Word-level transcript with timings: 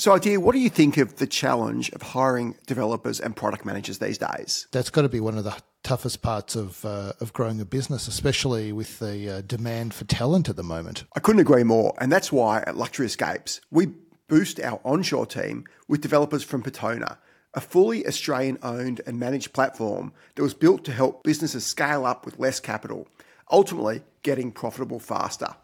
So, 0.00 0.12
Adir, 0.12 0.38
what 0.38 0.52
do 0.52 0.60
you 0.60 0.70
think 0.70 0.96
of 0.96 1.16
the 1.16 1.26
challenge 1.26 1.90
of 1.90 2.00
hiring 2.00 2.56
developers 2.66 3.20
and 3.20 3.36
product 3.36 3.66
managers 3.66 3.98
these 3.98 4.16
days? 4.16 4.66
That's 4.72 4.88
got 4.88 5.02
to 5.02 5.10
be 5.10 5.20
one 5.20 5.36
of 5.36 5.44
the 5.44 5.54
toughest 5.82 6.22
parts 6.22 6.56
of 6.56 6.82
uh, 6.86 7.12
of 7.20 7.34
growing 7.34 7.60
a 7.60 7.66
business, 7.66 8.08
especially 8.08 8.72
with 8.72 8.98
the 8.98 9.28
uh, 9.28 9.40
demand 9.42 9.92
for 9.92 10.06
talent 10.06 10.48
at 10.48 10.56
the 10.56 10.62
moment. 10.62 11.04
I 11.14 11.20
couldn't 11.20 11.42
agree 11.42 11.64
more, 11.64 11.92
and 11.98 12.10
that's 12.10 12.32
why 12.32 12.64
at 12.66 12.78
Luxury 12.78 13.04
Escapes 13.04 13.60
we 13.70 13.88
boost 14.26 14.58
our 14.58 14.80
onshore 14.86 15.26
team 15.26 15.66
with 15.86 16.00
developers 16.00 16.42
from 16.42 16.62
Patona, 16.62 17.18
a 17.52 17.60
fully 17.60 18.06
Australian 18.06 18.56
owned 18.62 19.02
and 19.06 19.20
managed 19.20 19.52
platform 19.52 20.14
that 20.34 20.42
was 20.42 20.54
built 20.54 20.82
to 20.86 20.92
help 20.92 21.24
businesses 21.24 21.66
scale 21.66 22.06
up 22.06 22.24
with 22.24 22.38
less 22.38 22.58
capital, 22.58 23.06
ultimately 23.52 24.00
getting 24.22 24.50
profitable 24.50 24.98
faster. 24.98 25.56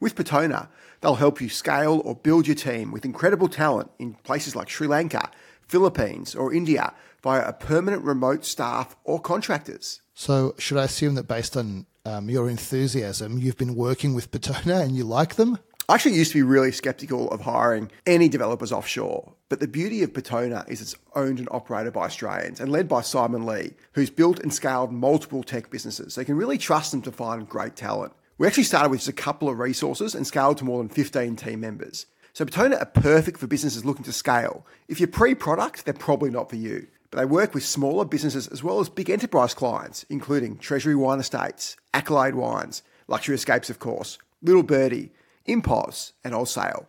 With 0.00 0.14
Patona, 0.14 0.68
they'll 1.00 1.14
help 1.14 1.40
you 1.40 1.48
scale 1.48 2.02
or 2.04 2.14
build 2.14 2.46
your 2.46 2.56
team 2.56 2.92
with 2.92 3.04
incredible 3.04 3.48
talent 3.48 3.90
in 3.98 4.14
places 4.14 4.56
like 4.56 4.68
Sri 4.68 4.86
Lanka, 4.86 5.30
Philippines, 5.62 6.34
or 6.34 6.52
India 6.52 6.92
via 7.22 7.46
a 7.48 7.52
permanent 7.52 8.04
remote 8.04 8.44
staff 8.44 8.96
or 9.04 9.20
contractors. 9.20 10.00
So, 10.14 10.54
should 10.58 10.78
I 10.78 10.84
assume 10.84 11.14
that 11.14 11.26
based 11.26 11.56
on 11.56 11.86
um, 12.04 12.28
your 12.28 12.48
enthusiasm, 12.50 13.38
you've 13.38 13.56
been 13.56 13.74
working 13.74 14.14
with 14.14 14.30
Patona 14.30 14.82
and 14.82 14.94
you 14.96 15.04
like 15.04 15.36
them? 15.36 15.58
I 15.86 15.94
actually 15.94 16.14
used 16.14 16.32
to 16.32 16.38
be 16.38 16.42
really 16.42 16.72
skeptical 16.72 17.30
of 17.30 17.42
hiring 17.42 17.90
any 18.06 18.28
developers 18.28 18.72
offshore, 18.72 19.34
but 19.50 19.60
the 19.60 19.68
beauty 19.68 20.02
of 20.02 20.14
Patona 20.14 20.66
is 20.66 20.80
it's 20.80 20.96
owned 21.14 21.38
and 21.38 21.48
operated 21.50 21.92
by 21.92 22.06
Australians 22.06 22.58
and 22.58 22.72
led 22.72 22.88
by 22.88 23.02
Simon 23.02 23.44
Lee, 23.44 23.74
who's 23.92 24.08
built 24.08 24.40
and 24.40 24.52
scaled 24.52 24.92
multiple 24.92 25.42
tech 25.42 25.68
businesses. 25.70 26.14
So 26.14 26.22
you 26.22 26.24
can 26.24 26.36
really 26.36 26.56
trust 26.56 26.90
them 26.90 27.02
to 27.02 27.12
find 27.12 27.46
great 27.46 27.76
talent. 27.76 28.14
We 28.36 28.48
actually 28.48 28.64
started 28.64 28.90
with 28.90 29.00
just 29.00 29.08
a 29.08 29.12
couple 29.12 29.48
of 29.48 29.60
resources 29.60 30.14
and 30.14 30.26
scaled 30.26 30.58
to 30.58 30.64
more 30.64 30.78
than 30.78 30.88
15 30.88 31.36
team 31.36 31.60
members. 31.60 32.06
So 32.32 32.44
Patona 32.44 32.80
are 32.80 32.86
perfect 32.86 33.38
for 33.38 33.46
businesses 33.46 33.84
looking 33.84 34.04
to 34.04 34.12
scale. 34.12 34.66
If 34.88 34.98
you're 34.98 35.06
pre-product, 35.06 35.84
they're 35.84 35.94
probably 35.94 36.30
not 36.30 36.50
for 36.50 36.56
you. 36.56 36.88
But 37.12 37.18
they 37.18 37.26
work 37.26 37.54
with 37.54 37.64
smaller 37.64 38.04
businesses 38.04 38.48
as 38.48 38.60
well 38.60 38.80
as 38.80 38.88
big 38.88 39.08
enterprise 39.08 39.54
clients, 39.54 40.04
including 40.10 40.58
Treasury 40.58 40.96
Wine 40.96 41.20
Estates, 41.20 41.76
Accolade 41.92 42.34
Wines, 42.34 42.82
Luxury 43.06 43.36
Escapes, 43.36 43.70
of 43.70 43.78
course, 43.78 44.18
Little 44.42 44.64
Birdie, 44.64 45.12
Impulse, 45.46 46.12
and 46.24 46.34
Old 46.34 46.48
Sale. 46.48 46.88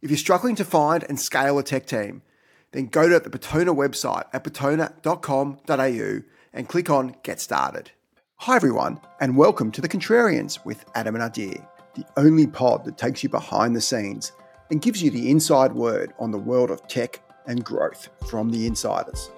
If 0.00 0.08
you're 0.08 0.16
struggling 0.16 0.54
to 0.54 0.64
find 0.64 1.04
and 1.10 1.20
scale 1.20 1.58
a 1.58 1.62
tech 1.62 1.84
team, 1.84 2.22
then 2.72 2.86
go 2.86 3.06
to 3.06 3.20
the 3.20 3.28
Patona 3.28 3.76
website 3.76 4.24
at 4.32 4.44
patona.com.au 4.44 6.22
and 6.54 6.68
click 6.68 6.88
on 6.88 7.16
Get 7.22 7.38
Started. 7.38 7.90
Hi, 8.44 8.56
everyone, 8.56 8.98
and 9.20 9.36
welcome 9.36 9.70
to 9.70 9.82
The 9.82 9.88
Contrarians 9.88 10.64
with 10.64 10.86
Adam 10.94 11.14
and 11.14 11.22
Adir, 11.22 11.62
the 11.94 12.06
only 12.16 12.46
pod 12.46 12.86
that 12.86 12.96
takes 12.96 13.22
you 13.22 13.28
behind 13.28 13.76
the 13.76 13.82
scenes 13.82 14.32
and 14.70 14.80
gives 14.80 15.02
you 15.02 15.10
the 15.10 15.30
inside 15.30 15.74
word 15.74 16.14
on 16.18 16.30
the 16.30 16.38
world 16.38 16.70
of 16.70 16.88
tech 16.88 17.20
and 17.46 17.62
growth 17.62 18.08
from 18.30 18.48
the 18.48 18.66
insiders. 18.66 19.30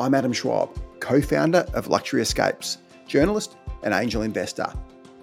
I'm 0.00 0.14
Adam 0.14 0.32
Schwab, 0.32 0.76
co 0.98 1.20
founder 1.20 1.64
of 1.74 1.86
Luxury 1.86 2.22
Escapes, 2.22 2.78
journalist 3.06 3.56
and 3.84 3.94
angel 3.94 4.22
investor, 4.22 4.66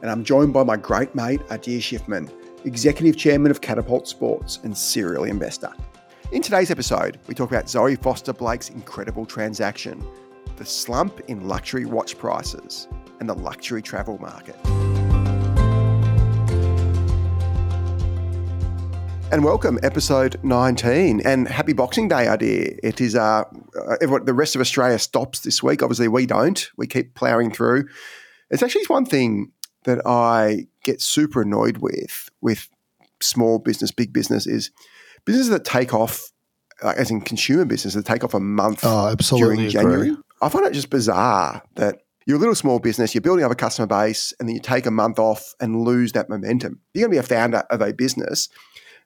and 0.02 0.10
I'm 0.10 0.24
joined 0.24 0.54
by 0.54 0.64
my 0.64 0.78
great 0.78 1.14
mate 1.14 1.42
Adir 1.50 1.80
Shiffman, 1.80 2.32
executive 2.64 3.18
chairman 3.18 3.52
of 3.52 3.60
Catapult 3.60 4.08
Sports 4.08 4.60
and 4.64 4.76
serial 4.76 5.26
investor. 5.26 5.74
In 6.32 6.42
today's 6.42 6.72
episode, 6.72 7.20
we 7.28 7.36
talk 7.36 7.52
about 7.52 7.70
Zoe 7.70 7.98
Foster 7.98 8.32
Blake's 8.32 8.70
incredible 8.70 9.26
transaction, 9.26 10.02
the 10.56 10.66
slump 10.66 11.20
in 11.28 11.46
luxury 11.46 11.84
watch 11.84 12.18
prices, 12.18 12.88
and 13.20 13.28
the 13.30 13.34
luxury 13.34 13.82
travel 13.82 14.18
market. 14.20 14.56
And 19.30 19.44
welcome, 19.44 19.78
episode 19.84 20.40
19. 20.44 21.22
And 21.26 21.50
happy 21.50 21.74
Boxing 21.74 22.08
Day, 22.08 22.28
Adir. 22.28 22.80
It 22.82 23.02
is, 23.02 23.14
uh, 23.14 23.44
everyone, 24.02 24.24
the 24.24 24.34
rest 24.34 24.56
of 24.56 24.62
Australia 24.62 24.98
stops 24.98 25.42
this 25.42 25.62
week. 25.62 25.84
Obviously, 25.84 26.08
we 26.08 26.26
don't. 26.26 26.70
We 26.78 26.88
keep 26.88 27.14
ploughing 27.14 27.52
through. 27.52 27.90
It's 28.50 28.64
actually 28.64 28.86
one 28.86 29.06
thing 29.06 29.52
that 29.84 30.00
I 30.06 30.68
get 30.86 31.02
super 31.02 31.42
annoyed 31.42 31.80
with, 31.80 32.30
with 32.40 32.70
small 33.20 33.60
business, 33.60 33.92
big 33.92 34.14
business, 34.14 34.48
is 34.48 34.72
businesses 35.26 35.50
that 35.52 35.66
take 35.66 35.94
off, 35.94 36.32
uh, 36.82 36.94
as 36.96 37.12
in 37.12 37.20
consumer 37.20 37.66
business, 37.66 37.96
that 37.96 38.06
take 38.06 38.24
off 38.24 38.34
a 38.34 38.40
month 38.40 38.80
Oh, 38.84 39.10
absolutely 39.10 39.68
during. 39.68 39.70
January. 39.72 40.18
I 40.42 40.48
find 40.48 40.66
it 40.66 40.72
just 40.74 40.90
bizarre 40.90 41.64
that 41.76 42.04
you're 42.28 42.36
a 42.36 42.40
little 42.40 42.56
small 42.56 42.80
business, 42.80 43.16
you're 43.16 43.22
building 43.22 43.46
up 43.46 43.52
a 43.52 43.56
customer 43.56 43.88
base, 43.88 44.34
and 44.38 44.50
then 44.50 44.56
you 44.56 44.62
take 44.62 44.86
a 44.86 44.92
month 44.92 45.18
off 45.18 45.56
and 45.62 45.82
lose 45.84 46.12
that 46.12 46.28
momentum. 46.28 46.82
If 46.94 47.00
you're 47.00 47.08
going 47.08 47.18
to 47.18 47.22
be 47.22 47.34
a 47.34 47.38
founder 47.38 47.60
of 47.70 47.80
a 47.80 47.94
business, 47.94 48.50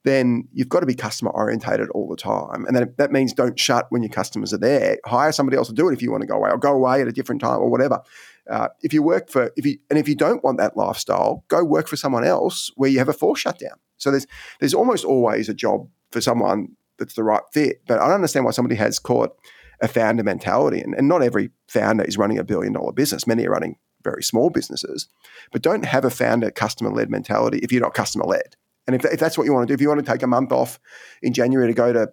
then 0.04 0.48
you've 0.52 0.70
got 0.70 0.80
to 0.80 0.88
be 0.88 0.96
customer 0.96 1.30
orientated 1.30 1.90
all 1.92 2.10
the 2.10 2.16
time. 2.16 2.66
And 2.66 2.76
then 2.76 2.96
that 2.98 3.12
means 3.12 3.34
don't 3.34 3.60
shut 3.60 3.86
when 3.90 4.02
your 4.02 4.10
customers 4.10 4.52
are 4.54 4.58
there. 4.58 4.98
Hire 5.06 5.32
somebody 5.32 5.56
else 5.56 5.68
to 5.68 5.74
do 5.76 5.88
it 5.88 5.94
if 5.94 6.02
you 6.02 6.10
want 6.10 6.22
to 6.22 6.28
go 6.28 6.36
away, 6.36 6.50
or 6.50 6.58
go 6.58 6.74
away 6.74 7.00
at 7.00 7.08
a 7.08 7.12
different 7.12 7.42
time, 7.42 7.60
or 7.60 7.70
whatever. 7.70 8.02
Uh, 8.50 8.70
if 8.82 8.92
you 8.92 9.04
work 9.04 9.30
for, 9.30 9.52
if 9.56 9.68
you 9.68 9.78
and 9.92 10.00
if 10.00 10.08
you 10.08 10.16
don't 10.16 10.44
want 10.44 10.58
that 10.58 10.76
lifestyle, 10.76 11.46
go 11.48 11.64
work 11.64 11.88
for 11.88 11.98
someone 11.98 12.24
else 12.24 12.72
where 12.76 12.90
you 12.90 12.98
have 12.98 13.08
a 13.08 13.14
forced 13.14 13.44
shutdown. 13.44 13.78
So 13.98 14.10
there's 14.10 14.26
there's 14.60 14.74
almost 14.74 15.06
always 15.06 15.48
a 15.48 15.54
job 15.54 15.88
for 16.12 16.22
someone 16.22 16.70
that's 16.98 17.14
the 17.14 17.24
right 17.24 17.44
fit. 17.54 17.84
But 17.86 18.00
I 18.00 18.06
don't 18.06 18.16
understand 18.16 18.46
why 18.46 18.52
somebody 18.52 18.78
has 18.78 18.98
caught 18.98 19.38
a 19.82 19.88
founder 19.88 20.24
mentality. 20.24 20.80
And, 20.80 20.94
and 20.96 21.08
not 21.08 21.24
every 21.24 21.52
founder 21.68 22.04
is 22.04 22.18
running 22.18 22.38
a 22.38 22.44
billion 22.44 22.74
dollar 22.74 22.92
business. 22.92 23.28
Many 23.28 23.48
are 23.48 23.52
running 23.52 23.78
very 24.04 24.24
small 24.24 24.50
businesses. 24.50 25.08
But 25.52 25.62
don't 25.62 25.86
have 25.86 26.06
a 26.06 26.10
founder 26.10 26.52
customer 26.52 26.92
led 26.92 27.10
mentality 27.10 27.60
if 27.60 27.72
you're 27.72 27.82
not 27.82 27.94
customer 27.94 28.26
led. 28.26 28.56
And 28.88 28.96
if, 28.96 29.06
if 29.06 29.20
that's 29.20 29.38
what 29.38 29.46
you 29.46 29.54
want 29.54 29.68
to 29.68 29.72
do, 29.72 29.76
if 29.76 29.82
you 29.82 29.88
want 29.88 30.04
to 30.04 30.12
take 30.12 30.24
a 30.24 30.28
month 30.28 30.52
off 30.52 30.80
in 31.22 31.34
January 31.34 31.68
to 31.68 31.74
go 31.74 31.94
to 31.94 32.12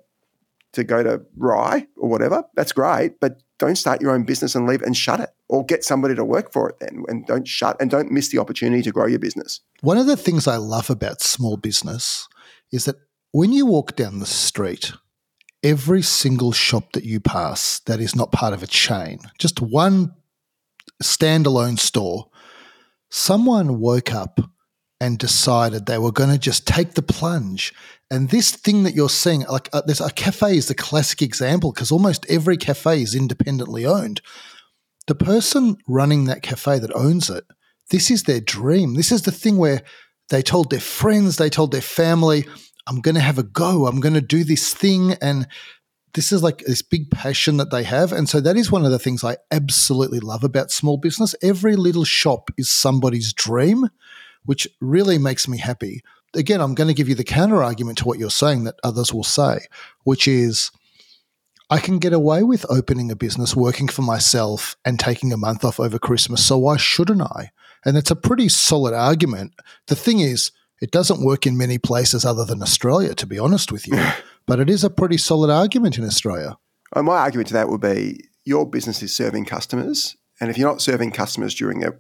to 0.75 0.84
go 0.84 1.03
to 1.03 1.23
Rye 1.37 1.87
or 1.97 2.11
whatever, 2.11 2.45
that's 2.55 2.73
great. 2.73 3.21
But 3.21 3.41
don't 3.59 3.77
start 3.77 4.03
your 4.03 4.11
own 4.11 4.25
business 4.25 4.55
and 4.55 4.67
leave 4.67 4.83
and 4.83 4.97
shut 4.97 5.19
it, 5.19 5.31
or 5.49 5.65
get 5.65 5.83
somebody 5.83 6.15
to 6.15 6.25
work 6.25 6.53
for 6.53 6.69
it 6.69 6.77
then, 6.78 7.05
and 7.09 7.27
don't 7.27 7.49
shut 7.49 7.77
and 7.81 7.91
don't 7.91 8.12
miss 8.12 8.28
the 8.28 8.39
opportunity 8.39 8.83
to 8.83 8.93
grow 8.93 9.07
your 9.07 9.19
business. 9.19 9.61
One 9.81 9.97
of 9.97 10.07
the 10.07 10.17
things 10.17 10.47
I 10.47 10.57
love 10.57 10.91
about 10.91 11.23
small 11.23 11.57
business 11.57 12.28
is 12.71 12.84
that 12.84 12.97
when 13.33 13.53
you 13.53 13.65
walk 13.67 13.97
down 13.97 14.19
the 14.19 14.27
street, 14.27 14.93
every 15.63 16.03
single 16.03 16.53
shop 16.53 16.93
that 16.93 17.05
you 17.05 17.21
pass 17.21 17.81
that 17.81 18.01
is 18.01 18.15
not 18.15 18.33
part 18.33 18.53
of 18.53 18.63
a 18.63 18.67
chain, 18.67 19.19
just 19.39 19.61
one 19.61 20.15
standalone 21.03 21.79
store, 21.79 22.29
someone 23.11 23.81
woke 23.81 24.13
up 24.13 24.41
and 25.01 25.19
decided 25.19 25.87
they 25.87 25.99
were 25.99 26.13
going 26.13 26.31
to 26.31 26.39
just 26.39 26.67
take 26.67 26.95
the 26.95 27.03
plunge. 27.03 27.73
And 28.11 28.31
this 28.31 28.51
thing 28.51 28.83
that 28.83 28.95
you're 28.95 29.09
seeing, 29.09 29.43
like 29.43 29.69
uh, 29.73 29.83
there's 29.87 30.01
a 30.01 30.11
cafe 30.11 30.57
is 30.57 30.67
the 30.67 30.75
classic 30.75 31.23
example 31.23 31.73
because 31.73 31.93
almost 31.93 32.27
every 32.29 32.57
cafe 32.57 33.03
is 33.03 33.15
independently 33.15 33.87
owned. 33.87 34.21
The 35.07 35.15
person 35.15 35.77
running 35.87 36.25
that 36.25 36.43
cafe 36.43 36.79
that 36.81 36.95
owns 36.95 37.31
it, 37.31 37.45
this 37.91 38.11
is 38.11 38.25
their 38.25 38.41
dream. 38.41 38.95
This 38.95 39.13
is 39.13 39.23
the 39.23 39.33
thing 39.33 39.57
where 39.57 39.83
they 40.31 40.43
told 40.43 40.71
their 40.71 40.81
friends, 40.81 41.37
they 41.37 41.49
told 41.49 41.73
their 41.73 41.81
family, 41.81 42.47
I'm 42.88 43.00
going 43.00 43.15
to 43.15 43.21
have 43.21 43.38
a 43.38 43.43
go. 43.43 43.87
I'm 43.87 44.00
going 44.00 44.15
to 44.15 44.21
do 44.21 44.44
this 44.44 44.72
thing. 44.72 45.12
And 45.21 45.47
this 46.15 46.32
is 46.32 46.43
like 46.43 46.65
this 46.65 46.82
big 46.82 47.10
passion 47.10 47.59
that 47.59 47.71
they 47.71 47.82
have. 47.82 48.12
And 48.12 48.28
so 48.28 48.41
that 48.41 48.56
is 48.56 48.72
one 48.72 48.84
of 48.84 48.91
the 48.91 48.99
things 48.99 49.22
I 49.22 49.37
absolutely 49.50 50.21
love 50.21 50.43
about 50.43 50.71
small 50.71 50.97
business. 50.97 51.34
Every 51.43 51.77
little 51.77 52.04
shop 52.04 52.50
is 52.56 52.71
somebody's 52.71 53.32
dream, 53.32 53.88
which 54.44 54.66
really 54.81 55.19
makes 55.19 55.47
me 55.47 55.59
happy. 55.59 56.03
Again, 56.34 56.60
I'm 56.60 56.75
going 56.75 56.88
to 56.88 56.94
give 56.94 57.09
you 57.09 57.15
the 57.15 57.25
counter 57.25 57.62
argument 57.62 57.98
to 57.98 58.04
what 58.04 58.19
you're 58.19 58.31
saying 58.31 58.65
that 58.65 58.81
others 58.82 59.12
will 59.12 59.25
say, 59.25 59.66
which 60.04 60.27
is 60.27 60.71
I 61.71 61.78
can 61.78 61.98
get 61.98 62.15
away 62.15 62.43
with 62.43 62.65
opening 62.71 63.10
a 63.10 63.16
business, 63.16 63.54
working 63.54 63.88
for 63.88 64.03
myself, 64.03 64.77
and 64.84 64.98
taking 64.98 65.32
a 65.32 65.38
month 65.38 65.65
off 65.65 65.78
over 65.78 65.98
Christmas. 65.98 66.44
So 66.44 66.56
why 66.56 66.78
shouldn't 66.78 67.22
I? 67.22 67.50
And 67.84 67.97
it's 67.97 68.10
a 68.10 68.16
pretty 68.16 68.48
solid 68.48 68.94
argument. 68.94 69.53
The 69.87 69.94
thing 69.94 70.21
is, 70.21 70.50
it 70.81 70.91
doesn't 70.91 71.25
work 71.25 71.47
in 71.47 71.56
many 71.56 71.78
places 71.78 72.25
other 72.25 72.44
than 72.44 72.62
Australia, 72.62 73.15
to 73.15 73.27
be 73.27 73.39
honest 73.39 73.72
with 73.72 73.87
you. 73.87 73.99
but 74.47 74.61
it 74.61 74.71
is 74.71 74.84
a 74.84 74.91
pretty 74.91 75.16
solid 75.16 75.50
argument 75.50 75.98
in 75.98 76.04
Australia. 76.04 76.57
And 76.95 77.07
my 77.07 77.19
argument 77.19 77.48
to 77.48 77.54
that 77.54 77.69
would 77.69 77.80
be 77.80 78.28
your 78.45 78.69
business 78.69 79.03
is 79.03 79.15
serving 79.15 79.45
customers. 79.45 80.16
And 80.41 80.51
if 80.51 80.57
you're 80.57 80.69
not 80.69 80.80
serving 80.80 81.10
customers 81.10 81.54
during 81.54 81.84
a, 81.84 81.91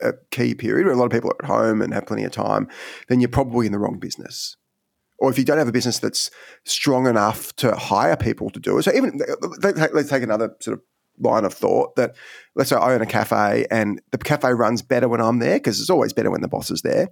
a 0.00 0.14
key 0.30 0.54
period 0.54 0.86
where 0.86 0.94
a 0.94 0.98
lot 0.98 1.06
of 1.06 1.12
people 1.12 1.30
are 1.30 1.44
at 1.44 1.48
home 1.48 1.80
and 1.80 1.94
have 1.94 2.06
plenty 2.06 2.24
of 2.24 2.32
time, 2.32 2.68
then 3.08 3.20
you're 3.20 3.28
probably 3.28 3.66
in 3.66 3.72
the 3.72 3.78
wrong 3.78 3.98
business. 3.98 4.56
Or 5.18 5.30
if 5.30 5.38
you 5.38 5.44
don't 5.44 5.58
have 5.58 5.68
a 5.68 5.72
business 5.72 6.00
that's 6.00 6.30
strong 6.64 7.06
enough 7.06 7.54
to 7.56 7.76
hire 7.76 8.16
people 8.16 8.50
to 8.50 8.58
do 8.58 8.78
it. 8.78 8.82
So 8.82 8.92
even 8.92 9.20
let's 9.60 10.10
take 10.10 10.24
another 10.24 10.56
sort 10.60 10.78
of 10.78 10.82
line 11.20 11.44
of 11.44 11.54
thought 11.54 11.94
that 11.94 12.16
let's 12.56 12.70
say 12.70 12.76
I 12.76 12.94
own 12.94 13.02
a 13.02 13.06
cafe 13.06 13.66
and 13.70 14.00
the 14.10 14.18
cafe 14.18 14.52
runs 14.52 14.82
better 14.82 15.08
when 15.08 15.20
I'm 15.20 15.38
there 15.38 15.56
because 15.56 15.80
it's 15.80 15.90
always 15.90 16.12
better 16.12 16.30
when 16.30 16.40
the 16.40 16.48
boss 16.48 16.72
is 16.72 16.82
there. 16.82 17.08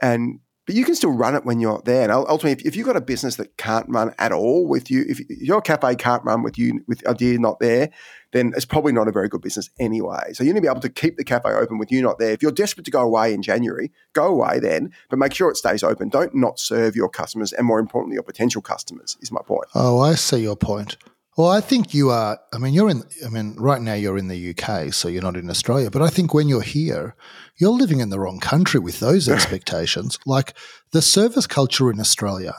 And 0.00 0.40
but 0.66 0.74
you 0.74 0.84
can 0.84 0.94
still 0.94 1.10
run 1.10 1.34
it 1.34 1.44
when 1.44 1.60
you're 1.60 1.72
not 1.72 1.84
there. 1.84 2.02
And 2.02 2.12
ultimately, 2.12 2.52
if, 2.52 2.66
if 2.66 2.76
you've 2.76 2.86
got 2.86 2.96
a 2.96 3.00
business 3.00 3.36
that 3.36 3.56
can't 3.56 3.86
run 3.88 4.14
at 4.18 4.32
all 4.32 4.66
with 4.66 4.90
you, 4.90 5.04
if 5.08 5.20
your 5.28 5.60
cafe 5.60 5.96
can't 5.96 6.24
run 6.24 6.42
with 6.42 6.56
you, 6.56 6.84
with 6.86 7.06
uh, 7.06 7.10
idea 7.10 7.38
not 7.38 7.58
there, 7.60 7.90
then 8.32 8.52
it's 8.56 8.64
probably 8.64 8.92
not 8.92 9.08
a 9.08 9.12
very 9.12 9.28
good 9.28 9.42
business 9.42 9.70
anyway. 9.78 10.32
So 10.32 10.44
you 10.44 10.52
need 10.52 10.58
to 10.58 10.62
be 10.62 10.68
able 10.68 10.80
to 10.80 10.88
keep 10.88 11.16
the 11.16 11.24
cafe 11.24 11.50
open 11.50 11.78
with 11.78 11.90
you 11.90 12.00
not 12.00 12.18
there. 12.18 12.30
If 12.30 12.42
you're 12.42 12.52
desperate 12.52 12.84
to 12.84 12.90
go 12.90 13.02
away 13.02 13.34
in 13.34 13.42
January, 13.42 13.90
go 14.12 14.26
away 14.26 14.60
then, 14.60 14.92
but 15.10 15.18
make 15.18 15.34
sure 15.34 15.50
it 15.50 15.56
stays 15.56 15.82
open. 15.82 16.08
Don't 16.08 16.34
not 16.34 16.58
serve 16.58 16.96
your 16.96 17.08
customers 17.08 17.52
and 17.52 17.66
more 17.66 17.78
importantly, 17.78 18.14
your 18.14 18.22
potential 18.22 18.62
customers, 18.62 19.16
is 19.20 19.30
my 19.30 19.42
point. 19.46 19.68
Oh, 19.74 20.00
I 20.00 20.14
see 20.14 20.42
your 20.42 20.56
point. 20.56 20.96
Well, 21.36 21.48
I 21.48 21.62
think 21.62 21.94
you 21.94 22.10
are. 22.10 22.38
I 22.52 22.58
mean, 22.58 22.74
you're 22.74 22.90
in. 22.90 23.04
I 23.24 23.30
mean, 23.30 23.56
right 23.58 23.80
now 23.80 23.94
you're 23.94 24.18
in 24.18 24.28
the 24.28 24.50
UK, 24.50 24.92
so 24.92 25.08
you're 25.08 25.22
not 25.22 25.36
in 25.36 25.48
Australia. 25.48 25.90
But 25.90 26.02
I 26.02 26.08
think 26.08 26.34
when 26.34 26.46
you're 26.46 26.60
here, 26.60 27.16
you're 27.56 27.70
living 27.70 28.00
in 28.00 28.10
the 28.10 28.20
wrong 28.20 28.38
country 28.38 28.78
with 28.78 29.00
those 29.00 29.28
expectations. 29.28 30.18
like 30.26 30.54
the 30.92 31.00
service 31.00 31.46
culture 31.46 31.90
in 31.90 32.00
Australia 32.00 32.54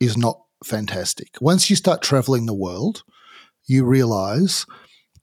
is 0.00 0.16
not 0.16 0.40
fantastic. 0.64 1.36
Once 1.40 1.68
you 1.68 1.76
start 1.76 2.00
traveling 2.00 2.46
the 2.46 2.54
world, 2.54 3.02
you 3.66 3.84
realize 3.84 4.64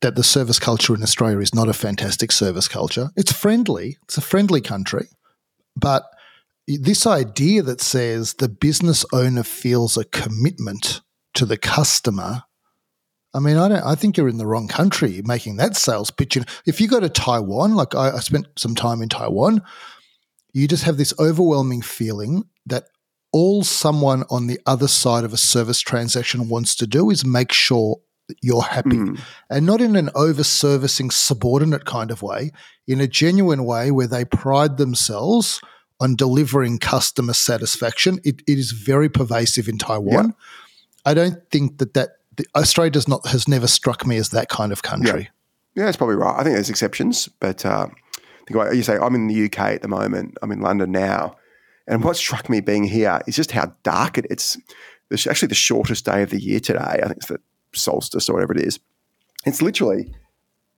that 0.01 0.15
the 0.15 0.23
service 0.23 0.59
culture 0.59 0.93
in 0.93 1.01
Australia 1.01 1.39
is 1.39 1.55
not 1.55 1.67
a 1.67 1.73
fantastic 1.73 2.31
service 2.31 2.67
culture. 2.67 3.09
It's 3.15 3.31
friendly. 3.31 3.97
It's 4.03 4.17
a 4.17 4.21
friendly 4.21 4.61
country, 4.61 5.07
but 5.75 6.03
this 6.67 7.07
idea 7.07 7.63
that 7.63 7.81
says 7.81 8.35
the 8.35 8.49
business 8.49 9.05
owner 9.11 9.43
feels 9.43 9.97
a 9.97 10.05
commitment 10.05 11.01
to 11.33 11.45
the 11.45 11.57
customer 11.57 12.43
I 13.35 13.39
mean, 13.39 13.57
I 13.57 13.67
don't. 13.67 13.83
I 13.83 13.95
think 13.95 14.15
you're 14.15 14.29
in 14.29 14.37
the 14.37 14.47
wrong 14.47 14.69
country 14.69 15.21
making 15.25 15.57
that 15.57 15.75
sales 15.75 16.09
pitch. 16.09 16.37
If 16.65 16.79
you 16.79 16.87
go 16.87 17.01
to 17.01 17.09
Taiwan, 17.09 17.75
like 17.75 17.93
I, 17.93 18.11
I 18.11 18.19
spent 18.19 18.47
some 18.55 18.75
time 18.75 19.01
in 19.01 19.09
Taiwan, 19.09 19.61
you 20.53 20.67
just 20.69 20.85
have 20.85 20.95
this 20.95 21.13
overwhelming 21.19 21.81
feeling 21.81 22.45
that 22.65 22.85
all 23.33 23.63
someone 23.63 24.23
on 24.29 24.47
the 24.47 24.59
other 24.65 24.87
side 24.87 25.25
of 25.25 25.33
a 25.33 25.37
service 25.37 25.81
transaction 25.81 26.47
wants 26.47 26.75
to 26.75 26.87
do 26.87 27.09
is 27.09 27.25
make 27.25 27.51
sure 27.51 27.99
that 28.29 28.37
you're 28.41 28.63
happy, 28.63 28.95
mm. 28.95 29.19
and 29.49 29.65
not 29.65 29.81
in 29.81 29.97
an 29.97 30.09
over-servicing 30.15 31.11
subordinate 31.11 31.85
kind 31.85 32.09
of 32.09 32.23
way, 32.23 32.51
in 32.87 33.01
a 33.01 33.07
genuine 33.07 33.65
way 33.65 33.91
where 33.91 34.07
they 34.07 34.23
pride 34.25 34.77
themselves 34.77 35.59
on 35.99 36.15
delivering 36.15 36.79
customer 36.79 37.33
satisfaction. 37.33 38.19
It, 38.23 38.41
it 38.47 38.57
is 38.57 38.71
very 38.71 39.09
pervasive 39.09 39.67
in 39.67 39.77
Taiwan. 39.77 40.27
Yeah. 40.27 40.31
I 41.05 41.13
don't 41.13 41.51
think 41.51 41.77
that 41.77 41.93
that 41.93 42.09
Australia 42.55 42.91
does 42.91 43.07
not 43.07 43.25
has 43.27 43.47
never 43.47 43.67
struck 43.67 44.05
me 44.05 44.17
as 44.17 44.29
that 44.29 44.49
kind 44.49 44.71
of 44.71 44.83
country. 44.83 45.29
Yeah, 45.73 45.81
yeah 45.81 45.85
that's 45.85 45.97
probably 45.97 46.15
right. 46.15 46.35
I 46.37 46.43
think 46.43 46.55
there's 46.55 46.69
exceptions, 46.69 47.27
but 47.39 47.65
uh, 47.65 47.87
you 48.49 48.83
say 48.83 48.97
I'm 48.97 49.15
in 49.15 49.27
the 49.27 49.45
UK 49.45 49.59
at 49.59 49.81
the 49.81 49.87
moment. 49.87 50.37
I'm 50.41 50.51
in 50.51 50.61
London 50.61 50.91
now, 50.91 51.35
and 51.87 52.03
what 52.03 52.17
struck 52.17 52.49
me 52.49 52.61
being 52.61 52.83
here 52.83 53.21
is 53.27 53.35
just 53.35 53.51
how 53.51 53.73
dark 53.83 54.17
it, 54.17 54.25
it's. 54.29 54.57
It's 55.11 55.27
actually 55.27 55.49
the 55.49 55.55
shortest 55.55 56.03
day 56.03 56.23
of 56.23 56.31
the 56.31 56.41
year 56.41 56.59
today. 56.59 56.79
I 56.79 57.05
think 57.05 57.17
it's 57.17 57.27
the 57.27 57.39
solstice 57.73 58.27
or 58.27 58.33
whatever 58.33 58.53
it 58.53 58.61
is. 58.61 58.79
It's 59.45 59.61
literally, 59.61 60.11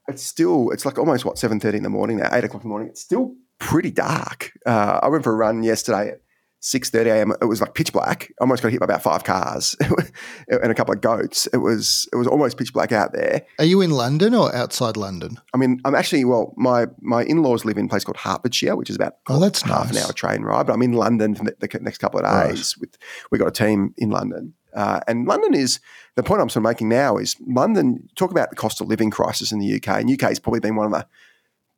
it's 0.09 0.21
still, 0.21 0.69
it's 0.71 0.85
like 0.85 0.99
almost 0.99 1.23
what 1.23 1.37
seven 1.37 1.61
thirty 1.61 1.77
in 1.77 1.83
the 1.83 1.89
morning 1.89 2.17
now, 2.17 2.27
eight 2.33 2.43
o'clock 2.43 2.61
in 2.61 2.67
the 2.67 2.69
morning. 2.69 2.89
It's 2.89 2.99
still 2.99 3.35
pretty 3.57 3.89
dark. 3.89 4.51
Uh, 4.65 4.99
I 5.01 5.07
went 5.07 5.23
for 5.23 5.31
a 5.31 5.35
run 5.35 5.63
yesterday 5.63 6.17
six 6.59 6.89
thirty 6.89 7.09
a.m. 7.09 7.33
It 7.41 7.45
was 7.45 7.61
like 7.61 7.73
pitch 7.73 7.93
black. 7.93 8.31
I 8.39 8.43
almost 8.43 8.63
got 8.63 8.71
hit 8.71 8.79
by 8.79 8.85
about 8.85 9.03
five 9.03 9.23
cars 9.23 9.75
and 10.47 10.71
a 10.71 10.75
couple 10.75 10.93
of 10.93 11.01
goats. 11.01 11.47
It 11.53 11.57
was 11.57 12.07
it 12.11 12.15
was 12.15 12.27
almost 12.27 12.57
pitch 12.57 12.73
black 12.73 12.91
out 12.91 13.13
there. 13.13 13.45
Are 13.59 13.65
you 13.65 13.81
in 13.81 13.91
London 13.91 14.33
or 14.33 14.53
outside 14.55 14.97
London? 14.97 15.37
I 15.53 15.57
mean, 15.57 15.79
I'm 15.85 15.95
actually 15.95 16.25
well. 16.25 16.53
My 16.57 16.87
my 17.01 17.23
in 17.23 17.43
laws 17.43 17.65
live 17.65 17.77
in 17.77 17.85
a 17.85 17.89
place 17.89 18.03
called 18.03 18.17
Hertfordshire, 18.17 18.75
which 18.75 18.89
is 18.89 18.95
about 18.95 19.17
oh, 19.29 19.39
that's 19.39 19.61
half 19.61 19.87
nice. 19.87 19.97
an 19.97 20.03
hour 20.03 20.13
train 20.13 20.41
ride. 20.41 20.67
But 20.67 20.73
I'm 20.73 20.81
in 20.81 20.93
London 20.93 21.35
for 21.35 21.43
the, 21.43 21.55
the 21.59 21.79
next 21.81 21.99
couple 21.99 22.19
of 22.19 22.25
days. 22.25 22.75
Right. 22.77 22.81
With 22.81 22.97
we 23.31 23.37
got 23.37 23.47
a 23.47 23.51
team 23.51 23.93
in 23.97 24.09
London. 24.09 24.53
Uh, 24.75 24.99
and 25.07 25.27
London 25.27 25.55
is 25.55 25.79
the 26.15 26.23
point 26.23 26.41
I'm 26.41 26.49
sort 26.49 26.63
of 26.63 26.69
making 26.69 26.89
now 26.89 27.17
is 27.17 27.35
London. 27.47 28.07
Talk 28.15 28.31
about 28.31 28.49
the 28.49 28.55
cost 28.55 28.79
of 28.79 28.87
living 28.87 29.09
crisis 29.09 29.51
in 29.51 29.59
the 29.59 29.75
UK, 29.75 29.87
and 30.01 30.11
UK 30.11 30.29
has 30.29 30.39
probably 30.39 30.59
been 30.59 30.75
one 30.75 30.85
of 30.85 30.91
the 30.91 31.07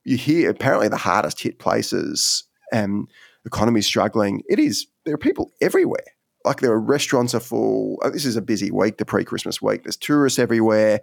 you 0.03 0.17
hear 0.17 0.49
apparently 0.49 0.87
the 0.87 0.97
hardest 0.97 1.41
hit 1.41 1.59
places. 1.59 2.45
And 2.71 3.07
economy 3.49 3.81
struggling. 3.81 4.43
It 4.47 4.59
is 4.59 4.87
there 5.05 5.15
are 5.15 5.17
people 5.29 5.51
everywhere. 5.61 6.05
Like 6.45 6.61
there 6.61 6.71
are 6.71 6.79
restaurants 6.79 7.33
are 7.35 7.39
full. 7.39 7.97
Oh, 8.03 8.09
this 8.09 8.25
is 8.25 8.37
a 8.37 8.41
busy 8.41 8.71
week, 8.71 8.97
the 8.97 9.05
pre-Christmas 9.05 9.61
week. 9.61 9.83
There's 9.83 9.97
tourists 9.97 10.39
everywhere. 10.39 11.01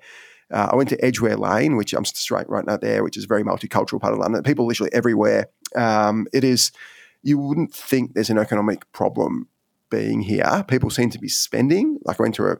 Uh, 0.52 0.68
I 0.72 0.76
went 0.76 0.88
to 0.90 1.04
Edgware 1.04 1.36
Lane, 1.36 1.76
which 1.76 1.92
I'm 1.92 2.04
straight 2.04 2.48
right 2.48 2.64
now 2.64 2.76
there, 2.76 3.02
which 3.02 3.16
is 3.16 3.24
a 3.24 3.26
very 3.26 3.42
multicultural 3.42 4.00
part 4.00 4.14
of 4.14 4.20
London. 4.20 4.42
People 4.44 4.66
literally 4.66 4.92
everywhere. 4.94 5.48
Um, 5.74 6.26
it 6.32 6.44
is. 6.44 6.72
You 7.22 7.38
wouldn't 7.38 7.74
think 7.74 8.14
there's 8.14 8.30
an 8.30 8.38
economic 8.38 8.90
problem 8.92 9.48
being 9.90 10.20
here. 10.20 10.64
People 10.68 10.90
seem 10.90 11.10
to 11.10 11.18
be 11.18 11.28
spending. 11.28 11.98
Like 12.04 12.20
I 12.20 12.22
went 12.22 12.36
to 12.36 12.46
a 12.46 12.56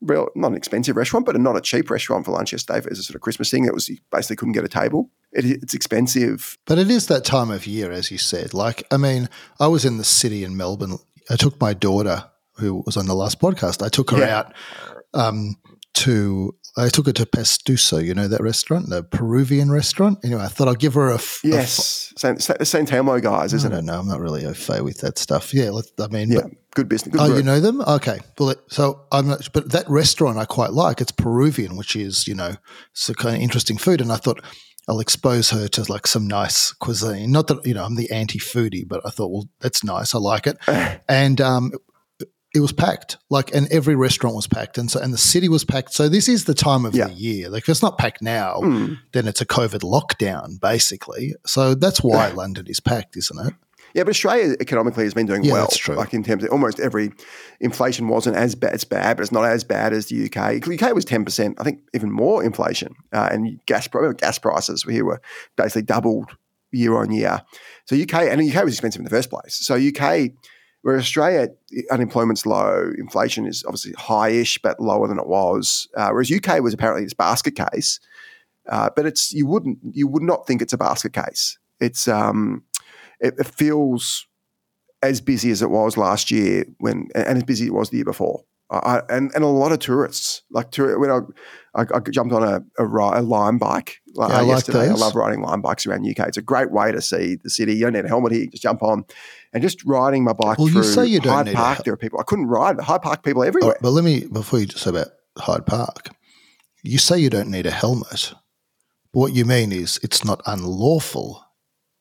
real, 0.00 0.28
not 0.34 0.48
an 0.48 0.56
expensive 0.56 0.96
restaurant, 0.96 1.26
but 1.26 1.38
not 1.40 1.56
a 1.56 1.60
cheap 1.60 1.90
restaurant 1.90 2.24
for 2.24 2.32
lunch 2.32 2.52
yesterday 2.52 2.86
as 2.90 2.98
a 2.98 3.02
sort 3.02 3.14
of 3.14 3.20
Christmas 3.20 3.50
thing. 3.50 3.64
It 3.64 3.74
was 3.74 3.88
you 3.88 3.98
basically 4.10 4.36
couldn't 4.36 4.52
get 4.52 4.64
a 4.64 4.68
table. 4.68 5.10
It, 5.32 5.44
it's 5.44 5.74
expensive. 5.74 6.58
But 6.66 6.78
it 6.78 6.90
is 6.90 7.06
that 7.06 7.24
time 7.24 7.50
of 7.50 7.66
year, 7.66 7.90
as 7.92 8.10
you 8.10 8.18
said. 8.18 8.54
Like, 8.54 8.84
I 8.90 8.96
mean, 8.96 9.28
I 9.58 9.68
was 9.68 9.84
in 9.84 9.98
the 9.98 10.04
city 10.04 10.44
in 10.44 10.56
Melbourne. 10.56 10.98
I 11.28 11.36
took 11.36 11.60
my 11.60 11.74
daughter, 11.74 12.24
who 12.56 12.82
was 12.86 12.96
on 12.96 13.06
the 13.06 13.14
last 13.14 13.40
podcast, 13.40 13.84
I 13.84 13.88
took 13.88 14.10
her 14.10 14.18
yeah. 14.18 14.38
out 14.38 14.54
um, 15.14 15.56
to 15.94 16.54
I 16.80 16.88
took 16.88 17.06
her 17.06 17.12
to 17.12 17.26
Pastuso, 17.26 18.04
you 18.04 18.14
know 18.14 18.28
that 18.28 18.40
restaurant, 18.40 18.88
the 18.88 19.02
Peruvian 19.02 19.70
restaurant. 19.70 20.18
Anyway, 20.24 20.42
I 20.42 20.48
thought 20.48 20.68
I'd 20.68 20.78
give 20.78 20.94
her 20.94 21.10
a 21.10 21.14
f- 21.14 21.40
yes, 21.44 22.12
a 22.22 22.28
f- 22.28 22.40
Saint, 22.40 22.66
San 22.66 22.86
Telmo 22.86 23.20
guys, 23.22 23.52
isn't 23.52 23.72
I 23.72 23.78
it? 23.78 23.84
No, 23.84 24.00
I'm 24.00 24.08
not 24.08 24.20
really 24.20 24.46
au 24.46 24.54
fait 24.54 24.82
with 24.82 24.98
that 25.00 25.18
stuff. 25.18 25.52
Yeah, 25.52 25.70
I 26.00 26.06
mean, 26.08 26.30
yeah, 26.30 26.40
but, 26.42 26.50
good 26.74 26.88
business. 26.88 27.12
Good 27.12 27.20
oh, 27.20 27.36
you 27.36 27.42
know 27.42 27.60
them? 27.60 27.80
Okay. 27.82 28.20
Well, 28.38 28.54
so 28.68 29.02
I'm 29.12 29.28
not, 29.28 29.48
but 29.52 29.72
that 29.72 29.88
restaurant 29.88 30.38
I 30.38 30.44
quite 30.44 30.72
like. 30.72 31.00
It's 31.00 31.12
Peruvian, 31.12 31.76
which 31.76 31.96
is 31.96 32.26
you 32.26 32.34
know, 32.34 32.56
it's 32.92 33.08
a 33.08 33.14
kind 33.14 33.36
of 33.36 33.42
interesting 33.42 33.76
food, 33.76 34.00
and 34.00 34.10
I 34.10 34.16
thought 34.16 34.42
I'll 34.88 35.00
expose 35.00 35.50
her 35.50 35.68
to 35.68 35.92
like 35.92 36.06
some 36.06 36.26
nice 36.26 36.72
cuisine. 36.72 37.30
Not 37.30 37.46
that 37.48 37.64
you 37.66 37.74
know 37.74 37.84
I'm 37.84 37.96
the 37.96 38.10
anti 38.10 38.38
foodie, 38.38 38.86
but 38.86 39.00
I 39.04 39.10
thought, 39.10 39.30
well, 39.30 39.48
that's 39.60 39.84
nice. 39.84 40.14
I 40.14 40.18
like 40.18 40.46
it. 40.46 40.58
and 41.08 41.40
um, 41.40 41.72
it 42.54 42.60
was 42.60 42.72
packed, 42.72 43.16
like, 43.28 43.54
and 43.54 43.70
every 43.70 43.94
restaurant 43.94 44.34
was 44.34 44.48
packed, 44.48 44.76
and 44.76 44.90
so 44.90 45.00
and 45.00 45.12
the 45.12 45.18
city 45.18 45.48
was 45.48 45.64
packed. 45.64 45.92
So 45.92 46.08
this 46.08 46.28
is 46.28 46.44
the 46.44 46.54
time 46.54 46.84
of 46.84 46.94
yeah. 46.94 47.06
the 47.06 47.14
year. 47.14 47.48
Like, 47.48 47.62
if 47.62 47.68
it's 47.68 47.82
not 47.82 47.96
packed 47.96 48.22
now, 48.22 48.56
mm. 48.56 48.98
then 49.12 49.28
it's 49.28 49.40
a 49.40 49.46
COVID 49.46 49.80
lockdown, 49.80 50.60
basically. 50.60 51.34
So 51.46 51.74
that's 51.74 52.02
why 52.02 52.30
London 52.30 52.66
is 52.66 52.80
packed, 52.80 53.16
isn't 53.16 53.46
it? 53.46 53.54
Yeah, 53.94 54.04
but 54.04 54.10
Australia 54.10 54.56
economically 54.60 55.04
has 55.04 55.14
been 55.14 55.26
doing 55.26 55.44
yeah, 55.44 55.52
well. 55.52 55.62
That's 55.62 55.76
true. 55.76 55.96
Like 55.96 56.14
in 56.14 56.22
terms 56.22 56.44
of 56.44 56.50
almost 56.50 56.78
every 56.78 57.12
inflation 57.60 58.08
wasn't 58.08 58.36
as 58.36 58.54
bad. 58.54 58.74
It's 58.74 58.84
bad, 58.84 59.16
but 59.16 59.22
it's 59.22 59.32
not 59.32 59.44
as 59.44 59.64
bad 59.64 59.92
as 59.92 60.06
the 60.06 60.24
UK. 60.24 60.62
The 60.62 60.78
UK 60.80 60.94
was 60.94 61.04
ten 61.04 61.24
percent. 61.24 61.56
I 61.58 61.64
think 61.64 61.80
even 61.92 62.10
more 62.10 62.44
inflation. 62.44 62.94
Uh, 63.12 63.28
and 63.32 63.60
gas 63.66 63.88
gas 64.16 64.38
prices 64.38 64.84
here 64.84 65.04
were 65.04 65.20
basically 65.56 65.82
doubled 65.82 66.36
year 66.72 66.96
on 66.96 67.10
year. 67.10 67.42
So 67.86 67.96
UK 67.96 68.14
and 68.14 68.40
the 68.40 68.52
UK 68.52 68.64
was 68.64 68.74
expensive 68.74 69.00
in 69.00 69.04
the 69.04 69.10
first 69.10 69.30
place. 69.30 69.54
So 69.54 69.74
UK 69.74 70.30
where 70.82 70.96
Australia, 70.96 71.48
unemployment's 71.90 72.46
low, 72.46 72.92
inflation 72.96 73.46
is 73.46 73.64
obviously 73.64 73.92
high-ish, 73.92 74.58
but 74.58 74.80
lower 74.80 75.06
than 75.08 75.18
it 75.18 75.26
was. 75.26 75.88
Uh, 75.96 76.08
whereas 76.10 76.32
UK 76.32 76.60
was 76.62 76.72
apparently 76.72 77.04
this 77.04 77.14
basket 77.14 77.54
case, 77.54 78.00
uh, 78.68 78.88
but 78.96 79.06
it's 79.06 79.32
you 79.32 79.46
wouldn't 79.46 79.78
you 79.92 80.06
would 80.06 80.22
not 80.22 80.46
think 80.46 80.62
it's 80.62 80.72
a 80.72 80.78
basket 80.78 81.12
case. 81.12 81.58
It's 81.80 82.08
um, 82.08 82.64
it, 83.20 83.34
it, 83.38 83.46
feels 83.46 84.26
as 85.02 85.20
busy 85.20 85.50
as 85.50 85.62
it 85.62 85.70
was 85.70 85.96
last 85.96 86.30
year 86.30 86.64
when 86.78 87.08
and 87.14 87.38
as 87.38 87.44
busy 87.44 87.64
as 87.64 87.68
it 87.68 87.74
was 87.74 87.90
the 87.90 87.96
year 87.96 88.04
before. 88.04 88.44
I, 88.70 89.02
and 89.08 89.32
and 89.34 89.42
a 89.42 89.48
lot 89.48 89.72
of 89.72 89.80
tourists 89.80 90.42
like 90.50 90.70
tour, 90.70 90.98
when 90.98 91.10
I, 91.10 91.18
I, 91.74 91.84
I 91.94 92.00
jumped 92.00 92.32
on 92.32 92.44
a, 92.44 92.62
a, 92.78 92.86
a 92.86 93.22
Lime 93.22 93.58
bike 93.58 94.00
like, 94.14 94.30
yeah, 94.30 94.38
I 94.38 94.42
yesterday. 94.42 94.78
Like 94.78 94.90
I 94.90 94.94
love 94.94 95.14
riding 95.16 95.42
Lime 95.42 95.60
bikes 95.60 95.86
around 95.86 96.08
UK. 96.08 96.28
It's 96.28 96.36
a 96.36 96.42
great 96.42 96.70
way 96.70 96.92
to 96.92 97.02
see 97.02 97.36
the 97.42 97.50
city. 97.50 97.74
You 97.74 97.82
don't 97.82 97.94
need 97.94 98.04
a 98.04 98.08
helmet 98.08 98.32
here; 98.32 98.42
you 98.42 98.50
just 98.50 98.62
jump 98.62 98.82
on 98.82 99.04
and 99.52 99.62
just 99.62 99.84
riding 99.84 100.24
my 100.24 100.32
bike 100.32 100.58
well, 100.58 100.68
through 100.68 100.82
you 100.82 100.82
say 100.84 101.06
you 101.06 101.20
don't 101.20 101.34
Hyde 101.34 101.46
need 101.46 101.54
Park. 101.56 101.76
Hel- 101.78 101.84
there 101.84 101.94
are 101.94 101.98
people 101.98 102.20
I 102.20 102.24
couldn't 102.24 102.46
ride. 102.46 102.76
The 102.78 102.84
Hyde 102.84 103.02
Park 103.02 103.24
people 103.24 103.42
everywhere. 103.42 103.76
But 103.80 103.90
let 103.90 104.04
me 104.04 104.26
before 104.26 104.60
you 104.60 104.68
say 104.68 104.90
about 104.90 105.08
Hyde 105.36 105.66
Park, 105.66 106.10
you 106.82 106.98
say 106.98 107.18
you 107.18 107.30
don't 107.30 107.50
need 107.50 107.66
a 107.66 107.72
helmet. 107.72 108.32
But 109.12 109.18
what 109.20 109.32
you 109.32 109.44
mean 109.44 109.72
is 109.72 109.98
it's 110.02 110.24
not 110.24 110.40
unlawful 110.46 111.44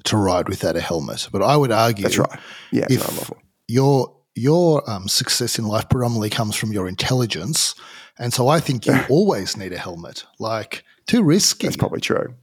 to 0.03 0.17
ride 0.17 0.47
without 0.47 0.75
a 0.75 0.81
helmet. 0.81 1.29
But 1.31 1.41
I 1.41 1.57
would 1.57 1.71
argue 1.71 2.03
that's 2.03 2.17
right. 2.17 2.39
Yeah, 2.71 2.85
if 2.89 3.31
your 3.67 4.18
your 4.39 4.89
um, 4.89 5.07
success 5.07 5.59
in 5.59 5.65
life 5.65 5.89
predominantly 5.89 6.29
comes 6.29 6.55
from 6.55 6.71
your 6.71 6.87
intelligence, 6.87 7.75
and 8.17 8.33
so 8.33 8.47
I 8.47 8.59
think 8.59 8.85
you 8.85 8.99
always 9.09 9.57
need 9.57 9.73
a 9.73 9.77
helmet. 9.77 10.25
Like 10.39 10.83
too 11.07 11.23
risky. 11.23 11.67
That's 11.67 11.77
probably 11.77 12.01
true. 12.01 12.35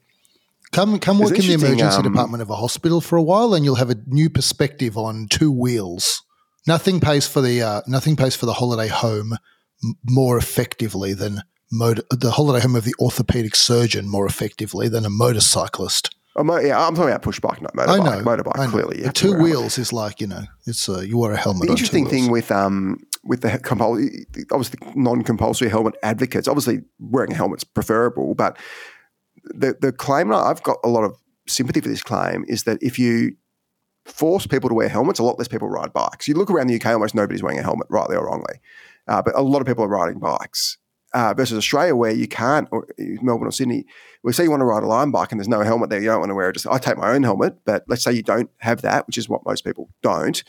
Come 0.73 0.99
come 0.99 1.19
work 1.19 1.38
in 1.38 1.47
the 1.47 1.55
emergency 1.55 1.99
um, 1.99 2.03
department 2.03 2.43
of 2.43 2.50
a 2.50 2.57
hospital 2.57 3.00
for 3.00 3.17
a 3.17 3.23
while, 3.23 3.55
and 3.55 3.65
you'll 3.65 3.76
have 3.76 3.91
a 3.91 3.97
new 4.07 4.29
perspective 4.29 4.99
on 4.99 5.26
two 5.29 5.50
wheels. 5.50 6.23
Nothing 6.67 7.00
pays 7.00 7.26
for 7.26 7.41
the 7.41 7.62
uh, 7.62 7.81
nothing 7.87 8.17
pays 8.17 8.35
for 8.37 8.47
the 8.47 8.55
holiday 8.55 8.88
home 8.88 9.35
m- 9.85 9.95
more 10.05 10.37
effectively 10.37 11.15
than 11.15 11.43
motor, 11.71 12.03
the 12.11 12.33
holiday 12.33 12.61
home 12.61 12.76
of 12.76 12.85
the 12.85 12.95
orthopedic 12.99 13.55
surgeon 13.55 14.09
more 14.09 14.26
effectively 14.26 14.88
than 14.88 15.05
a 15.05 15.11
motorcyclist. 15.11 16.15
Mo- 16.45 16.59
yeah, 16.59 16.78
I'm 16.87 16.95
talking 16.95 17.11
about 17.11 17.23
pushbike, 17.23 17.62
not 17.62 17.75
motorbike. 17.75 17.88
I 18.00 18.19
know. 18.19 18.25
motorbike, 18.25 18.59
I 18.59 18.64
know. 18.66 18.71
clearly. 18.71 18.97
you 18.97 19.02
The 19.02 19.07
have 19.09 19.14
to 19.14 19.21
two 19.23 19.28
wear 19.33 19.37
a 19.37 19.40
helmet. 19.43 19.59
wheels 19.61 19.78
is 19.78 19.93
like 19.93 20.21
you 20.21 20.26
know, 20.26 20.43
it's 20.66 20.88
a, 20.88 21.07
you 21.07 21.16
wear 21.19 21.33
a 21.33 21.37
helmet. 21.37 21.62
The 21.66 21.71
interesting 21.73 22.05
wheels. 22.05 22.12
thing 22.12 22.31
with 22.31 22.50
um 22.52 22.99
with 23.25 23.40
the 23.40 23.49
compul- 23.49 23.99
obviously 24.52 24.78
non-compulsory 24.95 25.69
helmet 25.69 25.95
advocates, 26.02 26.47
obviously 26.49 26.81
wearing 27.00 27.33
a 27.33 27.35
helmet's 27.35 27.64
preferable, 27.64 28.35
but 28.35 28.57
the 29.45 29.76
the 29.81 29.93
claim 29.93 30.31
and 30.31 30.40
I've 30.40 30.62
got 30.62 30.78
a 30.85 30.88
lot 30.88 31.05
of 31.05 31.14
sympathy 31.49 31.81
for 31.81 31.88
this 31.88 32.02
claim 32.02 32.45
is 32.49 32.64
that 32.64 32.78
if 32.83 32.99
you 32.99 33.37
force 34.05 34.47
people 34.47 34.69
to 34.69 34.75
wear 34.75 34.88
helmets, 34.88 35.19
a 35.19 35.23
lot 35.25 35.38
less 35.38 35.49
people 35.49 35.69
ride 35.69 35.93
bikes. 35.93 36.28
You 36.28 36.35
look 36.35 36.50
around 36.50 36.69
the 36.69 36.76
UK, 36.76 36.87
almost 36.87 37.14
nobody's 37.14 37.43
wearing 37.43 37.59
a 37.59 37.62
helmet, 37.62 37.87
rightly 37.90 38.16
or 38.16 38.26
wrongly, 38.26 38.61
uh, 39.09 39.23
but 39.23 39.37
a 39.37 39.43
lot 39.43 39.61
of 39.61 39.66
people 39.66 39.85
are 39.85 39.88
riding 39.88 40.19
bikes. 40.21 40.78
Uh, 41.17 41.33
versus 41.33 41.57
Australia, 41.57 41.97
where 41.97 42.13
you 42.13 42.29
can't, 42.29 42.69
or 42.71 42.87
Melbourne 42.99 43.49
or 43.49 43.53
Sydney, 43.53 43.87
we 44.23 44.35
say 44.35 44.45
you 44.45 44.51
want 44.51 44.61
to 44.61 44.67
ride 44.67 44.83
a 44.83 44.87
Lime 44.87 45.11
bike 45.11 45.33
and 45.33 45.41
there's 45.41 45.49
no 45.49 45.63
helmet 45.63 45.89
there, 45.89 45.99
you 45.99 46.09
don't 46.09 46.21
want 46.21 46.29
to 46.29 46.35
wear 46.35 46.51
it. 46.51 46.53
Just 46.53 46.67
I 46.67 46.77
take 46.77 46.99
my 46.99 47.15
own 47.15 47.23
helmet, 47.23 47.57
but 47.65 47.85
let's 47.89 48.05
say 48.05 48.13
you 48.13 48.23
don't 48.23 48.51
have 48.59 48.83
that, 48.83 49.07
which 49.07 49.17
is 49.17 49.27
what 49.27 49.47
most 49.47 49.65
people 49.65 49.89
don't 50.03 50.45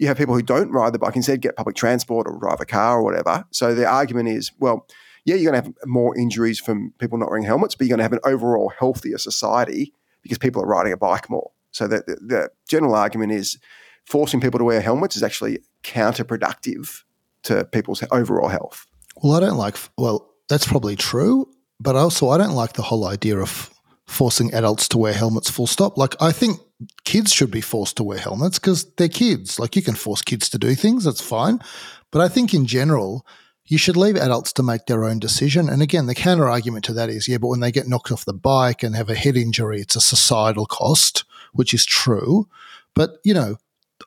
you 0.00 0.06
have 0.06 0.16
people 0.16 0.34
who 0.34 0.42
don't 0.42 0.70
ride 0.70 0.94
the 0.94 0.98
bike 0.98 1.14
instead 1.14 1.42
get 1.42 1.56
public 1.56 1.76
transport 1.76 2.26
or 2.26 2.38
drive 2.38 2.58
a 2.58 2.64
car 2.64 2.98
or 2.98 3.04
whatever. 3.04 3.44
So 3.50 3.74
the 3.74 3.86
argument 3.86 4.30
is, 4.30 4.50
well, 4.58 4.86
yeah, 5.26 5.34
you're 5.34 5.52
going 5.52 5.62
to 5.62 5.68
have 5.68 5.74
more 5.86 6.16
injuries 6.18 6.58
from 6.58 6.94
people 6.98 7.18
not 7.18 7.28
wearing 7.28 7.44
helmets, 7.44 7.74
but 7.74 7.86
you're 7.86 7.96
going 7.96 7.98
to 7.98 8.04
have 8.04 8.14
an 8.14 8.20
overall 8.24 8.72
healthier 8.78 9.18
society 9.18 9.92
because 10.22 10.38
people 10.38 10.62
are 10.62 10.66
riding 10.66 10.94
a 10.94 10.96
bike 10.96 11.28
more. 11.28 11.50
So 11.70 11.86
the, 11.86 12.02
the, 12.06 12.16
the 12.16 12.50
general 12.66 12.94
argument 12.94 13.32
is 13.32 13.58
forcing 14.06 14.40
people 14.40 14.56
to 14.58 14.64
wear 14.64 14.80
helmets 14.80 15.16
is 15.16 15.22
actually 15.22 15.58
counterproductive 15.84 17.02
to 17.42 17.66
people's 17.66 18.02
overall 18.10 18.48
health. 18.48 18.86
Well, 19.22 19.34
I 19.34 19.40
don't 19.40 19.56
like. 19.56 19.76
Well, 19.96 20.30
that's 20.48 20.66
probably 20.66 20.96
true, 20.96 21.48
but 21.78 21.96
also 21.96 22.30
I 22.30 22.38
don't 22.38 22.54
like 22.54 22.74
the 22.74 22.82
whole 22.82 23.06
idea 23.06 23.38
of 23.38 23.70
forcing 24.06 24.52
adults 24.54 24.88
to 24.88 24.98
wear 24.98 25.12
helmets. 25.12 25.50
Full 25.50 25.66
stop. 25.66 25.96
Like 25.96 26.16
I 26.20 26.32
think 26.32 26.60
kids 27.04 27.32
should 27.32 27.50
be 27.50 27.60
forced 27.60 27.96
to 27.98 28.04
wear 28.04 28.18
helmets 28.18 28.58
because 28.58 28.90
they're 28.94 29.08
kids. 29.08 29.58
Like 29.58 29.76
you 29.76 29.82
can 29.82 29.94
force 29.94 30.22
kids 30.22 30.48
to 30.50 30.58
do 30.58 30.74
things. 30.74 31.04
That's 31.04 31.20
fine, 31.20 31.60
but 32.10 32.20
I 32.20 32.28
think 32.28 32.54
in 32.54 32.66
general. 32.66 33.26
You 33.66 33.78
should 33.78 33.96
leave 33.96 34.16
adults 34.16 34.52
to 34.54 34.64
make 34.64 34.86
their 34.86 35.04
own 35.04 35.20
decision. 35.20 35.68
And 35.68 35.80
again, 35.80 36.06
the 36.06 36.14
counter 36.14 36.48
argument 36.48 36.84
to 36.86 36.92
that 36.94 37.08
is, 37.08 37.28
yeah, 37.28 37.38
but 37.38 37.46
when 37.46 37.60
they 37.60 37.70
get 37.70 37.86
knocked 37.86 38.10
off 38.10 38.24
the 38.24 38.32
bike 38.32 38.82
and 38.82 38.96
have 38.96 39.08
a 39.08 39.14
head 39.14 39.36
injury, 39.36 39.80
it's 39.80 39.94
a 39.94 40.00
societal 40.00 40.66
cost, 40.66 41.22
which 41.52 41.72
is 41.72 41.86
true. 41.86 42.48
But, 42.96 43.18
you 43.22 43.32
know, 43.32 43.58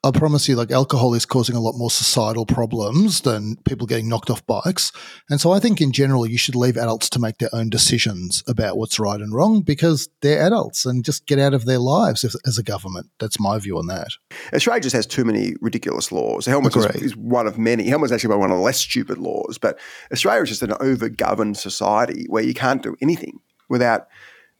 I 0.06 0.12
promise 0.12 0.50
you, 0.50 0.58
like 0.58 0.70
alcohol 0.70 1.14
is 1.14 1.26
causing 1.26 1.56
a 1.56 1.62
lot 1.62 1.78
more 1.78 1.90
societal 1.90 2.46
problems 2.46 3.22
than 3.22 3.56
people 3.66 3.88
getting 3.88 4.10
knocked 4.10 4.30
off 4.30 4.46
bikes. 4.46 4.92
And 5.30 5.40
so 5.40 5.54
I 5.54 5.60
think 5.60 5.80
in 5.80 5.94
general, 5.94 6.28
you 6.28 6.38
should 6.38 6.56
leave 6.56 6.76
adults 6.76 7.10
to 7.12 7.20
make 7.20 7.38
their 7.38 7.54
own 7.54 7.70
decisions 7.70 8.44
about 8.46 8.76
what's 8.78 9.00
right 9.00 9.22
and 9.22 9.34
wrong 9.34 9.62
because 9.62 10.10
they're 10.20 10.46
adults 10.46 10.86
and 10.86 11.06
just 11.06 11.26
get 11.26 11.40
out 11.40 11.54
of 11.54 11.64
their 11.64 11.80
lives 11.80 12.26
if, 12.26 12.34
as 12.46 12.58
a 12.58 12.64
government. 12.64 13.12
That's 13.20 13.40
my 13.40 13.58
view 13.60 13.78
on 13.78 13.88
that. 13.88 14.10
Australia 14.54 14.82
just 14.82 14.96
has 14.96 15.08
too 15.08 15.24
many 15.24 15.54
ridiculous 15.62 16.12
laws. 16.12 16.46
Helmets 16.46 16.76
is, 16.76 16.86
is 16.98 17.16
one 17.16 17.48
of 17.48 17.58
many. 17.58 17.88
Helmets 17.88 18.12
is 18.12 18.16
actually 18.16 18.36
one 18.36 18.52
of 18.52 18.58
the 18.58 18.64
less 18.64 18.80
stupid 18.80 19.20
laws, 19.20 19.58
but 19.58 19.80
Australia 20.12 20.44
is 20.44 20.50
just 20.50 20.64
an 20.64 20.74
over-governed 20.82 21.56
society 21.56 22.26
where 22.28 22.44
you 22.44 22.54
can't 22.54 22.84
do 22.84 22.98
anything 23.02 23.40
without 23.70 24.08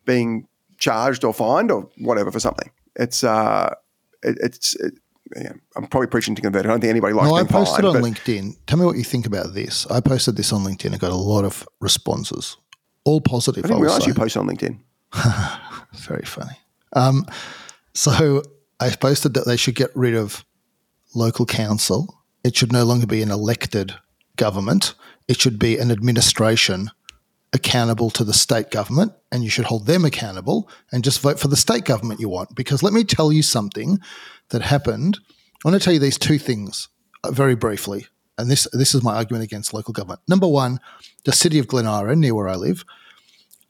being 0.06 0.48
charged 0.78 1.26
or 1.26 1.34
fined 1.34 1.70
or 1.70 1.90
whatever 1.98 2.32
for 2.32 2.40
something. 2.40 2.72
It's 2.96 3.26
uh, 3.26 3.76
it, 4.22 4.38
it's 4.42 4.76
it, 4.78 4.94
yeah, 5.36 5.54
I'm 5.76 5.88
probably 5.88 6.08
preaching 6.08 6.36
to 6.36 6.42
convert. 6.42 6.66
I 6.66 6.70
don't 6.70 6.82
think 6.82 6.90
anybody 6.92 7.14
likes 7.14 7.30
No, 7.30 7.36
I 7.36 7.44
posted 7.44 7.84
fined. 7.86 7.98
on 7.98 8.04
LinkedIn. 8.04 8.58
Tell 8.68 8.78
me 8.80 8.86
what 8.86 8.98
you 8.98 9.04
think 9.04 9.26
about 9.26 9.54
this. 9.54 9.86
I 9.88 10.00
posted 10.00 10.36
this 10.36 10.52
on 10.54 10.64
LinkedIn. 10.64 10.94
I 10.94 10.98
got 10.98 11.12
a 11.12 11.16
lot 11.16 11.46
of 11.46 11.68
responses, 11.80 12.58
all 13.04 13.22
positive. 13.22 13.66
I 13.66 13.68
didn't 13.70 13.82
realize 13.82 14.04
say. 14.04 14.10
you 14.10 14.14
posted 14.14 14.40
on 14.42 14.48
LinkedIn. 14.48 14.80
Very 15.96 16.26
funny. 16.26 16.58
Um, 16.94 17.26
so 17.94 18.42
I 18.80 18.90
posted 18.92 19.34
that 19.36 19.46
they 19.46 19.58
should 19.58 19.76
get 19.76 19.96
rid 19.96 20.16
of 20.16 20.44
local 21.16 21.46
council. 21.46 22.24
It 22.44 22.56
should 22.56 22.72
no 22.72 22.84
longer 22.84 23.08
be 23.08 23.22
an 23.22 23.32
elected 23.32 23.94
government. 24.36 24.96
It 25.28 25.40
should 25.40 25.60
be 25.60 25.78
an 25.78 25.92
administration 25.92 26.92
accountable 27.54 28.10
to 28.10 28.24
the 28.24 28.34
state 28.34 28.72
government, 28.72 29.14
and 29.32 29.44
you 29.44 29.50
should 29.50 29.66
hold 29.66 29.86
them 29.86 30.04
accountable 30.06 30.68
and 30.92 31.04
just 31.04 31.22
vote 31.22 31.40
for 31.40 31.48
the 31.48 31.56
state 31.56 31.86
government 31.86 32.20
you 32.20 32.28
want. 32.28 32.56
Because 32.56 32.82
let 32.82 32.94
me 32.94 33.04
tell 33.04 33.32
you 33.32 33.44
something 33.44 34.00
that 34.50 34.62
happened. 34.62 35.20
I 35.64 35.70
want 35.70 35.80
to 35.82 35.84
tell 35.84 35.94
you 35.94 36.00
these 36.00 36.18
two 36.18 36.38
things 36.38 36.90
uh, 37.24 37.32
very 37.32 37.56
briefly. 37.56 38.08
And 38.38 38.50
this 38.50 38.68
this 38.74 38.96
is 38.96 39.04
my 39.04 39.16
argument 39.16 39.44
against 39.44 39.74
local 39.74 39.94
government. 39.94 40.20
Number 40.28 40.48
one, 40.48 40.80
the 41.26 41.32
city 41.32 41.60
of 41.60 41.68
Glen 41.68 41.86
Eira, 41.86 42.16
near 42.16 42.34
where 42.34 42.50
I 42.50 42.56
live, 42.56 42.84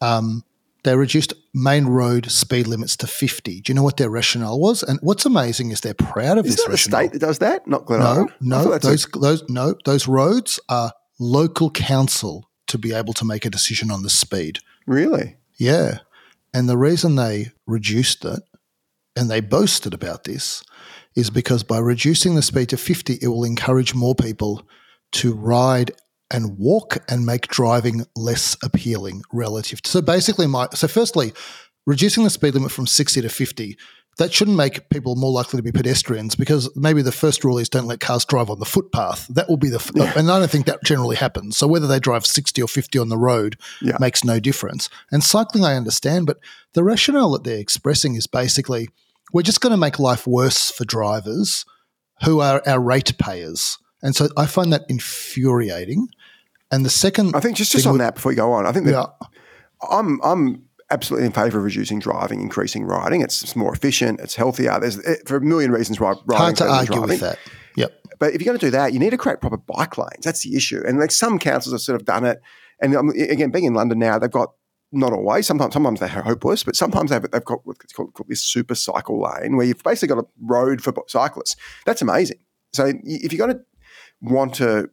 um, 0.01 0.44
they 0.84 0.96
reduced 0.96 1.34
main 1.53 1.86
road 1.86 2.30
speed 2.32 2.68
limits 2.68 2.98
to 2.98 3.08
50. 3.08 3.62
Do 3.62 3.72
you 3.72 3.75
know 3.75 3.84
what 3.84 3.98
their 3.98 4.10
rationale 4.10 4.60
was? 4.60 4.84
And 4.84 5.00
what's 5.01 5.25
amazing 5.25 5.72
is 5.72 5.82
they're 5.82 5.94
proud 5.94 6.38
of 6.38 6.46
Is 6.46 6.56
this 6.56 6.63
that 6.63 6.70
the 6.70 6.72
rationale. 6.74 7.00
state 7.01 7.12
that 7.13 7.20
does 7.20 7.39
that? 7.39 7.68
Not 7.68 7.86
Glen 7.86 8.00
No, 8.00 8.06
Eira? 8.06 8.24
I 8.24 8.25
thought 8.27 8.42
no, 8.42 8.72
that's 8.72 8.86
a- 8.86 8.88
those 8.89 9.08
those 9.22 9.44
no, 9.50 9.75
those 9.86 10.08
roads 10.08 10.60
are 10.70 10.94
local 11.20 11.70
council 11.70 12.50
to 12.68 12.77
be 12.77 12.94
able 12.94 13.13
to 13.13 13.25
make 13.25 13.46
a 13.46 13.50
decision 13.50 13.92
on 13.92 14.03
the 14.03 14.10
speed. 14.10 14.60
really. 14.88 15.36
Yeah. 15.58 16.00
And 16.53 16.68
the 16.70 16.77
reason 16.77 17.15
they 17.15 17.51
reduced 17.68 18.25
it 18.25 18.42
and 19.15 19.29
they 19.29 19.39
boasted 19.41 19.93
about 19.93 20.24
this 20.24 20.63
is 21.15 21.29
because 21.29 21.63
by 21.63 21.77
reducing 21.77 22.36
the 22.36 22.41
speed 22.41 22.70
to 22.70 22.77
50, 22.77 23.20
it 23.22 23.27
will 23.27 23.43
encourage 23.43 23.93
more 23.93 24.15
people 24.15 24.67
to 25.13 25.34
ride 25.34 25.91
and 26.32 26.58
walk 26.58 26.98
and 27.08 27.25
make 27.25 27.48
driving 27.48 28.05
less 28.15 28.58
appealing 28.63 29.22
relative. 29.32 29.82
To, 29.84 29.89
so 29.91 30.01
basically, 30.01 30.48
my 30.48 30.67
so 30.74 30.88
firstly, 30.88 31.32
reducing 31.86 32.24
the 32.24 32.29
speed 32.32 32.55
limit 32.55 32.72
from 32.72 32.88
60 32.88 33.22
to 33.22 33.29
50. 33.29 33.77
That 34.20 34.32
shouldn't 34.32 34.58
make 34.58 34.89
people 34.89 35.15
more 35.15 35.32
likely 35.32 35.58
to 35.58 35.63
be 35.63 35.72
pedestrians 35.72 36.36
because 36.36 36.70
maybe 36.75 37.01
the 37.01 37.12
first 37.12 37.43
rule 37.43 37.58
is 37.58 37.67
don't 37.67 37.88
let 37.88 38.00
cars 38.00 38.24
drive 38.25 38.51
on 38.51 38.60
the 38.60 38.65
footpath. 38.65 39.27
That 39.27 39.50
will 39.50 39.58
be 39.58 39.70
the, 39.70 39.77
f- 39.77 39.89
and 40.15 40.29
I 40.29 40.38
don't 40.38 40.51
think 40.51 40.67
that 40.67 40.84
generally 40.84 41.15
happens. 41.15 41.58
So 41.58 41.65
whether 41.65 41.88
they 41.88 42.00
drive 42.00 42.24
60 42.24 42.62
or 42.62 42.67
50 42.67 43.00
on 43.00 43.10
the 43.10 43.17
road 43.17 43.58
Yeah. 43.82 43.98
makes 44.00 44.24
no 44.24 44.39
difference. 44.39 44.88
And 45.12 45.24
cycling, 45.24 45.65
I 45.65 45.74
understand, 45.75 46.27
but 46.27 46.38
the 46.74 46.84
rationale 46.84 47.32
that 47.32 47.43
they're 47.43 47.58
expressing 47.58 48.13
is 48.13 48.27
basically 48.27 48.88
we're 49.33 49.41
just 49.41 49.59
going 49.59 49.71
to 49.71 49.77
make 49.77 49.99
life 49.99 50.25
worse 50.25 50.71
for 50.71 50.85
drivers 50.85 51.65
who 52.23 52.39
are 52.39 52.61
our 52.65 52.79
rate 52.79 53.17
payers. 53.17 53.77
And 54.01 54.15
so 54.15 54.29
I 54.37 54.45
find 54.45 54.71
that 54.71 54.83
infuriating. 54.87 56.07
And 56.71 56.85
the 56.85 56.89
second, 56.89 57.35
I 57.35 57.39
think 57.39 57.57
just, 57.57 57.71
just 57.71 57.85
on 57.85 57.97
that 57.97 58.15
before 58.15 58.31
you 58.31 58.37
go 58.37 58.51
on, 58.53 58.65
I 58.65 58.71
think 58.71 58.85
that 58.85 58.91
yeah, 58.91 59.27
I'm 59.89 60.21
I'm 60.23 60.63
absolutely 60.89 61.25
in 61.25 61.31
favour 61.31 61.57
of 61.57 61.63
reducing 61.63 61.99
driving, 61.99 62.41
increasing 62.41 62.83
riding. 62.83 63.21
It's, 63.21 63.41
it's 63.43 63.55
more 63.55 63.73
efficient, 63.73 64.19
it's 64.19 64.35
healthier. 64.35 64.79
There's 64.79 64.99
eh, 65.05 65.15
for 65.25 65.37
a 65.37 65.41
million 65.41 65.71
reasons 65.71 65.99
why 65.99 66.13
riding 66.25 66.37
hard 66.37 66.55
to 66.57 66.67
argue 66.67 66.95
driving. 66.95 67.09
with 67.09 67.19
that. 67.21 67.39
Yep. 67.75 67.93
But 68.19 68.33
if 68.33 68.41
you're 68.41 68.45
going 68.45 68.59
to 68.59 68.65
do 68.65 68.71
that, 68.71 68.93
you 68.93 68.99
need 68.99 69.11
to 69.11 69.17
create 69.17 69.41
proper 69.41 69.57
bike 69.57 69.97
lanes. 69.97 70.23
That's 70.23 70.43
the 70.43 70.55
issue. 70.55 70.81
And 70.85 70.99
like 70.99 71.11
some 71.11 71.39
councils 71.39 71.73
have 71.73 71.81
sort 71.81 71.99
of 71.99 72.05
done 72.05 72.25
it. 72.25 72.41
And 72.81 72.95
um, 72.95 73.09
again, 73.09 73.51
being 73.51 73.65
in 73.65 73.73
London 73.73 73.99
now, 73.99 74.19
they've 74.19 74.31
got 74.31 74.53
not 74.93 75.12
always. 75.12 75.47
Sometimes, 75.47 75.73
sometimes 75.73 76.00
they're 76.00 76.09
hopeless, 76.09 76.63
but 76.63 76.75
sometimes 76.75 77.09
they've, 77.09 77.21
they've 77.31 77.43
got 77.43 77.65
what's 77.65 77.91
called, 77.93 78.13
called 78.13 78.29
this 78.29 78.43
super 78.43 78.75
cycle 78.75 79.21
lane 79.21 79.57
where 79.57 79.65
you've 79.65 79.83
basically 79.83 80.15
got 80.15 80.23
a 80.23 80.27
road 80.41 80.81
for 80.81 80.93
cyclists. 81.07 81.55
That's 81.85 82.01
amazing. 82.01 82.38
So 82.73 82.93
if 83.03 83.33
you're 83.33 83.45
going 83.45 83.57
to 83.57 83.63
want 84.21 84.55
to 84.55 84.89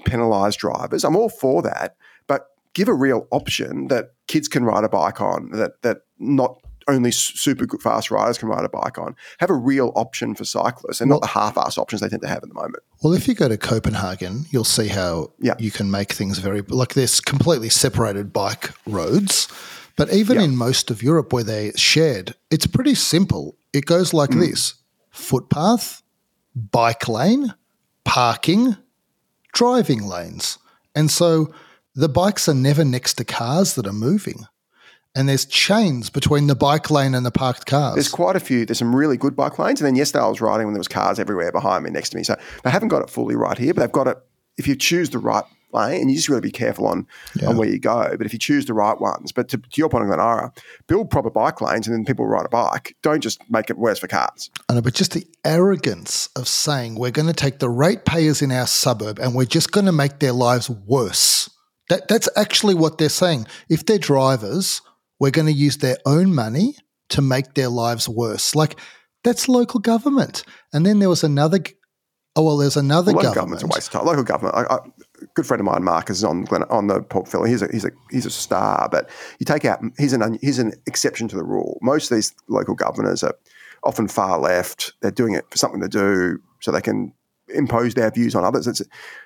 penalise 0.00 0.56
drivers, 0.56 1.04
I'm 1.04 1.16
all 1.16 1.28
for 1.28 1.62
that. 1.62 1.96
But 2.26 2.48
give 2.74 2.88
a 2.88 2.94
real 2.94 3.26
option 3.30 3.88
that 3.88 4.10
kids 4.28 4.48
can 4.48 4.64
ride 4.64 4.84
a 4.84 4.88
bike 4.88 5.20
on. 5.20 5.50
That 5.52 5.82
that 5.82 5.98
not 6.18 6.60
only 6.88 7.10
super 7.10 7.66
fast 7.78 8.10
riders 8.10 8.38
can 8.38 8.48
ride 8.48 8.64
a 8.64 8.68
bike 8.68 8.98
on. 8.98 9.16
Have 9.38 9.50
a 9.50 9.54
real 9.54 9.92
option 9.96 10.34
for 10.34 10.44
cyclists, 10.44 11.00
and 11.00 11.08
not 11.10 11.20
the 11.20 11.26
half-ass 11.28 11.78
options 11.78 12.00
they 12.00 12.08
tend 12.08 12.22
to 12.22 12.28
have 12.28 12.42
at 12.42 12.48
the 12.48 12.54
moment. 12.54 12.82
Well, 13.02 13.12
if 13.12 13.26
you 13.28 13.34
go 13.34 13.48
to 13.48 13.58
Copenhagen, 13.58 14.46
you'll 14.50 14.64
see 14.64 14.88
how 14.88 15.32
Yeah. 15.40 15.54
you 15.58 15.70
can 15.70 15.90
make 15.90 16.12
things 16.12 16.38
very 16.38 16.62
like 16.62 16.94
there's 16.94 17.20
completely 17.20 17.68
separated 17.68 18.32
bike 18.32 18.70
roads. 18.86 19.48
But 19.96 20.12
even 20.12 20.36
Yeah. 20.38 20.44
in 20.44 20.56
most 20.56 20.90
of 20.90 21.02
Europe 21.02 21.32
where 21.32 21.44
they're 21.44 21.76
shared, 21.76 22.34
it's 22.50 22.66
pretty 22.66 22.94
simple. 22.94 23.56
It 23.72 23.86
goes 23.86 24.12
like 24.12 24.30
Mm. 24.30 24.40
this 24.40 24.74
footpath, 25.10 26.02
bike 26.54 27.08
lane, 27.08 27.54
parking, 28.04 28.76
driving 29.54 30.06
lanes. 30.06 30.58
And 30.94 31.10
so 31.10 31.52
the 31.94 32.08
bikes 32.08 32.48
are 32.48 32.54
never 32.54 32.84
next 32.84 33.14
to 33.14 33.24
cars 33.24 33.74
that 33.74 33.86
are 33.86 33.92
moving. 33.92 34.46
And 35.16 35.28
there's 35.28 35.46
chains 35.46 36.10
between 36.10 36.46
the 36.46 36.54
bike 36.54 36.90
lane 36.90 37.14
and 37.14 37.24
the 37.24 37.30
parked 37.30 37.64
cars. 37.66 37.94
There's 37.94 38.08
quite 38.08 38.36
a 38.36 38.40
few. 38.40 38.66
There's 38.66 38.78
some 38.78 38.94
really 38.94 39.16
good 39.16 39.34
bike 39.34 39.58
lanes, 39.58 39.80
and 39.80 39.86
then 39.86 39.96
yesterday 39.96 40.22
I 40.22 40.28
was 40.28 40.40
riding 40.40 40.66
when 40.66 40.74
there 40.74 40.80
was 40.80 40.88
cars 40.88 41.18
everywhere 41.18 41.50
behind 41.50 41.84
me, 41.84 41.90
next 41.90 42.10
to 42.10 42.16
me. 42.16 42.22
So 42.22 42.36
they 42.62 42.70
haven't 42.70 42.88
got 42.88 43.02
it 43.02 43.10
fully 43.10 43.34
right 43.34 43.56
here, 43.56 43.72
but 43.72 43.80
they've 43.80 43.90
got 43.90 44.06
it. 44.06 44.18
If 44.58 44.68
you 44.68 44.76
choose 44.76 45.10
the 45.10 45.18
right 45.18 45.44
lane, 45.72 46.00
and 46.00 46.10
you 46.10 46.16
just 46.16 46.28
got 46.28 46.36
to 46.36 46.40
be 46.40 46.50
careful 46.50 46.86
on 46.86 47.06
on 47.46 47.56
where 47.56 47.68
you 47.68 47.78
go. 47.78 48.14
But 48.16 48.26
if 48.26 48.32
you 48.32 48.38
choose 48.38 48.66
the 48.66 48.74
right 48.74 48.98
ones, 49.00 49.32
but 49.32 49.48
to, 49.48 49.58
to 49.58 49.68
your 49.74 49.88
point 49.88 50.02
on 50.02 50.08
Glen 50.08 50.20
Eira, 50.20 50.52
build 50.86 51.10
proper 51.10 51.30
bike 51.30 51.60
lanes, 51.60 51.86
and 51.86 51.96
then 51.96 52.04
people 52.04 52.26
ride 52.26 52.46
a 52.46 52.48
bike. 52.48 52.96
Don't 53.02 53.20
just 53.20 53.40
make 53.50 53.70
it 53.70 53.78
worse 53.78 53.98
for 53.98 54.08
cars. 54.08 54.50
I 54.68 54.74
know, 54.74 54.82
but 54.82 54.94
just 54.94 55.12
the 55.12 55.26
arrogance 55.44 56.28
of 56.36 56.48
saying 56.48 56.96
we're 56.96 57.10
going 57.10 57.28
to 57.28 57.34
take 57.34 57.58
the 57.58 57.70
ratepayers 57.70 58.42
in 58.42 58.52
our 58.52 58.66
suburb 58.66 59.18
and 59.18 59.34
we're 59.34 59.44
just 59.44 59.72
going 59.72 59.86
to 59.86 59.92
make 59.92 60.18
their 60.18 60.32
lives 60.32 60.68
worse. 60.68 61.50
That, 61.88 62.08
that's 62.08 62.28
actually 62.36 62.74
what 62.74 62.98
they're 62.98 63.08
saying. 63.08 63.46
If 63.68 63.86
they're 63.86 63.98
drivers, 63.98 64.82
we're 65.18 65.30
going 65.30 65.46
to 65.46 65.52
use 65.52 65.78
their 65.78 65.96
own 66.04 66.34
money 66.34 66.76
to 67.10 67.22
make 67.22 67.54
their 67.54 67.68
lives 67.68 68.08
worse. 68.08 68.54
Like 68.54 68.78
that's 69.24 69.48
local 69.48 69.80
government. 69.80 70.44
And 70.72 70.84
then 70.86 70.98
there 70.98 71.08
was 71.08 71.24
another. 71.24 71.58
Oh 72.38 72.42
well, 72.42 72.58
there's 72.58 72.76
another 72.76 73.12
Local 73.12 73.32
government. 73.32 73.60
government's 73.60 73.62
a 73.62 73.66
waste 73.66 73.86
of 73.88 73.92
time. 73.94 74.06
Local 74.06 74.22
government. 74.22 74.54
I, 74.56 74.74
I, 74.74 74.76
a 75.22 75.26
good 75.34 75.46
friend 75.46 75.58
of 75.60 75.64
mine, 75.64 75.82
Marcus, 75.82 76.18
is 76.18 76.24
on 76.24 76.44
Glen, 76.44 76.64
on 76.64 76.86
the 76.86 77.02
portfolio. 77.02 77.50
He's 77.50 77.62
a 77.62 77.68
he's 77.72 77.84
a 77.86 77.90
he's 78.10 78.26
a 78.26 78.30
star, 78.30 78.88
but 78.90 79.08
you 79.38 79.46
take 79.46 79.64
out 79.64 79.80
he's 79.98 80.12
an 80.12 80.38
he's 80.42 80.58
an 80.58 80.72
exception 80.86 81.28
to 81.28 81.36
the 81.36 81.44
rule. 81.44 81.78
Most 81.80 82.10
of 82.10 82.16
these 82.16 82.34
local 82.48 82.74
governors 82.74 83.22
are 83.22 83.34
often 83.84 84.06
far 84.06 84.38
left. 84.38 84.92
They're 85.00 85.10
doing 85.10 85.34
it 85.34 85.46
for 85.50 85.56
something 85.56 85.80
to 85.80 85.88
do, 85.88 86.38
so 86.60 86.70
they 86.70 86.82
can 86.82 87.14
impose 87.54 87.94
their 87.94 88.10
views 88.10 88.34
on 88.34 88.44
others. 88.44 88.66
It's 88.66 88.82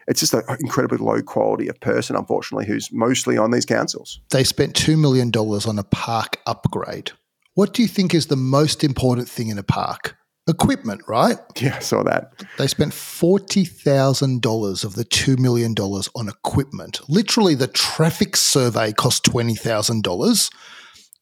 it's 0.07 0.21
just 0.21 0.35
an 0.35 0.43
incredibly 0.61 0.99
low 0.99 1.23
quality 1.23 1.69
of 1.69 1.81
person, 1.81 2.17
unfortunately, 2.17 2.67
who's 2.67 2.93
mostly 2.93 3.39
on 3.39 3.51
these 3.51 3.67
councils. 3.67 4.21
They 4.31 4.45
spent 4.45 4.75
two 4.75 4.97
million 4.97 5.31
dollars 5.31 5.67
on 5.67 5.79
a 5.79 5.85
park 5.85 6.39
upgrade. 6.47 7.13
What 7.55 7.75
do 7.75 7.83
you 7.83 7.89
think 7.89 8.15
is 8.15 8.27
the 8.27 8.37
most 8.37 8.85
important 8.85 9.29
thing 9.29 9.49
in 9.49 9.59
a 9.59 9.63
park? 9.63 10.17
Equipment, 10.49 11.03
right? 11.07 11.37
Yeah, 11.61 11.77
I 11.77 11.81
saw 11.81 12.03
that. 12.05 12.33
They 12.59 12.67
spent 12.67 12.93
$40,000 12.93 14.85
of 14.85 14.95
the 14.95 15.05
$2 15.05 15.39
million 15.39 15.75
on 15.75 16.29
equipment. 16.29 17.01
Literally, 17.09 17.55
the 17.55 17.69
traffic 17.69 18.37
survey 18.37 18.93
cost 18.93 19.25
$20,000. 19.25 20.51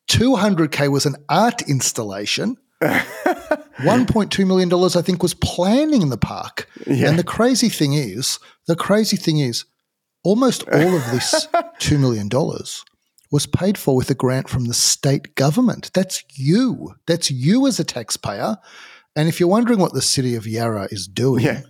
200K 0.08 0.90
was 0.90 1.06
an 1.06 1.16
art 1.28 1.62
installation. 1.68 2.56
$1.2 2.82 4.46
million, 4.46 4.72
I 4.72 5.02
think, 5.02 5.22
was 5.22 5.34
planning 5.34 6.08
the 6.08 6.16
park. 6.18 6.68
Yeah. 6.86 7.08
And 7.08 7.18
the 7.18 7.24
crazy 7.24 7.68
thing 7.68 7.94
is, 7.94 8.38
the 8.66 8.76
crazy 8.76 9.16
thing 9.16 9.38
is, 9.38 9.64
almost 10.24 10.68
all 10.68 10.94
of 10.96 11.10
this 11.10 11.46
$2 11.54 11.98
million 11.98 12.28
was 13.30 13.46
paid 13.46 13.76
for 13.78 13.94
with 13.96 14.10
a 14.10 14.14
grant 14.14 14.48
from 14.48 14.66
the 14.66 14.74
state 14.74 15.34
government. 15.34 15.90
That's 15.94 16.24
you. 16.34 16.94
That's 17.06 17.30
you 17.30 17.66
as 17.66 17.78
a 17.78 17.84
taxpayer. 17.84 18.56
And 19.14 19.28
if 19.28 19.38
you're 19.40 19.48
wondering 19.48 19.80
what 19.80 19.92
the 19.94 20.02
city 20.02 20.34
of 20.34 20.46
Yarra 20.46 20.88
is 20.90 21.06
doing, 21.08 21.44
Yeah. 21.44 21.62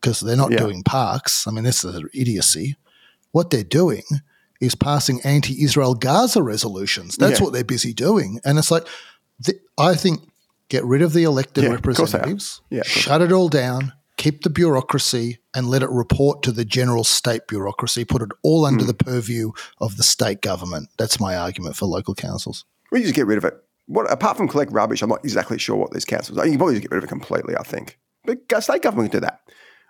because 0.00 0.20
they're 0.20 0.36
not 0.36 0.50
Yeah. 0.52 0.58
doing 0.58 0.82
parks, 0.82 1.46
I 1.46 1.50
mean, 1.50 1.64
this 1.64 1.84
is 1.84 2.02
idiocy. 2.14 2.76
What 3.32 3.50
they're 3.50 3.64
doing 3.64 4.02
is 4.60 4.74
passing 4.74 5.20
anti 5.22 5.62
Israel 5.62 5.94
Gaza 5.94 6.42
resolutions. 6.42 7.16
That's 7.16 7.38
Yeah. 7.38 7.44
what 7.44 7.52
they're 7.52 7.64
busy 7.64 7.92
doing. 7.92 8.40
And 8.44 8.58
it's 8.58 8.70
like, 8.70 8.86
the, 9.40 9.54
I 9.78 9.94
think, 9.94 10.20
get 10.68 10.84
rid 10.84 11.02
of 11.02 11.12
the 11.12 11.24
elected 11.24 11.64
Yeah, 11.64 11.70
of 11.74 11.82
course 11.82 11.96
they 11.96 12.02
are. 12.02 12.04
representatives, 12.04 12.60
Yeah, 12.70 12.82
shut 12.84 13.22
it 13.22 13.32
all 13.32 13.48
down, 13.48 13.92
keep 14.16 14.42
the 14.42 14.50
bureaucracy, 14.50 15.38
and 15.54 15.68
let 15.68 15.82
it 15.82 15.90
report 15.90 16.42
to 16.44 16.52
the 16.52 16.64
general 16.64 17.04
state 17.04 17.46
bureaucracy, 17.48 18.04
put 18.04 18.22
it 18.22 18.30
all 18.42 18.64
under 18.64 18.82
Hmm. 18.84 18.88
the 18.88 18.94
purview 18.94 19.52
of 19.80 19.96
the 19.96 20.02
state 20.02 20.42
government. 20.42 20.88
That's 20.98 21.18
my 21.20 21.36
argument 21.36 21.76
for 21.76 21.86
local 21.86 22.14
councils. 22.14 22.64
We 22.92 23.02
just 23.02 23.14
get 23.14 23.26
rid 23.26 23.38
of 23.38 23.44
it. 23.44 23.54
What 23.86 24.10
apart 24.12 24.36
from 24.36 24.48
collect 24.48 24.72
rubbish, 24.72 25.00
I'm 25.02 25.08
not 25.08 25.24
exactly 25.24 25.58
sure 25.58 25.76
what 25.76 25.92
these 25.92 26.04
councils 26.04 26.36
are. 26.38 26.44
You 26.44 26.52
can 26.52 26.58
probably 26.58 26.74
just 26.74 26.82
get 26.82 26.90
rid 26.90 26.98
of 26.98 27.04
it 27.04 27.08
completely. 27.08 27.54
I 27.56 27.62
think, 27.62 27.98
but 28.24 28.38
state 28.62 28.82
government 28.82 29.10
can 29.10 29.20
do 29.20 29.26
that. 29.26 29.40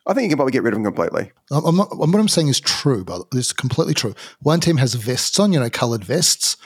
I 0.07 0.15
think 0.15 0.23
you 0.25 0.29
can 0.31 0.37
probably 0.39 0.53
get 0.53 0.63
rid 0.63 0.73
of 0.73 0.77
them 0.77 0.85
completely. 0.85 1.33
I'm 1.51 1.77
not, 1.77 1.95
what 1.99 2.15
I'm 2.19 2.29
saying 2.29 2.49
is 2.49 2.61
true, 2.61 3.05
but 3.05 3.23
it's 3.35 3.53
completely 3.53 3.93
true. 3.93 4.15
One 4.41 4.59
team 4.61 4.79
has 4.79 4.95
vests 4.95 5.39
on, 5.39 5.53
you 5.53 5.61
know, 5.61 5.69
coloured 5.69 6.03
vests. 6.05 6.57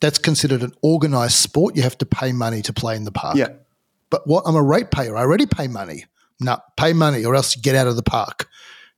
That's 0.00 0.18
considered 0.18 0.62
an 0.62 0.72
organised 0.82 1.40
sport. 1.40 1.76
You 1.76 1.82
have 1.82 1.98
to 1.98 2.06
pay 2.06 2.32
money 2.32 2.62
to 2.62 2.72
play 2.72 2.96
in 2.96 3.04
the 3.04 3.12
park. 3.12 3.36
Yeah, 3.36 3.48
But 4.10 4.26
what 4.26 4.44
I'm 4.46 4.56
a 4.56 4.62
ratepayer. 4.62 5.16
I 5.16 5.20
already 5.22 5.46
pay 5.46 5.66
money. 5.68 6.04
No, 6.40 6.58
pay 6.76 6.92
money 6.92 7.24
or 7.24 7.34
else 7.34 7.56
you 7.56 7.62
get 7.62 7.74
out 7.74 7.88
of 7.88 7.96
the 7.96 8.02
park. 8.02 8.48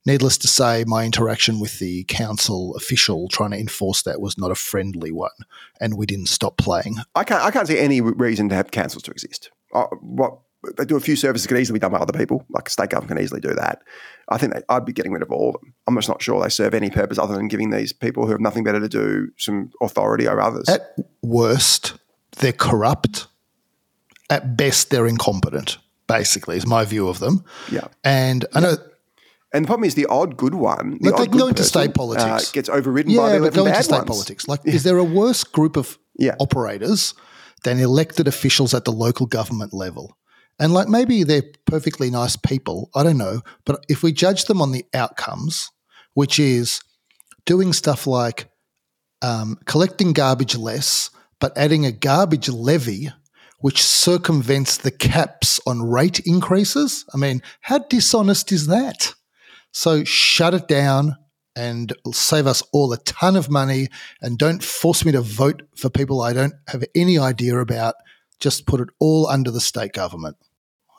Needless 0.05 0.37
to 0.39 0.47
say, 0.47 0.83
my 0.87 1.05
interaction 1.05 1.59
with 1.59 1.77
the 1.79 2.05
council 2.05 2.75
official 2.75 3.27
trying 3.27 3.51
to 3.51 3.59
enforce 3.59 4.01
that 4.03 4.19
was 4.19 4.35
not 4.35 4.49
a 4.49 4.55
friendly 4.55 5.11
one, 5.11 5.29
and 5.79 5.95
we 5.95 6.07
didn't 6.07 6.25
stop 6.29 6.57
playing. 6.57 6.97
I 7.13 7.23
can't. 7.23 7.43
I 7.43 7.51
can't 7.51 7.67
see 7.67 7.77
any 7.77 8.01
reason 8.01 8.49
to 8.49 8.55
have 8.55 8.71
councils 8.71 9.03
to 9.03 9.11
exist. 9.11 9.51
Uh, 9.73 9.85
what 10.01 10.39
they 10.77 10.85
do 10.85 10.95
a 10.95 10.99
few 10.99 11.15
services 11.15 11.47
can 11.47 11.57
easily 11.57 11.77
be 11.77 11.81
done 11.81 11.91
by 11.91 11.97
other 11.97 12.17
people. 12.17 12.45
Like 12.49 12.69
state 12.69 12.89
government 12.89 13.17
can 13.17 13.23
easily 13.23 13.41
do 13.41 13.53
that. 13.55 13.81
I 14.29 14.37
think 14.37 14.53
they, 14.53 14.61
I'd 14.69 14.85
be 14.85 14.93
getting 14.93 15.11
rid 15.11 15.21
of 15.23 15.31
all 15.31 15.49
of 15.55 15.61
them. 15.61 15.73
I'm 15.87 15.95
just 15.95 16.07
not 16.07 16.21
sure 16.21 16.41
they 16.41 16.49
serve 16.49 16.73
any 16.73 16.89
purpose 16.89 17.17
other 17.17 17.35
than 17.35 17.47
giving 17.47 17.71
these 17.71 17.91
people 17.93 18.25
who 18.25 18.31
have 18.31 18.41
nothing 18.41 18.63
better 18.63 18.79
to 18.79 18.87
do 18.89 19.31
some 19.37 19.71
authority 19.81 20.27
over 20.27 20.39
others. 20.39 20.69
At 20.69 20.95
worst, 21.23 21.93
they're 22.37 22.53
corrupt. 22.53 23.27
At 24.29 24.55
best, 24.55 24.89
they're 24.91 25.07
incompetent. 25.07 25.77
Basically, 26.07 26.57
is 26.57 26.67
my 26.67 26.85
view 26.85 27.07
of 27.07 27.19
them. 27.19 27.43
yeah. 27.71 27.87
And 28.03 28.45
I 28.53 28.59
know 28.59 28.75
And 29.53 29.65
the 29.65 29.67
problem 29.67 29.85
is 29.85 29.95
the 29.95 30.05
odd 30.07 30.37
good 30.37 30.55
one. 30.55 30.97
The 31.01 31.09
But 31.11 31.17
they 31.17 31.23
odd 31.23 31.29
can 31.29 31.31
good 31.31 31.39
go 31.39 31.47
into 31.47 31.63
state 31.63 31.93
politics. 31.93 32.49
uh, 32.49 32.51
gets 32.53 32.69
overridden 32.69 33.15
by 33.15 33.33
Yeah, 33.33 33.39
the 33.39 33.45
but 33.51 33.55
11 33.57 33.63
go 33.63 33.65
into 33.67 33.83
state 33.83 33.95
ones. 33.95 34.07
politics. 34.07 34.47
Like, 34.47 34.61
is 34.65 34.83
there 34.83 34.97
a 34.97 35.03
worse 35.03 35.43
group 35.43 35.75
of 35.75 35.97
Yeah. 36.17 36.35
operators 36.39 37.13
than 37.63 37.79
elected 37.79 38.27
officials 38.27 38.73
at 38.73 38.85
the 38.85 38.91
local 38.91 39.25
government 39.25 39.73
level? 39.73 40.17
And 40.61 40.73
like, 40.73 40.87
maybe 40.87 41.23
they're 41.23 41.43
perfectly 41.65 42.11
nice 42.11 42.35
people. 42.35 42.91
I 42.95 43.01
don't 43.01 43.17
know. 43.17 43.41
But 43.65 43.83
if 43.89 44.03
we 44.03 44.13
judge 44.13 44.45
them 44.45 44.61
on 44.61 44.71
the 44.71 44.85
outcomes, 44.93 45.71
which 46.13 46.39
is 46.39 46.81
doing 47.45 47.73
stuff 47.73 48.05
like 48.05 48.47
um, 49.23 49.57
collecting 49.65 50.13
garbage 50.13 50.55
less, 50.55 51.09
but 51.39 51.57
adding 51.57 51.85
a 51.87 51.91
garbage 51.91 52.47
levy, 52.47 53.09
which 53.61 53.81
circumvents 53.81 54.77
the 54.77 54.91
caps 54.91 55.59
on 55.65 55.81
rate 55.81 56.19
increases. 56.25 57.05
I 57.13 57.17
mean, 57.17 57.41
how 57.61 57.79
dishonest 57.79 58.51
is 58.51 58.67
that? 58.67 59.15
So 59.71 60.03
shut 60.03 60.53
it 60.53 60.67
down 60.67 61.15
and 61.55 61.93
save 62.11 62.45
us 62.45 62.61
all 62.71 62.93
a 62.93 62.97
ton 62.99 63.35
of 63.35 63.49
money 63.49 63.87
and 64.21 64.37
don't 64.37 64.63
force 64.63 65.05
me 65.05 65.11
to 65.11 65.21
vote 65.21 65.63
for 65.75 65.89
people 65.89 66.21
I 66.21 66.33
don't 66.33 66.53
have 66.67 66.83
any 66.93 67.17
idea 67.17 67.57
about. 67.57 67.95
Just 68.39 68.65
put 68.65 68.79
it 68.79 68.89
all 68.99 69.27
under 69.27 69.51
the 69.51 69.61
state 69.61 69.93
government. 69.93 70.37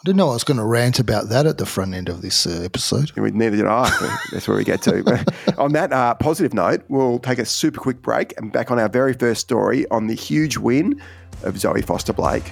I 0.03 0.05
didn't 0.07 0.17
know 0.17 0.31
I 0.31 0.33
was 0.33 0.43
going 0.43 0.57
to 0.57 0.65
rant 0.65 0.99
about 0.99 1.29
that 1.29 1.47
at 1.47 1.59
the 1.59 1.67
front 1.67 1.95
end 1.95 2.09
of 2.09 2.23
this 2.23 2.45
uh, 2.45 2.63
episode. 2.65 3.13
We- 3.13 3.31
Neither 3.31 3.59
did 3.59 3.67
I. 3.67 3.89
That's 4.33 4.49
where 4.49 4.57
we 4.57 4.65
get 4.65 4.83
to. 4.83 5.05
But 5.05 5.57
on 5.59 5.75
that 5.75 5.93
uh, 5.93 6.15
positive 6.17 6.53
note, 6.53 6.83
we'll 6.89 7.21
take 7.21 7.39
a 7.39 7.45
super 7.45 7.79
quick 7.79 8.03
break 8.03 8.35
and 8.37 8.51
back 8.51 8.73
on 8.73 8.81
our 8.81 8.89
very 8.89 9.13
first 9.13 9.43
story 9.43 9.89
on 9.93 10.09
the 10.09 10.15
huge 10.15 10.57
win 10.59 11.01
of 11.45 11.57
Zoe 11.57 11.83
Foster 11.83 12.13
Blake. 12.13 12.51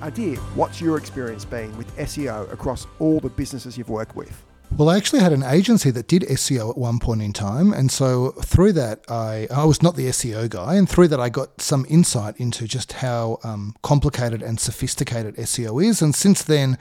Adir, 0.00 0.38
what's 0.56 0.80
your 0.80 0.96
experience 0.96 1.44
been 1.44 1.76
with 1.76 1.94
SEO 1.98 2.50
across 2.52 2.86
all 2.98 3.20
the 3.20 3.28
businesses 3.28 3.76
you've 3.76 3.90
worked 3.90 4.16
with? 4.16 4.42
Well, 4.76 4.88
I 4.88 4.96
actually 4.96 5.20
had 5.20 5.32
an 5.32 5.42
agency 5.42 5.90
that 5.90 6.06
did 6.06 6.22
SEO 6.22 6.70
at 6.70 6.78
one 6.78 7.00
point 7.00 7.22
in 7.22 7.32
time, 7.32 7.72
and 7.72 7.90
so 7.90 8.30
through 8.42 8.72
that, 8.74 9.04
I 9.08 9.46
I 9.50 9.64
was 9.64 9.82
not 9.82 9.96
the 9.96 10.06
SEO 10.06 10.48
guy, 10.48 10.76
and 10.76 10.88
through 10.88 11.08
that, 11.08 11.20
I 11.20 11.28
got 11.28 11.60
some 11.60 11.84
insight 11.88 12.38
into 12.38 12.66
just 12.66 12.92
how 12.94 13.38
um, 13.42 13.74
complicated 13.82 14.42
and 14.42 14.60
sophisticated 14.60 15.36
SEO 15.36 15.84
is. 15.84 16.00
And 16.00 16.14
since 16.14 16.42
then, 16.42 16.78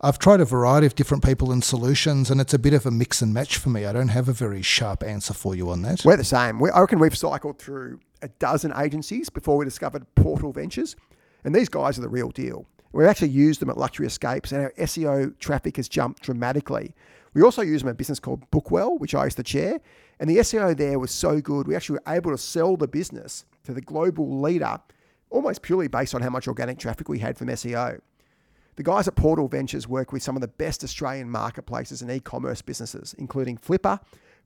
I've 0.00 0.18
tried 0.18 0.40
a 0.40 0.44
variety 0.44 0.86
of 0.86 0.94
different 0.94 1.24
people 1.24 1.52
and 1.52 1.62
solutions, 1.62 2.30
and 2.30 2.40
it's 2.40 2.54
a 2.54 2.58
bit 2.58 2.72
of 2.72 2.86
a 2.86 2.90
mix 2.90 3.20
and 3.20 3.34
match 3.34 3.56
for 3.56 3.68
me. 3.68 3.84
I 3.84 3.92
don't 3.92 4.08
have 4.08 4.28
a 4.28 4.32
very 4.32 4.62
sharp 4.62 5.02
answer 5.02 5.34
for 5.34 5.54
you 5.54 5.70
on 5.70 5.82
that. 5.82 6.04
We're 6.04 6.16
the 6.16 6.24
same. 6.24 6.58
We, 6.60 6.70
I 6.70 6.80
reckon 6.80 6.98
we've 6.98 7.16
cycled 7.16 7.58
through 7.58 8.00
a 8.22 8.28
dozen 8.28 8.72
agencies 8.76 9.28
before 9.28 9.56
we 9.56 9.64
discovered 9.64 10.06
Portal 10.14 10.52
Ventures, 10.52 10.96
and 11.44 11.54
these 11.54 11.68
guys 11.68 11.98
are 11.98 12.02
the 12.02 12.08
real 12.08 12.30
deal. 12.30 12.66
We've 12.92 13.06
actually 13.06 13.30
used 13.30 13.60
them 13.60 13.70
at 13.70 13.76
Luxury 13.76 14.06
Escapes, 14.06 14.52
and 14.52 14.62
our 14.62 14.72
SEO 14.78 15.38
traffic 15.38 15.76
has 15.76 15.88
jumped 15.88 16.22
dramatically. 16.22 16.94
We 17.34 17.42
also 17.42 17.62
use 17.62 17.82
them 17.82 17.88
at 17.88 17.92
a 17.92 17.94
business 17.96 18.20
called 18.20 18.50
Bookwell, 18.50 18.98
which 18.98 19.14
I 19.14 19.24
used 19.24 19.36
to 19.36 19.42
chair, 19.42 19.80
and 20.18 20.28
the 20.28 20.38
SEO 20.38 20.76
there 20.76 20.98
was 20.98 21.10
so 21.10 21.40
good, 21.40 21.66
we 21.66 21.76
actually 21.76 22.00
were 22.04 22.12
able 22.12 22.30
to 22.30 22.38
sell 22.38 22.76
the 22.76 22.88
business 22.88 23.44
to 23.64 23.72
the 23.72 23.80
global 23.80 24.40
leader 24.40 24.78
almost 25.30 25.62
purely 25.62 25.88
based 25.88 26.14
on 26.14 26.22
how 26.22 26.30
much 26.30 26.48
organic 26.48 26.78
traffic 26.78 27.08
we 27.08 27.18
had 27.18 27.36
from 27.36 27.48
SEO. 27.48 28.00
The 28.76 28.82
guys 28.82 29.08
at 29.08 29.16
Portal 29.16 29.48
Ventures 29.48 29.88
work 29.88 30.12
with 30.12 30.22
some 30.22 30.36
of 30.36 30.40
the 30.40 30.48
best 30.48 30.84
Australian 30.84 31.30
marketplaces 31.30 32.00
and 32.00 32.10
e-commerce 32.10 32.62
businesses, 32.62 33.14
including 33.18 33.58
Flippa, 33.58 34.00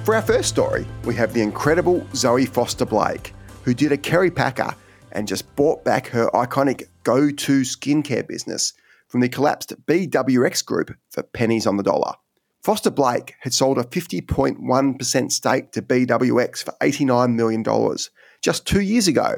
For 0.03 0.15
our 0.15 0.23
first 0.23 0.49
story, 0.49 0.87
we 1.03 1.13
have 1.13 1.33
the 1.33 1.43
incredible 1.43 2.03
Zoe 2.15 2.47
Foster 2.47 2.85
Blake, 2.85 3.35
who 3.63 3.75
did 3.75 3.91
a 3.91 3.97
Kerry 3.97 4.31
Packer 4.31 4.73
and 5.11 5.27
just 5.27 5.55
bought 5.55 5.83
back 5.83 6.07
her 6.07 6.31
iconic 6.33 6.87
go 7.05 7.31
to 7.31 7.61
skincare 7.61 8.27
business 8.27 8.73
from 9.07 9.21
the 9.21 9.29
collapsed 9.29 9.73
BWX 9.85 10.65
Group 10.65 10.91
for 11.09 11.23
pennies 11.23 11.65
on 11.65 11.77
the 11.77 11.83
dollar. 11.83 12.13
Foster 12.61 12.89
Blake 12.89 13.35
had 13.41 13.53
sold 13.53 13.77
a 13.77 13.83
50.1% 13.83 15.31
stake 15.31 15.71
to 15.71 15.81
BWX 15.81 16.65
for 16.65 16.73
$89 16.81 17.35
million 17.35 17.63
just 18.41 18.65
two 18.65 18.81
years 18.81 19.07
ago 19.07 19.35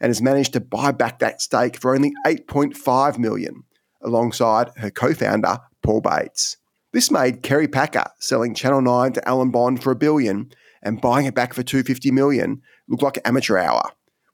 and 0.00 0.10
has 0.10 0.22
managed 0.22 0.52
to 0.52 0.60
buy 0.60 0.92
back 0.92 1.18
that 1.18 1.42
stake 1.42 1.76
for 1.76 1.94
only 1.94 2.12
$8.5 2.24 3.18
million 3.18 3.64
alongside 4.00 4.70
her 4.76 4.90
co-founder 4.90 5.58
Paul 5.82 6.00
Bates. 6.00 6.56
This 6.92 7.10
made 7.10 7.42
Kerry 7.42 7.66
Packer 7.66 8.04
selling 8.20 8.54
Channel 8.54 8.80
9 8.80 9.14
to 9.14 9.28
Alan 9.28 9.50
Bond 9.50 9.82
for 9.82 9.90
a 9.90 9.96
billion 9.96 10.52
and 10.80 11.00
buying 11.00 11.26
it 11.26 11.34
back 11.34 11.52
for 11.52 11.64
250 11.64 12.12
million 12.12 12.62
look 12.88 13.02
like 13.02 13.18
amateur 13.24 13.58
hour, 13.58 13.82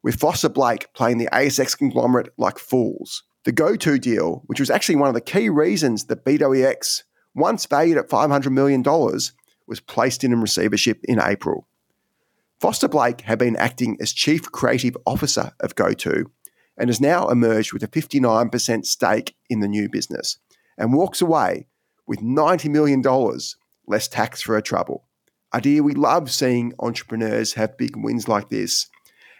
with 0.04 0.20
Foster 0.20 0.50
Blake 0.50 0.92
playing 0.92 1.16
the 1.16 1.30
ASX 1.32 1.76
conglomerate 1.76 2.28
like 2.36 2.58
fools. 2.58 3.22
The 3.44 3.52
GoTo 3.52 3.96
deal, 3.96 4.42
which 4.46 4.60
was 4.60 4.68
actually 4.68 4.96
one 4.96 5.08
of 5.08 5.14
the 5.14 5.20
key 5.22 5.48
reasons 5.48 6.04
that 6.04 6.26
BWX, 6.26 7.04
once 7.34 7.64
valued 7.64 7.96
at 7.96 8.10
$500 8.10 8.52
million, 8.52 8.82
was 8.82 9.80
placed 9.80 10.22
in 10.22 10.38
receivership 10.40 11.00
in 11.04 11.18
April. 11.18 11.66
Foster 12.60 12.86
Blake 12.86 13.22
had 13.22 13.38
been 13.38 13.56
acting 13.56 13.96
as 13.98 14.12
Chief 14.12 14.42
Creative 14.52 14.94
Officer 15.06 15.52
of 15.60 15.74
GoTo 15.74 16.24
and 16.76 16.90
has 16.90 17.00
now 17.00 17.28
emerged 17.28 17.72
with 17.72 17.82
a 17.82 17.88
59% 17.88 18.84
stake 18.84 19.34
in 19.48 19.60
the 19.60 19.68
new 19.68 19.88
business 19.88 20.36
and 20.76 20.92
walks 20.92 21.22
away 21.22 21.66
with 22.06 22.20
$90 22.20 22.70
million 22.70 23.02
less 23.86 24.06
tax 24.06 24.42
for 24.42 24.54
her 24.54 24.60
trouble. 24.60 25.04
Adir 25.54 25.80
we 25.80 25.94
love 25.94 26.30
seeing 26.30 26.74
entrepreneurs 26.78 27.54
have 27.54 27.78
big 27.78 27.96
wins 27.96 28.28
like 28.28 28.50
this. 28.50 28.88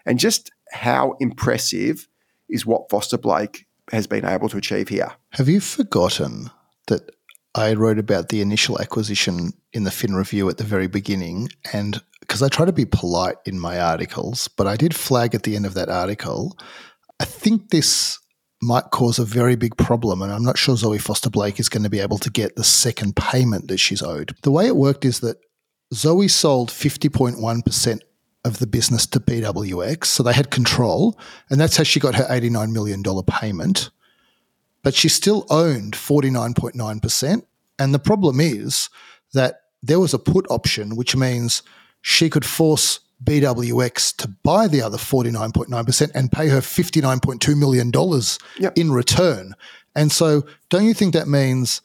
And 0.07 0.18
just 0.18 0.50
how 0.74 1.16
impressive 1.20 2.08
is 2.48 2.66
what 2.66 2.90
Foster 2.90 3.16
Blake 3.16 3.66
has 3.92 4.06
been 4.06 4.24
able 4.24 4.48
to 4.48 4.56
achieve 4.56 4.88
here. 4.88 5.12
Have 5.30 5.48
you 5.48 5.60
forgotten 5.60 6.50
that 6.88 7.10
I 7.54 7.74
wrote 7.74 7.98
about 7.98 8.28
the 8.28 8.40
initial 8.40 8.80
acquisition 8.80 9.52
in 9.72 9.84
the 9.84 9.90
Fin 9.90 10.14
Review 10.14 10.48
at 10.48 10.58
the 10.58 10.64
very 10.64 10.88
beginning? 10.88 11.48
And 11.72 12.02
because 12.20 12.42
I 12.42 12.48
try 12.48 12.66
to 12.66 12.72
be 12.72 12.87
polite 12.87 13.37
in 13.46 13.58
my 13.58 13.78
articles, 13.78 14.48
but 14.48 14.66
I 14.66 14.76
did 14.76 14.94
flag 14.94 15.34
at 15.34 15.44
the 15.44 15.56
end 15.56 15.66
of 15.66 15.74
that 15.74 15.88
article, 15.88 16.58
I 17.20 17.24
think 17.24 17.70
this 17.70 18.18
might 18.60 18.90
cause 18.90 19.18
a 19.18 19.24
very 19.24 19.56
big 19.56 19.76
problem. 19.76 20.22
And 20.22 20.32
I'm 20.32 20.42
not 20.42 20.58
sure 20.58 20.76
Zoe 20.76 20.98
Foster 20.98 21.30
Blake 21.30 21.60
is 21.60 21.68
going 21.68 21.82
to 21.82 21.90
be 21.90 22.00
able 22.00 22.18
to 22.18 22.30
get 22.30 22.56
the 22.56 22.64
second 22.64 23.14
payment 23.14 23.68
that 23.68 23.78
she's 23.78 24.02
owed. 24.02 24.34
The 24.42 24.50
way 24.50 24.66
it 24.66 24.76
worked 24.76 25.04
is 25.04 25.20
that 25.20 25.37
Zoe 25.92 26.28
sold 26.28 26.70
50.1% 26.70 28.00
of 28.44 28.59
the 28.59 28.66
business 28.66 29.07
to 29.07 29.20
BWX. 29.20 30.04
So 30.07 30.22
they 30.22 30.33
had 30.33 30.50
control. 30.50 31.18
And 31.50 31.61
that's 31.61 31.76
how 31.76 31.85
she 31.85 32.00
got 32.00 32.14
her 32.14 32.24
$89 32.24 32.72
million 32.72 33.02
payment. 33.26 33.90
But 34.83 34.94
she 34.94 35.09
still 35.09 35.46
owned 35.48 35.94
49.9%. 35.94 37.42
And 37.78 37.94
the 37.94 37.98
problem 37.98 38.40
is 38.40 38.90
that 39.33 39.62
there 39.83 40.00
was 40.00 40.14
a 40.14 40.18
put 40.18 40.46
option, 40.50 40.96
which 40.96 41.16
means 41.16 41.62
she 42.02 42.28
could 42.28 42.44
force 42.44 43.00
BWX 43.22 44.16
to 44.16 44.28
buy 44.28 44.68
the 44.68 44.83
other 44.83 44.98
49.9% 44.98 46.11
and 46.14 46.30
pay 46.30 46.48
her 46.48 46.61
$59.2 46.61 47.57
million 47.57 47.90
yep. 48.59 48.76
in 48.76 48.92
return. 48.92 49.54
And 49.94 50.12
so, 50.12 50.44
don't 50.70 50.85
you 50.85 50.94
think 50.94 51.14
that 51.14 51.28
means 51.28 51.80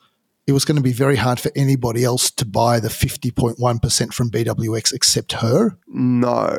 it 0.49 0.53
was 0.53 0.65
going 0.65 0.77
to 0.77 0.83
be 0.83 0.91
very 0.91 1.15
hard 1.15 1.39
for 1.39 1.51
anybody 1.55 2.03
else 2.03 2.31
to 2.31 2.45
buy 2.45 2.79
the 2.79 2.89
50.1% 2.89 4.13
from 4.13 4.31
BWX 4.31 4.93
except 4.93 5.33
her? 5.33 5.77
No. 5.87 6.57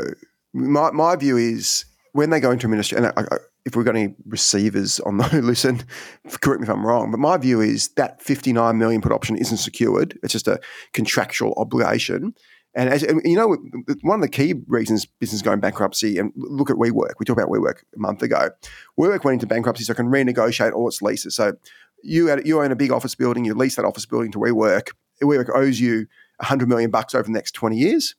My, 0.52 0.92
my 0.92 1.16
view 1.16 1.36
is 1.36 1.84
when 2.12 2.30
they 2.30 2.40
go 2.40 2.52
into 2.52 2.66
administration, 2.66 3.04
and 3.04 3.12
I, 3.16 3.22
I, 3.22 3.38
if 3.66 3.74
we've 3.74 3.84
got 3.84 3.96
any 3.96 4.14
receivers 4.26 5.00
on 5.00 5.18
the 5.18 5.28
listen, 5.42 5.82
correct 6.40 6.60
me 6.60 6.66
if 6.66 6.70
I'm 6.70 6.86
wrong, 6.86 7.10
but 7.10 7.18
my 7.18 7.36
view 7.36 7.60
is 7.60 7.88
that 7.96 8.22
59 8.22 8.78
million 8.78 9.00
put 9.00 9.12
option 9.12 9.36
isn't 9.36 9.58
secured. 9.58 10.18
It's 10.22 10.32
just 10.32 10.48
a 10.48 10.60
contractual 10.92 11.52
obligation. 11.56 12.34
And 12.74 12.88
as 12.88 13.02
you 13.02 13.34
know, 13.34 13.56
one 14.02 14.20
of 14.20 14.22
the 14.22 14.28
key 14.28 14.54
reasons 14.68 15.04
business 15.04 15.42
going 15.42 15.58
bankruptcy, 15.58 16.18
and 16.18 16.32
look 16.36 16.70
at 16.70 16.76
WeWork. 16.76 17.14
We 17.18 17.26
talked 17.26 17.40
about 17.40 17.48
WeWork 17.48 17.82
a 17.96 17.98
month 17.98 18.22
ago. 18.22 18.50
WeWork 18.98 19.24
went 19.24 19.34
into 19.34 19.46
bankruptcy 19.46 19.82
so 19.82 19.92
it 19.92 19.96
can 19.96 20.06
renegotiate 20.06 20.72
all 20.72 20.86
its 20.86 21.02
leases. 21.02 21.34
So 21.34 21.54
you 22.02 22.34
you 22.44 22.60
own 22.60 22.72
a 22.72 22.76
big 22.76 22.92
office 22.92 23.14
building, 23.14 23.44
you 23.44 23.54
lease 23.54 23.76
that 23.76 23.84
office 23.84 24.06
building 24.06 24.32
to 24.32 24.38
WeWork. 24.38 24.90
WeWork 25.22 25.54
owes 25.54 25.80
you 25.80 26.06
100 26.38 26.68
million 26.68 26.90
bucks 26.90 27.14
over 27.14 27.24
the 27.24 27.32
next 27.32 27.52
20 27.52 27.76
years. 27.76 28.14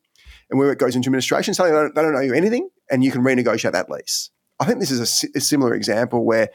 And 0.49 0.59
WeWork 0.59 0.77
goes 0.77 0.95
into 0.95 1.07
administration, 1.07 1.53
suddenly 1.53 1.77
they 1.77 1.83
don't, 1.83 1.95
they 1.95 2.01
don't 2.01 2.15
owe 2.15 2.21
you 2.21 2.33
anything, 2.33 2.69
and 2.89 3.03
you 3.03 3.11
can 3.11 3.21
renegotiate 3.21 3.71
that 3.71 3.89
lease. 3.89 4.29
I 4.59 4.65
think 4.65 4.79
this 4.79 4.91
is 4.91 5.23
a, 5.23 5.37
a 5.37 5.41
similar 5.41 5.73
example 5.73 6.25
where 6.25 6.49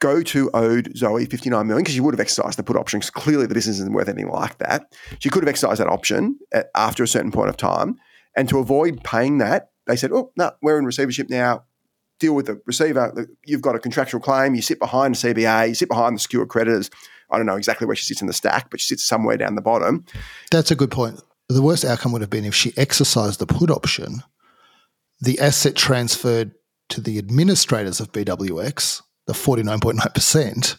GoTo 0.00 0.50
owed 0.52 0.94
Zoe 0.96 1.24
59 1.24 1.66
million 1.66 1.82
because 1.82 1.94
she 1.94 2.00
would 2.00 2.12
have 2.12 2.20
exercised 2.20 2.58
the 2.58 2.62
put 2.62 2.76
option 2.76 2.98
because 2.98 3.10
clearly 3.10 3.46
the 3.46 3.54
business 3.54 3.78
isn't 3.78 3.94
worth 3.94 4.08
anything 4.08 4.30
like 4.30 4.58
that. 4.58 4.92
She 5.18 5.30
could 5.30 5.42
have 5.42 5.48
exercised 5.48 5.80
that 5.80 5.88
option 5.88 6.38
at, 6.52 6.70
after 6.74 7.02
a 7.02 7.08
certain 7.08 7.32
point 7.32 7.48
of 7.48 7.56
time. 7.56 7.96
And 8.36 8.48
to 8.50 8.58
avoid 8.58 9.02
paying 9.02 9.38
that, 9.38 9.70
they 9.86 9.96
said, 9.96 10.12
oh, 10.12 10.32
no, 10.36 10.52
we're 10.62 10.78
in 10.78 10.84
receivership 10.84 11.30
now. 11.30 11.64
Deal 12.18 12.34
with 12.34 12.46
the 12.46 12.60
receiver. 12.66 13.12
Uh, 13.16 13.24
you've 13.44 13.62
got 13.62 13.76
a 13.76 13.78
contractual 13.78 14.20
claim. 14.20 14.54
You 14.54 14.62
sit 14.62 14.78
behind 14.78 15.14
the 15.14 15.34
CBA. 15.34 15.68
You 15.68 15.74
sit 15.74 15.88
behind 15.88 16.16
the 16.16 16.20
secured 16.20 16.48
creditors. 16.48 16.90
I 17.30 17.36
don't 17.36 17.46
know 17.46 17.56
exactly 17.56 17.86
where 17.86 17.96
she 17.96 18.06
sits 18.06 18.20
in 18.20 18.26
the 18.26 18.32
stack, 18.32 18.70
but 18.70 18.80
she 18.80 18.86
sits 18.86 19.04
somewhere 19.04 19.36
down 19.36 19.54
the 19.54 19.62
bottom. 19.62 20.04
That's 20.50 20.70
a 20.70 20.76
good 20.76 20.90
point. 20.90 21.20
The 21.48 21.62
worst 21.62 21.84
outcome 21.84 22.12
would 22.12 22.22
have 22.22 22.30
been 22.30 22.44
if 22.44 22.54
she 22.54 22.72
exercised 22.76 23.38
the 23.38 23.46
put 23.46 23.70
option, 23.70 24.22
the 25.20 25.38
asset 25.40 25.76
transferred 25.76 26.52
to 26.90 27.00
the 27.00 27.18
administrators 27.18 28.00
of 28.00 28.12
BWX 28.12 29.02
the 29.26 29.32
49.9%, 29.32 30.78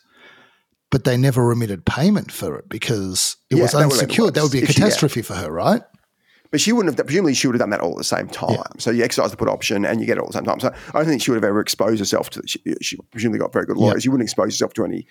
but 0.89 1.03
they 1.03 1.17
never 1.17 1.45
remitted 1.45 1.85
payment 1.85 2.31
for 2.31 2.57
it 2.57 2.69
because 2.69 3.37
it 3.49 3.57
yeah, 3.57 3.63
was 3.63 3.75
unsecured. 3.75 4.33
That 4.33 4.43
would 4.43 4.51
be 4.51 4.63
a 4.63 4.65
catastrophe 4.65 5.21
for 5.21 5.35
her, 5.35 5.51
right? 5.51 5.81
But 6.51 6.61
she 6.61 6.71
wouldn't 6.71 6.97
have, 6.97 7.05
presumably, 7.05 7.33
she 7.33 7.47
would 7.47 7.55
have 7.55 7.59
done 7.59 7.69
that 7.71 7.81
all 7.81 7.91
at 7.91 7.97
the 7.97 8.03
same 8.03 8.27
time. 8.27 8.51
Yeah. 8.51 8.63
So 8.77 8.91
you 8.91 9.03
exercise 9.03 9.31
the 9.31 9.37
put 9.37 9.47
option 9.47 9.85
and 9.85 9.99
you 9.99 10.05
get 10.05 10.17
it 10.17 10.21
all 10.21 10.27
at 10.27 10.33
the 10.33 10.37
same 10.37 10.45
time. 10.45 10.59
So 10.59 10.73
I 10.89 10.99
don't 10.99 11.05
think 11.05 11.21
she 11.21 11.31
would 11.31 11.37
have 11.37 11.43
ever 11.43 11.59
exposed 11.59 11.99
herself 11.99 12.29
to, 12.31 12.41
she, 12.45 12.61
she 12.81 12.97
presumably 13.11 13.39
got 13.39 13.53
very 13.53 13.65
good 13.65 13.77
lawyers. 13.77 14.05
You 14.05 14.11
wouldn't 14.11 14.27
expose 14.27 14.47
yourself 14.47 14.73
to 14.73 14.85
any 14.85 15.05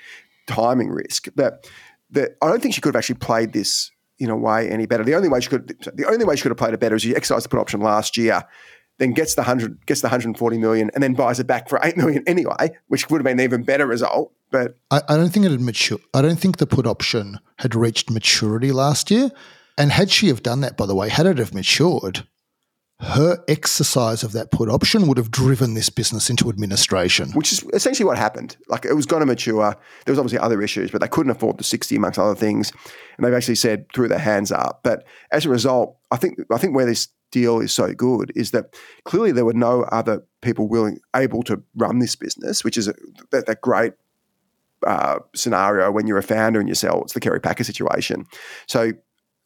timing 0.46 0.90
risk. 0.90 1.28
But 1.34 1.68
the, 2.10 2.34
I 2.42 2.48
don't 2.48 2.62
think 2.62 2.74
she 2.74 2.80
could 2.80 2.94
have 2.94 3.00
actually 3.00 3.16
played 3.16 3.52
this 3.52 3.90
in 4.18 4.30
a 4.30 4.36
way 4.36 4.68
any 4.70 4.86
better. 4.86 5.04
The 5.04 5.14
only 5.14 5.28
way 5.28 5.40
she 5.40 5.48
could, 5.48 5.76
the 5.94 6.06
only 6.06 6.24
way 6.24 6.36
she 6.36 6.42
could 6.42 6.50
have 6.50 6.58
played 6.58 6.74
it 6.74 6.80
better 6.80 6.94
is 6.94 7.04
you 7.04 7.14
exercised 7.14 7.44
the 7.44 7.48
put 7.48 7.60
option 7.60 7.80
last 7.80 8.16
year 8.16 8.42
then 8.98 9.12
gets 9.12 9.34
the 9.34 9.42
hundred, 9.42 9.84
gets 9.86 10.00
the 10.00 10.06
140 10.06 10.58
million, 10.58 10.90
and 10.94 11.02
then 11.02 11.14
buys 11.14 11.38
it 11.38 11.46
back 11.46 11.68
for 11.68 11.78
eight 11.82 11.96
million 11.96 12.24
anyway, 12.26 12.70
which 12.88 13.10
would 13.10 13.18
have 13.18 13.24
been 13.24 13.38
an 13.38 13.44
even 13.44 13.62
better 13.62 13.86
result. 13.86 14.32
But 14.50 14.78
I, 14.90 15.02
I 15.08 15.16
don't 15.16 15.30
think 15.30 15.44
it 15.44 15.50
had 15.50 15.60
matured. 15.60 16.00
I 16.14 16.22
don't 16.22 16.38
think 16.38 16.58
the 16.58 16.66
put 16.66 16.86
option 16.86 17.38
had 17.58 17.74
reached 17.74 18.10
maturity 18.10 18.72
last 18.72 19.10
year. 19.10 19.30
And 19.78 19.92
had 19.92 20.10
she 20.10 20.28
have 20.28 20.42
done 20.42 20.60
that, 20.62 20.76
by 20.76 20.86
the 20.86 20.94
way, 20.94 21.08
had 21.08 21.26
it 21.26 21.38
have 21.38 21.54
matured, 21.54 22.26
her 22.98 23.44
exercise 23.46 24.22
of 24.22 24.32
that 24.32 24.50
put 24.50 24.70
option 24.70 25.06
would 25.06 25.18
have 25.18 25.30
driven 25.30 25.74
this 25.74 25.90
business 25.90 26.30
into 26.30 26.48
administration. 26.48 27.30
Which 27.32 27.52
is 27.52 27.62
essentially 27.74 28.06
what 28.06 28.16
happened. 28.16 28.56
Like 28.68 28.86
it 28.86 28.94
was 28.94 29.04
going 29.04 29.20
to 29.20 29.26
mature. 29.26 29.76
There 30.04 30.12
was 30.12 30.18
obviously 30.18 30.38
other 30.38 30.62
issues, 30.62 30.90
but 30.90 31.02
they 31.02 31.08
couldn't 31.08 31.30
afford 31.30 31.58
the 31.58 31.64
60 31.64 31.94
amongst 31.94 32.18
other 32.18 32.34
things. 32.34 32.72
And 33.16 33.26
they've 33.26 33.34
actually 33.34 33.56
said 33.56 33.86
threw 33.92 34.08
their 34.08 34.18
hands 34.18 34.50
up. 34.50 34.80
But 34.82 35.04
as 35.30 35.44
a 35.44 35.50
result, 35.50 35.98
I 36.10 36.16
think 36.16 36.38
I 36.50 36.56
think 36.56 36.74
where 36.74 36.86
this 36.86 37.08
deal 37.30 37.60
is 37.60 37.72
so 37.72 37.92
good 37.92 38.32
is 38.34 38.52
that 38.52 38.74
clearly 39.04 39.32
there 39.32 39.44
were 39.44 39.52
no 39.52 39.82
other 39.84 40.24
people 40.40 40.66
willing 40.66 40.98
able 41.14 41.42
to 41.42 41.62
run 41.74 41.98
this 41.98 42.16
business, 42.16 42.64
which 42.64 42.78
is 42.78 42.88
a, 42.88 42.94
that, 43.30 43.44
that 43.46 43.60
great 43.60 43.92
uh, 44.86 45.18
scenario 45.34 45.90
when 45.90 46.06
you're 46.06 46.16
a 46.16 46.22
founder 46.22 46.60
and 46.60 46.68
you 46.68 46.74
sell. 46.74 47.02
It's 47.02 47.12
the 47.12 47.20
Kerry 47.20 47.40
Packer 47.40 47.64
situation. 47.64 48.24
So 48.66 48.92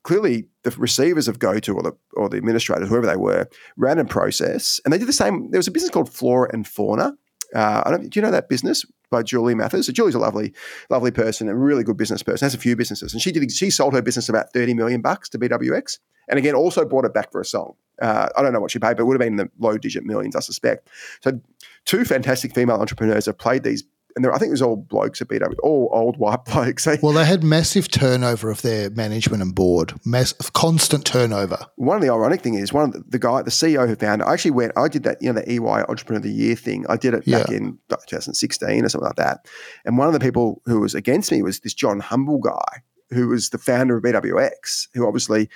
clearly 0.03 0.47
the 0.63 0.71
receivers 0.73 1.29
of 1.29 1.39
GoTo 1.39 1.75
or 1.75 1.83
the 1.83 1.93
or 2.15 2.29
the 2.29 2.37
administrators, 2.37 2.89
whoever 2.89 3.07
they 3.07 3.17
were, 3.17 3.49
ran 3.77 3.99
a 3.99 4.05
process, 4.05 4.81
and 4.85 4.93
they 4.93 4.99
did 4.99 5.09
the 5.09 5.13
same. 5.13 5.51
There 5.51 5.59
was 5.59 5.69
a 5.69 5.73
business 5.73 5.91
called 5.91 6.13
Flora 6.13 6.51
and 6.53 6.67
Fauna. 6.67 7.15
Uh, 7.55 7.83
I 7.85 7.91
don't, 7.91 8.09
do 8.09 8.19
you 8.19 8.23
know 8.23 8.31
that 8.31 8.49
business 8.49 8.85
by 9.11 9.25
Julie 9.25 9.57
Mathers? 9.57 9.87
So 9.87 9.93
Julie's 9.93 10.15
a 10.15 10.21
lovely, 10.21 10.53
lovely 10.89 11.11
person, 11.11 11.49
a 11.49 11.55
really 11.55 11.83
good 11.83 11.97
business 11.97 12.23
person. 12.23 12.47
Has 12.47 12.55
a 12.55 12.59
few 12.59 12.77
businesses, 12.77 13.13
and 13.13 13.21
she 13.21 13.33
did. 13.33 13.51
She 13.53 13.71
sold 13.71 13.95
her 13.95 14.03
business 14.03 14.29
about 14.29 14.53
thirty 14.53 14.75
million 14.75 15.01
bucks 15.01 15.29
to 15.31 15.39
BWX, 15.39 15.99
and 16.29 16.39
again 16.39 16.55
also 16.55 16.85
bought 16.85 17.05
it 17.05 17.15
back 17.15 17.33
for 17.33 17.41
a 17.41 17.45
song. 17.45 17.75
Uh, 18.01 18.29
I 18.37 18.43
don't 18.43 18.53
know 18.53 18.61
what 18.61 18.71
she 18.71 18.79
paid, 18.79 18.97
but 18.97 19.03
it 19.03 19.07
would 19.07 19.15
have 19.15 19.21
been 19.21 19.39
in 19.39 19.45
the 19.45 19.51
low 19.59 19.77
digit 19.77 20.05
millions, 20.05 20.35
I 20.35 20.41
suspect. 20.41 20.89
So, 21.23 21.39
two 21.85 22.05
fantastic 22.05 22.55
female 22.55 22.77
entrepreneurs 22.77 23.27
have 23.27 23.37
played 23.37 23.63
these 23.63 23.85
and 24.17 24.27
I 24.27 24.39
think 24.39 24.49
it 24.49 24.53
was 24.53 24.63
all 24.63 24.77
blokes 24.77 25.21
at 25.21 25.29
BW, 25.29 25.57
all 25.63 25.89
old 25.93 26.17
white 26.17 26.45
blokes. 26.53 26.87
well, 27.03 27.13
they 27.13 27.25
had 27.25 27.43
massive 27.43 27.89
turnover 27.89 28.51
of 28.51 28.63
their 28.63 28.91
management 28.91 29.43
and 29.43 29.55
board, 29.55 29.95
mass, 30.05 30.33
constant 30.53 31.05
turnover. 31.05 31.67
One 31.77 31.97
of 31.97 32.03
the 32.03 32.11
ironic 32.11 32.43
thing 32.43 32.55
is 32.55 32.73
one 32.73 32.85
of 32.85 32.93
the, 32.93 33.05
the 33.09 33.19
guy, 33.19 33.43
the 33.43 33.51
CEO 33.51 33.87
who 33.87 33.97
founded, 33.97 34.27
I 34.27 34.33
actually 34.33 34.53
went, 34.53 34.73
I 34.77 34.89
did 34.89 35.03
that, 35.05 35.19
you 35.21 35.33
know, 35.33 35.41
the 35.41 35.53
EY 35.53 35.85
Entrepreneur 35.89 36.19
of 36.19 36.23
the 36.23 36.33
Year 36.33 36.55
thing. 36.55 36.85
I 36.89 36.97
did 36.97 37.15
it 37.15 37.25
yeah. 37.27 37.39
back 37.39 37.51
in 37.51 37.79
2016 37.89 38.85
or 38.85 38.89
something 38.89 39.07
like 39.07 39.17
that. 39.17 39.47
And 39.85 39.99
one 39.99 40.07
of 40.07 40.15
the 40.15 40.21
people 40.21 40.63
who 40.67 40.81
was 40.81 40.95
against 40.95 41.33
me 41.33 41.43
was 41.43 41.61
this 41.61 41.75
John 41.75 42.01
Humble 42.01 42.39
guy, 42.39 42.83
who 43.11 43.29
was 43.29 43.51
the 43.51 43.59
founder 43.59 43.97
of 43.97 44.05
BWX, 44.05 44.89
who 44.95 45.07
obviously 45.07 45.49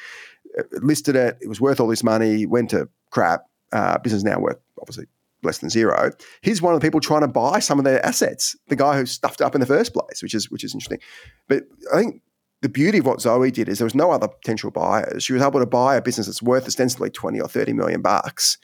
uh, 0.58 0.62
listed 0.72 1.16
it. 1.16 1.38
It 1.40 1.48
was 1.48 1.60
worth 1.60 1.80
all 1.80 1.88
this 1.88 2.04
money, 2.04 2.46
went 2.46 2.70
to 2.70 2.88
crap. 3.10 3.46
Uh, 3.72 3.98
business 3.98 4.22
now 4.22 4.38
worth 4.38 4.58
obviously 4.80 5.06
less 5.44 5.58
than 5.58 5.70
zero. 5.70 6.10
He's 6.42 6.62
one 6.62 6.74
of 6.74 6.80
the 6.80 6.86
people 6.86 7.00
trying 7.00 7.22
to 7.22 7.28
buy 7.28 7.58
some 7.58 7.78
of 7.78 7.84
their 7.84 8.04
assets. 8.04 8.56
The 8.68 8.76
guy 8.76 8.96
who 8.98 9.06
stuffed 9.06 9.40
up 9.40 9.54
in 9.54 9.60
the 9.60 9.66
first 9.66 9.92
place, 9.92 10.22
which 10.22 10.34
is 10.34 10.50
which 10.50 10.64
is 10.64 10.74
interesting. 10.74 11.00
But 11.48 11.64
I 11.92 11.98
think 11.98 12.22
the 12.62 12.68
beauty 12.68 12.98
of 12.98 13.06
what 13.06 13.20
Zoe 13.20 13.50
did 13.50 13.68
is 13.68 13.78
there 13.78 13.84
was 13.84 13.94
no 13.94 14.10
other 14.10 14.28
potential 14.28 14.70
buyers. 14.70 15.24
She 15.24 15.32
was 15.32 15.42
able 15.42 15.60
to 15.60 15.66
buy 15.66 15.96
a 15.96 16.02
business 16.02 16.26
that's 16.26 16.42
worth 16.42 16.66
ostensibly 16.66 17.10
twenty 17.10 17.40
or 17.40 17.48
thirty 17.48 17.72
million 17.72 18.02
bucks, 18.02 18.58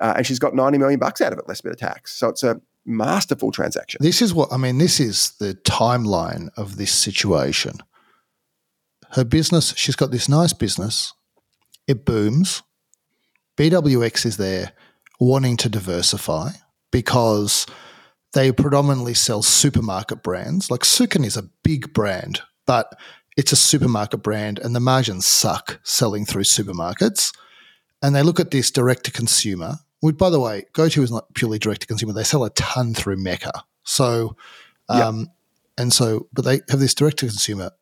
uh, 0.00 0.14
and 0.16 0.26
she's 0.26 0.38
got 0.38 0.54
ninety 0.54 0.78
million 0.78 1.00
bucks 1.00 1.20
out 1.20 1.32
of 1.32 1.38
it, 1.38 1.48
less 1.48 1.60
bit 1.60 1.72
of 1.72 1.78
tax. 1.78 2.12
So 2.14 2.28
it's 2.28 2.42
a 2.42 2.60
masterful 2.84 3.52
transaction. 3.52 3.98
This 4.02 4.22
is 4.22 4.34
what 4.34 4.52
I 4.52 4.56
mean. 4.56 4.78
This 4.78 5.00
is 5.00 5.32
the 5.38 5.54
timeline 5.64 6.48
of 6.56 6.76
this 6.76 6.92
situation. 6.92 7.78
Her 9.12 9.24
business, 9.24 9.72
she's 9.76 9.96
got 9.96 10.10
this 10.10 10.28
nice 10.28 10.52
business, 10.52 11.14
it 11.86 12.04
booms. 12.04 12.62
BWX 13.56 14.26
is 14.26 14.36
there 14.36 14.72
wanting 15.18 15.56
to 15.58 15.68
diversify 15.68 16.50
because 16.90 17.66
they 18.32 18.52
predominantly 18.52 19.14
sell 19.14 19.42
supermarket 19.42 20.22
brands. 20.22 20.70
Like 20.70 20.80
Sukin 20.80 21.24
is 21.24 21.36
a 21.36 21.50
big 21.62 21.92
brand, 21.92 22.42
but 22.66 22.98
it's 23.36 23.52
a 23.52 23.56
supermarket 23.56 24.22
brand 24.22 24.58
and 24.58 24.74
the 24.74 24.80
margins 24.80 25.26
suck 25.26 25.80
selling 25.82 26.26
through 26.26 26.44
supermarkets. 26.44 27.34
And 28.02 28.14
they 28.14 28.22
look 28.22 28.38
at 28.38 28.50
this 28.50 28.70
direct 28.70 29.04
to 29.04 29.12
consumer. 29.12 29.76
Which, 30.00 30.16
by 30.16 30.30
the 30.30 30.38
way, 30.38 30.64
GoTo 30.74 31.02
is 31.02 31.10
not 31.10 31.34
purely 31.34 31.58
direct 31.58 31.80
to 31.80 31.86
consumer. 31.88 32.12
They 32.12 32.22
sell 32.22 32.44
a 32.44 32.50
ton 32.50 32.94
through 32.94 33.16
Mecca. 33.16 33.64
So, 33.82 34.36
um, 34.88 35.18
yep. 35.18 35.28
and 35.76 35.92
so, 35.92 36.28
but 36.32 36.44
they 36.44 36.60
have 36.68 36.78
this 36.78 36.94
direct 36.94 37.18
to 37.18 37.26
consumer 37.26 37.72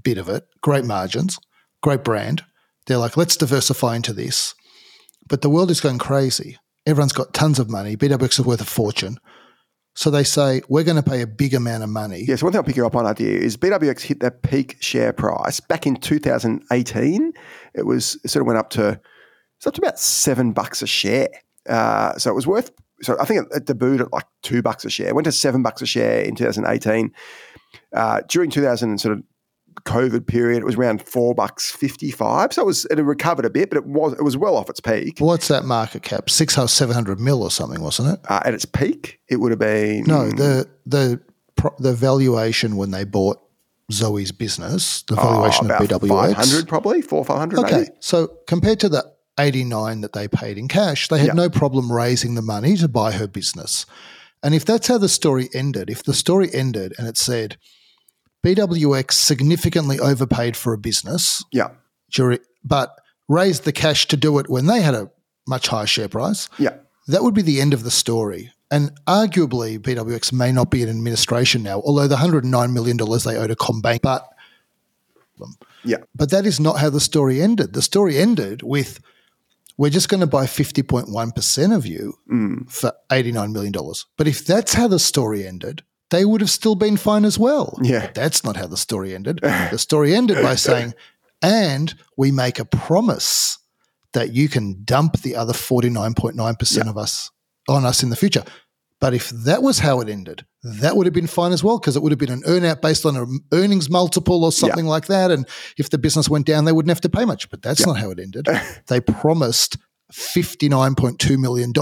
bit 0.00 0.18
of 0.18 0.28
it, 0.28 0.46
great 0.60 0.84
margins, 0.84 1.38
great 1.82 2.04
brand. 2.04 2.44
They're 2.86 2.98
like, 2.98 3.16
let's 3.16 3.36
diversify 3.36 3.96
into 3.96 4.12
this. 4.12 4.54
But 5.28 5.42
the 5.42 5.50
world 5.50 5.70
is 5.70 5.80
going 5.80 5.98
crazy. 5.98 6.58
Everyone's 6.86 7.12
got 7.12 7.32
tons 7.32 7.58
of 7.58 7.70
money. 7.70 7.96
BWX 7.96 8.40
is 8.40 8.46
worth 8.46 8.60
a 8.60 8.64
fortune. 8.64 9.18
So 9.96 10.10
they 10.10 10.24
say, 10.24 10.60
we're 10.68 10.82
going 10.82 10.96
to 10.96 11.08
pay 11.08 11.22
a 11.22 11.26
big 11.26 11.54
amount 11.54 11.84
of 11.84 11.88
money. 11.88 12.24
Yes, 12.26 12.42
one 12.42 12.50
thing 12.50 12.58
I'll 12.58 12.64
pick 12.64 12.76
you 12.76 12.84
up 12.84 12.96
on 12.96 13.04
Adir 13.04 13.38
is 13.38 13.56
BWX 13.56 14.00
hit 14.02 14.20
their 14.20 14.32
peak 14.32 14.76
share 14.80 15.12
price 15.12 15.60
back 15.60 15.86
in 15.86 15.96
2018. 15.96 17.32
It 17.74 17.86
was 17.86 18.18
it 18.24 18.28
sort 18.28 18.42
of 18.42 18.46
went 18.48 18.58
up 18.58 18.70
to 18.70 19.00
it's 19.56 19.66
up 19.66 19.74
to 19.74 19.80
about 19.80 20.00
seven 20.00 20.52
bucks 20.52 20.82
a 20.82 20.86
share. 20.86 21.28
Uh, 21.68 22.18
so 22.18 22.30
it 22.30 22.34
was 22.34 22.46
worth. 22.46 22.72
So 23.02 23.16
I 23.20 23.24
think 23.24 23.46
it, 23.46 23.56
it 23.56 23.66
debuted 23.66 24.00
at 24.00 24.12
like 24.12 24.26
two 24.42 24.62
bucks 24.62 24.84
a 24.84 24.90
share. 24.90 25.08
It 25.08 25.14
went 25.14 25.26
to 25.26 25.32
seven 25.32 25.62
bucks 25.62 25.80
a 25.80 25.86
share 25.86 26.22
in 26.22 26.34
2018. 26.34 27.12
Uh, 27.92 28.20
during 28.28 28.50
2000 28.50 28.98
sort 28.98 29.16
of 29.16 29.24
COVID 29.82 30.26
period, 30.26 30.58
it 30.58 30.64
was 30.64 30.76
around 30.76 31.02
four 31.02 31.34
bucks 31.34 31.70
fifty 31.70 32.10
five. 32.10 32.52
So 32.52 32.62
it 32.62 32.66
was 32.66 32.84
it 32.86 32.98
had 32.98 33.06
recovered 33.06 33.44
a 33.44 33.50
bit, 33.50 33.70
but 33.70 33.76
it 33.78 33.86
was 33.86 34.12
it 34.14 34.22
was 34.22 34.36
well 34.36 34.56
off 34.56 34.70
its 34.70 34.80
peak. 34.80 35.18
What's 35.18 35.48
that 35.48 35.64
market 35.64 36.02
cap? 36.02 36.30
Six 36.30 36.56
or 36.58 36.68
seven 36.68 36.94
hundred 36.94 37.20
mil 37.20 37.42
or 37.42 37.50
something, 37.50 37.82
wasn't 37.82 38.14
it? 38.14 38.20
Uh, 38.28 38.40
at 38.44 38.54
its 38.54 38.64
peak, 38.64 39.20
it 39.28 39.36
would 39.36 39.50
have 39.50 39.58
been 39.58 40.04
no 40.04 40.28
the 40.30 40.68
the 40.86 41.20
the 41.78 41.94
valuation 41.94 42.76
when 42.76 42.90
they 42.90 43.04
bought 43.04 43.40
Zoe's 43.92 44.32
business, 44.32 45.02
the 45.02 45.16
valuation 45.16 45.70
oh, 45.70 45.74
of 45.74 45.82
BWX, 45.82 46.08
five 46.08 46.32
hundred 46.32 46.68
probably 46.68 47.02
four 47.02 47.24
five 47.24 47.38
hundred. 47.38 47.60
Okay, 47.60 47.76
maybe. 47.76 47.90
so 48.00 48.28
compared 48.46 48.80
to 48.80 48.88
the 48.88 49.12
eighty 49.38 49.64
nine 49.64 50.00
that 50.00 50.12
they 50.12 50.28
paid 50.28 50.58
in 50.58 50.68
cash, 50.68 51.08
they 51.08 51.18
had 51.18 51.28
yep. 51.28 51.36
no 51.36 51.50
problem 51.50 51.92
raising 51.92 52.34
the 52.34 52.42
money 52.42 52.76
to 52.76 52.88
buy 52.88 53.12
her 53.12 53.26
business. 53.26 53.86
And 54.42 54.54
if 54.54 54.64
that's 54.64 54.88
how 54.88 54.98
the 54.98 55.08
story 55.08 55.48
ended, 55.54 55.88
if 55.88 56.02
the 56.02 56.12
story 56.12 56.50
ended 56.52 56.92
and 56.98 57.08
it 57.08 57.16
said 57.16 57.56
BWX 58.44 59.12
significantly 59.12 59.98
overpaid 59.98 60.56
for 60.56 60.72
a 60.72 60.78
business. 60.78 61.42
Yeah. 61.50 61.70
but 62.62 62.98
raised 63.28 63.64
the 63.64 63.72
cash 63.72 64.06
to 64.08 64.16
do 64.16 64.38
it 64.38 64.48
when 64.48 64.66
they 64.66 64.82
had 64.82 64.94
a 64.94 65.10
much 65.48 65.68
higher 65.68 65.86
share 65.86 66.08
price. 66.08 66.48
Yeah. 66.58 66.76
That 67.08 67.22
would 67.22 67.34
be 67.34 67.42
the 67.42 67.60
end 67.60 67.74
of 67.74 67.84
the 67.84 67.90
story. 67.90 68.52
And 68.70 68.90
arguably, 69.06 69.78
BWX 69.78 70.32
may 70.32 70.52
not 70.52 70.70
be 70.70 70.82
in 70.82 70.88
administration 70.88 71.62
now, 71.62 71.80
although 71.82 72.08
the 72.08 72.16
$109 72.16 72.72
million 72.72 72.96
they 72.96 73.36
owe 73.36 73.46
to 73.46 73.56
Combank, 73.56 74.02
but 74.02 74.26
yeah. 75.84 75.98
But 76.14 76.30
that 76.30 76.46
is 76.46 76.60
not 76.60 76.78
how 76.78 76.90
the 76.90 77.00
story 77.00 77.42
ended. 77.42 77.72
The 77.74 77.82
story 77.82 78.16
ended 78.16 78.62
with 78.62 79.00
we're 79.76 79.90
just 79.90 80.08
going 80.08 80.20
to 80.20 80.26
buy 80.26 80.46
50.1% 80.46 81.76
of 81.76 81.86
you 81.86 82.18
mm. 82.30 82.70
for 82.70 82.92
$89 83.10 83.52
million. 83.52 83.72
But 84.16 84.28
if 84.28 84.46
that's 84.46 84.74
how 84.74 84.86
the 84.88 85.00
story 85.00 85.46
ended, 85.46 85.82
they 86.14 86.24
would 86.24 86.40
have 86.40 86.50
still 86.50 86.76
been 86.76 86.96
fine 86.96 87.24
as 87.24 87.38
well. 87.38 87.76
Yeah. 87.82 88.02
But 88.02 88.14
that's 88.14 88.44
not 88.44 88.56
how 88.56 88.68
the 88.68 88.76
story 88.76 89.14
ended. 89.14 89.40
the 89.42 89.78
story 89.78 90.14
ended 90.14 90.40
by 90.42 90.54
saying, 90.54 90.94
and 91.42 91.92
we 92.16 92.30
make 92.30 92.60
a 92.60 92.64
promise 92.64 93.58
that 94.12 94.32
you 94.32 94.48
can 94.48 94.84
dump 94.84 95.22
the 95.22 95.34
other 95.34 95.52
49.9% 95.52 96.76
yeah. 96.76 96.88
of 96.88 96.96
us 96.96 97.32
on 97.68 97.84
us 97.84 98.04
in 98.04 98.10
the 98.10 98.16
future. 98.16 98.44
But 99.00 99.12
if 99.12 99.30
that 99.30 99.62
was 99.62 99.80
how 99.80 100.00
it 100.00 100.08
ended, 100.08 100.46
that 100.62 100.96
would 100.96 101.06
have 101.06 101.12
been 101.12 101.26
fine 101.26 101.52
as 101.52 101.64
well 101.64 101.78
because 101.78 101.96
it 101.96 102.02
would 102.02 102.12
have 102.12 102.18
been 102.18 102.30
an 102.30 102.42
earnout 102.42 102.80
based 102.80 103.04
on 103.04 103.16
an 103.16 103.40
earnings 103.52 103.90
multiple 103.90 104.44
or 104.44 104.52
something 104.52 104.86
like 104.86 105.06
that. 105.06 105.32
And 105.32 105.46
if 105.76 105.90
the 105.90 105.98
business 105.98 106.28
went 106.28 106.46
down, 106.46 106.64
they 106.64 106.72
wouldn't 106.72 106.90
have 106.90 107.00
to 107.02 107.10
pay 107.10 107.24
much. 107.24 107.50
But 107.50 107.60
that's 107.60 107.84
not 107.84 107.98
how 107.98 108.10
it 108.12 108.20
ended. 108.20 108.46
they 108.86 109.00
promised 109.00 109.78
$59.2 110.12 111.38
million 111.38 111.72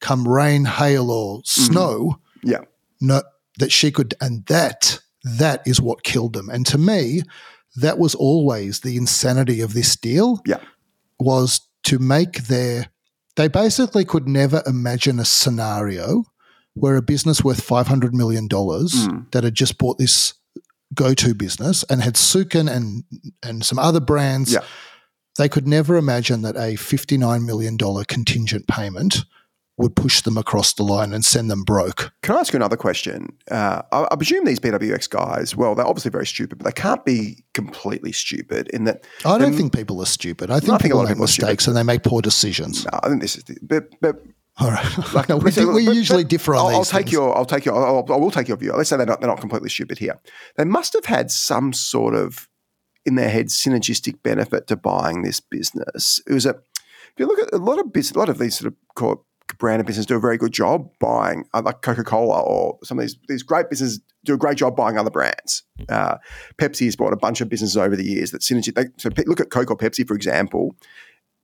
come 0.00 0.28
rain, 0.28 0.66
hail, 0.66 1.10
or 1.10 1.40
snow. 1.44 2.18
Mm-hmm. 2.44 2.50
Yeah. 2.50 2.60
No, 3.00 3.22
that 3.58 3.72
she 3.72 3.90
could, 3.90 4.14
and 4.20 4.44
that 4.46 5.00
that 5.38 5.62
is 5.66 5.80
what 5.80 6.02
killed 6.02 6.34
them. 6.34 6.48
And 6.48 6.66
to 6.66 6.78
me, 6.78 7.22
that 7.76 7.98
was 7.98 8.14
always 8.14 8.80
the 8.80 8.96
insanity 8.96 9.60
of 9.60 9.74
this 9.74 9.96
deal. 9.96 10.40
Yeah, 10.46 10.60
was 11.18 11.60
to 11.84 11.98
make 11.98 12.44
their. 12.44 12.88
They 13.36 13.48
basically 13.48 14.04
could 14.04 14.28
never 14.28 14.62
imagine 14.64 15.18
a 15.18 15.24
scenario 15.24 16.24
where 16.74 16.96
a 16.96 17.02
business 17.02 17.42
worth 17.42 17.62
five 17.62 17.86
hundred 17.86 18.14
million 18.14 18.48
dollars 18.48 18.92
mm. 18.92 19.30
that 19.32 19.44
had 19.44 19.54
just 19.54 19.78
bought 19.78 19.98
this 19.98 20.34
go 20.94 21.14
to 21.14 21.34
business 21.34 21.84
and 21.84 22.02
had 22.02 22.14
Sukin 22.14 22.70
and 22.70 23.04
and 23.42 23.64
some 23.64 23.78
other 23.78 24.00
brands. 24.00 24.52
Yeah. 24.52 24.60
They 25.36 25.48
could 25.48 25.66
never 25.66 25.96
imagine 25.96 26.42
that 26.42 26.54
a 26.54 26.74
$59 26.76 27.44
million 27.44 27.76
contingent 27.76 28.68
payment 28.68 29.24
would 29.76 29.96
push 29.96 30.20
them 30.20 30.38
across 30.38 30.72
the 30.74 30.84
line 30.84 31.12
and 31.12 31.24
send 31.24 31.50
them 31.50 31.64
broke. 31.64 32.12
Can 32.22 32.36
I 32.36 32.40
ask 32.40 32.52
you 32.52 32.58
another 32.58 32.76
question? 32.76 33.36
Uh, 33.50 33.82
I, 33.90 34.06
I, 34.10 34.16
presume 34.16 34.44
these 34.44 34.60
BWX 34.60 35.10
guys, 35.10 35.56
well, 35.56 35.74
they're 35.74 35.86
obviously 35.86 36.12
very 36.12 36.26
stupid, 36.26 36.58
but 36.58 36.64
they 36.64 36.80
can't 36.80 37.04
be 37.04 37.44
completely 37.54 38.12
stupid 38.12 38.68
in 38.68 38.84
that. 38.84 39.04
I 39.24 39.36
don't 39.36 39.54
think 39.54 39.74
people 39.74 40.00
are 40.00 40.06
stupid. 40.06 40.50
I 40.50 40.60
think, 40.60 40.70
I 40.70 40.78
think 40.78 40.82
people 40.92 41.02
make 41.02 41.18
mistakes 41.18 41.66
and 41.66 41.76
they 41.76 41.82
make 41.82 42.04
poor 42.04 42.22
decisions. 42.22 42.84
No, 42.84 43.00
I 43.02 43.08
think 43.08 43.20
this 43.20 43.36
is, 43.36 43.44
the, 43.44 43.58
but, 43.62 43.88
but 44.00 44.22
all 44.58 44.70
right. 44.70 45.12
Like, 45.12 45.28
no, 45.28 45.38
we, 45.38 45.44
listen, 45.44 45.72
we 45.74 45.86
but, 45.86 45.94
usually 45.94 46.22
but 46.22 46.30
differ 46.30 46.54
on 46.54 46.60
I'll, 46.60 46.68
these. 46.68 46.76
I'll 46.76 47.00
take 47.00 47.10
your. 47.10 47.36
I'll 47.36 47.44
take 47.44 47.64
your. 47.64 47.74
I'll, 47.74 48.04
I 48.08 48.16
will 48.16 48.30
take 48.30 48.48
your 48.48 48.56
view. 48.56 48.72
Let's 48.72 48.88
say 48.88 48.96
they're 48.96 49.06
not. 49.06 49.20
They're 49.20 49.28
not 49.28 49.40
completely 49.40 49.68
stupid 49.68 49.98
here. 49.98 50.20
They 50.56 50.64
must 50.64 50.92
have 50.92 51.06
had 51.06 51.30
some 51.30 51.72
sort 51.72 52.14
of 52.14 52.48
in 53.04 53.16
their 53.16 53.30
head 53.30 53.46
synergistic 53.46 54.22
benefit 54.22 54.68
to 54.68 54.76
buying 54.76 55.22
this 55.22 55.40
business. 55.40 56.20
It 56.28 56.32
was 56.32 56.46
a. 56.46 56.50
If 56.50 57.20
you 57.20 57.26
look 57.26 57.40
at 57.40 57.52
a 57.52 57.58
lot 57.58 57.78
of 57.78 57.92
business, 57.92 58.16
a 58.16 58.18
lot 58.18 58.28
of 58.28 58.38
these 58.38 58.56
sort 58.56 58.72
of 58.72 58.74
branded 59.58 59.86
business 59.86 60.06
do 60.06 60.16
a 60.16 60.20
very 60.20 60.36
good 60.36 60.52
job 60.52 60.88
buying, 61.00 61.44
uh, 61.54 61.62
like 61.64 61.82
Coca 61.82 62.04
Cola 62.04 62.40
or 62.40 62.78
some 62.82 62.98
of 62.98 63.02
these 63.02 63.16
these 63.28 63.42
great 63.42 63.70
businesses 63.70 64.00
do 64.24 64.34
a 64.34 64.38
great 64.38 64.56
job 64.56 64.76
buying 64.76 64.98
other 64.98 65.10
brands. 65.10 65.62
Uh, 65.88 66.16
Pepsi 66.58 66.86
has 66.86 66.96
bought 66.96 67.12
a 67.12 67.16
bunch 67.16 67.40
of 67.40 67.48
businesses 67.48 67.76
over 67.76 67.96
the 67.96 68.04
years 68.04 68.30
that 68.30 68.40
synergy. 68.40 68.74
They, 68.74 68.86
so 68.96 69.10
look 69.26 69.40
at 69.40 69.50
Coke 69.50 69.70
or 69.70 69.76
Pepsi 69.76 70.06
for 70.06 70.14
example, 70.14 70.74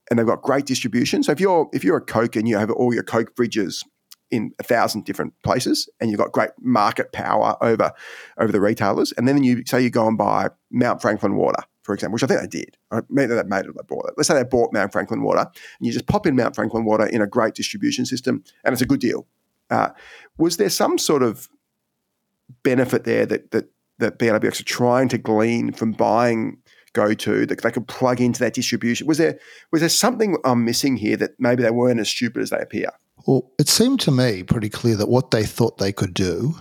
and 0.08 0.18
they've 0.18 0.26
got 0.26 0.42
great 0.42 0.66
distribution. 0.66 1.22
So 1.22 1.32
if 1.32 1.40
you're 1.40 1.68
if 1.72 1.84
you're 1.84 1.98
a 1.98 2.04
Coke 2.04 2.36
and 2.36 2.48
you 2.48 2.56
have 2.56 2.70
all 2.70 2.94
your 2.94 3.02
Coke 3.02 3.34
fridges 3.34 3.84
in 4.30 4.52
a 4.58 4.62
thousand 4.62 5.04
different 5.04 5.34
places, 5.42 5.88
and 6.00 6.10
you've 6.10 6.20
got 6.20 6.32
great 6.32 6.50
market 6.60 7.12
power 7.12 7.56
over 7.60 7.92
over 8.38 8.52
the 8.52 8.60
retailers, 8.60 9.12
and 9.12 9.26
then 9.26 9.42
you 9.42 9.62
say 9.66 9.80
you 9.80 9.90
go 9.90 10.06
and 10.06 10.16
buy 10.16 10.48
Mount 10.70 11.02
Franklin 11.02 11.36
water 11.36 11.62
for 11.90 11.94
example, 11.94 12.14
which 12.14 12.22
I 12.22 12.28
think 12.28 12.40
they 12.40 12.58
did. 12.60 12.76
Maybe 13.08 13.34
they 13.34 13.42
made 13.42 13.66
it, 13.66 13.74
they 13.74 13.82
bought 13.88 14.06
it. 14.06 14.14
Let's 14.16 14.28
say 14.28 14.34
they 14.34 14.44
bought 14.44 14.72
Mount 14.72 14.92
Franklin 14.92 15.24
water, 15.24 15.40
and 15.40 15.86
you 15.86 15.92
just 15.92 16.06
pop 16.06 16.24
in 16.24 16.36
Mount 16.36 16.54
Franklin 16.54 16.84
water 16.84 17.04
in 17.04 17.20
a 17.20 17.26
great 17.26 17.54
distribution 17.54 18.06
system, 18.06 18.44
and 18.64 18.72
it's 18.72 18.80
a 18.80 18.86
good 18.86 19.00
deal. 19.00 19.26
Uh, 19.70 19.88
was 20.38 20.56
there 20.56 20.70
some 20.70 20.98
sort 20.98 21.24
of 21.24 21.48
benefit 22.62 23.02
there 23.02 23.26
that 23.26 23.50
that 23.50 23.72
that 23.98 24.20
BWX 24.20 24.60
are 24.60 24.64
trying 24.64 25.08
to 25.08 25.18
glean 25.18 25.72
from 25.72 25.90
buying 25.90 26.58
GoTo 26.92 27.44
that 27.44 27.60
they 27.60 27.70
could 27.72 27.88
plug 27.88 28.20
into 28.20 28.38
that 28.38 28.54
distribution? 28.54 29.08
Was 29.08 29.18
there 29.18 29.40
was 29.72 29.80
there 29.80 29.88
something 29.88 30.36
I'm 30.44 30.64
missing 30.64 30.96
here 30.96 31.16
that 31.16 31.32
maybe 31.40 31.64
they 31.64 31.72
weren't 31.72 31.98
as 31.98 32.08
stupid 32.08 32.40
as 32.40 32.50
they 32.50 32.60
appear? 32.60 32.90
Well, 33.26 33.50
it 33.58 33.68
seemed 33.68 33.98
to 34.00 34.12
me 34.12 34.44
pretty 34.44 34.68
clear 34.68 34.94
that 34.94 35.08
what 35.08 35.32
they 35.32 35.42
thought 35.42 35.78
they 35.78 35.92
could 35.92 36.14
do 36.14 36.54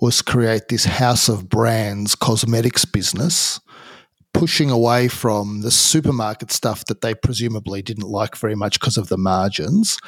was 0.00 0.22
create 0.22 0.68
this 0.68 0.86
house 0.86 1.28
of 1.28 1.50
brands 1.50 2.14
cosmetics 2.14 2.86
business 2.86 3.60
pushing 4.36 4.70
away 4.70 5.08
from 5.08 5.62
the 5.62 5.70
supermarket 5.70 6.52
stuff 6.52 6.84
that 6.84 7.00
they 7.00 7.14
presumably 7.14 7.80
didn't 7.80 8.08
like 8.08 8.36
very 8.36 8.54
much 8.54 8.78
because 8.78 8.98
of 8.98 9.08
the 9.08 9.16
margins 9.16 9.98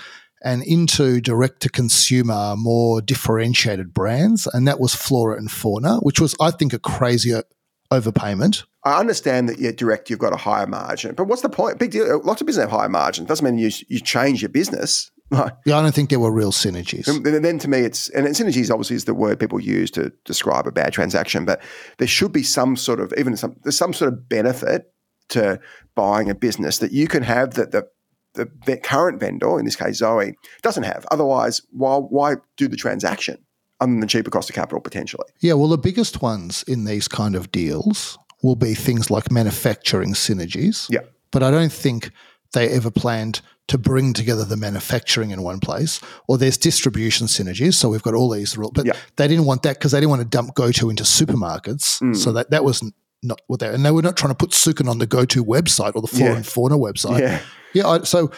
and 0.45 0.63
into 0.65 1.19
direct 1.21 1.61
to 1.63 1.71
consumer, 1.71 2.55
more 2.55 3.01
differentiated 3.01 3.95
brands. 3.95 4.47
And 4.47 4.69
that 4.69 4.79
was 4.79 4.95
Flora 4.95 5.39
and 5.39 5.51
Fauna, 5.51 5.97
which 6.01 6.21
was, 6.21 6.35
I 6.41 6.51
think, 6.51 6.75
a 6.75 6.79
crazier 6.79 7.43
overpayment. 7.91 8.65
I 8.85 9.01
understand 9.01 9.49
that 9.49 9.59
you're 9.59 9.73
direct, 9.73 10.11
you've 10.11 10.19
got 10.19 10.35
a 10.35 10.37
higher 10.37 10.67
margin, 10.67 11.15
but 11.15 11.25
what's 11.25 11.43
the 11.43 11.49
point? 11.49 11.79
Big 11.79 11.91
deal. 11.91 12.21
Lots 12.23 12.43
of 12.43 12.47
business 12.47 12.65
have 12.65 12.71
higher 12.71 12.89
margins. 12.89 13.29
Doesn't 13.29 13.45
mean 13.45 13.59
you, 13.59 13.71
you 13.89 13.99
change 13.99 14.43
your 14.43 14.51
business. 14.51 15.11
Yeah, 15.31 15.79
I 15.79 15.83
don't 15.83 15.95
think 15.95 16.11
there 16.11 16.21
were 16.21 16.33
real 16.33 16.53
synergies. 16.53 17.07
And 17.09 17.45
then 17.45 17.59
to 17.59 17.69
me, 17.69 17.79
it's 17.81 18.09
and 18.11 18.27
synergies 18.29 18.71
obviously 18.71 18.97
is 18.97 19.05
the 19.05 19.15
word 19.15 19.39
people 19.39 19.61
use 19.61 19.91
to 19.93 20.13
describe 20.25 20.67
a 20.67 20.73
bad 20.73 20.93
transaction, 20.93 21.45
but 21.45 21.61
there 21.99 22.09
should 22.09 22.33
be 22.33 22.43
some 22.43 22.77
sort 22.77 23.01
of 23.01 23.13
even 23.17 23.37
some 23.37 23.57
there's 23.63 23.77
some 23.77 23.93
sort 23.93 24.13
of 24.13 24.29
benefit 24.29 24.93
to 25.31 25.61
buying 25.95 26.31
a 26.31 26.35
business 26.35 26.79
that 26.79 26.93
you 26.93 27.07
can 27.09 27.23
have 27.23 27.55
that 27.55 27.73
the 27.73 27.87
the, 28.35 28.49
the 28.67 28.77
current 28.77 29.19
vendor, 29.21 29.59
in 29.59 29.65
this 29.65 29.77
case 29.77 29.97
Zoe, 29.97 30.35
doesn't 30.63 30.85
have. 30.85 31.07
Otherwise, 31.11 31.61
why 31.71 31.97
why 31.97 32.37
do 32.57 32.69
the 32.69 32.77
transaction 32.77 33.39
other 33.81 33.93
than 33.93 34.01
the 34.01 34.07
cheaper 34.07 34.31
cost 34.31 34.49
of 34.49 34.55
capital 34.55 34.81
potentially? 34.81 35.27
Yeah, 35.41 35.55
well, 35.55 35.69
the 35.69 35.79
biggest 35.79 36.23
ones 36.23 36.63
in 36.65 36.85
these 36.85 37.09
kind 37.09 37.35
of 37.35 37.53
deals 37.53 38.19
will 38.43 38.57
be 38.57 38.75
things 38.75 39.11
like 39.11 39.31
manufacturing 39.31 40.15
synergies. 40.15 40.87
Yeah. 40.89 41.01
But 41.31 41.43
I 41.43 41.51
don't 41.51 41.73
think 41.73 42.11
they 42.53 42.69
ever 42.71 42.91
planned 42.91 43.41
to 43.69 43.79
bring 43.79 44.13
together 44.15 44.45
the 44.45 44.57
manufacturing 44.57 45.31
in 45.31 45.43
one 45.43 45.61
place, 45.61 46.01
or 46.27 46.37
there's 46.39 46.57
distribution 46.57 47.27
synergies. 47.27 47.75
So 47.75 47.89
we've 47.91 48.03
got 48.03 48.15
all 48.15 48.31
these, 48.31 48.57
rules, 48.57 48.73
but 48.75 48.87
Yeah. 48.87 48.95
they 49.17 49.29
didn't 49.29 49.45
want 49.45 49.63
that 49.63 49.77
because 49.77 49.93
they 49.93 49.99
didn't 50.01 50.11
want 50.11 50.23
to 50.23 50.29
dump 50.29 50.55
GoTo 50.55 50.89
into 50.91 51.05
supermarkets. 51.05 52.01
Mm. 52.03 52.17
So 52.17 52.33
that 52.33 52.51
that 52.51 52.65
was 52.65 52.83
not 53.23 53.41
what 53.47 53.61
they 53.61 53.69
and 53.69 53.85
they 53.85 53.91
were 53.91 54.03
not 54.03 54.17
trying 54.17 54.31
to 54.31 54.37
put 54.37 54.51
Sukin 54.51 54.89
on 54.89 54.99
the 54.99 55.07
GoTo 55.07 55.43
website 55.43 55.93
or 55.95 56.01
the 56.03 56.09
Flora 56.09 56.31
Yeah. 56.33 56.37
and 56.37 56.47
Fauna 56.47 56.77
website. 56.79 57.21
Yeah. 57.21 57.41
Yeah, 57.75 57.87
I, 57.89 58.03
so 58.05 58.31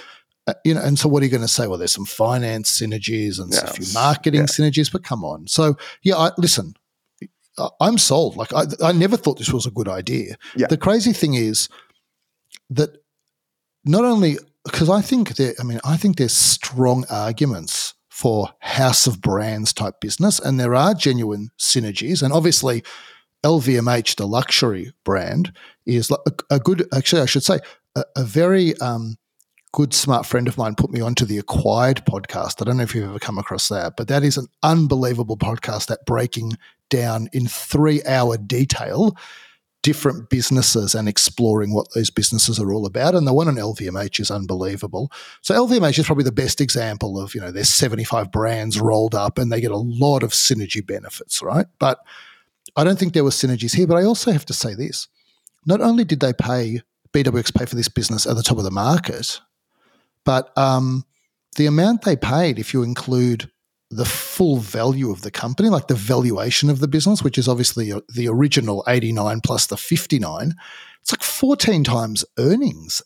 uh, 0.47 0.55
you 0.65 0.75
know, 0.75 0.81
and 0.83 0.99
so 0.99 1.09
what 1.09 1.23
are 1.23 1.27
you 1.27 1.31
going 1.31 1.43
to 1.43 1.49
say? 1.49 1.67
Well, 1.69 1.79
there's 1.79 1.93
some 1.93 2.07
finance 2.07 2.81
synergies 2.81 3.39
and 3.39 3.53
Yeah, 3.53 3.61
a 3.65 3.73
few 3.73 3.87
marketing 3.95 4.41
yeah. 4.41 4.47
synergies, 4.47 4.91
but 4.91 5.05
come 5.05 5.23
on. 5.25 5.47
So 5.47 5.77
yeah, 6.03 6.17
I, 6.17 6.31
listen, 6.39 6.75
I- 7.59 7.69
I'm 7.81 7.99
sold. 7.99 8.37
Like 8.37 8.53
I, 8.53 8.65
I 8.83 8.93
never 8.93 9.17
thought 9.17 9.39
this 9.39 9.53
was 9.53 9.67
a 9.67 9.71
good 9.71 9.87
idea. 9.87 10.37
Yeah. 10.57 10.67
The 10.67 10.77
crazy 10.79 11.13
thing 11.13 11.35
is 11.35 11.69
that 12.71 12.97
not 13.85 14.05
only 14.05 14.39
because 14.65 14.91
I 14.91 15.01
think 15.01 15.37
there, 15.37 15.55
I 15.59 15.63
mean, 15.63 15.81
I 15.85 15.97
think 15.97 16.17
there's 16.17 16.37
strong 16.37 17.05
arguments 17.11 17.95
for 18.09 18.51
house 18.61 19.07
of 19.07 19.21
brands 19.21 19.73
type 19.73 20.01
business, 20.01 20.39
and 20.39 20.59
there 20.61 20.75
are 20.75 20.95
genuine 20.95 21.51
synergies, 21.59 22.23
and 22.23 22.33
obviously. 22.33 22.83
LVMH, 23.43 24.17
the 24.17 24.27
luxury 24.27 24.93
brand, 25.03 25.51
is 25.87 26.11
a, 26.11 26.17
a 26.51 26.59
good. 26.59 26.87
Actually, 26.93 27.23
I 27.23 27.25
should 27.25 27.43
say 27.43 27.59
a, 27.97 28.05
a 28.15 28.23
very 28.23 28.77
um, 28.81 29.17
good, 29.73 29.95
smart 29.95 30.27
friend 30.27 30.49
of 30.49 30.59
mine 30.59 30.75
put 30.75 30.91
me 30.91 31.01
onto 31.01 31.25
the 31.25 31.39
Acquired 31.39 32.05
podcast. 32.07 32.61
I 32.61 32.65
don't 32.65 32.77
know 32.77 32.83
if 32.83 32.95
you've 32.95 33.09
ever 33.09 33.19
come 33.19 33.39
across 33.39 33.69
that, 33.69 33.95
but 33.97 34.09
that 34.09 34.25
is 34.25 34.37
an 34.37 34.47
unbelievable 34.63 35.37
podcast 35.37 35.87
that 35.87 36.05
breaking 36.07 36.53
down 36.89 37.29
in 37.33 37.47
three 37.47 38.03
hour 38.05 38.37
detail 38.37 39.17
different 39.83 40.29
businesses 40.29 40.95
and 40.95 41.09
exploring 41.09 41.73
what 41.73 41.89
those 41.95 42.11
businesses 42.11 42.59
are 42.61 42.73
all 42.73 42.85
about. 42.85 43.15
And 43.15 43.27
the 43.27 43.33
one 43.33 43.49
on 43.49 43.57
LVMH 43.57 44.21
is 44.21 44.31
unbelievable. 44.31 45.11
So 45.41 45.55
LVMH 45.55 45.99
is 45.99 46.07
probably 46.07 46.25
the 46.25 46.33
best 46.33 46.61
example 46.61 47.19
of, 47.19 47.35
you 47.35 47.41
know, 47.41 47.51
there's 47.51 47.73
75 47.73 48.31
brands 48.31 48.81
rolled 48.81 49.15
up 49.15 49.39
and 49.39 49.51
they 49.51 49.61
get 49.61 49.71
a 49.71 49.77
lot 49.77 50.23
of 50.23 50.33
synergy 50.33 50.87
benefits, 50.87 51.41
right? 51.41 51.67
But 51.79 51.99
I 52.77 52.85
don't 52.85 52.99
think 52.99 53.15
there 53.15 53.25
were 53.25 53.31
synergies 53.31 53.75
here. 53.75 53.87
But 53.87 53.97
I 53.97 54.05
also 54.05 54.33
have 54.33 54.47
to 54.47 54.53
say 54.53 54.75
this. 54.75 55.09
Not 55.65 55.81
only 55.81 56.05
did 56.05 56.21
they 56.21 56.33
pay 56.33 56.83
BWX 57.13 57.55
pay 57.55 57.65
for 57.65 57.77
this 57.77 57.89
business 57.89 58.27
at 58.27 58.37
the 58.37 58.43
top 58.43 58.59
of 58.59 58.65
the 58.65 58.71
market, 58.71 59.41
but 60.25 60.57
um, 60.57 61.05
the 61.57 61.67
amount 61.67 62.03
they 62.03 62.17
paid, 62.17 62.59
if 62.59 62.73
you 62.73 62.83
include 62.83 63.51
the 63.91 64.05
full 64.05 64.59
value 64.59 65.11
of 65.11 65.23
the 65.23 65.31
company, 65.31 65.69
like 65.69 65.89
the 65.89 65.95
valuation 65.95 66.71
of 66.71 66.79
the 66.79 66.89
business, 66.89 67.25
which 67.25 67.37
is 67.37 67.49
obviously 67.49 67.91
uh, 67.93 68.01
the 68.15 68.29
original 68.29 68.85
89 68.87 69.41
plus 69.41 69.67
the 69.67 69.77
59, 69.77 70.55
it's 71.03 71.13
like 71.13 71.23
14 71.23 71.83
times 71.83 72.25
earnings, 72.39 73.03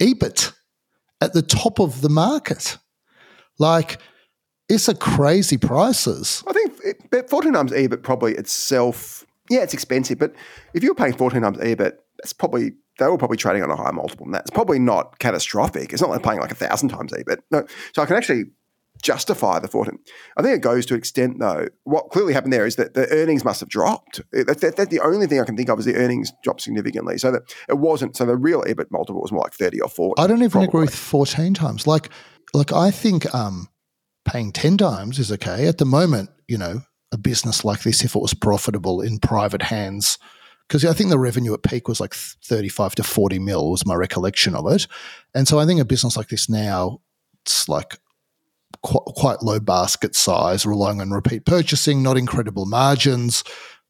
EBIT 0.00 0.52
at 1.20 1.34
the 1.34 1.42
top 1.42 1.78
of 1.78 2.00
the 2.00 2.08
market. 2.08 2.78
Like, 3.58 3.98
it's 4.68 4.88
a 4.88 4.94
crazy 4.94 5.58
prices. 5.58 6.42
I 6.46 6.52
think 6.52 6.72
it, 6.84 7.30
14 7.30 7.52
times 7.52 7.72
EBIT 7.72 8.02
probably 8.02 8.34
itself, 8.34 9.26
yeah, 9.50 9.62
it's 9.62 9.74
expensive, 9.74 10.18
but 10.18 10.34
if 10.72 10.82
you're 10.82 10.94
paying 10.94 11.14
14 11.14 11.42
times 11.42 11.58
EBIT, 11.58 11.92
that's 12.18 12.32
probably, 12.32 12.72
they 12.98 13.06
were 13.06 13.18
probably 13.18 13.36
trading 13.36 13.62
on 13.62 13.70
a 13.70 13.76
higher 13.76 13.92
multiple 13.92 14.24
than 14.24 14.32
that. 14.32 14.42
It's 14.42 14.50
probably 14.50 14.78
not 14.78 15.18
catastrophic. 15.18 15.92
It's 15.92 16.00
not 16.00 16.10
like 16.10 16.22
paying 16.22 16.40
like 16.40 16.52
a 16.52 16.56
thousand 16.56 16.88
times 16.88 17.12
EBIT. 17.12 17.40
No. 17.50 17.66
So 17.92 18.02
I 18.02 18.06
can 18.06 18.16
actually 18.16 18.44
justify 19.06 19.60
the 19.60 19.68
14. 19.68 19.96
I 20.36 20.42
think 20.42 20.56
it 20.56 20.62
goes 20.62 20.84
to 20.86 20.94
an 20.94 20.98
extent 20.98 21.38
though. 21.38 21.68
What 21.84 22.10
clearly 22.10 22.34
happened 22.34 22.52
there 22.52 22.66
is 22.66 22.74
that 22.74 22.94
the 22.94 23.08
earnings 23.10 23.44
must 23.44 23.60
have 23.60 23.68
dropped. 23.68 24.20
That, 24.32 24.60
that, 24.60 24.76
that's 24.76 24.90
the 24.90 25.00
only 25.00 25.28
thing 25.28 25.40
I 25.40 25.44
can 25.44 25.56
think 25.56 25.68
of 25.68 25.78
is 25.78 25.84
the 25.84 25.94
earnings 25.94 26.32
dropped 26.42 26.62
significantly. 26.62 27.16
So 27.16 27.30
that 27.30 27.42
it 27.68 27.78
wasn't, 27.78 28.16
so 28.16 28.26
the 28.26 28.36
real 28.36 28.62
EBIT 28.62 28.90
multiple 28.90 29.22
was 29.22 29.30
more 29.30 29.42
like 29.42 29.54
30 29.54 29.80
or 29.80 29.88
40. 29.88 30.20
I 30.20 30.26
don't 30.26 30.42
even 30.42 30.62
agree 30.62 30.66
probably. 30.66 30.80
with 30.86 30.94
14 30.96 31.54
times. 31.54 31.86
Like, 31.86 32.10
like 32.52 32.72
I 32.72 32.90
think 32.90 33.32
um, 33.32 33.68
paying 34.24 34.50
10 34.50 34.76
times 34.76 35.20
is 35.20 35.30
okay. 35.30 35.68
At 35.68 35.78
the 35.78 35.84
moment, 35.84 36.30
you 36.48 36.58
know, 36.58 36.80
a 37.12 37.16
business 37.16 37.64
like 37.64 37.84
this, 37.84 38.04
if 38.04 38.16
it 38.16 38.20
was 38.20 38.34
profitable 38.34 39.00
in 39.00 39.20
private 39.20 39.62
hands, 39.62 40.18
because 40.66 40.84
I 40.84 40.92
think 40.94 41.10
the 41.10 41.18
revenue 41.18 41.54
at 41.54 41.62
peak 41.62 41.86
was 41.86 42.00
like 42.00 42.12
35 42.12 42.96
to 42.96 43.04
40 43.04 43.38
mil 43.38 43.70
was 43.70 43.86
my 43.86 43.94
recollection 43.94 44.56
of 44.56 44.66
it. 44.72 44.88
And 45.32 45.46
so 45.46 45.60
I 45.60 45.64
think 45.64 45.80
a 45.80 45.84
business 45.84 46.16
like 46.16 46.28
this 46.28 46.48
now, 46.48 47.02
it's 47.44 47.68
like 47.68 47.98
quite, 48.86 49.04
quite 49.16 49.42
low 49.42 49.58
basket 49.58 50.14
size, 50.14 50.64
relying 50.64 51.00
on 51.00 51.10
repeat 51.10 51.44
purchasing, 51.44 52.02
not 52.02 52.16
incredible 52.16 52.66
margins. 52.66 53.42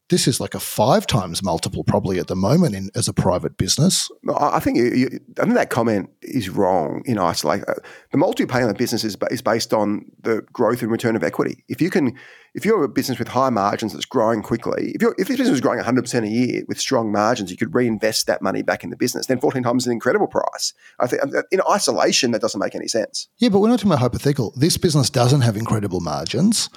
This 0.09 0.27
is 0.27 0.39
like 0.39 0.55
a 0.55 0.59
five 0.59 1.05
times 1.05 1.43
multiple 1.43 1.83
probably 1.83 2.17
at 2.17 2.27
the 2.27 2.35
moment 2.35 2.75
in, 2.75 2.89
as 2.95 3.07
a 3.07 3.13
private 3.13 3.57
business. 3.57 4.09
No, 4.23 4.33
I 4.33 4.57
I 4.57 4.59
think 4.59 4.77
you, 4.77 4.85
you, 4.85 5.19
I 5.39 5.43
think 5.43 5.55
that 5.55 5.69
comment 5.69 6.09
is 6.21 6.49
wrong 6.49 7.03
in 7.05 7.19
isolation. 7.19 7.65
Uh, 7.67 7.73
the 8.11 8.17
multiple 8.17 8.43
you 8.43 8.47
pay 8.47 8.63
on 8.63 8.69
a 8.69 8.73
business 8.73 9.03
is, 9.03 9.17
is 9.29 9.41
based 9.41 9.73
on 9.73 10.05
the 10.21 10.41
growth 10.53 10.81
and 10.81 10.91
return 10.91 11.15
of 11.15 11.23
equity. 11.23 11.63
If 11.67 11.81
you 11.81 11.89
can, 11.89 12.17
if 12.53 12.65
you're 12.65 12.83
a 12.83 12.89
business 12.89 13.19
with 13.19 13.27
high 13.27 13.49
margins 13.49 13.93
that's 13.93 14.05
growing 14.05 14.41
quickly, 14.41 14.91
if 14.95 15.01
you're, 15.01 15.13
if 15.17 15.27
this 15.27 15.37
business 15.37 15.55
is 15.55 15.61
growing 15.61 15.77
100 15.77 16.01
percent 16.01 16.25
a 16.25 16.29
year 16.29 16.63
with 16.67 16.79
strong 16.79 17.11
margins, 17.11 17.51
you 17.51 17.57
could 17.57 17.75
reinvest 17.75 18.27
that 18.27 18.41
money 18.41 18.61
back 18.61 18.83
in 18.83 18.89
the 18.89 18.97
business. 18.97 19.27
Then 19.27 19.39
14 19.39 19.61
times 19.63 19.83
is 19.83 19.87
an 19.87 19.93
incredible 19.93 20.27
price. 20.27 20.73
I 20.99 21.07
think 21.07 21.21
uh, 21.23 21.43
in 21.51 21.61
isolation 21.69 22.31
that 22.31 22.41
doesn't 22.41 22.59
make 22.59 22.75
any 22.75 22.87
sense. 22.87 23.27
Yeah, 23.37 23.49
but 23.49 23.59
we're 23.59 23.69
not 23.69 23.79
talking 23.79 23.91
about 23.91 23.99
hypothetical. 23.99 24.53
This 24.55 24.77
business 24.77 25.09
doesn't 25.09 25.41
have 25.41 25.57
incredible 25.57 25.99
margins. 25.99 26.69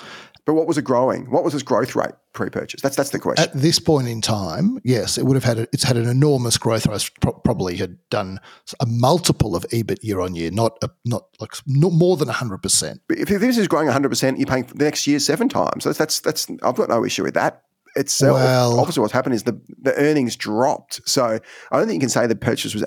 But 0.50 0.54
what 0.54 0.66
was 0.66 0.78
it 0.78 0.82
growing? 0.82 1.30
What 1.30 1.44
was 1.44 1.54
its 1.54 1.62
growth 1.62 1.94
rate 1.94 2.10
pre-purchase? 2.32 2.80
That's 2.80 2.96
that's 2.96 3.10
the 3.10 3.20
question. 3.20 3.44
At 3.44 3.54
this 3.54 3.78
point 3.78 4.08
in 4.08 4.20
time, 4.20 4.80
yes, 4.82 5.16
it 5.16 5.24
would 5.24 5.36
have 5.36 5.44
had 5.44 5.60
a, 5.60 5.68
it's 5.72 5.84
had 5.84 5.96
an 5.96 6.08
enormous 6.08 6.58
growth 6.58 6.88
rate. 6.88 7.08
Probably 7.20 7.76
had 7.76 7.98
done 8.10 8.40
a 8.80 8.86
multiple 8.86 9.54
of 9.54 9.64
EBIT 9.68 10.02
year 10.02 10.18
on 10.18 10.34
year, 10.34 10.50
not 10.50 10.76
a, 10.82 10.90
not 11.04 11.26
like 11.38 11.52
not 11.68 11.92
more 11.92 12.16
than 12.16 12.26
hundred 12.26 12.64
percent. 12.64 13.00
If 13.10 13.28
this 13.28 13.58
is 13.58 13.68
growing 13.68 13.86
100 13.86 14.08
percent, 14.08 14.38
you're 14.38 14.46
paying 14.48 14.64
for 14.64 14.74
the 14.74 14.82
next 14.82 15.06
year 15.06 15.20
seven 15.20 15.48
times. 15.48 15.84
That's 15.84 15.98
that's 15.98 16.18
that's. 16.18 16.48
I've 16.64 16.74
got 16.74 16.88
no 16.88 17.04
issue 17.04 17.22
with 17.22 17.34
that 17.34 17.62
itself. 17.96 18.34
Well- 18.38 18.80
Obviously, 18.80 19.00
what's 19.00 19.12
happened 19.12 19.34
is 19.34 19.42
the 19.44 19.60
the 19.82 19.94
earnings 19.96 20.36
dropped. 20.36 21.00
So 21.08 21.38
I 21.70 21.76
don't 21.76 21.86
think 21.86 21.94
you 21.94 22.00
can 22.00 22.08
say 22.08 22.26
the 22.26 22.36
purchase 22.36 22.74
was 22.74 22.84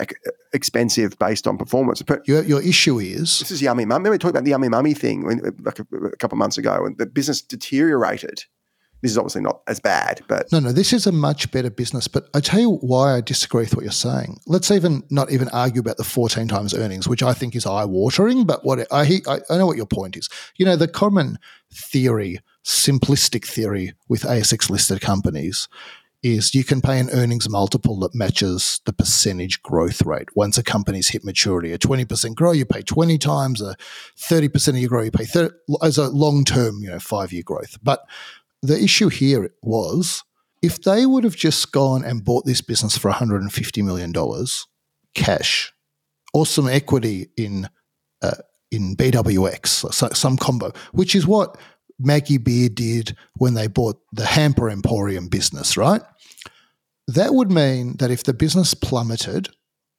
expensive 0.54 1.18
based 1.20 1.48
on 1.48 1.58
performance. 1.58 2.02
But 2.02 2.28
Your 2.28 2.44
your 2.44 2.62
issue 2.62 3.00
is 3.00 3.40
this 3.40 3.52
is 3.52 3.62
Yummy 3.62 3.86
Mummy. 3.86 4.04
Remember 4.04 4.12
we 4.12 4.18
talked 4.18 4.32
about 4.32 4.44
the 4.44 4.52
Yummy 4.52 4.70
Mummy 4.70 4.94
thing 4.94 5.26
when, 5.26 5.40
like 5.64 5.80
a, 5.80 5.84
a 5.96 6.16
couple 6.18 6.36
of 6.36 6.40
months 6.40 6.58
ago, 6.58 6.86
and 6.86 6.98
the 6.98 7.06
business 7.06 7.42
deteriorated. 7.42 8.44
This 9.02 9.12
is 9.12 9.18
obviously 9.18 9.42
not 9.42 9.60
as 9.68 9.82
bad, 9.82 10.22
but 10.30 10.50
no, 10.54 10.62
no. 10.62 10.72
This 10.72 10.94
is 10.94 11.06
a 11.06 11.12
much 11.12 11.52
better 11.52 11.70
business. 11.70 12.08
But 12.08 12.30
I 12.34 12.40
tell 12.40 12.62
you 12.62 12.76
why 12.78 13.18
I 13.18 13.20
disagree 13.20 13.64
with 13.64 13.76
what 13.76 13.84
you're 13.84 13.92
saying. 13.92 14.40
Let's 14.48 14.72
even 14.72 15.04
not 15.10 15.30
even 15.30 15.50
argue 15.50 15.82
about 15.82 15.98
the 15.98 16.06
14 16.06 16.48
times 16.48 16.74
earnings, 16.74 17.06
which 17.06 17.22
I 17.22 17.34
think 17.34 17.54
is 17.54 17.66
eye 17.66 17.84
watering. 17.84 18.46
But 18.46 18.64
what 18.64 18.88
I, 18.94 19.20
I 19.28 19.40
I 19.50 19.58
know 19.58 19.66
what 19.66 19.76
your 19.76 19.88
point 19.88 20.16
is. 20.16 20.30
You 20.56 20.66
know, 20.66 20.78
the 20.78 20.88
common 20.88 21.38
theory, 21.74 22.40
simplistic 22.64 23.46
theory 23.46 23.94
with 24.08 24.24
ASX 24.24 24.70
listed 24.70 25.02
companies 25.02 25.68
is 26.24 26.56
you 26.56 26.64
can 26.64 26.82
pay 26.82 27.00
an 27.00 27.10
earnings 27.12 27.50
multiple 27.50 28.00
that 28.00 28.16
matches 28.16 28.80
the 28.86 28.94
percentage 28.94 29.62
growth 29.62 30.02
rate. 30.06 30.30
Once 30.36 30.58
a 30.58 30.64
company's 30.64 31.10
hit 31.10 31.26
maturity, 31.26 31.74
a 31.74 31.78
20% 31.78 32.34
grow, 32.34 32.54
you 32.54 32.66
pay 32.66 32.82
20 32.82 33.18
times, 33.18 33.62
a 33.62 33.76
30% 34.18 34.70
of 34.70 34.78
your 34.78 34.90
grow, 34.90 35.02
you 35.02 35.12
pay 35.12 35.26
30, 35.26 35.54
as 35.82 35.98
a 35.98 36.08
long 36.08 36.46
term, 36.46 36.82
you 36.82 36.90
know, 36.90 37.00
five 37.00 37.34
year 37.34 37.44
growth. 37.46 37.78
But 37.84 38.06
the 38.62 38.82
issue 38.82 39.10
here 39.10 39.54
was 39.62 40.24
if 40.62 40.82
they 40.82 41.06
would 41.06 41.26
have 41.26 41.36
just 41.36 41.74
gone 41.74 42.06
and 42.06 42.24
bought 42.24 42.46
this 42.46 42.62
business 42.62 42.98
for 42.98 43.12
$150 43.12 43.84
million 43.84 44.14
cash 45.14 45.74
or 46.34 46.46
some 46.46 46.70
equity 46.70 47.28
in 47.38 47.68
uh, 48.22 48.32
in 48.72 48.96
BWX, 48.96 49.94
so, 49.94 50.10
some 50.10 50.36
combo, 50.36 50.72
which 50.94 51.14
is 51.14 51.28
what 51.28 51.58
Maggie 52.04 52.38
Beer 52.38 52.70
did 52.70 53.16
when 53.38 53.54
they 53.54 53.68
bought 53.68 54.00
the 54.12 54.26
Hamper 54.26 54.70
Emporium 54.70 55.28
business, 55.28 55.78
right? 55.78 56.02
That 57.08 57.34
would 57.34 57.52
mean 57.52 57.98
that 57.98 58.12
if 58.12 58.24
the 58.24 58.34
business 58.34 58.74
plummeted, 58.74 59.50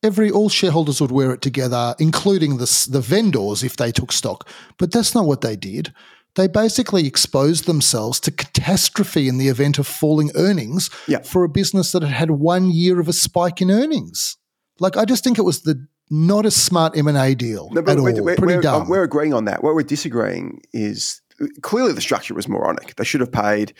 every 0.03 0.31
all 0.31 0.49
shareholders 0.49 1.01
would 1.01 1.11
wear 1.13 1.33
it 1.33 1.43
together, 1.43 1.95
including 1.99 2.57
the 2.59 2.89
the 2.91 3.01
vendors 3.01 3.63
if 3.63 3.77
they 3.77 3.93
took 3.93 4.13
stock. 4.13 4.49
But 4.79 4.93
that's 4.93 5.15
not 5.15 5.27
what 5.27 5.41
they 5.43 5.57
did. 5.57 5.93
They 6.37 6.49
basically 6.49 7.07
exposed 7.07 7.67
themselves 7.67 8.19
to 8.21 8.33
catastrophe 8.33 9.29
in 9.29 9.39
the 9.39 9.49
event 9.49 9.79
of 9.79 9.87
falling 9.87 10.33
earnings 10.35 10.91
Yeah. 11.07 11.21
for 11.23 11.45
a 11.45 11.49
business 11.49 11.93
that 11.93 12.03
had 12.03 12.11
had 12.13 12.31
one 12.33 12.71
year 12.71 12.99
of 12.99 13.07
a 13.07 13.13
spike 13.13 13.63
in 13.63 13.71
earnings. 13.71 14.37
Like 14.81 14.97
I 14.97 15.05
just 15.05 15.23
think 15.23 15.39
it 15.39 15.43
was 15.43 15.63
the 15.63 15.87
not 16.11 16.45
a 16.45 16.51
smart 16.51 16.97
M 16.99 17.07
and 17.07 17.17
A 17.17 17.35
deal 17.35 17.71
No, 17.73 17.83
but 17.83 17.93
at 17.93 17.99
all. 17.99 18.05
we're, 18.05 18.23
we're, 18.23 18.37
Pretty 18.37 18.61
dumb. 18.63 18.83
Um, 18.83 18.89
we're 18.89 19.05
agreeing 19.05 19.33
on 19.33 19.45
that. 19.45 19.63
What 19.63 19.75
we're 19.75 19.83
disagreeing 19.85 20.61
is 20.73 21.21
clearly 21.63 21.93
the 21.93 22.01
structure 22.01 22.35
was 22.35 22.49
moronic. 22.49 22.97
They 22.97 23.05
should 23.05 23.21
have 23.21 23.33
paid 23.33 23.75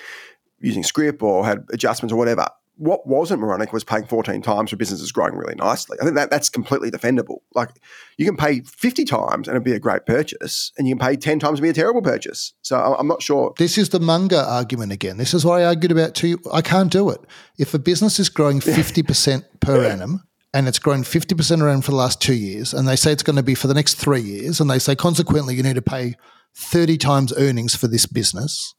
using 0.61 0.83
scrip 0.83 1.23
or 1.23 1.45
had 1.45 1.65
adjustments 1.71 2.13
or 2.13 2.17
whatever. 2.17 2.47
what 2.77 3.07
wasn't 3.07 3.41
moronic 3.41 3.73
was 3.73 3.85
paying 3.85 4.05
14 4.05 4.43
times 4.43 4.71
for 4.71 4.77
businesses 4.77 5.13
growing 5.13 5.35
really 5.35 5.55
nicely. 5.55 5.97
I 6.01 6.05
think 6.05 6.17
that 6.17 6.31
that's 6.31 6.49
completely 6.49 6.91
defendable. 6.91 7.39
Like 7.55 7.71
you 8.19 8.27
can 8.27 8.37
pay 8.37 8.61
50 8.61 9.05
times 9.05 9.47
and 9.47 9.55
it'd 9.55 9.65
be 9.65 9.73
a 9.73 9.79
great 9.79 10.07
purchase, 10.07 10.73
and 10.77 10.89
you 10.89 10.97
can 10.97 11.07
pay 11.07 11.17
10 11.17 11.39
times 11.39 11.61
and 11.61 11.63
be 11.63 11.71
a 11.71 11.75
terrible 11.75 12.03
purchase. 12.03 12.53
So 12.63 12.77
I'm 12.77 13.07
not 13.07 13.23
sure. 13.23 13.55
This 13.59 13.79
is 13.79 13.91
the 13.91 14.01
Munger 14.01 14.39
argument 14.39 14.93
again. 14.93 15.19
This 15.19 15.35
is 15.35 15.45
what 15.45 15.61
I 15.61 15.65
argued 15.65 15.93
about 15.93 16.15
too. 16.15 16.39
I 16.53 16.63
can't 16.63 16.91
do 16.91 17.11
it. 17.11 17.21
If 17.59 17.75
a 17.75 17.79
business 17.79 18.19
is 18.19 18.29
growing 18.29 18.61
50% 18.61 19.45
per 19.61 19.85
annum 19.85 20.25
and 20.53 20.67
it's 20.67 20.79
grown 20.79 21.03
50% 21.05 21.63
around 21.63 21.85
for 21.85 21.93
the 21.93 21.97
last 21.97 22.21
two 22.21 22.35
years, 22.35 22.75
and 22.75 22.89
they 22.89 22.97
say 22.97 23.13
it's 23.13 23.23
going 23.23 23.37
to 23.37 23.43
be 23.43 23.55
for 23.55 23.69
the 23.69 23.75
next 23.75 23.95
three 23.95 24.21
years, 24.21 24.61
and 24.61 24.69
they 24.69 24.79
say 24.79 24.97
consequently 24.97 25.55
you 25.55 25.63
need 25.63 25.75
to 25.77 25.83
pay 25.83 26.17
30 26.57 26.99
times 26.99 27.33
earnings 27.37 27.75
for 27.75 27.89
this 27.89 28.07
business, 28.07 28.75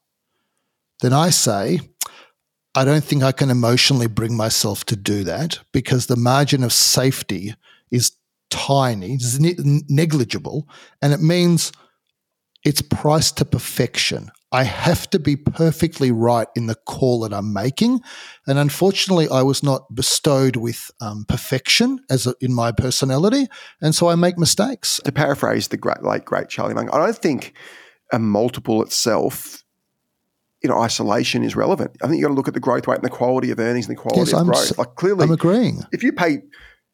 then 1.02 1.14
I 1.14 1.30
say, 1.30 1.80
I 2.74 2.84
don't 2.84 3.04
think 3.04 3.24
I 3.24 3.32
can 3.32 3.50
emotionally 3.50 4.08
bring 4.08 4.36
myself 4.36 4.86
to 4.86 4.96
do 4.96 5.24
that 5.24 5.60
because 5.72 6.08
the 6.08 6.18
margin 6.18 6.64
of 6.64 6.74
safety 6.74 7.56
is 7.92 8.12
tiny, 8.50 9.18
negligible, 9.90 10.68
and 11.02 11.14
it 11.14 11.22
means 11.22 11.72
it's 12.66 12.82
priced 12.82 13.38
to 13.38 13.46
perfection. 13.46 14.30
I 14.56 14.64
have 14.64 15.10
to 15.10 15.20
be 15.20 15.36
perfectly 15.36 16.12
right 16.12 16.48
in 16.56 16.68
the 16.68 16.76
call 16.76 17.20
that 17.22 17.34
I'm 17.34 17.52
making. 17.52 18.00
And 18.48 18.58
unfortunately, 18.58 19.28
I 19.30 19.42
was 19.42 19.62
not 19.64 19.94
bestowed 19.94 20.56
with 20.56 20.92
um, 21.02 21.26
perfection 21.28 22.00
as 22.10 22.26
a, 22.26 22.36
in 22.40 22.54
my 22.54 22.72
personality. 22.72 23.48
And 23.82 23.94
so 23.94 24.08
I 24.08 24.16
make 24.16 24.38
mistakes. 24.38 25.02
To 25.04 25.12
paraphrase 25.12 25.68
the 25.68 25.76
great, 25.76 26.04
late, 26.04 26.24
great 26.24 26.48
Charlie 26.48 26.74
Munger, 26.74 26.96
I 26.96 27.00
don't 27.00 27.18
think 27.18 27.54
a 28.14 28.18
multiple 28.18 28.82
itself 28.82 29.66
in 30.62 30.72
isolation 30.72 31.44
is 31.44 31.58
relevant. 31.58 31.92
I 32.02 32.08
think 32.08 32.20
you've 32.20 32.30
got 32.30 32.30
to 32.30 32.36
look 32.36 32.48
at 32.48 32.54
the 32.54 32.62
growth 32.62 32.88
rate 32.88 32.96
and 32.96 33.04
the 33.04 33.10
quality 33.10 33.52
of 33.52 33.60
earnings 33.60 33.90
and 33.90 33.98
the 33.98 34.02
quality 34.02 34.22
yes, 34.22 34.32
of 34.32 34.40
I'm 34.40 34.46
growth. 34.46 34.78
Like 34.78 34.96
clearly, 34.96 35.26
I'm 35.26 35.32
agreeing. 35.32 35.82
If 35.92 36.02
you 36.02 36.14
pay, 36.14 36.44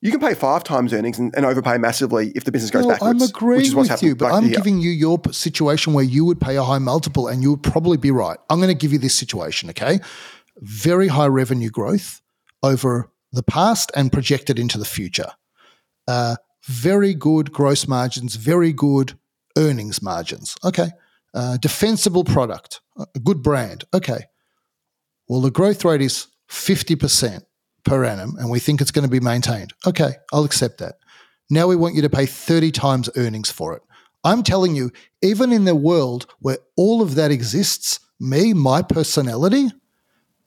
you 0.01 0.11
can 0.11 0.19
pay 0.19 0.33
five 0.33 0.63
times 0.63 0.93
earnings 0.93 1.19
and, 1.19 1.33
and 1.35 1.45
overpay 1.45 1.77
massively 1.77 2.31
if 2.35 2.43
the 2.43 2.51
business 2.51 2.71
goes 2.71 2.85
well, 2.85 2.95
backwards. 2.95 3.23
I'm 3.23 3.29
agreeing 3.29 3.75
with 3.75 4.01
you, 4.03 4.15
but 4.15 4.31
I'm 4.31 4.45
here. 4.45 4.55
giving 4.55 4.79
you 4.79 4.89
your 4.89 5.19
situation 5.31 5.93
where 5.93 6.03
you 6.03 6.25
would 6.25 6.41
pay 6.41 6.55
a 6.55 6.63
high 6.63 6.79
multiple 6.79 7.27
and 7.27 7.41
you 7.41 7.51
would 7.51 7.63
probably 7.63 7.97
be 7.97 8.11
right. 8.11 8.37
I'm 8.49 8.57
going 8.59 8.69
to 8.69 8.73
give 8.73 8.91
you 8.91 8.99
this 8.99 9.15
situation, 9.15 9.69
okay? 9.69 9.99
Very 10.57 11.07
high 11.07 11.27
revenue 11.27 11.69
growth 11.69 12.21
over 12.63 13.11
the 13.31 13.43
past 13.43 13.91
and 13.95 14.11
projected 14.11 14.59
into 14.59 14.77
the 14.77 14.85
future. 14.85 15.31
Uh, 16.07 16.35
very 16.65 17.13
good 17.13 17.51
gross 17.51 17.87
margins, 17.87 18.35
very 18.35 18.73
good 18.73 19.17
earnings 19.57 20.01
margins. 20.01 20.55
Okay 20.63 20.89
uh, 21.33 21.57
defensible 21.57 22.23
product, 22.23 22.81
a 22.97 23.19
good 23.19 23.41
brand. 23.41 23.85
Okay. 23.93 24.25
Well, 25.27 25.41
the 25.41 25.51
growth 25.51 25.85
rate 25.85 26.01
is 26.01 26.27
50% 26.49 27.43
per 27.83 28.03
annum 28.03 28.35
and 28.37 28.49
we 28.49 28.59
think 28.59 28.81
it's 28.81 28.91
going 28.91 29.05
to 29.05 29.11
be 29.11 29.19
maintained. 29.19 29.73
Okay, 29.85 30.13
I'll 30.31 30.43
accept 30.43 30.79
that. 30.79 30.95
Now 31.49 31.67
we 31.67 31.75
want 31.75 31.95
you 31.95 32.01
to 32.01 32.09
pay 32.09 32.25
30 32.25 32.71
times 32.71 33.09
earnings 33.15 33.51
for 33.51 33.75
it. 33.75 33.81
I'm 34.23 34.43
telling 34.43 34.75
you, 34.75 34.91
even 35.21 35.51
in 35.51 35.65
the 35.65 35.75
world 35.75 36.27
where 36.39 36.59
all 36.77 37.01
of 37.01 37.15
that 37.15 37.31
exists, 37.31 37.99
me, 38.19 38.53
my 38.53 38.81
personality, 38.81 39.69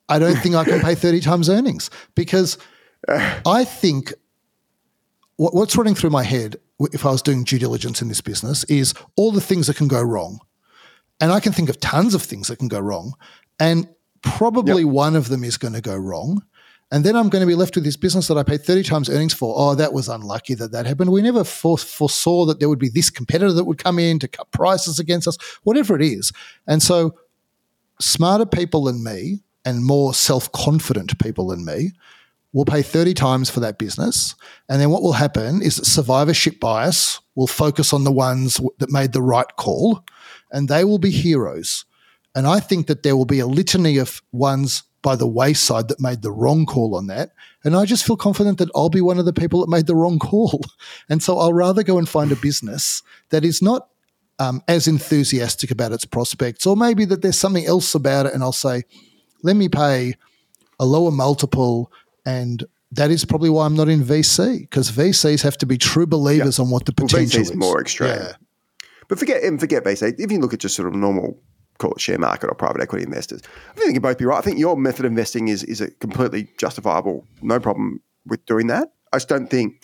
I 0.07 0.19
don't 0.19 0.37
think 0.37 0.55
I 0.55 0.63
can 0.63 0.79
pay 0.81 0.95
30 0.95 1.19
times 1.21 1.49
earnings 1.49 1.89
because 2.15 2.57
I 3.07 3.65
think 3.65 4.13
what's 5.37 5.75
running 5.75 5.95
through 5.95 6.11
my 6.11 6.23
head 6.23 6.57
if 6.91 7.05
I 7.05 7.11
was 7.11 7.21
doing 7.21 7.43
due 7.43 7.59
diligence 7.59 8.01
in 8.01 8.07
this 8.07 8.21
business 8.21 8.63
is 8.65 8.93
all 9.15 9.31
the 9.31 9.41
things 9.41 9.67
that 9.67 9.77
can 9.77 9.87
go 9.87 10.01
wrong. 10.01 10.39
And 11.19 11.31
I 11.31 11.39
can 11.39 11.53
think 11.53 11.69
of 11.69 11.79
tons 11.79 12.13
of 12.13 12.21
things 12.21 12.47
that 12.49 12.59
can 12.59 12.67
go 12.67 12.79
wrong. 12.79 13.13
And 13.59 13.87
probably 14.21 14.83
yep. 14.83 14.91
one 14.91 15.15
of 15.15 15.29
them 15.29 15.43
is 15.43 15.57
going 15.57 15.73
to 15.73 15.81
go 15.81 15.95
wrong. 15.95 16.43
And 16.91 17.03
then 17.03 17.15
I'm 17.15 17.29
going 17.29 17.41
to 17.41 17.47
be 17.47 17.55
left 17.55 17.75
with 17.75 17.83
this 17.83 17.97
business 17.97 18.27
that 18.27 18.37
I 18.37 18.43
paid 18.43 18.63
30 18.63 18.83
times 18.83 19.09
earnings 19.09 19.33
for. 19.33 19.53
Oh, 19.57 19.75
that 19.75 19.91
was 19.91 20.07
unlucky 20.07 20.53
that 20.55 20.71
that 20.71 20.85
happened. 20.85 21.11
We 21.11 21.21
never 21.21 21.43
foresaw 21.43 22.45
that 22.45 22.59
there 22.59 22.69
would 22.69 22.79
be 22.79 22.89
this 22.89 23.09
competitor 23.09 23.53
that 23.53 23.63
would 23.63 23.79
come 23.79 23.97
in 23.97 24.19
to 24.19 24.27
cut 24.27 24.51
prices 24.51 24.99
against 24.99 25.27
us, 25.27 25.37
whatever 25.63 25.95
it 25.95 26.03
is. 26.03 26.31
And 26.67 26.83
so, 26.83 27.15
smarter 27.99 28.45
people 28.45 28.83
than 28.83 29.03
me 29.03 29.39
and 29.65 29.83
more 29.83 30.13
self 30.13 30.51
confident 30.51 31.17
people 31.17 31.47
than 31.47 31.65
me 31.65 31.91
will 32.53 32.65
pay 32.65 32.81
30 32.81 33.13
times 33.13 33.49
for 33.49 33.59
that 33.59 33.77
business. 33.77 34.35
And 34.69 34.79
then 34.79 34.89
what 34.89 35.01
will 35.01 35.13
happen 35.13 35.61
is 35.61 35.75
that 35.75 35.85
survivorship 35.85 36.59
bias 36.61 37.19
will 37.35 37.47
focus 37.47 37.91
on 37.91 38.05
the 38.05 38.11
ones 38.13 38.61
that 38.77 38.89
made 38.89 39.11
the 39.11 39.21
right 39.21 39.53
call 39.57 40.05
and 40.51 40.69
they 40.69 40.85
will 40.85 40.99
be 40.99 41.11
heroes. 41.11 41.83
And 42.33 42.47
I 42.47 42.61
think 42.61 42.87
that 42.87 43.03
there 43.03 43.17
will 43.17 43.25
be 43.25 43.39
a 43.39 43.47
litany 43.47 43.97
of 43.97 44.21
ones 44.31 44.83
by 45.05 45.15
the 45.15 45.27
wayside 45.27 45.87
that 45.87 46.01
made 46.01 46.23
the 46.23 46.31
wrong 46.31 46.65
call 46.65 46.95
on 46.95 47.05
that. 47.05 47.29
And 47.63 47.75
I 47.75 47.85
just 47.85 48.03
feel 48.03 48.17
confident 48.17 48.57
that 48.57 48.71
I'll 48.73 48.89
be 48.89 49.01
one 49.01 49.19
of 49.19 49.25
the 49.25 49.33
people 49.33 49.61
that 49.61 49.69
made 49.69 49.85
the 49.85 49.95
wrong 49.95 50.17
call. 50.17 50.61
And 51.09 51.21
so 51.21 51.37
I'll 51.37 51.53
rather 51.53 51.83
go 51.83 51.99
and 51.99 52.09
find 52.09 52.31
a 52.31 52.35
business 52.35 53.03
that 53.29 53.45
is 53.45 53.61
not 53.61 53.89
um, 54.39 54.63
as 54.67 54.87
enthusiastic 54.87 55.69
about 55.69 55.91
its 55.91 56.05
prospects, 56.05 56.65
or 56.65 56.75
maybe 56.75 57.05
that 57.05 57.21
there's 57.21 57.37
something 57.37 57.67
else 57.67 57.93
about 57.93 58.25
it. 58.25 58.33
And 58.33 58.41
I'll 58.41 58.51
say, 58.51 58.83
let 59.43 59.55
me 59.55 59.69
pay 59.69 60.15
a 60.79 60.85
lower 60.85 61.11
multiple. 61.11 61.91
And 62.25 62.63
that 62.91 63.11
is 63.11 63.25
probably 63.25 63.51
why 63.51 63.67
I'm 63.67 63.75
not 63.75 63.89
in 63.89 64.01
VC, 64.01 64.61
because 64.61 64.91
VCs 64.91 65.43
have 65.43 65.57
to 65.59 65.67
be 65.67 65.77
true 65.77 66.07
believers 66.07 66.57
on 66.57 66.71
what 66.71 66.85
the 66.85 66.93
potential 66.93 67.41
well, 67.41 67.51
is. 67.51 67.55
more 67.55 67.79
extreme. 67.79 68.09
Yeah. 68.09 68.31
But 69.07 69.19
forget 69.19 69.43
and 69.43 69.59
forget 69.59 69.83
basic. 69.83 70.19
If 70.19 70.31
you 70.31 70.39
look 70.39 70.53
at 70.53 70.61
just 70.61 70.75
sort 70.75 70.87
of 70.87 70.95
normal 70.95 71.39
call 71.77 71.91
it 71.93 72.01
share 72.01 72.17
market 72.17 72.47
or 72.47 72.55
private 72.55 72.81
equity 72.81 73.03
investors, 73.03 73.41
I 73.71 73.73
think 73.75 73.87
you 73.87 73.93
can 73.93 74.01
both 74.01 74.17
be 74.17 74.25
right. 74.25 74.37
I 74.37 74.41
think 74.41 74.57
your 74.57 74.77
method 74.77 75.05
of 75.05 75.11
investing 75.11 75.47
is 75.47 75.63
is 75.63 75.81
a 75.81 75.91
completely 75.91 76.49
justifiable, 76.57 77.25
no 77.41 77.59
problem 77.59 78.01
with 78.25 78.45
doing 78.45 78.67
that. 78.67 78.93
I 79.13 79.17
just 79.17 79.29
don't 79.29 79.49
think 79.49 79.83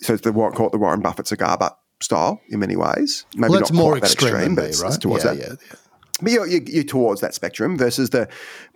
so. 0.00 0.14
It's 0.14 0.22
the 0.22 0.32
what 0.32 0.54
call 0.54 0.66
it 0.66 0.72
the 0.72 0.78
Warren 0.78 1.00
Buffett 1.00 1.26
cigar 1.26 1.56
butt 1.58 1.78
style 2.00 2.40
in 2.48 2.60
many 2.60 2.76
ways. 2.76 3.26
Maybe 3.34 3.50
well, 3.50 3.60
not 3.60 3.72
more 3.72 3.96
extreme, 3.98 4.34
extreme 4.34 4.54
but 4.54 4.70
me, 4.70 4.76
right? 4.82 5.00
towards 5.00 5.24
yeah, 5.24 5.34
that. 5.34 5.40
Yeah, 5.40 5.54
yeah. 5.70 5.76
But 6.22 6.30
you're, 6.30 6.46
you're, 6.46 6.84
towards 6.84 7.20
that 7.22 7.34
spectrum 7.34 7.76
versus 7.76 8.10
the 8.10 8.28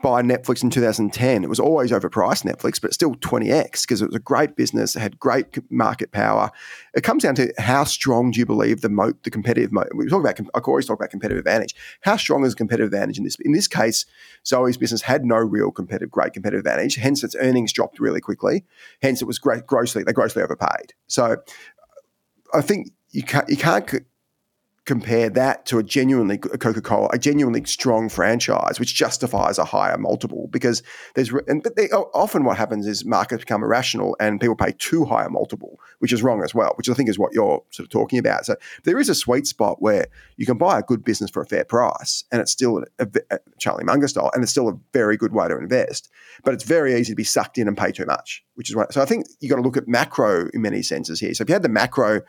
buy 0.03 0.23
Netflix 0.23 0.65
in 0.65 0.71
2010. 0.71 1.45
It 1.45 1.49
was 1.49 1.61
always 1.61 1.93
overpriced 1.93 2.45
Netflix, 2.45 2.81
but 2.81 2.93
still 2.93 3.15
20x 3.15 3.83
because 3.83 4.03
it 4.03 4.07
was 4.07 4.17
a 4.17 4.21
great 4.21 4.57
business. 4.57 4.97
It 4.97 5.01
had 5.01 5.21
great 5.21 5.47
market 5.71 6.11
power. 6.11 6.51
It 6.95 7.05
comes 7.05 7.23
down 7.23 7.37
to 7.37 7.53
how 7.59 7.85
strong 7.85 8.33
do 8.33 8.41
you 8.41 8.47
believe 8.47 8.81
the 8.81 8.89
moat, 8.89 9.23
the 9.23 9.31
competitive 9.31 9.71
moat. 9.71 9.89
We 9.95 10.09
talk 10.09 10.21
about, 10.21 10.41
I 10.53 10.59
always 10.59 10.87
talk 10.87 10.99
about 10.99 11.11
competitive 11.11 11.39
advantage. 11.39 11.77
How 12.01 12.17
strong 12.17 12.45
is 12.45 12.57
competitive 12.57 12.93
advantage 12.93 13.19
in 13.19 13.25
this? 13.25 13.37
In 13.41 13.53
this 13.53 13.69
case, 13.69 14.05
Zoe's 14.45 14.77
business 14.77 15.03
had 15.03 15.25
no 15.25 15.37
real 15.37 15.71
competitive, 15.71 16.11
great 16.11 16.33
competitive 16.33 16.67
advantage. 16.67 16.97
Hence, 16.97 17.23
its 17.23 17.37
earnings 17.39 17.73
dropped 17.73 18.01
really 18.01 18.21
quickly. 18.21 18.65
Hence, 19.01 19.23
it 19.23 19.27
was 19.27 19.39
great, 19.39 19.65
grossly, 19.65 20.03
they 20.03 20.13
grossly 20.13 20.43
overpaid. 20.43 20.93
So, 21.07 21.37
I 22.53 22.63
think 22.63 22.89
you 23.11 23.23
can't, 23.23 23.49
you 23.49 23.57
can't 23.57 23.89
compare 24.89 25.29
that 25.29 25.67
to 25.67 25.79
a 25.79 25.83
genuinely 25.83 26.39
Coca 26.39 26.81
Cola, 26.81 27.11
a 27.13 27.19
genuinely 27.19 27.63
strong 27.67 28.09
franchise, 28.09 28.81
which 28.81 28.95
justifies 28.95 29.59
a 29.59 29.65
higher 29.67 29.99
multiple 29.99 30.49
because 30.51 30.83
there's 31.15 31.31
and 31.47 31.63
but 31.63 31.77
they, 31.77 31.89
often 31.91 32.43
what 32.43 32.57
happens 32.57 32.87
is 32.87 33.05
markets 33.05 33.43
become 33.43 33.63
irrational 33.63 34.17
and 34.19 34.41
people 34.41 34.57
pay 34.57 34.73
too 34.79 35.05
high 35.05 35.27
a 35.27 35.29
multiple, 35.29 35.79
which 35.99 36.11
is 36.11 36.23
wrong 36.23 36.43
as 36.43 36.55
well. 36.55 36.73
Which 36.77 36.89
I 36.89 36.95
think 36.95 37.11
is 37.11 37.19
what 37.19 37.35
you're 37.35 37.63
sort 37.69 37.85
of 37.85 37.91
talking 37.91 38.19
about. 38.19 38.47
So 38.47 38.57
there 38.85 38.99
is 38.99 39.11
a 39.11 39.15
sweet 39.15 39.47
spot 39.47 39.83
where 39.83 40.07
you 40.39 40.47
can 40.47 40.57
buy 40.57 40.79
a 40.79 40.83
good 40.83 41.05
business 41.05 41.31
for 41.31 41.43
a 41.43 41.47
fair 41.47 41.65
price, 41.65 42.25
and 42.33 42.41
it's 42.41 42.51
still 42.51 42.79
a, 42.79 42.85
a, 43.05 43.09
a 43.31 43.39
Charlie 43.59 43.85
Munger 43.85 44.09
style, 44.09 44.31
and 44.33 44.43
it's 44.43 44.53
still 44.53 44.71
a 44.71 44.79
very 44.95 45.19
good 45.19 45.35
way 45.35 45.49
to 45.49 45.59
invest. 45.59 46.09
But 46.45 46.55
it's 46.55 46.65
very 46.65 46.95
easy 46.95 47.13
to 47.13 47.17
be 47.17 47.25
sucked 47.25 47.59
in 47.59 47.69
and 47.69 47.77
pay 47.77 47.93
too 47.93 48.07
much, 48.07 48.43
which 48.55 48.71
is 48.71 48.77
what. 48.77 48.95
So 48.95 49.03
I 49.03 49.05
think 49.05 49.27
you've 49.41 49.51
got 49.51 49.57
to 49.57 49.63
look 49.63 49.77
at 49.77 49.87
macro 49.87 50.49
in 50.55 50.63
many 50.63 50.81
senses 50.81 51.21
here. 51.21 51.35
So 51.35 51.43
if 51.43 51.51
you 51.51 51.53
had 51.53 51.63
the 51.63 51.69
macro 51.69 52.23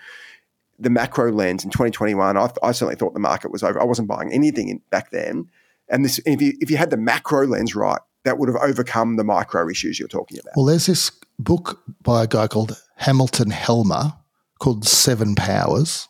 the 0.79 0.89
macro 0.89 1.31
lens 1.31 1.63
in 1.63 1.69
2021, 1.69 2.37
I, 2.37 2.49
I, 2.63 2.71
certainly 2.71 2.95
thought 2.95 3.13
the 3.13 3.19
market 3.19 3.51
was 3.51 3.63
over. 3.63 3.79
I 3.79 3.85
wasn't 3.85 4.07
buying 4.07 4.31
anything 4.31 4.69
in, 4.69 4.81
back 4.89 5.11
then. 5.11 5.49
And 5.89 6.05
this, 6.05 6.19
if 6.25 6.41
you, 6.41 6.53
if 6.61 6.71
you 6.71 6.77
had 6.77 6.89
the 6.89 6.97
macro 6.97 7.45
lens 7.45 7.75
right, 7.75 7.99
that 8.23 8.37
would 8.37 8.49
have 8.49 8.57
overcome 8.61 9.15
the 9.15 9.23
micro 9.23 9.69
issues 9.69 9.99
you're 9.99 10.07
talking 10.07 10.39
about. 10.39 10.53
Well, 10.55 10.65
there's 10.65 10.85
this 10.85 11.11
book 11.37 11.81
by 12.01 12.23
a 12.23 12.27
guy 12.27 12.47
called 12.47 12.81
Hamilton 12.97 13.51
Helmer 13.51 14.13
called 14.59 14.85
Seven 14.85 15.35
Powers, 15.35 16.07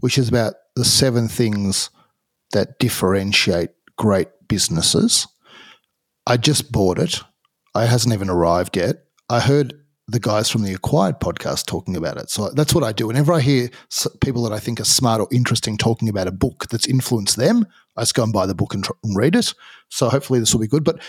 which 0.00 0.18
is 0.18 0.28
about 0.28 0.54
the 0.76 0.84
seven 0.84 1.28
things 1.28 1.90
that 2.52 2.78
differentiate 2.78 3.70
great 3.96 4.28
businesses. 4.48 5.26
I 6.26 6.36
just 6.36 6.72
bought 6.72 6.98
it. 6.98 7.20
It 7.74 7.86
hasn't 7.86 8.14
even 8.14 8.30
arrived 8.30 8.76
yet. 8.76 9.04
I 9.28 9.40
heard 9.40 9.83
the 10.06 10.20
guys 10.20 10.50
from 10.50 10.62
the 10.62 10.74
Acquired 10.74 11.18
podcast 11.18 11.66
talking 11.66 11.96
about 11.96 12.18
it. 12.18 12.28
So 12.28 12.50
that's 12.50 12.74
what 12.74 12.84
I 12.84 12.92
do. 12.92 13.06
Whenever 13.06 13.32
I 13.32 13.40
hear 13.40 13.70
people 14.20 14.42
that 14.44 14.52
I 14.52 14.58
think 14.58 14.80
are 14.80 14.84
smart 14.84 15.20
or 15.20 15.28
interesting 15.32 15.78
talking 15.78 16.08
about 16.08 16.28
a 16.28 16.32
book 16.32 16.66
that's 16.70 16.86
influenced 16.86 17.36
them, 17.36 17.66
I 17.96 18.02
just 18.02 18.14
go 18.14 18.22
and 18.22 18.32
buy 18.32 18.46
the 18.46 18.54
book 18.54 18.74
and, 18.74 18.84
tr- 18.84 18.92
and 19.02 19.16
read 19.16 19.34
it. 19.34 19.54
So 19.88 20.10
hopefully 20.10 20.40
this 20.40 20.52
will 20.52 20.60
be 20.60 20.66
good. 20.66 20.84
But 20.84 21.00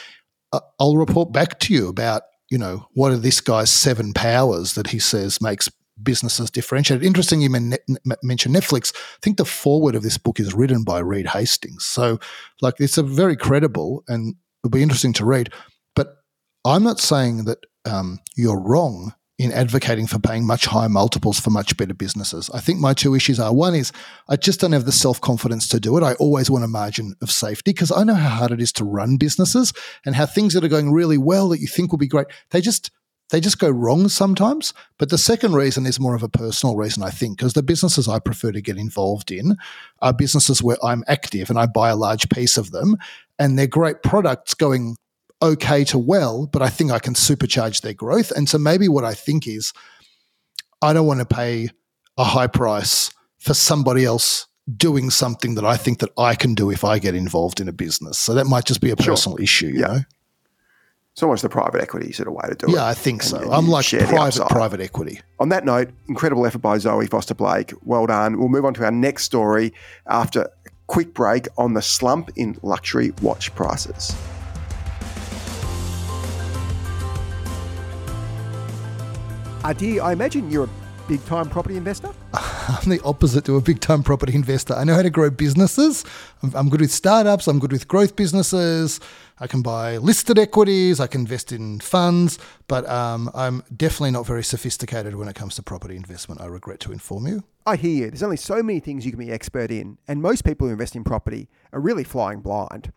uh, 0.54 0.62
I'll 0.80 0.98
report 0.98 1.34
back 1.34 1.60
to 1.62 1.74
you 1.74 1.90
about, 1.90 2.24
you 2.50 2.58
know, 2.58 2.88
what 2.94 3.12
are 3.12 3.18
this 3.18 3.42
guy's 3.42 3.70
seven 3.70 4.14
powers 4.14 4.76
that 4.76 4.88
he 4.88 5.00
says 5.00 5.42
makes 5.42 5.70
businesses 6.02 6.52
differentiated. 6.52 7.06
Interesting 7.06 7.42
you 7.42 7.50
men- 7.50 7.78
mentioned 8.24 8.56
Netflix. 8.56 8.96
I 8.96 9.20
think 9.22 9.38
the 9.38 9.46
forward 9.46 9.96
of 9.96 10.04
this 10.04 10.18
book 10.18 10.40
is 10.40 10.54
written 10.54 10.84
by 10.84 11.00
Reed 11.00 11.28
Hastings. 11.28 11.86
So 11.86 12.20
like 12.62 12.76
it's 12.80 12.98
a 12.98 13.04
very 13.04 13.36
credible 13.36 14.04
and 14.08 14.36
it'll 14.64 14.72
be 14.72 14.84
interesting 14.84 15.14
to 15.14 15.26
read. 15.26 15.52
But 15.96 16.18
I'm 16.66 16.84
not 16.84 17.00
saying 17.00 17.46
that 17.46 17.66
um, 17.86 18.20
you're 18.36 18.60
wrong 18.60 19.14
in 19.38 19.52
advocating 19.52 20.08
for 20.08 20.18
paying 20.18 20.48
much 20.48 20.66
higher 20.66 20.88
multiples 20.88 21.40
for 21.40 21.50
much 21.50 21.76
better 21.76 21.94
businesses. 21.94 22.50
I 22.54 22.62
think 22.62 22.80
my 22.80 22.94
two 22.94 23.16
issues 23.16 23.40
are 23.40 23.54
one 23.54 23.76
is 23.76 23.92
I 24.30 24.38
just 24.38 24.62
don't 24.62 24.72
have 24.72 24.86
the 24.86 24.92
self 24.94 25.20
confidence 25.20 25.68
to 25.70 25.80
do 25.80 25.98
it. 25.98 26.04
I 26.04 26.14
always 26.14 26.50
want 26.50 26.64
a 26.64 26.70
margin 26.70 27.16
of 27.22 27.30
safety 27.30 27.72
because 27.72 27.92
I 27.92 28.04
know 28.04 28.14
how 28.14 28.30
hard 28.30 28.52
it 28.52 28.62
is 28.62 28.72
to 28.74 28.86
run 28.86 29.18
businesses 29.18 29.74
and 30.06 30.16
how 30.16 30.26
things 30.26 30.54
that 30.54 30.64
are 30.64 30.70
going 30.70 30.94
really 30.94 31.18
well 31.18 31.50
that 31.50 31.60
you 31.60 31.68
think 31.68 31.92
will 31.92 31.98
be 31.98 32.08
great, 32.08 32.28
they 32.52 32.62
just 32.62 32.92
they 33.32 33.40
just 33.40 33.60
go 33.60 33.70
wrong 33.70 34.08
sometimes. 34.08 34.74
But 35.00 35.10
the 35.10 35.18
second 35.18 35.54
reason 35.54 35.86
is 35.86 36.00
more 36.00 36.16
of 36.16 36.24
a 36.24 36.30
personal 36.30 36.76
reason, 36.76 37.04
I 37.04 37.10
think, 37.10 37.38
because 37.38 37.54
the 37.54 37.64
businesses 37.64 38.08
I 38.08 38.20
prefer 38.20 38.52
to 38.52 38.62
get 38.62 38.78
involved 38.78 39.32
in 39.32 39.58
are 40.00 40.14
businesses 40.14 40.62
where 40.62 40.78
I'm 40.84 41.04
active 41.08 41.50
and 41.50 41.58
I 41.58 41.66
buy 41.66 41.90
a 41.90 41.96
large 41.96 42.30
piece 42.30 42.56
of 42.56 42.72
them 42.72 42.98
and 43.40 43.58
they're 43.58 43.68
great 43.68 44.04
products 44.04 44.54
going 44.54 44.96
okay 45.46 45.84
to 45.86 45.98
well, 45.98 46.48
but 46.48 46.62
I 46.62 46.70
think 46.70 46.92
I 46.92 47.00
can 47.00 47.14
supercharge 47.14 47.82
their 47.82 47.94
growth. 47.94 48.32
And 48.32 48.50
so 48.50 48.58
maybe 48.58 48.88
what 48.88 49.04
I 49.04 49.14
think 49.14 49.48
is 49.48 49.74
I 50.82 50.94
don't 50.94 51.08
want 51.08 51.20
to 51.20 51.26
pay 51.26 51.70
a 52.18 52.24
high 52.24 52.48
price 52.48 53.12
for 53.40 53.54
somebody 53.54 54.06
else 54.06 54.48
doing 54.76 55.10
something 55.10 55.56
that 55.56 55.66
I 55.66 55.78
think 55.78 56.00
that 56.00 56.10
I 56.18 56.36
can 56.36 56.56
do 56.56 56.72
if 56.72 56.84
I 56.84 57.00
get 57.00 57.16
involved 57.16 57.60
in 57.60 57.68
a 57.68 57.74
business. 57.74 58.18
So 58.18 58.34
that 58.34 58.46
might 58.46 58.66
just 58.66 58.82
be 58.82 58.90
a 58.90 58.96
personal 58.96 59.38
sure. 59.38 59.44
issue, 59.44 59.68
you 59.68 59.82
yeah. 59.82 59.88
know. 59.88 60.00
It's 61.14 61.24
almost 61.24 61.44
the 61.44 61.50
private 61.50 61.82
equity 61.82 62.12
sort 62.12 62.28
of 62.28 62.34
way 62.34 62.44
to 62.50 62.56
do 62.56 62.66
yeah, 62.68 62.74
it. 62.74 62.76
Yeah, 62.76 62.86
I 62.88 62.94
think 62.94 63.24
so. 63.24 63.38
And, 63.38 63.54
I'm 63.54 63.70
like 63.70 63.88
private 63.88 64.50
private 64.50 64.82
equity. 64.82 65.22
On 65.40 65.48
that 65.48 65.64
note, 65.64 65.92
incredible 66.10 66.46
effort 66.46 66.60
by 66.60 66.78
Zoe 66.78 67.08
Foster 67.08 67.34
Blake. 67.34 67.72
Well 67.84 68.06
done. 68.06 68.38
We'll 68.38 68.50
move 68.50 68.66
on 68.66 68.74
to 68.74 68.84
our 68.84 68.92
next 68.92 69.24
story 69.24 69.72
after 70.08 70.42
a 70.42 70.50
quick 70.88 71.14
break 71.14 71.48
on 71.58 71.74
the 71.74 71.82
slump 71.82 72.32
in 72.36 72.58
luxury 72.64 73.14
watch 73.22 73.56
prices. 73.56 74.14
Adi, 79.66 80.00
I 80.00 80.12
imagine 80.12 80.52
you're 80.52 80.66
a 80.66 80.70
big 81.08 81.26
time 81.26 81.50
property 81.50 81.76
investor? 81.76 82.12
I'm 82.34 82.88
the 82.88 83.02
opposite 83.04 83.46
to 83.46 83.56
a 83.56 83.62
big 83.62 83.80
time 83.80 84.04
property 84.04 84.36
investor. 84.36 84.76
I 84.76 84.84
know 84.84 84.94
how 84.94 85.02
to 85.02 85.10
grow 85.10 85.32
businesses. 85.32 86.06
I'm, 86.44 86.56
I'm, 86.56 86.70
good 86.70 86.82
with 86.82 86.92
startups. 86.92 87.48
I'm 87.48 87.58
good 87.58 87.72
with 87.72 87.88
growth 87.88 88.16
businesses. 88.16 89.00
I 89.40 89.48
can 89.48 89.64
buy 89.64 89.98
listed 89.98 90.38
equities. 90.38 91.00
I 91.00 91.08
can 91.08 91.22
invest 91.22 91.52
in 91.52 91.80
funds. 91.80 92.38
But 92.68 92.88
um, 92.88 93.32
I'm 93.34 93.64
definitely 93.76 94.12
not 94.12 94.28
very 94.28 94.44
sophisticated 94.44 95.16
when 95.16 95.28
it 95.28 95.34
comes 95.34 95.56
to 95.56 95.64
property 95.64 95.96
investment. 95.96 96.42
I 96.42 96.46
regret 96.46 96.80
to 96.82 96.92
inform 96.92 97.26
you. 97.26 97.44
I 97.66 97.76
hear 97.76 98.04
you. 98.04 98.12
There's 98.12 98.22
only 98.22 98.38
so 98.38 98.62
many 98.62 98.80
things 98.80 99.04
you 99.04 99.12
can 99.12 99.20
be 99.20 99.32
expert 99.32 99.72
in. 99.72 99.98
And 100.08 100.22
most 100.22 100.46
people 100.46 100.68
who 100.68 100.74
invest 100.74 100.96
in 100.96 101.04
property 101.04 101.50
are 101.74 101.80
really 101.80 102.04
flying 102.04 102.42
blind. 102.42 102.94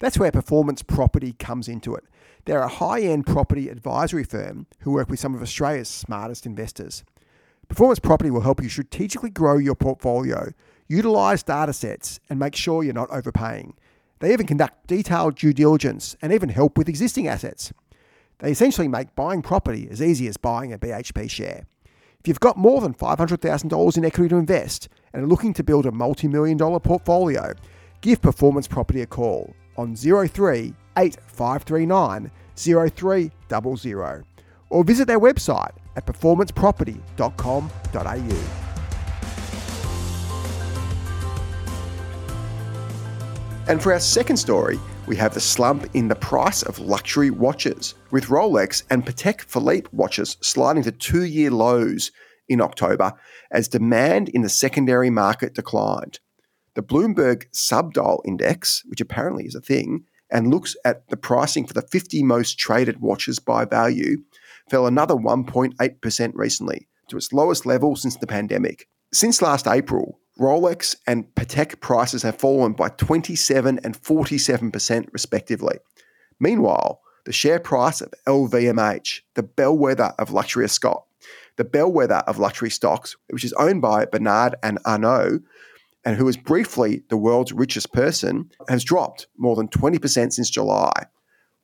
That's 0.00 0.18
where 0.18 0.32
Performance 0.32 0.82
Property 0.82 1.34
comes 1.34 1.68
into 1.68 1.94
it. 1.94 2.04
They're 2.46 2.62
a 2.62 2.68
high 2.68 3.02
end 3.02 3.26
property 3.26 3.68
advisory 3.68 4.24
firm 4.24 4.66
who 4.80 4.92
work 4.92 5.10
with 5.10 5.20
some 5.20 5.34
of 5.34 5.42
Australia's 5.42 5.90
smartest 5.90 6.46
investors. 6.46 7.04
Performance 7.68 7.98
Property 7.98 8.30
will 8.30 8.40
help 8.40 8.62
you 8.62 8.70
strategically 8.70 9.28
grow 9.28 9.58
your 9.58 9.74
portfolio, 9.74 10.52
utilise 10.88 11.42
data 11.42 11.74
sets, 11.74 12.18
and 12.30 12.38
make 12.38 12.56
sure 12.56 12.82
you're 12.82 12.94
not 12.94 13.10
overpaying. 13.10 13.74
They 14.20 14.32
even 14.32 14.46
conduct 14.46 14.86
detailed 14.86 15.36
due 15.36 15.52
diligence 15.52 16.16
and 16.22 16.32
even 16.32 16.48
help 16.48 16.78
with 16.78 16.88
existing 16.88 17.28
assets. 17.28 17.70
They 18.38 18.50
essentially 18.50 18.88
make 18.88 19.14
buying 19.14 19.42
property 19.42 19.86
as 19.90 20.00
easy 20.00 20.28
as 20.28 20.38
buying 20.38 20.72
a 20.72 20.78
BHP 20.78 21.28
share. 21.28 21.66
If 22.20 22.26
you've 22.26 22.40
got 22.40 22.56
more 22.56 22.80
than 22.80 22.94
$500,000 22.94 23.96
in 23.98 24.04
equity 24.06 24.28
to 24.30 24.36
invest 24.36 24.88
and 25.12 25.22
are 25.22 25.28
looking 25.28 25.52
to 25.54 25.62
build 25.62 25.84
a 25.84 25.92
multi 25.92 26.26
million 26.26 26.56
dollar 26.56 26.80
portfolio, 26.80 27.52
give 28.00 28.22
Performance 28.22 28.66
Property 28.66 29.02
a 29.02 29.06
call 29.06 29.54
on 29.80 29.96
03 29.96 30.74
8539 30.98 32.30
0300 32.54 34.24
or 34.68 34.84
visit 34.84 35.08
their 35.08 35.18
website 35.18 35.72
at 35.96 36.04
performanceproperty.com.au. 36.06 38.70
And 43.68 43.82
for 43.82 43.92
our 43.92 44.00
second 44.00 44.36
story, 44.36 44.78
we 45.06 45.16
have 45.16 45.34
the 45.34 45.40
slump 45.40 45.86
in 45.94 46.08
the 46.08 46.16
price 46.16 46.62
of 46.62 46.78
luxury 46.78 47.30
watches, 47.30 47.94
with 48.10 48.26
Rolex 48.26 48.82
and 48.90 49.06
Patek 49.06 49.40
Philippe 49.42 49.88
watches 49.92 50.36
sliding 50.40 50.82
to 50.84 50.92
two 50.92 51.24
year 51.24 51.50
lows 51.50 52.10
in 52.48 52.60
October 52.60 53.12
as 53.50 53.68
demand 53.68 54.28
in 54.28 54.42
the 54.42 54.48
secondary 54.48 55.08
market 55.08 55.54
declined. 55.54 56.18
The 56.74 56.82
Bloomberg 56.82 57.46
Subdial 57.52 58.22
Index, 58.24 58.84
which 58.86 59.00
apparently 59.00 59.44
is 59.44 59.54
a 59.54 59.60
thing, 59.60 60.04
and 60.30 60.50
looks 60.50 60.76
at 60.84 61.08
the 61.08 61.16
pricing 61.16 61.66
for 61.66 61.74
the 61.74 61.82
50 61.82 62.22
most 62.22 62.58
traded 62.58 63.00
watches 63.00 63.38
by 63.38 63.64
value, 63.64 64.22
fell 64.68 64.86
another 64.86 65.14
1.8% 65.14 66.32
recently 66.34 66.86
to 67.08 67.16
its 67.16 67.32
lowest 67.32 67.66
level 67.66 67.96
since 67.96 68.16
the 68.16 68.26
pandemic. 68.26 68.88
Since 69.12 69.42
last 69.42 69.66
April, 69.66 70.20
Rolex 70.38 70.94
and 71.06 71.26
Patek 71.34 71.80
prices 71.80 72.22
have 72.22 72.38
fallen 72.38 72.72
by 72.72 72.88
27 72.90 73.80
and 73.82 74.00
47% 74.00 75.08
respectively. 75.12 75.78
Meanwhile, 76.38 77.00
the 77.26 77.32
share 77.32 77.58
price 77.60 78.00
of 78.00 78.14
LVMH, 78.26 79.20
the 79.34 79.42
bellwether 79.42 80.14
of 80.18 80.30
luxury 80.30 80.68
Scott, 80.68 81.04
the 81.56 81.64
bellwether 81.64 82.22
of 82.26 82.38
luxury 82.38 82.70
stocks, 82.70 83.16
which 83.28 83.44
is 83.44 83.52
owned 83.54 83.82
by 83.82 84.06
Bernard 84.06 84.54
and 84.62 84.78
Arnault, 84.86 85.40
and 86.04 86.16
who 86.16 86.24
was 86.24 86.36
briefly 86.36 87.02
the 87.08 87.16
world's 87.16 87.52
richest 87.52 87.92
person, 87.92 88.50
has 88.68 88.84
dropped 88.84 89.26
more 89.36 89.56
than 89.56 89.68
20% 89.68 90.32
since 90.32 90.50
July, 90.50 90.92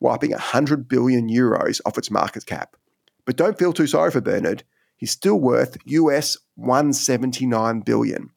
wiping 0.00 0.30
100 0.30 0.88
billion 0.88 1.28
euros 1.28 1.80
off 1.86 1.98
its 1.98 2.10
market 2.10 2.46
cap. 2.46 2.76
But 3.24 3.36
don't 3.36 3.58
feel 3.58 3.72
too 3.72 3.86
sorry 3.86 4.10
for 4.10 4.20
Bernard. 4.20 4.62
He's 4.96 5.10
still 5.10 5.40
worth 5.40 5.76
US 5.84 6.36
179 6.54 7.80
billion, 7.80 8.30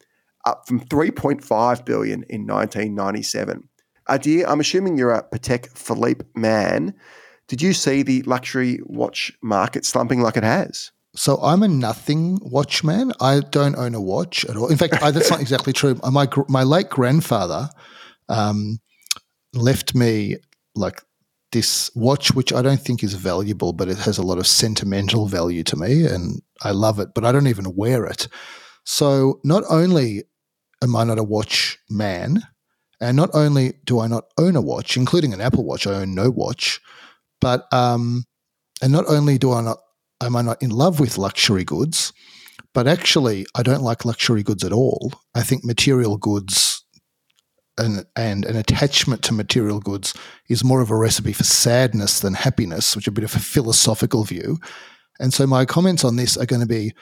up 0.46 0.68
from 0.68 0.82
3.5 0.82 1.86
billion 1.86 2.24
in 2.24 2.48
1997. 2.48 3.70
Adir, 4.10 4.46
I'm 4.48 4.60
assuming 4.60 4.98
you're 4.98 5.14
a 5.14 5.24
Patek 5.24 5.78
Philippe 5.78 6.26
man. 6.36 6.96
Did 7.48 7.62
you 7.62 7.74
see 7.74 8.04
the 8.04 8.22
luxury 8.24 8.80
watch 8.84 9.32
market 9.42 9.86
slumping 9.86 10.22
like 10.22 10.38
it 10.38 10.44
has? 10.44 10.92
So 11.16 11.38
I'm 11.42 11.64
a 11.64 11.68
nothing 11.68 12.40
watchman. 12.42 13.12
I 13.20 13.40
don't 13.40 13.76
own 13.76 13.96
a 13.96 14.02
watch 14.02 14.46
at 14.46 14.56
all. 14.56 14.68
In 14.68 14.78
fact, 14.78 15.02
I, 15.02 15.12
that's 15.12 15.32
not 15.32 15.42
exactly 15.42 15.74
true. 15.74 16.00
My 16.12 16.28
my 16.48 16.64
late 16.64 16.90
grandfather 16.90 17.70
um, 18.28 18.80
left 19.54 19.96
me 19.96 20.38
like 20.76 21.02
this 21.52 21.90
watch, 21.96 22.34
which 22.36 22.54
I 22.54 22.62
don't 22.62 22.80
think 22.80 23.04
is 23.04 23.16
valuable, 23.16 23.74
but 23.74 23.90
it 23.90 23.98
has 23.98 24.20
a 24.20 24.24
lot 24.24 24.38
of 24.38 24.46
sentimental 24.46 25.26
value 25.26 25.64
to 25.64 25.76
me, 25.76 26.06
and 26.06 26.42
I 26.62 26.72
love 26.72 27.00
it. 27.00 27.10
But 27.16 27.26
I 27.26 27.32
don't 27.32 27.48
even 27.48 27.76
wear 27.76 28.06
it. 28.06 28.28
So 28.84 29.40
not 29.44 29.64
only 29.70 30.24
am 30.84 30.96
I 30.96 31.04
not 31.04 31.18
a 31.18 31.24
watch 31.24 31.80
man, 31.90 32.44
and 33.02 33.18
not 33.18 33.30
only 33.34 33.74
do 33.86 34.00
I 34.00 34.08
not 34.08 34.26
own 34.38 34.56
a 34.56 34.62
watch, 34.62 34.96
including 34.98 35.34
an 35.34 35.42
Apple 35.42 35.66
Watch, 35.66 35.88
I 35.88 35.96
own 35.96 36.14
no 36.14 36.30
watch, 36.30 36.80
but 37.42 37.72
um, 37.74 38.26
and 38.82 38.92
not 38.92 39.06
only 39.08 39.38
do 39.38 39.52
I 39.54 39.62
not 39.62 39.80
am 40.22 40.36
I 40.36 40.42
not 40.42 40.62
in 40.62 40.70
love 40.70 41.00
with 41.00 41.18
luxury 41.18 41.64
goods, 41.64 42.14
but 42.74 42.88
actually 42.88 43.46
I 43.56 43.64
don't 43.64 43.84
like 43.84 44.06
luxury 44.06 44.44
goods 44.44 44.64
at 44.64 44.74
all. 44.74 45.14
I 45.36 45.42
think 45.44 45.64
material 45.64 46.18
goods 46.18 46.84
and, 47.78 48.06
and 48.16 48.46
an 48.46 48.58
attachment 48.58 49.24
to 49.24 49.34
material 49.34 49.80
goods 49.80 50.14
is 50.50 50.64
more 50.64 50.82
of 50.82 50.92
a 50.92 50.98
recipe 50.98 51.34
for 51.34 51.46
sadness 51.46 52.20
than 52.20 52.34
happiness, 52.34 52.96
which 52.96 53.06
is 53.06 53.10
a 53.10 53.14
bit 53.14 53.24
of 53.24 53.36
a 53.36 53.40
philosophical 53.40 54.24
view. 54.24 54.60
And 55.20 55.34
so 55.34 55.48
my 55.48 55.66
comments 55.66 56.04
on 56.04 56.16
this 56.16 56.38
are 56.38 56.46
going 56.46 56.62
to 56.62 56.68
be 56.68 56.94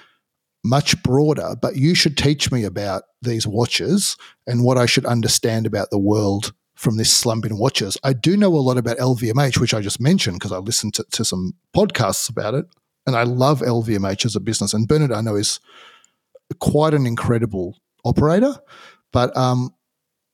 much 0.63 1.01
broader, 1.03 1.55
but 1.61 1.75
you 1.75 1.95
should 1.95 2.17
teach 2.17 2.51
me 2.51 2.63
about 2.63 3.03
these 3.21 3.47
watches 3.47 4.17
and 4.45 4.63
what 4.63 4.77
I 4.77 4.85
should 4.85 5.05
understand 5.05 5.65
about 5.65 5.89
the 5.91 5.99
world 5.99 6.53
from 6.75 6.97
this 6.97 7.11
slump 7.11 7.45
in 7.45 7.57
watches. 7.57 7.97
I 8.03 8.13
do 8.13 8.37
know 8.37 8.53
a 8.53 8.57
lot 8.57 8.77
about 8.77 8.97
LVMH, 8.97 9.59
which 9.59 9.73
I 9.73 9.81
just 9.81 9.99
mentioned 9.99 10.37
because 10.37 10.51
I 10.51 10.57
listened 10.57 10.93
to, 10.95 11.05
to 11.11 11.25
some 11.25 11.53
podcasts 11.75 12.29
about 12.29 12.53
it 12.53 12.65
and 13.07 13.15
I 13.15 13.23
love 13.23 13.61
LVMH 13.61 14.25
as 14.25 14.35
a 14.35 14.41
business. 14.41 14.73
And 14.73 14.87
Bernard, 14.87 15.13
I 15.13 15.21
know, 15.21 15.35
is 15.35 15.61
quite 16.59 16.93
an 16.93 17.07
incredible 17.07 17.77
operator. 18.03 18.53
But 19.13 19.35
um, 19.35 19.73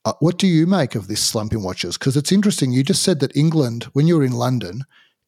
uh, 0.04 0.12
what 0.18 0.38
do 0.38 0.48
you 0.48 0.66
make 0.66 0.96
of 0.96 1.06
this 1.06 1.22
slump 1.22 1.52
in 1.52 1.62
watches? 1.62 1.96
Because 1.96 2.16
it's 2.16 2.32
interesting. 2.32 2.72
You 2.72 2.82
just 2.82 3.02
said 3.02 3.20
that 3.20 3.36
England, 3.36 3.84
when 3.92 4.08
you 4.08 4.18
were 4.18 4.24
in 4.24 4.32
London, 4.32 4.82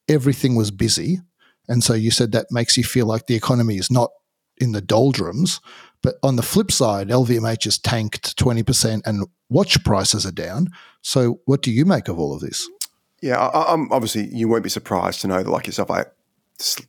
everything 0.09 0.55
was 0.55 0.71
busy. 0.71 1.21
And 1.69 1.83
so 1.83 1.93
you 1.93 2.11
said 2.11 2.33
that 2.33 2.47
makes 2.51 2.77
you 2.77 2.83
feel 2.83 3.05
like 3.05 3.27
the 3.27 3.35
economy 3.35 3.77
is 3.77 3.89
not 3.89 4.11
in 4.57 4.73
the 4.73 4.81
doldrums. 4.81 5.61
But 6.03 6.15
on 6.23 6.35
the 6.35 6.43
flip 6.43 6.71
side, 6.71 7.07
LVMH 7.07 7.63
has 7.63 7.79
tanked 7.79 8.37
20% 8.37 9.01
and 9.05 9.25
watch 9.49 9.83
prices 9.83 10.25
are 10.25 10.31
down. 10.31 10.67
So 11.01 11.39
what 11.45 11.61
do 11.61 11.71
you 11.71 11.85
make 11.85 12.09
of 12.09 12.19
all 12.19 12.35
of 12.35 12.41
this? 12.41 12.69
Yeah, 13.21 13.39
I, 13.39 13.73
am 13.73 13.91
obviously 13.91 14.27
you 14.31 14.47
won't 14.47 14.63
be 14.63 14.69
surprised 14.69 15.21
to 15.21 15.27
know 15.27 15.41
that, 15.41 15.49
like 15.49 15.65
yourself, 15.65 15.89
I 15.89 16.05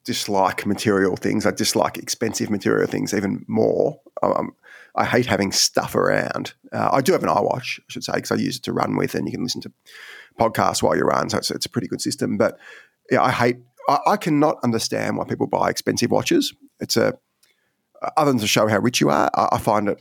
dislike 0.05 0.67
material 0.67 1.17
things. 1.17 1.47
I 1.47 1.51
dislike 1.51 1.99
expensive 1.99 2.51
material 2.51 2.87
things 2.87 3.13
even 3.13 3.45
more. 3.49 4.01
Um, 4.23 4.53
I 4.97 5.05
hate 5.05 5.27
having 5.27 5.53
stuff 5.53 5.95
around. 5.95 6.55
Uh, 6.73 6.89
I 6.93 7.01
do 7.01 7.13
have 7.13 7.23
an 7.23 7.29
iWatch, 7.29 7.79
I 7.81 7.85
should 7.89 8.05
say, 8.05 8.15
because 8.15 8.33
I 8.33 8.37
use 8.37 8.57
it 8.57 8.63
to 8.65 8.73
run 8.73 8.97
with, 8.97 9.15
and 9.15 9.27
you 9.27 9.33
can 9.33 9.43
listen 9.43 9.61
to 9.63 9.73
podcasts 10.39 10.83
while 10.83 10.97
you 10.97 11.05
run. 11.05 11.31
So 11.31 11.39
it's, 11.39 11.51
it's 11.51 11.67
a 11.67 11.71
pretty 11.71 11.87
good 11.89 12.01
system. 12.01 12.37
But 12.37 12.59
yeah, 13.11 13.23
I 13.23 13.31
hate. 13.31 13.57
I, 13.89 13.99
I 14.07 14.17
cannot 14.17 14.57
understand 14.65 15.17
why 15.17 15.25
people 15.25 15.47
buy 15.47 15.71
expensive 15.71 16.11
watches. 16.11 16.55
It's 16.81 16.97
a 16.97 17.15
other 18.17 18.31
than 18.33 18.41
to 18.41 18.47
show 18.47 18.69
how 18.69 18.79
rich 18.79 19.01
you 19.01 19.11
are. 19.11 19.31
I, 19.35 19.49
I 19.53 19.59
find 19.59 19.89
it 19.89 20.01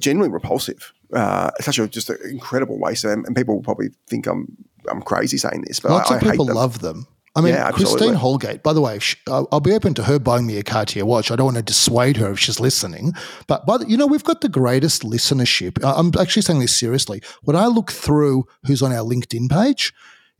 generally 0.00 0.30
repulsive. 0.30 0.92
Uh, 1.12 1.50
it's 1.56 1.66
such 1.66 1.78
a 1.78 1.88
just 1.88 2.10
an 2.10 2.18
incredible 2.30 2.78
waste, 2.78 3.04
and, 3.04 3.26
and 3.26 3.34
people 3.34 3.54
will 3.54 3.62
probably 3.62 3.90
think 4.08 4.26
I'm 4.26 4.56
I'm 4.90 5.02
crazy 5.02 5.38
saying 5.38 5.64
this, 5.66 5.80
but 5.80 5.90
Lots 5.90 6.10
I, 6.10 6.16
of 6.16 6.22
people 6.22 6.44
them. 6.44 6.56
love 6.56 6.80
them. 6.80 7.06
I 7.34 7.40
mean, 7.40 7.54
Yeah, 7.54 7.70
Christine. 7.70 8.14
Holgate, 8.14 8.62
by 8.62 8.74
the 8.74 8.80
way, 8.80 8.98
sh- 8.98 9.16
I'll 9.26 9.60
be 9.60 9.72
open 9.72 9.94
to 9.94 10.04
her 10.04 10.18
buying 10.18 10.46
me 10.46 10.58
a 10.58 10.62
Cartier 10.62 11.06
watch. 11.06 11.30
I 11.30 11.36
don't 11.36 11.46
want 11.46 11.56
to 11.56 11.62
dissuade 11.62 12.18
her 12.18 12.30
if 12.30 12.38
she's 12.38 12.60
listening. 12.60 13.12
But, 13.46 13.64
by 13.64 13.78
the, 13.78 13.88
you 13.88 13.96
know, 13.96 14.06
we've 14.06 14.24
got 14.24 14.42
the 14.42 14.50
greatest 14.50 15.02
listenership. 15.02 15.82
I'm 15.82 16.12
actually 16.20 16.42
saying 16.42 16.60
this 16.60 16.76
seriously. 16.76 17.22
When 17.42 17.56
I 17.56 17.66
look 17.66 17.90
through 17.90 18.44
who's 18.66 18.82
on 18.82 18.92
our 18.92 19.04
LinkedIn 19.04 19.50
page, 19.50 19.94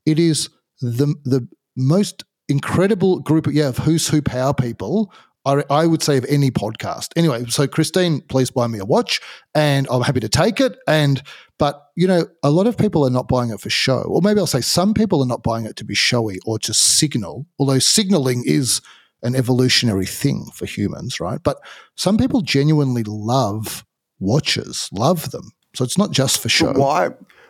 it 0.05 0.19
is 0.19 0.51
the, 0.81 1.15
the 1.25 1.49
most 1.77 2.25
incredible 2.49 3.21
group 3.21 3.47
yeah, 3.51 3.69
of 3.69 3.79
who's 3.79 4.09
who 4.09 4.21
power 4.21 4.53
people. 4.53 5.13
I, 5.45 5.65
I 5.71 5.87
would 5.87 6.03
say 6.03 6.17
of 6.19 6.25
any 6.29 6.51
podcast. 6.51 7.09
Anyway, 7.17 7.45
so 7.47 7.67
Christine, 7.67 8.21
please 8.23 8.51
buy 8.51 8.67
me 8.67 8.79
a 8.79 8.85
watch, 8.85 9.21
and 9.55 9.87
I'm 9.91 10.03
happy 10.03 10.21
to 10.21 10.29
take 10.29 10.61
it. 10.61 10.79
And 10.87 11.23
but 11.59 11.89
you 11.97 12.07
know, 12.07 12.27
a 12.43 12.51
lot 12.51 12.67
of 12.67 12.77
people 12.77 13.05
are 13.07 13.11
not 13.11 13.29
buying 13.29 13.51
it 13.51 13.61
for 13.61 13.71
show, 13.71 14.03
or 14.03 14.21
maybe 14.23 14.41
I'll 14.41 14.47
say 14.47 14.61
some 14.61 14.95
people 14.95 15.23
are 15.23 15.27
not 15.27 15.43
buying 15.43 15.65
it 15.65 15.77
to 15.77 15.85
be 15.85 15.95
showy 15.95 16.39
or 16.47 16.59
to 16.61 16.75
signal. 16.75 17.47
Although 17.59 17.79
signaling 17.79 18.45
is 18.47 18.81
an 19.23 19.37
evolutionary 19.37 20.07
thing 20.07 20.47
for 20.53 20.67
humans, 20.67 21.21
right? 21.21 21.41
But 21.43 21.59
some 21.97 22.17
people 22.17 22.41
genuinely 22.41 23.05
love 23.05 23.85
watches, 24.19 24.89
love 24.93 25.31
them. 25.31 25.53
So 25.75 25.85
it's 25.85 25.99
not 25.99 26.11
just 26.11 26.41
for 26.41 26.49
show. 26.49 26.73
But 26.73 26.77
why? 26.77 27.09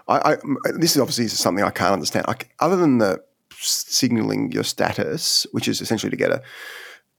I, 0.09 0.33
I, 0.33 0.37
this 0.75 0.97
is 0.97 0.99
obviously 0.99 1.29
something 1.29 1.65
I 1.65 1.71
can't 1.71 1.93
understand. 1.93 2.27
I 2.29 2.35
other 2.61 2.77
than 2.77 2.99
the 2.99 3.23
signaling 3.59 4.51
your 4.53 4.65
status, 4.65 5.47
which 5.53 5.69
is 5.69 5.81
essentially 5.81 6.11
to 6.11 6.17
get 6.17 6.31
a 6.31 6.43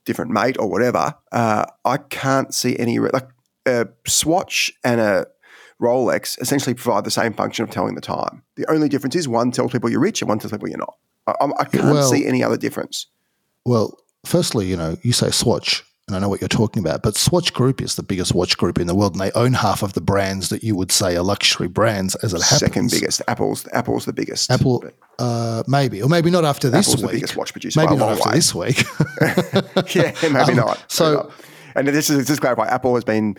different 0.05 0.31
mate 0.31 0.57
or 0.59 0.69
whatever, 0.69 1.13
uh, 1.31 1.65
I 1.85 1.97
can't 1.97 2.53
see 2.53 2.77
any 2.77 2.99
like 2.99 3.27
a 3.65 3.87
Swatch 4.07 4.71
and 4.83 4.99
a 4.99 5.25
Rolex 5.81 6.39
essentially 6.41 6.73
provide 6.73 7.03
the 7.03 7.11
same 7.11 7.33
function 7.33 7.63
of 7.63 7.69
telling 7.69 7.95
the 7.95 8.01
time. 8.01 8.43
The 8.55 8.69
only 8.71 8.89
difference 8.89 9.15
is 9.15 9.27
one 9.27 9.51
tells 9.51 9.71
people 9.71 9.89
you're 9.89 9.99
rich 9.99 10.21
and 10.21 10.29
one 10.29 10.39
tells 10.39 10.51
people 10.51 10.69
you're 10.69 10.77
not. 10.77 10.95
I, 11.27 11.33
I 11.59 11.65
can't 11.65 11.85
Well- 11.85 12.09
see 12.09 12.25
any 12.25 12.43
other 12.43 12.57
difference. 12.57 13.07
Well, 13.65 13.97
firstly, 14.25 14.65
you 14.65 14.75
know, 14.75 14.97
you 15.03 15.13
say 15.13 15.29
Swatch, 15.31 15.83
and 16.07 16.15
I 16.15 16.19
know 16.19 16.27
what 16.27 16.41
you're 16.41 16.47
talking 16.49 16.81
about, 16.83 17.01
but 17.01 17.15
Swatch 17.15 17.53
Group 17.53 17.81
is 17.81 17.95
the 17.95 18.03
biggest 18.03 18.33
watch 18.33 18.57
group 18.57 18.77
in 18.77 18.87
the 18.87 18.95
world, 18.95 19.13
and 19.13 19.21
they 19.21 19.31
own 19.31 19.53
half 19.53 19.83
of 19.83 19.93
the 19.93 20.01
brands 20.01 20.49
that 20.49 20.63
you 20.63 20.75
would 20.75 20.91
say 20.91 21.15
are 21.15 21.23
luxury 21.23 21.67
brands, 21.69 22.15
as 22.15 22.33
it 22.33 22.41
happens. 22.41 22.59
Second 22.59 22.91
biggest. 22.91 23.21
Apple's 23.27 23.67
Apple's 23.71 24.05
the 24.05 24.11
biggest. 24.13 24.51
Apple, 24.51 24.83
uh, 25.19 25.63
maybe, 25.67 26.01
or 26.01 26.09
maybe 26.09 26.29
not 26.29 26.43
after 26.43 26.69
this 26.69 26.87
Apple's 26.89 27.01
the 27.03 27.07
biggest 27.07 27.37
watch 27.37 27.53
producer 27.53 27.79
Maybe 27.79 27.95
not 27.95 28.17
after 28.17 28.29
way. 28.29 28.35
this 28.35 28.53
week. 28.53 28.83
yeah, 29.95 30.11
maybe 30.23 30.51
Um, 30.51 30.55
not. 30.57 30.83
so- 30.91 31.05
Maybe 31.13 31.17
not. 31.23 31.31
and 31.75 31.87
this 31.87 32.09
is 32.09 32.27
just 32.27 32.35
to 32.37 32.41
clarify, 32.41 32.67
Apple 32.67 32.95
has 32.95 33.03
been 33.05 33.35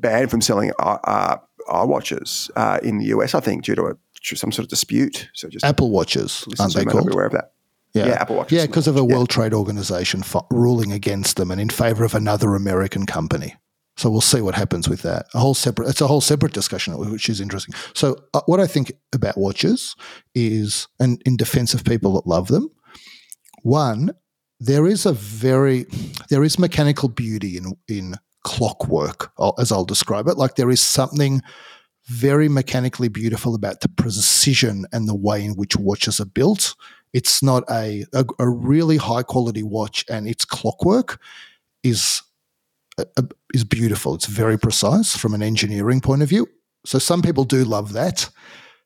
banned 0.00 0.30
from 0.30 0.40
selling 0.40 0.72
uh, 0.78 0.98
uh, 1.04 1.36
iWatches 1.68 2.50
uh, 2.56 2.78
in 2.82 2.98
the 2.98 3.06
US, 3.06 3.34
I 3.34 3.40
think, 3.40 3.64
due 3.64 3.74
to 3.74 3.82
a, 3.86 3.94
some 4.22 4.52
sort 4.52 4.64
of 4.64 4.68
dispute. 4.68 5.28
So 5.34 5.48
just 5.48 5.64
Apple 5.64 5.90
watches, 5.90 6.46
aren't 6.58 6.74
they 6.74 6.84
called? 6.84 7.12
aware 7.12 7.26
of 7.26 7.32
that. 7.32 7.52
Yeah, 8.04 8.18
Apple 8.20 8.36
Watches. 8.36 8.58
Yeah, 8.58 8.66
because 8.66 8.86
of 8.86 8.96
a 8.96 9.00
Yeah. 9.00 9.14
World 9.14 9.28
Trade 9.30 9.54
Organization 9.54 10.20
f- 10.20 10.44
ruling 10.50 10.92
against 10.92 11.36
them 11.36 11.50
and 11.50 11.60
in 11.60 11.68
favor 11.70 12.04
of 12.04 12.14
another 12.14 12.54
American 12.54 13.06
company. 13.06 13.54
So 13.96 14.10
we'll 14.10 14.20
see 14.20 14.42
what 14.42 14.54
happens 14.54 14.88
with 14.88 15.02
that. 15.02 15.26
A 15.32 15.38
whole 15.38 15.54
separate. 15.54 15.88
It's 15.88 16.02
a 16.02 16.06
whole 16.06 16.20
separate 16.20 16.52
discussion, 16.52 16.98
which 16.98 17.30
is 17.30 17.40
interesting. 17.40 17.74
So 17.94 18.16
uh, 18.34 18.42
what 18.44 18.60
I 18.60 18.66
think 18.66 18.92
about 19.14 19.38
watches 19.38 19.96
is, 20.34 20.86
and 21.00 21.22
in 21.24 21.36
defense 21.38 21.72
of 21.72 21.82
people 21.84 22.12
that 22.14 22.26
love 22.26 22.48
them, 22.48 22.68
one, 23.62 24.10
there 24.60 24.86
is 24.86 25.06
a 25.06 25.12
very, 25.12 25.86
there 26.28 26.44
is 26.44 26.58
mechanical 26.58 27.08
beauty 27.08 27.56
in 27.56 27.72
in 27.88 28.14
clockwork, 28.44 29.32
as 29.58 29.72
I'll 29.72 29.84
describe 29.84 30.28
it. 30.28 30.36
Like 30.36 30.54
there 30.56 30.70
is 30.70 30.80
something 30.80 31.42
very 32.06 32.48
mechanically 32.48 33.08
beautiful 33.08 33.54
about 33.54 33.80
the 33.80 33.88
precision 33.88 34.86
and 34.92 35.08
the 35.08 35.16
way 35.16 35.44
in 35.44 35.52
which 35.52 35.76
watches 35.76 36.20
are 36.20 36.26
built. 36.26 36.74
It's 37.16 37.42
not 37.42 37.64
a, 37.70 38.04
a, 38.12 38.26
a 38.38 38.46
really 38.46 38.98
high 38.98 39.22
quality 39.22 39.62
watch, 39.62 40.04
and 40.10 40.28
its 40.28 40.44
clockwork 40.44 41.18
is 41.82 42.22
is 43.54 43.64
beautiful. 43.64 44.14
It's 44.14 44.26
very 44.26 44.58
precise 44.58 45.16
from 45.16 45.32
an 45.32 45.42
engineering 45.42 46.02
point 46.02 46.22
of 46.22 46.28
view. 46.28 46.46
So 46.84 46.98
some 46.98 47.22
people 47.22 47.44
do 47.44 47.64
love 47.64 47.94
that. 47.94 48.28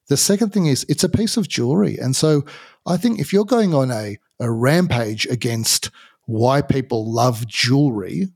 The 0.09 0.17
second 0.17 0.53
thing 0.53 0.67
is 0.67 0.87
it's 0.89 1.05
a 1.05 1.09
piece 1.09 1.37
of 1.37 1.49
jewelry, 1.49 1.97
and 1.99 2.15
so 2.15 2.45
I 2.87 2.97
think 2.97 3.19
if 3.19 3.33
you're 3.33 3.57
going 3.57 3.75
on 3.75 3.91
a 3.91 4.17
a 4.39 4.49
rampage 4.49 5.27
against 5.27 5.91
why 6.27 6.63
people 6.63 7.13
love 7.13 7.49
jewelry, 7.49 8.29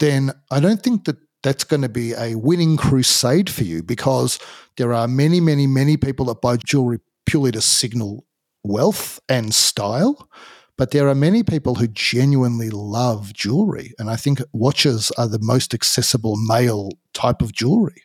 then 0.00 0.32
I 0.50 0.58
don't 0.58 0.82
think 0.82 1.04
that 1.04 1.18
that's 1.44 1.64
going 1.64 1.82
to 1.82 1.88
be 1.88 2.12
a 2.12 2.34
winning 2.34 2.76
crusade 2.76 3.48
for 3.48 3.62
you 3.62 3.84
because 3.84 4.40
there 4.76 4.92
are 4.92 5.06
many, 5.06 5.40
many, 5.40 5.68
many 5.68 5.96
people 5.96 6.26
that 6.26 6.42
buy 6.42 6.56
jewelry 6.56 6.98
purely 7.24 7.52
to 7.52 7.60
signal 7.60 8.24
wealth 8.64 9.20
and 9.28 9.54
style. 9.54 10.28
But 10.76 10.92
there 10.92 11.08
are 11.08 11.14
many 11.14 11.42
people 11.42 11.74
who 11.74 11.88
genuinely 11.88 12.70
love 12.70 13.32
jewelry. 13.32 13.94
And 13.98 14.08
I 14.08 14.16
think 14.16 14.40
watches 14.52 15.10
are 15.18 15.26
the 15.26 15.40
most 15.40 15.74
accessible 15.74 16.36
male 16.36 16.90
type 17.14 17.42
of 17.42 17.52
jewelry. 17.52 18.04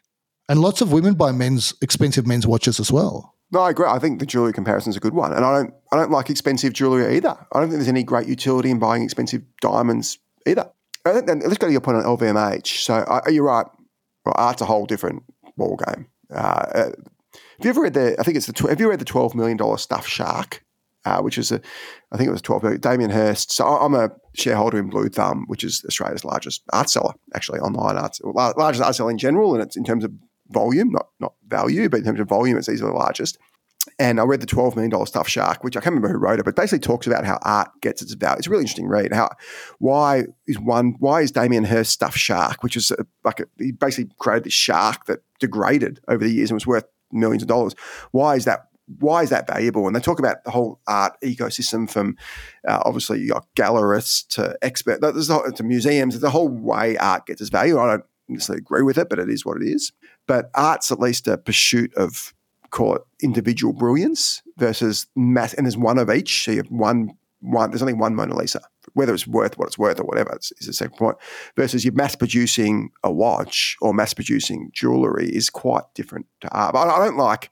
And 0.49 0.59
lots 0.59 0.81
of 0.81 0.91
women 0.91 1.13
buy 1.13 1.31
men's 1.31 1.73
expensive 1.81 2.25
men's 2.25 2.47
watches 2.47 2.79
as 2.79 2.91
well. 2.91 3.35
No, 3.51 3.61
I 3.61 3.69
agree. 3.69 3.85
I 3.87 3.99
think 3.99 4.19
the 4.19 4.25
jewelry 4.25 4.51
comparison 4.51 4.89
is 4.89 4.97
a 4.97 4.99
good 4.99 5.13
one, 5.13 5.31
and 5.31 5.45
I 5.45 5.55
don't. 5.55 5.73
I 5.91 5.95
don't 5.95 6.09
like 6.09 6.31
expensive 6.31 6.73
jewelry 6.73 7.15
either. 7.15 7.37
I 7.51 7.59
don't 7.59 7.69
think 7.69 7.77
there's 7.77 7.87
any 7.87 8.03
great 8.03 8.27
utility 8.27 8.71
in 8.71 8.79
buying 8.79 9.03
expensive 9.03 9.43
diamonds 9.61 10.17
either. 10.47 10.71
And 11.05 11.43
let's 11.43 11.59
go 11.59 11.67
to 11.67 11.71
your 11.71 11.81
point 11.81 11.97
on 11.97 12.03
LVMH. 12.03 12.83
So 12.83 12.95
uh, 12.95 13.21
you're 13.29 13.43
right. 13.43 13.67
Well, 14.25 14.33
art's 14.35 14.63
a 14.63 14.65
whole 14.65 14.87
different 14.87 15.21
ball 15.55 15.77
game. 15.85 16.07
Uh, 16.33 16.93
have 17.57 17.65
you 17.65 17.69
ever 17.69 17.81
read 17.81 17.93
the? 17.93 18.15
I 18.19 18.23
think 18.23 18.37
it's 18.37 18.45
the. 18.45 18.67
Have 18.67 18.79
you 18.79 18.89
read 18.89 18.99
the 18.99 19.05
twelve 19.05 19.35
million 19.35 19.57
dollar 19.57 19.77
stuffed 19.77 20.09
shark? 20.09 20.63
Uh, 21.05 21.19
which 21.19 21.37
is 21.37 21.51
a, 21.51 21.59
I 22.13 22.17
think 22.17 22.29
it 22.29 22.31
was 22.31 22.41
twelve 22.41 22.63
million. 22.63 22.79
Damien 22.79 23.09
Hirst. 23.09 23.51
So 23.51 23.65
I'm 23.65 23.93
a 23.93 24.09
shareholder 24.35 24.77
in 24.77 24.89
Bluethumb, 24.89 25.45
which 25.47 25.63
is 25.63 25.83
Australia's 25.85 26.23
largest 26.23 26.63
art 26.71 26.89
seller, 26.89 27.13
actually 27.35 27.59
online 27.59 27.97
art, 27.97 28.17
lar- 28.23 28.53
largest 28.57 28.83
art 28.83 28.95
seller 28.95 29.11
in 29.11 29.17
general, 29.17 29.53
and 29.53 29.61
it's 29.61 29.75
in 29.75 29.83
terms 29.83 30.03
of 30.03 30.11
volume, 30.49 30.91
not 30.91 31.07
not 31.19 31.33
value, 31.47 31.89
but 31.89 31.99
in 31.99 32.05
terms 32.05 32.19
of 32.19 32.29
volume, 32.29 32.57
it's 32.57 32.69
easily 32.69 32.91
the 32.91 32.97
largest. 32.97 33.37
And 33.99 34.19
I 34.19 34.23
read 34.23 34.39
the 34.39 34.47
$12 34.47 34.77
million 34.77 35.05
stuff 35.05 35.27
shark, 35.27 35.63
which 35.63 35.75
I 35.75 35.81
can't 35.81 35.93
remember 35.93 36.07
who 36.07 36.17
wrote 36.17 36.39
it, 36.39 36.45
but 36.45 36.55
basically 36.55 36.79
talks 36.79 37.05
about 37.05 37.25
how 37.25 37.37
art 37.41 37.69
gets 37.81 38.01
its 38.01 38.13
value. 38.13 38.37
It's 38.37 38.47
a 38.47 38.49
really 38.49 38.61
interesting 38.61 38.87
read. 38.87 39.13
How 39.13 39.29
why 39.79 40.23
is 40.47 40.57
one 40.59 40.95
why 40.99 41.21
is 41.21 41.31
Damien 41.31 41.65
Hirst 41.65 41.91
stuffed 41.91 42.17
shark, 42.17 42.63
which 42.63 42.77
is 42.77 42.91
a, 42.91 43.05
like 43.25 43.41
a, 43.41 43.45
he 43.57 43.71
basically 43.71 44.13
created 44.19 44.45
this 44.45 44.53
shark 44.53 45.05
that 45.05 45.19
degraded 45.39 45.99
over 46.07 46.23
the 46.23 46.31
years 46.31 46.49
and 46.49 46.55
was 46.55 46.67
worth 46.67 46.85
millions 47.13 47.43
of 47.43 47.47
dollars. 47.47 47.75
Why 48.11 48.35
is 48.35 48.45
that 48.45 48.67
why 48.99 49.23
is 49.23 49.29
that 49.29 49.47
valuable? 49.47 49.87
And 49.87 49.95
they 49.95 50.01
talk 50.01 50.19
about 50.19 50.43
the 50.43 50.51
whole 50.51 50.79
art 50.87 51.13
ecosystem 51.23 51.89
from 51.89 52.17
uh, 52.67 52.81
obviously 52.85 53.21
you 53.21 53.29
got 53.29 53.47
gallerists 53.55 54.27
to 54.35 54.57
expert 54.61 54.99
there's 55.01 55.27
the, 55.27 55.53
to 55.55 55.63
museums, 55.63 56.13
There's 56.13 56.21
the 56.21 56.29
whole 56.29 56.49
way 56.49 56.97
art 56.97 57.25
gets 57.25 57.41
its 57.41 57.49
value. 57.49 57.79
I 57.79 57.87
don't 57.87 58.05
necessarily 58.27 58.59
agree 58.59 58.83
with 58.83 58.97
it, 58.97 59.09
but 59.09 59.19
it 59.19 59.29
is 59.29 59.45
what 59.45 59.61
it 59.61 59.65
is. 59.65 59.91
But 60.27 60.49
art's 60.53 60.91
at 60.91 60.99
least 60.99 61.27
a 61.27 61.37
pursuit 61.37 61.93
of 61.95 62.33
call 62.71 62.95
it 62.95 63.03
individual 63.21 63.71
brilliance 63.71 64.41
versus 64.57 65.07
mass, 65.15 65.53
and 65.53 65.65
there's 65.65 65.77
one 65.77 65.97
of 65.97 66.09
each. 66.09 66.43
So 66.43 66.51
you 66.51 66.57
have 66.57 66.71
one, 66.71 67.11
one. 67.39 67.69
There's 67.69 67.81
only 67.81 67.93
one 67.93 68.15
Mona 68.15 68.35
Lisa. 68.35 68.61
Whether 68.93 69.13
it's 69.13 69.25
worth 69.25 69.57
what 69.57 69.67
it's 69.67 69.77
worth 69.77 69.99
or 69.99 70.03
whatever 70.03 70.37
is, 70.37 70.51
the 70.65 70.73
second 70.73 70.97
point. 70.97 71.17
Versus 71.55 71.85
you're 71.85 71.93
mass 71.93 72.15
producing 72.15 72.91
a 73.03 73.11
watch 73.11 73.77
or 73.81 73.93
mass 73.93 74.13
producing 74.13 74.69
jewelry 74.73 75.29
is 75.29 75.49
quite 75.49 75.83
different 75.95 76.25
to 76.41 76.49
art. 76.49 76.73
But 76.73 76.89
I, 76.89 77.05
don't 77.05 77.17
like. 77.17 77.49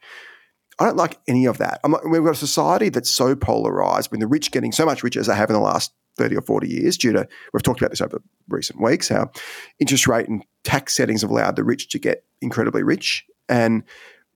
I 0.80 0.86
don't 0.86 0.98
like 0.98 1.20
any 1.28 1.46
of 1.46 1.58
that. 1.60 1.80
We've 2.10 2.24
got 2.24 2.32
a 2.32 2.36
society 2.36 2.90
that's 2.90 3.10
so 3.10 3.36
polarized, 3.36 4.12
when 4.12 4.20
the 4.20 4.28
rich 4.28 4.52
getting 4.52 4.72
so 4.72 4.86
much 4.86 5.04
richer 5.04 5.20
as 5.20 5.28
they 5.28 5.36
have 5.36 5.50
in 5.50 5.54
the 5.54 5.60
last 5.60 5.94
30 6.18 6.36
or 6.36 6.42
40 6.42 6.68
years, 6.68 6.98
due 6.98 7.14
to, 7.14 7.28
we've 7.54 7.64
talked 7.64 7.80
about 7.80 7.92
this 7.92 8.02
over 8.02 8.22
recent 8.50 8.82
weeks, 8.82 9.08
how 9.08 9.32
interest 9.80 10.08
rate 10.08 10.28
and 10.28 10.44
tax 10.64 10.96
settings 10.96 11.22
have 11.22 11.32
allowed 11.32 11.56
the 11.56 11.64
rich 11.64 11.90
to 11.90 12.00
get 12.00 12.26
incredibly 12.42 12.84
rich. 12.84 13.26
And 13.48 13.84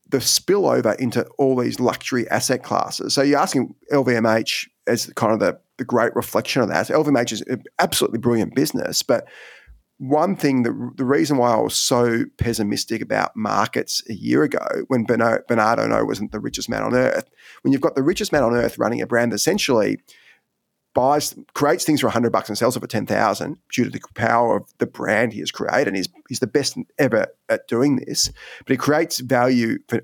the 0.10 0.18
spillover 0.18 0.96
into 1.00 1.26
all 1.38 1.56
these 1.56 1.80
luxury 1.80 2.30
asset 2.30 2.64
classes. 2.64 3.14
So 3.14 3.22
you're 3.22 3.40
asking 3.40 3.74
LVMH 3.92 4.68
as 4.88 5.08
kind 5.16 5.34
of 5.34 5.40
the, 5.40 5.60
the 5.78 5.86
great 5.86 6.16
reflection 6.16 6.62
of 6.62 6.70
that. 6.70 6.88
LVMH 6.88 7.32
is 7.32 7.42
an 7.42 7.64
absolutely 7.80 8.20
brilliant 8.20 8.54
business, 8.56 9.02
but 9.02 9.28
one 9.98 10.36
thing 10.36 10.64
that 10.64 10.94
the 10.98 11.06
reason 11.06 11.38
why 11.38 11.54
I 11.54 11.60
was 11.60 11.76
so 11.76 12.26
pessimistic 12.38 13.02
about 13.02 13.36
markets 13.36 14.04
a 14.10 14.14
year 14.14 14.44
ago 14.44 14.68
when 14.88 15.06
Bernard, 15.06 15.48
Bernard 15.48 15.80
Arnault 15.80 16.06
wasn't 16.06 16.34
the 16.34 16.40
richest 16.40 16.70
man 16.70 16.84
on 16.84 16.94
earth, 16.94 17.30
when 17.62 17.72
you've 17.72 17.82
got 17.82 17.96
the 17.96 18.04
richest 18.04 18.32
man 18.32 18.44
on 18.44 18.54
earth 18.54 18.78
running 18.78 19.02
a 19.02 19.08
brand 19.08 19.34
essentially 19.34 19.98
buys 20.96 21.36
creates 21.54 21.84
things 21.84 22.02
for 22.02 22.08
100 22.08 22.32
bucks 22.32 22.50
and 22.50 22.58
sells 22.58 22.76
it 22.76 22.80
for 22.80 22.88
10,000 22.88 23.58
due 23.72 23.84
to 23.84 23.90
the 23.92 24.02
power 24.16 24.58
of 24.58 24.74
the 24.80 24.88
brand 24.88 25.34
he 25.34 25.40
has 25.40 25.52
created 25.52 25.88
and 25.88 25.98
he's, 25.98 26.10
he's 26.28 26.40
the 26.40 26.48
best 26.48 26.76
ever 26.98 27.28
at 27.50 27.68
doing 27.68 27.98
this 27.98 28.32
but 28.66 28.72
he 28.72 28.78
creates 28.78 29.20
value 29.20 29.78
for 29.88 30.02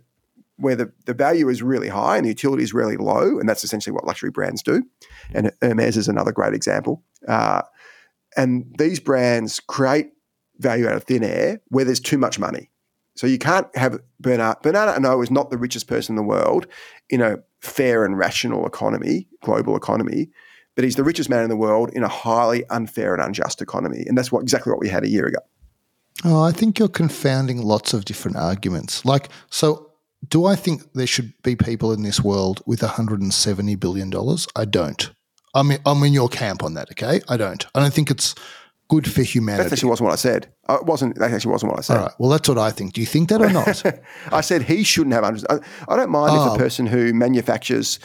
where 0.61 0.75
the, 0.75 0.91
the 1.05 1.13
value 1.13 1.49
is 1.49 1.61
really 1.63 1.89
high 1.89 2.17
and 2.17 2.25
the 2.25 2.29
utility 2.29 2.63
is 2.63 2.73
really 2.73 2.95
low, 2.95 3.39
and 3.39 3.49
that's 3.49 3.63
essentially 3.63 3.93
what 3.93 4.05
luxury 4.05 4.29
brands 4.29 4.61
do. 4.61 4.83
And 5.33 5.51
Hermes 5.61 5.97
is 5.97 6.07
another 6.07 6.31
great 6.31 6.53
example. 6.53 7.03
Uh, 7.27 7.63
and 8.37 8.65
these 8.77 8.99
brands 8.99 9.59
create 9.59 10.11
value 10.59 10.87
out 10.87 10.95
of 10.95 11.03
thin 11.03 11.23
air 11.23 11.59
where 11.69 11.83
there's 11.83 11.99
too 11.99 12.17
much 12.17 12.39
money. 12.39 12.69
So 13.15 13.27
you 13.27 13.39
can't 13.39 13.67
have 13.75 13.99
Bernard. 14.19 14.57
Bernard 14.61 14.89
Arnault 14.89 15.21
is 15.21 15.31
not 15.31 15.49
the 15.49 15.57
richest 15.57 15.87
person 15.87 16.13
in 16.13 16.17
the 16.17 16.27
world 16.27 16.67
in 17.09 17.21
a 17.21 17.37
fair 17.59 18.05
and 18.05 18.17
rational 18.17 18.65
economy, 18.65 19.27
global 19.43 19.75
economy, 19.75 20.29
but 20.76 20.84
he's 20.84 20.95
the 20.95 21.03
richest 21.03 21.30
man 21.30 21.43
in 21.43 21.49
the 21.49 21.57
world 21.57 21.89
in 21.93 22.03
a 22.03 22.07
highly 22.07 22.65
unfair 22.69 23.13
and 23.13 23.24
unjust 23.24 23.61
economy. 23.61 24.03
And 24.07 24.17
that's 24.17 24.32
what 24.32 24.41
exactly 24.41 24.72
what 24.72 24.80
we 24.80 24.89
had 24.89 25.03
a 25.03 25.09
year 25.09 25.26
ago. 25.28 25.39
Oh, 26.24 26.43
I 26.43 26.51
think 26.51 26.78
you're 26.78 26.88
confounding 26.88 27.61
lots 27.61 27.93
of 27.93 28.05
different 28.05 28.38
arguments. 28.38 29.05
Like, 29.05 29.30
so 29.49 29.91
do 30.28 30.45
I 30.45 30.55
think 30.55 30.93
there 30.93 31.07
should 31.07 31.34
be 31.41 31.55
people 31.55 31.91
in 31.91 32.03
this 32.03 32.22
world 32.22 32.61
with 32.65 32.82
$170 32.82 33.80
billion? 33.80 34.13
I 34.55 34.65
don't. 34.65 35.11
I'm 35.53 35.72
in, 35.72 35.80
I'm 35.86 36.03
in 36.03 36.13
your 36.13 36.30
camp 36.30 36.63
on 36.63 36.76
that, 36.76 36.91
okay? 36.91 37.22
I 37.28 37.38
don't. 37.38 37.65
I 37.76 37.80
don't 37.80 37.93
think 37.93 38.11
it's 38.11 38.36
good 38.88 39.09
for 39.09 39.24
humanity. 39.24 39.63
That 39.63 39.74
actually 39.74 39.89
wasn't 39.89 40.05
what 40.05 40.13
I 40.13 40.17
said. 40.17 40.47
It 40.69 40.86
wasn't. 40.86 41.15
That 41.17 41.32
actually 41.32 41.51
wasn't 41.51 41.72
what 41.72 41.80
I 41.80 41.82
said. 41.82 41.97
All 41.97 42.03
right. 42.03 42.13
Well, 42.19 42.30
that's 42.30 42.47
what 42.47 42.57
I 42.57 42.72
think. 42.72 42.93
Do 42.93 43.01
you 43.01 43.07
think 43.07 43.30
that 43.30 43.41
or 43.41 43.49
not? 43.49 43.84
I 44.32 44.41
said 44.41 44.63
he 44.63 44.84
shouldn't 44.84 45.13
have. 45.13 45.24
I, 45.24 45.59
I 45.88 45.95
don't 45.95 46.09
mind 46.09 46.38
oh. 46.38 46.45
if 46.45 46.51
a 46.51 46.55
oh. 46.55 46.57
person 46.57 46.86
who 46.86 47.13
manufactures 47.13 47.99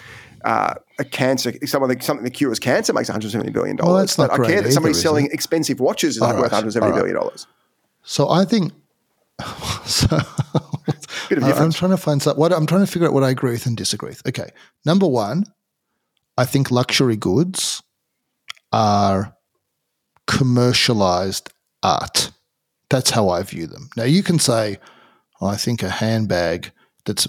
uh, 0.45 0.75
a 0.99 1.05
cancer, 1.05 1.53
something, 1.67 2.01
something 2.01 2.25
that 2.25 2.33
cures 2.33 2.59
cancer 2.59 2.93
makes 2.93 3.09
170 3.09 3.51
billion 3.53 3.77
dollars. 3.77 3.89
Well, 3.89 3.99
that's 3.99 4.19
not 4.19 4.31
I 4.31 4.37
great 4.37 4.49
care 4.49 4.57
that 4.57 4.63
either, 4.67 4.73
somebody's 4.73 5.01
selling 5.01 5.29
expensive 5.33 5.81
watches 5.81 6.17
is 6.17 6.21
like 6.21 6.35
right. 6.35 6.43
worth 6.43 6.53
170 6.53 6.91
right. 6.91 6.97
billion 6.99 7.17
dollars. 7.17 7.47
So 8.03 8.29
I 8.29 8.45
think. 8.45 8.73
So 9.87 10.09
I'm 11.31 11.73
trying 11.73 11.91
to 11.91 11.97
find 11.97 12.23
some, 12.23 12.37
what 12.37 12.53
I'm 12.53 12.67
trying 12.67 12.85
to 12.85 12.91
figure 12.91 13.07
out 13.09 13.15
what 13.15 13.25
I 13.25 13.31
agree 13.31 13.53
with 13.53 13.67
and 13.67 13.77
disagree 13.77 14.11
with. 14.11 14.27
Okay, 14.27 14.51
number 14.85 15.07
one, 15.07 15.45
I 16.37 16.45
think 16.45 16.71
luxury 16.71 17.17
goods 17.17 17.83
are 18.73 19.37
commercialized 20.27 21.53
art. 21.83 22.31
That's 22.91 23.11
how 23.11 23.29
I 23.29 23.43
view 23.43 23.67
them. 23.67 23.91
Now, 23.97 24.05
you 24.05 24.23
can 24.23 24.39
say, 24.39 24.79
oh, 25.41 25.47
I 25.47 25.57
think 25.57 25.83
a 25.83 25.89
handbag 25.89 26.73
that's 27.05 27.29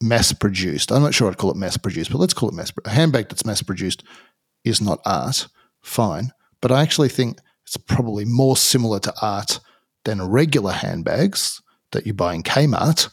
mass 0.00 0.32
produced, 0.32 0.90
I'm 0.90 1.02
not 1.02 1.14
sure 1.14 1.28
I'd 1.28 1.38
call 1.38 1.50
it 1.50 1.56
mass 1.56 1.76
produced, 1.76 2.10
but 2.10 2.18
let's 2.18 2.34
call 2.34 2.48
it 2.48 2.54
mass 2.54 2.72
a 2.84 2.90
handbag 2.90 3.28
that's 3.28 3.44
mass 3.44 3.62
produced 3.62 4.02
is 4.64 4.80
not 4.80 5.00
art. 5.04 5.48
Fine. 5.82 6.32
But 6.60 6.72
I 6.72 6.82
actually 6.82 7.08
think 7.08 7.38
it's 7.66 7.76
probably 7.76 8.24
more 8.24 8.56
similar 8.56 9.00
to 9.00 9.14
art 9.22 9.60
than 10.04 10.22
regular 10.22 10.72
handbags 10.72 11.62
that 11.92 12.06
you 12.06 12.14
buy 12.14 12.34
in 12.34 12.42
Kmart. 12.42 13.10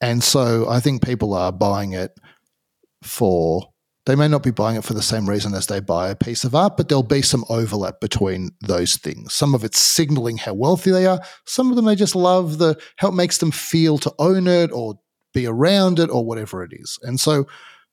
And 0.00 0.22
so 0.22 0.68
I 0.68 0.80
think 0.80 1.02
people 1.02 1.34
are 1.34 1.52
buying 1.52 1.92
it 1.92 2.12
for 3.02 3.72
they 4.06 4.16
may 4.16 4.26
not 4.26 4.42
be 4.42 4.50
buying 4.50 4.76
it 4.76 4.84
for 4.84 4.94
the 4.94 5.02
same 5.02 5.28
reason 5.28 5.52
as 5.52 5.66
they 5.66 5.80
buy 5.80 6.08
a 6.08 6.16
piece 6.16 6.42
of 6.42 6.54
art, 6.54 6.78
but 6.78 6.88
there'll 6.88 7.02
be 7.02 7.20
some 7.20 7.44
overlap 7.50 8.00
between 8.00 8.52
those 8.62 8.96
things. 8.96 9.34
Some 9.34 9.54
of 9.54 9.64
it's 9.64 9.78
signaling 9.78 10.38
how 10.38 10.54
wealthy 10.54 10.90
they 10.90 11.04
are. 11.04 11.20
Some 11.44 11.68
of 11.68 11.76
them 11.76 11.84
they 11.84 11.94
just 11.94 12.16
love 12.16 12.56
the 12.56 12.80
how 12.96 13.08
it 13.08 13.14
makes 13.14 13.36
them 13.36 13.50
feel 13.50 13.98
to 13.98 14.14
own 14.18 14.46
it 14.46 14.70
or 14.72 14.98
be 15.32 15.46
around 15.46 15.98
it 15.98 16.10
or 16.10 16.24
whatever 16.24 16.62
it 16.62 16.72
is. 16.72 16.98
And 17.02 17.20
so 17.20 17.46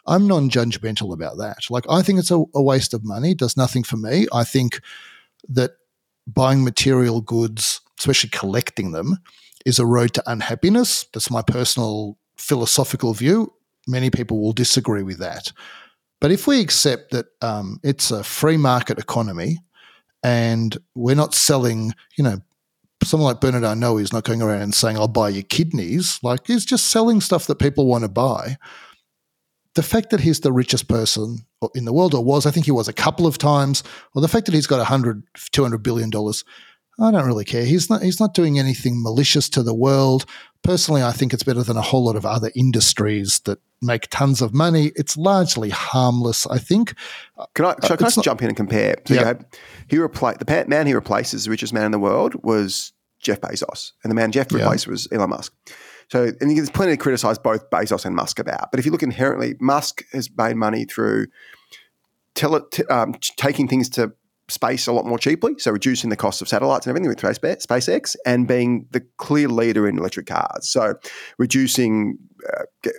I'm 0.07 0.27
non-judgmental 0.27 1.13
about 1.13 1.37
that. 1.37 1.57
Like 1.69 1.85
I 1.89 2.01
think 2.01 2.19
it's 2.19 2.31
a, 2.31 2.43
a 2.53 2.61
waste 2.61 2.93
of 2.93 3.03
money. 3.03 3.33
Does 3.33 3.57
nothing 3.57 3.83
for 3.83 3.97
me. 3.97 4.27
I 4.33 4.43
think 4.43 4.81
that 5.49 5.71
buying 6.27 6.63
material 6.63 7.21
goods, 7.21 7.81
especially 7.99 8.29
collecting 8.29 8.91
them, 8.91 9.17
is 9.65 9.79
a 9.79 9.85
road 9.85 10.13
to 10.13 10.23
unhappiness. 10.27 11.05
That's 11.13 11.31
my 11.31 11.41
personal 11.41 12.17
philosophical 12.37 13.13
view. 13.13 13.53
Many 13.87 14.09
people 14.09 14.41
will 14.41 14.53
disagree 14.53 15.03
with 15.03 15.19
that. 15.19 15.51
But 16.21 16.31
if 16.31 16.47
we 16.47 16.61
accept 16.61 17.11
that 17.11 17.27
um, 17.41 17.79
it's 17.83 18.11
a 18.11 18.23
free 18.23 18.57
market 18.57 18.99
economy 18.99 19.59
and 20.23 20.77
we're 20.95 21.15
not 21.15 21.35
selling, 21.35 21.93
you 22.17 22.23
know, 22.23 22.39
someone 23.05 23.31
like 23.31 23.41
Bernard 23.41 23.63
Arnault 23.63 23.97
is 23.99 24.13
not 24.13 24.23
going 24.23 24.41
around 24.41 24.61
and 24.61 24.73
saying, 24.73 24.97
I'll 24.97 25.07
buy 25.07 25.29
your 25.29 25.43
kidneys. 25.43 26.19
Like 26.23 26.47
he's 26.47 26.65
just 26.65 26.87
selling 26.87 27.21
stuff 27.21 27.47
that 27.47 27.59
people 27.59 27.85
want 27.85 28.03
to 28.03 28.09
buy. 28.09 28.57
The 29.75 29.83
fact 29.83 30.09
that 30.11 30.21
he's 30.21 30.39
the 30.39 30.53
richest 30.53 30.87
person 30.87 31.45
in 31.73 31.85
the 31.85 31.93
world, 31.93 32.13
or 32.13 32.23
was, 32.23 32.45
I 32.45 32.51
think 32.51 32.65
he 32.65 32.71
was 32.71 32.87
a 32.87 32.93
couple 32.93 33.27
of 33.27 33.37
times, 33.37 33.83
or 34.13 34.21
the 34.21 34.27
fact 34.27 34.45
that 34.45 34.55
he's 34.55 34.67
got 34.67 34.77
100, 34.77 35.23
200 35.51 35.83
billion 35.83 36.09
dollars, 36.09 36.45
I 36.99 37.11
don't 37.11 37.25
really 37.25 37.43
care. 37.43 37.65
He's 37.65 37.89
not, 37.89 38.01
he's 38.01 38.19
not 38.19 38.33
doing 38.33 38.57
anything 38.57 39.01
malicious 39.01 39.49
to 39.49 39.63
the 39.63 39.73
world. 39.73 40.25
Personally, 40.63 41.03
I 41.03 41.11
think 41.11 41.33
it's 41.33 41.43
better 41.43 41.61
than 41.61 41.75
a 41.75 41.81
whole 41.81 42.05
lot 42.05 42.15
of 42.15 42.25
other 42.25 42.51
industries 42.55 43.39
that 43.39 43.59
make 43.81 44.07
tons 44.09 44.41
of 44.41 44.53
money. 44.53 44.91
It's 44.95 45.17
largely 45.17 45.69
harmless, 45.69 46.47
I 46.47 46.57
think. 46.57 46.95
Can 47.53 47.65
I, 47.65 47.75
so 47.83 47.93
uh, 47.93 47.97
can 47.97 48.05
I 48.05 48.09
not, 48.15 48.23
jump 48.23 48.41
in 48.41 48.47
and 48.47 48.57
compare? 48.57 48.95
So 49.05 49.13
yeah. 49.13 49.33
he 49.87 49.97
replaced 49.97 50.39
the 50.39 50.65
man 50.67 50.87
he 50.87 50.93
replaces, 50.93 51.45
the 51.45 51.51
richest 51.51 51.73
man 51.73 51.85
in 51.85 51.91
the 51.91 51.99
world, 51.99 52.35
was 52.43 52.93
Jeff 53.25 53.41
Bezos, 53.41 53.91
and 54.03 54.11
the 54.11 54.15
man 54.15 54.31
Jeff 54.31 54.51
replaced 54.51 54.85
yeah. 54.85 54.91
was 54.91 55.07
Elon 55.11 55.29
Musk. 55.31 55.53
So, 56.09 56.31
and 56.39 56.55
there's 56.55 56.69
plenty 56.69 56.93
to 56.93 56.97
criticize 56.97 57.39
both 57.39 57.69
Bezos 57.71 58.05
and 58.05 58.15
Musk 58.15 58.37
about. 58.39 58.69
But 58.71 58.79
if 58.79 58.85
you 58.85 58.91
look 58.91 59.03
inherently, 59.03 59.55
Musk 59.59 60.03
has 60.13 60.29
made 60.37 60.55
money 60.55 60.85
through 60.85 61.27
tele, 62.35 62.61
t- 62.71 62.85
um, 62.85 63.15
taking 63.37 63.67
things 63.67 63.89
to 63.89 64.13
space 64.47 64.85
a 64.85 64.93
lot 64.93 65.07
more 65.07 65.17
cheaply, 65.17 65.55
so 65.57 65.71
reducing 65.71 66.11
the 66.11 66.15
cost 66.15 66.43
of 66.43 66.47
satellites 66.47 66.85
and 66.85 66.91
everything 66.91 67.09
with 67.09 67.17
SpaceX, 67.17 68.15
and 68.25 68.47
being 68.47 68.85
the 68.91 69.01
clear 69.17 69.49
leader 69.49 69.87
in 69.87 69.97
electric 69.97 70.27
cars. 70.27 70.69
So, 70.69 70.93
reducing 71.39 72.19
uh, 72.47 72.91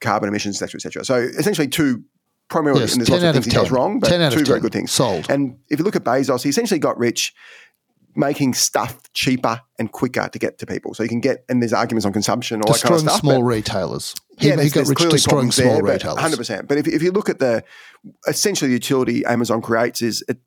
carbon 0.00 0.28
emissions, 0.28 0.60
etc., 0.60 0.78
etc. 0.78 1.04
So 1.04 1.16
essentially, 1.38 1.68
two 1.68 2.04
primarily, 2.48 2.80
yes, 2.80 2.92
and 2.92 3.00
there's 3.00 3.10
lots 3.10 3.24
of 3.24 3.32
things 3.32 3.46
he 3.46 3.50
does 3.50 3.70
wrong, 3.70 3.98
but 3.98 4.08
two 4.32 4.44
very 4.44 4.60
good 4.60 4.72
things. 4.72 4.92
Sold. 4.92 5.26
And 5.28 5.58
if 5.68 5.78
you 5.78 5.84
look 5.84 5.96
at 5.96 6.04
Bezos, 6.04 6.42
he 6.42 6.48
essentially 6.48 6.80
got 6.80 6.98
rich 6.98 7.34
making 8.16 8.54
stuff 8.54 9.12
cheaper 9.12 9.60
and 9.78 9.92
quicker 9.92 10.28
to 10.28 10.38
get 10.38 10.58
to 10.58 10.66
people. 10.66 10.94
So 10.94 11.02
you 11.02 11.08
can 11.08 11.20
get, 11.20 11.44
and 11.48 11.62
there's 11.62 11.72
arguments 11.72 12.06
on 12.06 12.12
consumption, 12.12 12.62
all 12.62 12.72
destroying 12.72 12.92
that 12.92 12.98
kind 12.98 13.08
of 13.08 13.12
stuff. 13.12 13.20
small 13.20 13.42
retailers. 13.42 14.14
He, 14.38 14.48
yeah, 14.48 14.60
he 14.60 14.70
got 14.70 14.88
rich 14.88 14.98
destroying 14.98 15.50
small 15.50 15.82
there, 15.82 15.94
retailers. 15.94 16.18
Hundred 16.18 16.38
percent. 16.38 16.68
But 16.68 16.78
if, 16.78 16.88
if 16.88 17.02
you 17.02 17.12
look 17.12 17.28
at 17.28 17.38
the 17.38 17.62
essentially 18.26 18.68
the 18.68 18.74
utility 18.74 19.24
Amazon 19.24 19.62
creates 19.62 20.02
is 20.02 20.24
it 20.28 20.38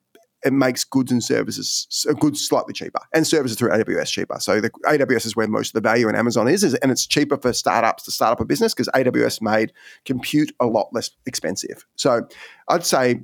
it 0.44 0.52
makes 0.52 0.84
goods 0.84 1.12
and 1.12 1.22
services 1.22 2.06
uh, 2.08 2.14
goods 2.14 2.46
slightly 2.46 2.72
cheaper 2.72 3.00
and 3.12 3.26
services 3.26 3.58
through 3.58 3.70
AWS 3.70 4.08
cheaper. 4.08 4.38
So 4.40 4.60
the 4.60 4.70
AWS 4.86 5.26
is 5.26 5.36
where 5.36 5.46
most 5.46 5.68
of 5.68 5.82
the 5.82 5.88
value 5.88 6.08
in 6.08 6.14
Amazon 6.14 6.48
is, 6.48 6.64
is 6.64 6.74
and 6.76 6.90
it's 6.90 7.06
cheaper 7.06 7.36
for 7.36 7.52
startups 7.52 8.04
to 8.04 8.10
start 8.10 8.32
up 8.32 8.40
a 8.40 8.44
business 8.44 8.72
because 8.72 8.88
AWS 8.94 9.42
made 9.42 9.72
compute 10.04 10.52
a 10.60 10.66
lot 10.66 10.88
less 10.92 11.10
expensive. 11.26 11.84
So 11.96 12.26
I'd 12.68 12.86
say 12.86 13.20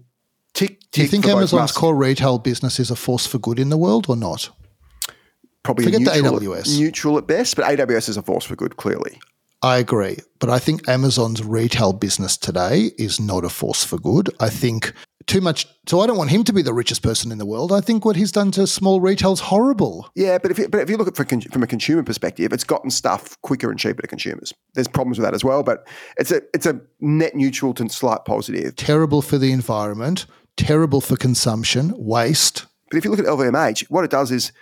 tick, 0.57 0.80
tick 0.80 0.90
Do 0.90 1.02
you 1.02 1.09
think 1.09 1.26
Amazon's 1.26 1.72
core 1.72 1.94
retail 1.94 2.38
business 2.38 2.80
is 2.80 2.90
a 2.90 2.96
force 2.96 3.26
for 3.26 3.38
good 3.38 3.59
in 3.59 3.68
the 3.68 3.76
world 3.76 4.07
or 4.09 4.16
not? 4.16 4.50
Probably 5.62 5.84
Forget 5.84 6.00
neutral, 6.00 6.38
the 6.38 6.46
AWS. 6.46 6.78
neutral 6.78 7.18
at 7.18 7.26
best, 7.26 7.57
but 7.57 7.64
AWS 7.64 8.09
is 8.09 8.16
a 8.16 8.22
force 8.22 8.44
for 8.44 8.57
good, 8.57 8.76
clearly. 8.76 9.20
I 9.62 9.78
agree. 9.78 10.18
But 10.38 10.50
I 10.50 10.59
think 10.59 10.88
Amazon's 10.88 11.42
retail 11.42 11.92
business 11.92 12.36
today 12.36 12.90
is 12.98 13.18
not 13.18 13.44
a 13.44 13.48
force 13.48 13.82
for 13.84 13.98
good. 13.98 14.30
I 14.38 14.48
think 14.48 14.92
too 15.26 15.40
much. 15.40 15.66
So 15.88 16.00
I 16.00 16.07
don't 16.07 16.16
want 16.16 16.30
him 16.30 16.44
to 16.44 16.52
be 16.52 16.62
the 16.62 16.72
richest 16.72 17.02
person 17.02 17.32
in 17.32 17.38
the 17.38 17.46
world. 17.46 17.72
I 17.72 17.80
think 17.80 18.04
what 18.04 18.16
he's 18.16 18.30
done 18.30 18.52
to 18.52 18.66
small 18.66 19.00
retail 19.00 19.32
is 19.32 19.40
horrible. 19.40 20.09
Yeah, 20.14 20.38
but 20.38 20.50
if 20.50 20.59
you, 20.59 20.68
but 20.68 20.80
if 20.80 20.90
you 20.90 20.96
look 20.96 21.09
at 21.09 21.32
it 21.32 21.52
from 21.52 21.62
a 21.62 21.66
consumer 21.66 22.02
perspective, 22.02 22.52
it's 22.52 22.64
gotten 22.64 22.90
stuff 22.90 23.40
quicker 23.42 23.70
and 23.70 23.78
cheaper 23.78 24.02
to 24.02 24.09
consumers. 24.09 24.52
There's 24.74 24.88
problems 24.88 25.18
with 25.18 25.26
that 25.26 25.34
as 25.34 25.44
well, 25.44 25.62
but 25.62 25.86
it's 26.16 26.30
a 26.30 26.42
it's 26.54 26.66
a 26.66 26.80
net 27.00 27.34
neutral 27.34 27.74
to 27.74 27.88
slight 27.88 28.24
positive. 28.24 28.76
Terrible 28.76 29.22
for 29.22 29.38
the 29.38 29.52
environment. 29.52 30.26
Terrible 30.57 31.00
for 31.00 31.16
consumption. 31.16 31.92
Waste. 31.96 32.66
But 32.90 32.98
if 32.98 33.04
you 33.04 33.11
look 33.11 33.20
at 33.20 33.26
LVMH, 33.26 33.90
what 33.90 34.04
it 34.04 34.11
does 34.11 34.30
is 34.30 34.52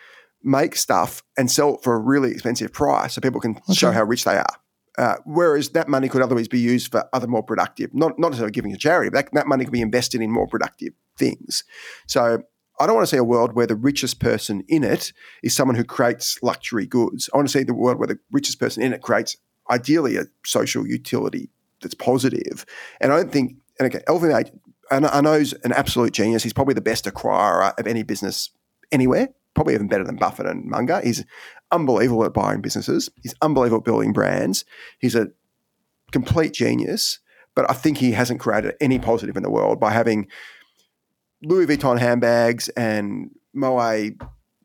make 0.42 0.76
stuff 0.76 1.22
and 1.36 1.51
sell 1.51 1.76
it 1.76 1.82
for 1.82 1.95
a 1.95 1.99
really 1.99 2.30
expensive 2.30 2.72
price 2.72 3.14
so 3.14 3.20
people 3.20 3.40
can 3.40 3.57
okay. 3.57 3.74
show 3.74 3.90
how 3.90 4.03
rich 4.05 4.24
they 4.24 4.36
are. 4.36 4.57
Uh, 4.97 5.16
whereas 5.24 5.70
that 5.70 5.88
money 5.88 6.09
could 6.09 6.22
otherwise 6.22 6.47
be 6.47 6.61
used 6.61 6.92
for 6.92 7.09
other 7.12 7.26
more 7.26 7.42
productive, 7.42 7.92
not, 7.92 8.16
not 8.18 8.28
necessarily 8.28 8.53
giving 8.53 8.70
to 8.70 8.78
charity, 8.78 9.11
but 9.11 9.24
that, 9.24 9.34
that 9.34 9.47
money 9.47 9.64
could 9.64 9.72
be 9.72 9.80
invested 9.80 10.20
in 10.20 10.30
more 10.30 10.47
productive 10.47 10.92
things. 11.18 11.64
So 12.07 12.42
I 12.78 12.86
don't 12.86 12.95
want 12.95 13.09
to 13.09 13.11
see 13.11 13.18
a 13.18 13.24
world 13.24 13.55
where 13.55 13.66
the 13.66 13.74
richest 13.74 14.20
person 14.20 14.62
in 14.68 14.84
it 14.84 15.12
is 15.42 15.55
someone 15.55 15.76
who 15.76 15.84
creates 15.84 16.38
luxury 16.42 16.86
goods. 16.86 17.28
I 17.32 17.38
want 17.38 17.49
to 17.49 17.59
see 17.59 17.64
the 17.64 17.74
world 17.74 17.99
where 17.99 18.07
the 18.07 18.18
richest 18.30 18.61
person 18.61 18.82
in 18.82 18.92
it 18.92 19.03
creates 19.03 19.36
ideally 19.70 20.16
a 20.16 20.24
social 20.45 20.86
utility 20.86 21.51
that's 21.80 21.95
positive. 21.95 22.64
And 23.01 23.12
I 23.12 23.16
don't 23.16 23.32
think, 23.32 23.57
and 23.78 23.92
okay, 23.92 24.05
LVMH, 24.07 24.51
I 24.91 25.20
know 25.20 25.39
he's 25.39 25.53
an 25.53 25.72
absolute 25.72 26.12
genius. 26.12 26.43
He's 26.43 26.53
probably 26.53 26.74
the 26.74 26.80
best 26.80 27.05
acquirer 27.05 27.72
of 27.78 27.87
any 27.87 28.03
business 28.03 28.51
anywhere 28.93 29.28
probably 29.55 29.74
even 29.74 29.89
better 29.89 30.05
than 30.05 30.16
Buffett 30.16 30.47
and 30.47 30.64
Munger. 30.66 31.01
He's 31.03 31.24
unbelievable 31.70 32.24
at 32.24 32.35
buying 32.35 32.61
businesses. 32.61 33.09
He's 33.22 33.35
unbelievable 33.41 33.78
at 33.78 33.85
building 33.85 34.12
brands. 34.12 34.64
He's 34.99 35.14
a 35.14 35.28
complete 36.12 36.53
genius, 36.53 37.20
but 37.55 37.68
I 37.70 37.74
think 37.74 37.99
he 37.99 38.12
hasn't 38.12 38.41
created 38.41 38.74
any 38.80 38.99
positive 38.99 39.37
in 39.37 39.43
the 39.43 39.51
world 39.51 39.80
by 39.80 39.93
having 39.93 40.28
Louis 41.43 41.66
Vuitton 41.66 41.99
handbags 41.99 42.68
and 42.70 43.30
Moet, 43.53 44.14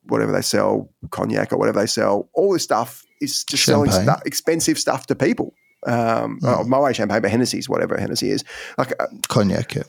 whatever 0.04 0.32
they 0.32 0.42
sell, 0.42 0.90
cognac 1.12 1.54
or 1.54 1.58
whatever 1.58 1.80
they 1.80 1.88
sell. 1.88 2.30
All 2.34 2.54
this 2.54 2.64
stuff 2.64 3.06
is 3.22 3.44
just 3.44 3.64
Champagne. 3.64 3.92
selling 3.92 4.04
stuff, 4.04 4.22
expensive 4.26 4.80
stuff 4.80 5.08
to 5.08 5.16
people. 5.16 5.54
Um, 5.86 6.40
oh, 6.44 6.64
Moet 6.66 6.96
champagne, 6.96 7.22
but 7.22 7.32
Hennessy's 7.32 7.70
whatever 7.70 7.98
Hennessy 7.98 8.32
is. 8.32 8.44
Like 8.78 8.92
uh, 9.00 9.08
Cognac, 9.28 9.76
yeah. 9.76 9.84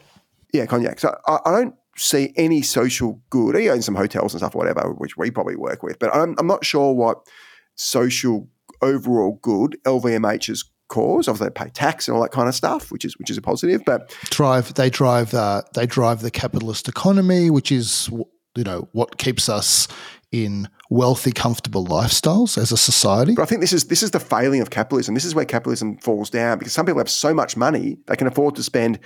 Yeah, 0.53 0.67
cognac. 0.67 1.01
So 1.01 1.17
I, 1.27 1.39
I 1.45 1.51
don't 1.53 1.75
see 1.97 2.33
any 2.37 2.63
social 2.63 3.21
good. 3.31 3.57
He 3.57 3.69
owns 3.69 3.85
some 3.85 3.95
hotels 3.95 4.33
and 4.33 4.41
stuff, 4.41 4.55
whatever, 4.55 4.93
which 4.93 5.17
we 5.17 5.31
probably 5.31 5.57
work 5.57 5.83
with. 5.83 5.99
But 5.99 6.15
I'm, 6.15 6.35
I'm 6.39 6.47
not 6.47 6.65
sure 6.65 6.95
what 6.95 7.27
social 7.75 8.49
overall 8.83 9.39
good 9.43 9.77
LVMH's 9.85 10.65
cause. 10.89 11.29
Obviously, 11.29 11.49
they 11.49 11.65
pay 11.65 11.71
tax 11.71 12.09
and 12.09 12.17
all 12.17 12.23
that 12.23 12.33
kind 12.33 12.49
of 12.49 12.55
stuff, 12.55 12.91
which 12.91 13.05
is 13.05 13.19
which 13.19 13.31
is 13.31 13.39
a 13.39 13.43
positive. 13.43 13.83
But 13.85 14.11
drive 14.25 14.75
they 14.75 14.91
drive 14.91 15.35
uh, 15.35 15.63
they 15.75 15.87
drive 15.87 16.21
the 16.21 16.31
capitalist 16.31 16.89
economy, 16.89 17.51
which 17.51 17.73
is 17.73 18.09
you 18.57 18.65
know 18.65 18.89
what 18.93 19.19
keeps 19.19 19.49
us 19.49 19.89
in 20.33 20.69
wealthy, 20.91 21.33
comfortable 21.33 21.85
lifestyles 21.85 22.57
as 22.57 22.71
a 22.71 22.77
society. 22.77 23.35
But 23.35 23.43
I 23.43 23.47
think 23.47 23.61
this 23.61 23.73
is 23.73 23.87
this 23.87 24.03
is 24.03 24.11
the 24.11 24.21
failing 24.21 24.61
of 24.61 24.71
capitalism. 24.71 25.15
This 25.15 25.25
is 25.25 25.35
where 25.35 25.45
capitalism 25.45 25.99
falls 25.99 26.31
down 26.31 26.59
because 26.59 26.73
some 26.73 26.87
people 26.87 26.99
have 26.99 27.11
so 27.11 27.33
much 27.33 27.57
money 27.57 27.99
they 28.07 28.17
can 28.17 28.27
afford 28.27 28.57
to 28.57 28.63
spend 28.63 28.99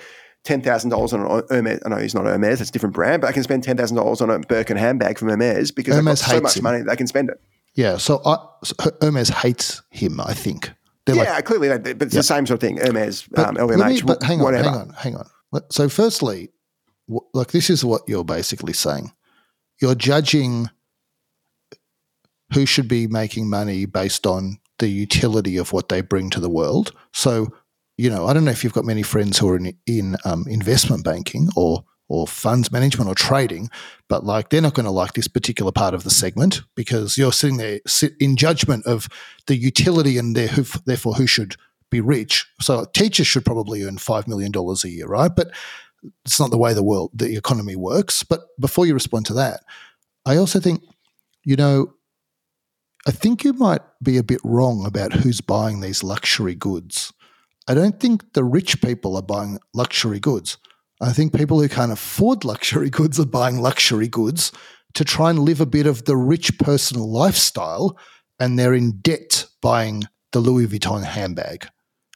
ten 0.45 0.62
thousand 0.62 0.90
dollars 0.90 1.12
on 1.12 1.20
an 1.20 1.42
Hermes. 1.51 1.80
I 1.84 1.88
know 1.88 1.97
he's 1.97 2.14
not 2.14 2.24
Hermes; 2.26 2.61
it's 2.61 2.70
a 2.70 2.72
different 2.72 2.95
brand, 2.95 3.22
but 3.22 3.28
I 3.28 3.32
can 3.32 3.42
spend 3.42 3.64
ten 3.64 3.76
thousand 3.76 3.97
dollars 3.97 4.20
on 4.20 4.30
a 4.30 4.38
Birkin 4.38 4.76
handbag 4.76 5.18
from 5.18 5.28
Hermes 5.28 5.72
because 5.72 5.95
Hermes 5.95 6.20
they've 6.20 6.28
got 6.28 6.36
so 6.36 6.40
much 6.40 6.57
him. 6.57 6.62
money 6.62 6.82
they 6.82 6.97
can 6.97 7.07
spend 7.07 7.30
it. 7.30 7.40
Yeah, 7.74 7.97
so, 7.97 8.22
I, 8.24 8.36
so 8.62 8.74
Hermes 9.03 9.30
hates 9.30 9.82
him. 9.90 10.20
I 10.20 10.32
think. 10.34 10.70
They're 11.07 11.16
yeah, 11.16 11.34
like, 11.34 11.45
clearly, 11.45 11.68
but 11.68 11.86
it's 12.03 12.14
yeah. 12.14 12.20
the 12.20 12.22
same 12.22 12.47
sort 12.47 12.62
of 12.62 12.66
thing. 12.66 12.78
Hermes, 12.78 13.26
but 13.30 13.49
um, 13.49 13.57
LVMH, 13.57 13.95
me, 13.95 14.03
but 14.03 14.22
hang 14.22 14.38
on, 14.38 14.45
whatever. 14.45 14.70
hang 14.70 14.78
on, 14.78 14.90
hang 14.90 15.16
on. 15.16 15.26
So, 15.70 15.88
firstly, 15.88 16.51
like 17.34 17.53
this 17.53 17.68
is 17.68 17.84
what 17.84 18.03
you're 18.07 18.24
basically 18.24 18.72
saying. 18.72 19.12
You're 19.80 19.95
judging 19.95 20.70
who 22.53 22.64
should 22.66 22.88
be 22.88 23.07
making 23.07 23.51
money 23.51 23.84
based 23.84 24.26
on 24.26 24.59
the 24.78 24.88
utility 24.88 25.57
of 25.57 25.72
what 25.72 25.88
they 25.88 26.01
bring 26.01 26.30
to 26.30 26.40
the 26.40 26.49
world. 26.49 26.92
So, 27.12 27.49
you 27.97 28.11
know, 28.11 28.26
I 28.26 28.32
don't 28.32 28.45
know 28.45 28.51
if 28.51 28.64
you've 28.64 28.72
got 28.72 28.84
many 28.84 29.03
friends 29.03 29.38
who 29.38 29.49
are 29.49 29.57
in, 29.57 29.76
in 29.86 30.16
um, 30.24 30.45
investment 30.49 31.05
banking 31.05 31.49
or 31.57 31.84
or 32.07 32.26
funds 32.26 32.70
management 32.70 33.09
or 33.09 33.14
trading, 33.14 33.70
but 34.09 34.24
like 34.24 34.51
they're 34.51 34.61
not 34.61 34.74
going 34.74 34.84
to 34.84 34.90
like 34.90 35.14
this 35.14 35.26
particular 35.26 35.72
part 35.72 35.95
of 35.95 36.05
the 36.05 36.11
segment 36.11 36.61
because 36.74 37.16
you're 37.16 37.32
sitting 37.32 37.57
there 37.57 37.80
sit 37.86 38.12
in 38.20 38.36
judgment 38.36 38.84
of 38.84 39.09
the 39.47 39.57
utility 39.57 40.18
and 40.18 40.36
therefore 40.36 41.14
who 41.14 41.26
should 41.26 41.57
be 41.90 42.03
rich. 42.03 42.47
So 42.61 42.84
teachers 42.92 43.26
should 43.26 43.45
probably 43.45 43.84
earn 43.84 43.99
five 43.99 44.28
million 44.28 44.53
dollars 44.53 44.84
a 44.84 44.90
year, 44.90 45.07
right? 45.07 45.34
But 45.34 45.51
it's 46.24 46.38
not 46.38 46.51
the 46.51 46.59
way 46.59 46.74
the 46.74 46.82
world 46.82 47.11
the 47.14 47.36
economy 47.36 47.76
works. 47.76 48.22
But 48.22 48.40
before 48.61 48.86
you 48.86 48.95
respond 48.95 49.26
to 49.26 49.34
that, 49.34 49.61
I 50.26 50.36
also 50.36 50.61
think, 50.61 50.82
you 51.45 51.57
know, 51.57 51.95
I 53.07 53.11
think 53.11 53.45
you 53.45 53.53
might 53.53 53.82
be 54.03 54.16
a 54.16 54.22
bit 54.22 54.40
wrong 54.45 54.86
about 54.86 55.12
who's 55.12 55.40
buying 55.40 55.80
these 55.80 56.03
luxury 56.03 56.55
goods. 56.55 57.12
I 57.67 57.75
don't 57.75 57.99
think 57.99 58.35
the 58.35 58.45
rich 58.45 58.81
people 58.83 59.17
are 59.17 59.23
buying 59.23 59.59
luxury 59.73 60.21
goods. 60.21 60.59
I 61.01 61.12
think 61.12 61.35
people 61.35 61.61
who 61.61 61.69
can't 61.69 61.93
afford 61.93 62.45
luxury 62.45 62.91
goods 62.91 63.19
are 63.19 63.27
buying 63.27 63.61
luxury 63.61 64.09
goods 64.09 64.53
to 64.95 65.05
try 65.05 65.31
and 65.31 65.41
live 65.41 65.61
a 65.61 65.67
bit 65.67 65.87
of 65.87 66.05
the 66.05 66.17
rich 66.17 66.59
personal 66.59 67.11
lifestyle, 67.11 67.99
and 68.39 68.59
they're 68.59 68.75
in 68.75 68.99
debt 69.01 69.47
buying 69.61 70.05
the 70.33 70.41
Louis 70.41 70.67
Vuitton 70.67 71.05
handbag. 71.05 71.67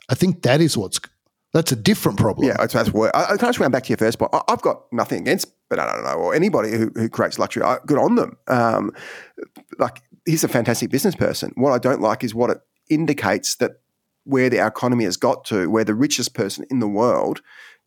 I 0.08 0.14
think 0.14 0.42
that 0.42 0.60
is 0.60 0.76
what's 0.76 1.00
that's 1.54 1.72
a 1.72 1.76
different 1.76 2.18
problem. 2.18 2.46
Yeah, 2.46 2.56
that's, 2.58 2.74
that's 2.74 2.90
I, 2.90 3.32
I 3.32 3.36
can 3.36 3.48
actually 3.48 3.64
go 3.64 3.70
back 3.70 3.84
to 3.84 3.88
your 3.88 3.96
first 3.96 4.18
point. 4.18 4.30
I, 4.34 4.42
have 4.48 4.60
got 4.60 4.82
nothing 4.92 5.22
against, 5.22 5.50
but 5.70 5.78
I 5.78 5.90
don't 5.90 6.04
know, 6.04 6.14
or 6.14 6.34
anybody 6.34 6.72
who, 6.72 6.90
who 6.94 7.08
creates 7.08 7.38
luxury. 7.38 7.62
I, 7.62 7.78
good 7.86 7.98
on 7.98 8.16
them. 8.16 8.36
Um, 8.48 8.92
like 9.78 10.02
he's 10.26 10.44
a 10.44 10.48
fantastic 10.48 10.90
business 10.90 11.14
person. 11.14 11.52
What 11.56 11.72
I 11.72 11.78
don't 11.78 12.02
like 12.02 12.22
is 12.22 12.34
what 12.34 12.50
it 12.50 12.58
indicates 12.90 13.56
that 13.56 13.80
where 14.28 14.50
the, 14.50 14.64
economy 14.64 15.04
has 15.04 15.16
got 15.16 15.44
to, 15.46 15.70
where 15.70 15.84
the 15.84 15.94
richest 15.94 16.34
person 16.34 16.66
in 16.70 16.80
the 16.80 16.88
world, 16.88 17.40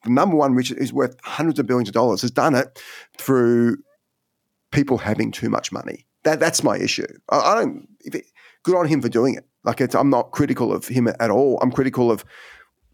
the 0.04 0.10
number 0.10 0.36
one 0.36 0.56
richest 0.56 0.80
is 0.80 0.92
worth 0.92 1.16
hundreds 1.24 1.60
of 1.60 1.68
billions 1.68 1.88
of 1.88 1.94
dollars, 1.94 2.22
has 2.22 2.32
done 2.32 2.56
it 2.56 2.82
through 3.18 3.78
people 4.72 4.98
having 4.98 5.32
too 5.32 5.50
much 5.50 5.72
money. 5.72 6.08
That 6.24 6.40
that's 6.40 6.64
my 6.64 6.78
issue. 6.78 7.06
I, 7.30 7.38
I 7.38 7.56
don't. 7.56 7.88
It, 8.00 8.26
good 8.64 8.76
on 8.76 8.88
him 8.88 9.02
for 9.02 9.10
doing 9.10 9.36
it. 9.36 9.46
Like 9.64 9.94
I'm 9.94 10.10
not 10.10 10.32
critical 10.32 10.74
of 10.74 10.88
him 10.88 11.08
at 11.08 11.30
all. 11.30 11.60
I'm 11.62 11.72
critical 11.72 12.12
of 12.12 12.26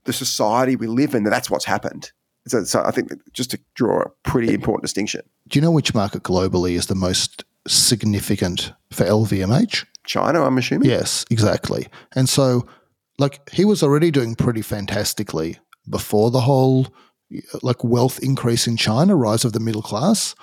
the 0.03 0.13
society 0.13 0.75
we 0.75 0.87
live 0.87 1.15
in. 1.15 1.23
That 1.23 1.29
that's 1.29 1.49
what's 1.49 1.65
happened. 1.65 2.11
So, 2.47 2.63
so 2.63 2.83
I 2.85 2.91
think 2.91 3.11
just 3.33 3.51
to 3.51 3.59
draw 3.75 4.01
a 4.01 4.09
pretty 4.23 4.53
important 4.53 4.83
distinction. 4.83 5.21
Do 5.47 5.59
you 5.59 5.61
know 5.61 5.71
which 5.71 5.93
market 5.93 6.23
globally 6.23 6.73
is 6.73 6.87
the 6.87 6.95
most 6.95 7.43
significant 7.67 8.73
for 8.91 9.05
LVMH? 9.05 9.85
China, 10.05 10.43
I'm 10.43 10.57
assuming. 10.57 10.89
Yes, 10.89 11.25
exactly. 11.29 11.87
And 12.13 12.29
so, 12.29 12.65
like, 13.17 13.49
he 13.49 13.65
was 13.65 13.83
already 13.83 14.11
doing 14.11 14.35
pretty 14.35 14.61
fantastically 14.61 15.57
before 15.89 16.31
the 16.31 16.41
whole 16.41 16.87
like 17.61 17.83
wealth 17.83 18.19
increase 18.23 18.67
in 18.67 18.77
China, 18.77 19.15
rise 19.15 19.43
of 19.43 19.53
the 19.53 19.59
middle 19.59 19.81
class. 19.81 20.35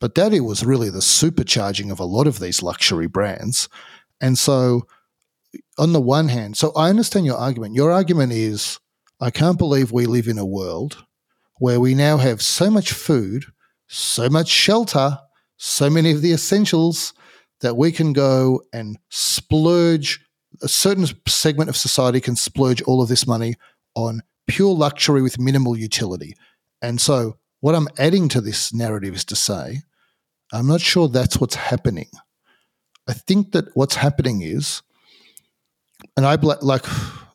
But 0.00 0.16
it 0.18 0.40
was 0.40 0.64
really 0.64 0.90
the 0.90 0.98
supercharging 0.98 1.90
of 1.90 2.00
a 2.00 2.04
lot 2.04 2.26
of 2.26 2.40
these 2.40 2.62
luxury 2.62 3.06
brands. 3.06 3.68
And 4.20 4.36
so, 4.36 4.86
on 5.78 5.92
the 5.92 6.00
one 6.00 6.28
hand, 6.28 6.56
so 6.56 6.72
I 6.74 6.90
understand 6.90 7.26
your 7.26 7.36
argument. 7.36 7.74
Your 7.74 7.92
argument 7.92 8.32
is 8.32 8.80
I 9.20 9.30
can't 9.30 9.58
believe 9.58 9.92
we 9.92 10.06
live 10.06 10.26
in 10.26 10.38
a 10.38 10.44
world 10.44 11.04
where 11.58 11.78
we 11.80 11.94
now 11.94 12.16
have 12.16 12.42
so 12.42 12.70
much 12.70 12.92
food, 12.92 13.46
so 13.86 14.28
much 14.28 14.48
shelter, 14.48 15.18
so 15.56 15.88
many 15.88 16.10
of 16.10 16.20
the 16.20 16.32
essentials 16.32 17.14
that 17.60 17.76
we 17.76 17.92
can 17.92 18.12
go 18.12 18.62
and 18.72 18.98
splurge. 19.10 20.20
A 20.62 20.68
certain 20.68 21.06
segment 21.26 21.70
of 21.70 21.76
society 21.76 22.20
can 22.20 22.36
splurge 22.36 22.82
all 22.82 23.02
of 23.02 23.08
this 23.08 23.26
money 23.26 23.56
on 23.94 24.22
pure 24.46 24.74
luxury 24.74 25.22
with 25.22 25.38
minimal 25.38 25.76
utility. 25.76 26.36
And 26.82 27.00
so, 27.00 27.38
what 27.60 27.74
I'm 27.74 27.88
adding 27.98 28.28
to 28.30 28.40
this 28.40 28.74
narrative 28.74 29.14
is 29.14 29.24
to 29.26 29.36
say, 29.36 29.80
I'm 30.52 30.66
not 30.66 30.80
sure 30.80 31.08
that's 31.08 31.40
what's 31.40 31.54
happening. 31.54 32.08
I 33.08 33.14
think 33.14 33.52
that 33.52 33.74
what's 33.74 33.96
happening 33.96 34.42
is, 34.42 34.82
and 36.16 36.26
I 36.26 36.34
like, 36.34 36.84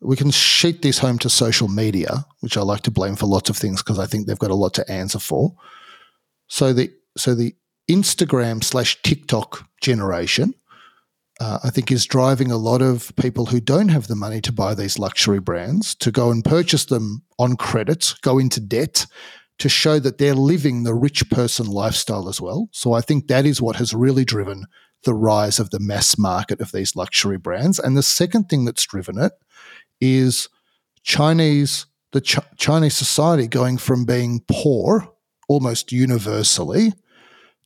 we 0.01 0.15
can 0.15 0.31
sheet 0.31 0.81
this 0.81 0.99
home 0.99 1.17
to 1.19 1.29
social 1.29 1.67
media, 1.67 2.25
which 2.41 2.57
I 2.57 2.61
like 2.61 2.81
to 2.81 2.91
blame 2.91 3.15
for 3.15 3.25
lots 3.25 3.49
of 3.49 3.57
things 3.57 3.81
because 3.81 3.99
I 3.99 4.05
think 4.05 4.27
they've 4.27 4.39
got 4.39 4.51
a 4.51 4.55
lot 4.55 4.73
to 4.75 4.91
answer 4.91 5.19
for. 5.19 5.55
So 6.47 6.73
the 6.73 6.91
so 7.17 7.35
the 7.35 7.55
Instagram 7.89 8.63
slash 8.63 9.01
TikTok 9.01 9.67
generation, 9.81 10.53
uh, 11.39 11.59
I 11.63 11.69
think, 11.69 11.91
is 11.91 12.05
driving 12.05 12.51
a 12.51 12.57
lot 12.57 12.81
of 12.81 13.15
people 13.15 13.47
who 13.47 13.59
don't 13.59 13.89
have 13.89 14.07
the 14.07 14.15
money 14.15 14.41
to 14.41 14.51
buy 14.51 14.75
these 14.75 14.99
luxury 14.99 15.39
brands 15.39 15.95
to 15.95 16.11
go 16.11 16.31
and 16.31 16.43
purchase 16.43 16.85
them 16.85 17.23
on 17.37 17.55
credit, 17.55 18.13
go 18.21 18.39
into 18.39 18.59
debt 18.59 19.05
to 19.59 19.69
show 19.69 19.99
that 19.99 20.17
they're 20.17 20.35
living 20.35 20.83
the 20.83 20.93
rich 20.93 21.29
person 21.29 21.67
lifestyle 21.67 22.29
as 22.29 22.39
well. 22.39 22.69
So 22.71 22.93
I 22.93 23.01
think 23.01 23.27
that 23.27 23.45
is 23.45 23.61
what 23.61 23.75
has 23.75 23.93
really 23.93 24.25
driven 24.25 24.65
the 25.03 25.13
rise 25.13 25.59
of 25.59 25.69
the 25.69 25.79
mass 25.79 26.17
market 26.17 26.59
of 26.61 26.71
these 26.71 26.95
luxury 26.95 27.37
brands. 27.37 27.79
And 27.79 27.95
the 27.95 28.03
second 28.03 28.45
thing 28.49 28.65
that's 28.65 28.85
driven 28.85 29.17
it 29.17 29.33
is 30.01 30.49
Chinese 31.03 31.85
the 32.11 32.21
Ch- 32.21 32.39
Chinese 32.57 32.97
society 32.97 33.47
going 33.47 33.77
from 33.77 34.05
being 34.05 34.41
poor 34.47 35.11
almost 35.47 35.91
universally 35.91 36.93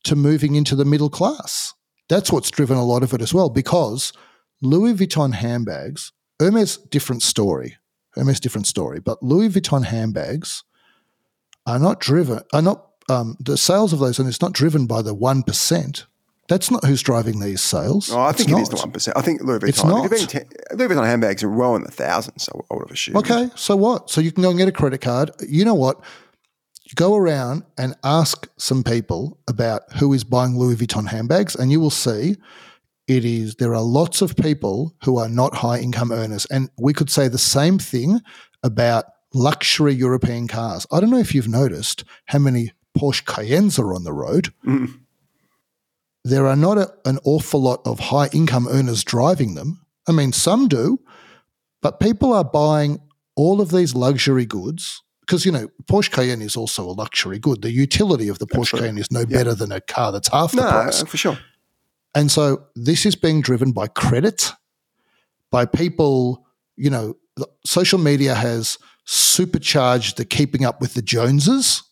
to 0.04 0.16
moving 0.16 0.54
into 0.54 0.76
the 0.76 0.84
middle 0.84 1.10
class. 1.10 1.74
That's 2.08 2.30
what's 2.30 2.50
driven 2.50 2.76
a 2.76 2.84
lot 2.84 3.02
of 3.02 3.12
it 3.14 3.22
as 3.22 3.32
well, 3.32 3.48
because 3.50 4.12
Louis 4.60 4.94
Vuitton 4.94 5.34
handbags, 5.34 6.12
Hermes, 6.40 6.76
different 6.76 7.22
story. 7.22 7.76
Hermes, 8.12 8.40
different 8.40 8.66
story. 8.66 9.00
But 9.00 9.22
Louis 9.22 9.48
Vuitton 9.48 9.84
handbags 9.84 10.64
are 11.66 11.78
not 11.78 12.00
driven, 12.00 12.40
are 12.52 12.62
not, 12.62 12.86
um, 13.08 13.36
the 13.40 13.56
sales 13.56 13.92
of 13.92 13.98
those, 13.98 14.18
and 14.18 14.28
it's 14.28 14.40
not 14.40 14.52
driven 14.52 14.86
by 14.86 15.02
the 15.02 15.14
1%. 15.14 16.04
That's 16.46 16.70
not 16.70 16.84
who's 16.84 17.02
driving 17.02 17.40
these 17.40 17.62
sales. 17.62 18.10
Oh, 18.12 18.20
I 18.20 18.30
it's 18.30 18.38
think 18.38 18.50
not. 18.50 18.58
it 18.58 18.62
is 18.62 18.68
the 18.68 18.76
one 18.76 18.90
percent. 18.90 19.16
I 19.16 19.22
think 19.22 19.40
Louis 19.42 19.60
Vuitton. 19.60 19.68
It's 19.68 19.82
not. 19.84 20.10
Louis 20.10 20.88
Vuitton 20.88 21.06
handbags 21.06 21.42
are 21.42 21.48
well 21.48 21.74
in 21.74 21.84
the 21.84 21.90
thousands. 21.90 22.50
I 22.52 22.74
would 22.74 22.82
have 22.86 22.90
assumed. 22.90 23.16
Okay, 23.16 23.48
so 23.54 23.74
what? 23.76 24.10
So 24.10 24.20
you 24.20 24.30
can 24.30 24.42
go 24.42 24.50
and 24.50 24.58
get 24.58 24.68
a 24.68 24.72
credit 24.72 25.00
card. 25.00 25.30
You 25.48 25.64
know 25.64 25.74
what? 25.74 26.02
Go 26.94 27.16
around 27.16 27.64
and 27.78 27.94
ask 28.04 28.48
some 28.56 28.84
people 28.84 29.38
about 29.48 29.82
who 29.94 30.12
is 30.12 30.24
buying 30.24 30.58
Louis 30.58 30.76
Vuitton 30.76 31.08
handbags, 31.08 31.54
and 31.54 31.72
you 31.72 31.80
will 31.80 31.90
see 31.90 32.36
it 33.06 33.24
is 33.24 33.56
there 33.56 33.74
are 33.74 33.82
lots 33.82 34.22
of 34.22 34.36
people 34.36 34.94
who 35.04 35.18
are 35.18 35.28
not 35.28 35.56
high 35.56 35.78
income 35.78 36.12
earners. 36.12 36.46
And 36.46 36.70
we 36.78 36.92
could 36.92 37.10
say 37.10 37.28
the 37.28 37.38
same 37.38 37.78
thing 37.78 38.20
about 38.62 39.04
luxury 39.34 39.94
European 39.94 40.48
cars. 40.48 40.86
I 40.90 41.00
don't 41.00 41.10
know 41.10 41.18
if 41.18 41.34
you've 41.34 41.48
noticed 41.48 42.04
how 42.26 42.38
many 42.38 42.72
Porsche 42.96 43.24
Cayennes 43.24 43.78
are 43.78 43.94
on 43.94 44.04
the 44.04 44.12
road. 44.12 44.52
Mm. 44.64 45.00
There 46.24 46.46
are 46.46 46.56
not 46.56 46.78
a, 46.78 46.94
an 47.04 47.18
awful 47.24 47.60
lot 47.60 47.82
of 47.84 47.98
high 47.98 48.28
income 48.28 48.66
earners 48.68 49.04
driving 49.04 49.54
them. 49.54 49.84
I 50.08 50.12
mean, 50.12 50.32
some 50.32 50.68
do, 50.68 51.00
but 51.82 52.00
people 52.00 52.32
are 52.32 52.44
buying 52.44 53.00
all 53.36 53.60
of 53.60 53.70
these 53.70 53.94
luxury 53.94 54.46
goods 54.46 55.02
because 55.26 55.46
you 55.46 55.52
know 55.52 55.68
Porsche 55.84 56.10
Cayenne 56.10 56.42
is 56.42 56.56
also 56.56 56.84
a 56.84 56.92
luxury 56.92 57.38
good. 57.38 57.62
The 57.62 57.70
utility 57.70 58.28
of 58.28 58.38
the 58.38 58.46
Porsche 58.46 58.74
Absolutely. 58.74 58.88
Cayenne 58.88 58.98
is 58.98 59.10
no 59.10 59.20
yeah. 59.20 59.38
better 59.38 59.54
than 59.54 59.72
a 59.72 59.80
car 59.80 60.12
that's 60.12 60.28
half 60.28 60.52
the 60.52 60.58
no, 60.58 60.70
price. 60.70 61.02
for 61.02 61.16
sure. 61.16 61.38
And 62.14 62.30
so 62.30 62.64
this 62.76 63.04
is 63.04 63.16
being 63.16 63.40
driven 63.40 63.72
by 63.72 63.88
credit, 63.88 64.52
by 65.50 65.64
people, 65.64 66.46
you 66.76 66.90
know, 66.90 67.16
social 67.66 67.98
media 67.98 68.34
has 68.34 68.78
supercharged 69.04 70.16
the 70.16 70.24
keeping 70.24 70.64
up 70.64 70.80
with 70.80 70.94
the 70.94 71.02
Joneses. 71.02 71.82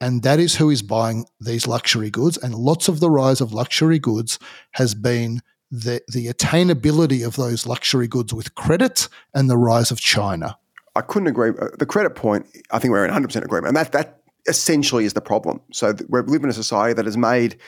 And 0.00 0.22
that 0.24 0.40
is 0.40 0.56
who 0.56 0.70
is 0.70 0.82
buying 0.82 1.26
these 1.38 1.66
luxury 1.66 2.10
goods. 2.10 2.36
And 2.36 2.54
lots 2.54 2.88
of 2.88 2.98
the 2.98 3.10
rise 3.10 3.40
of 3.40 3.52
luxury 3.52 4.00
goods 4.00 4.38
has 4.72 4.94
been 4.94 5.40
the, 5.70 6.02
the 6.08 6.26
attainability 6.26 7.24
of 7.24 7.36
those 7.36 7.66
luxury 7.66 8.08
goods 8.08 8.34
with 8.34 8.54
credit 8.54 9.08
and 9.32 9.48
the 9.48 9.56
rise 9.56 9.90
of 9.90 10.00
China. 10.00 10.58
I 10.94 11.00
couldn't 11.00 11.28
agree. 11.28 11.50
Uh, 11.50 11.68
the 11.78 11.86
credit 11.86 12.14
point, 12.14 12.46
I 12.70 12.78
think 12.78 12.92
we're 12.92 13.04
in 13.04 13.12
100% 13.12 13.44
agreement. 13.44 13.68
And 13.68 13.76
that, 13.76 13.92
that 13.92 14.22
essentially 14.46 15.04
is 15.04 15.14
the 15.14 15.20
problem. 15.20 15.60
So 15.72 15.94
we 16.08 16.20
live 16.22 16.44
in 16.44 16.50
a 16.50 16.54
society 16.54 16.94
that 16.94 17.04
has 17.04 17.16
made 17.16 17.58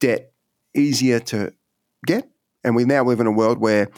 debt 0.00 0.32
easier 0.74 1.20
to 1.20 1.52
get. 2.06 2.28
And 2.64 2.76
we 2.76 2.84
now 2.84 3.04
live 3.04 3.20
in 3.20 3.26
a 3.26 3.32
world 3.32 3.58
where 3.58 3.90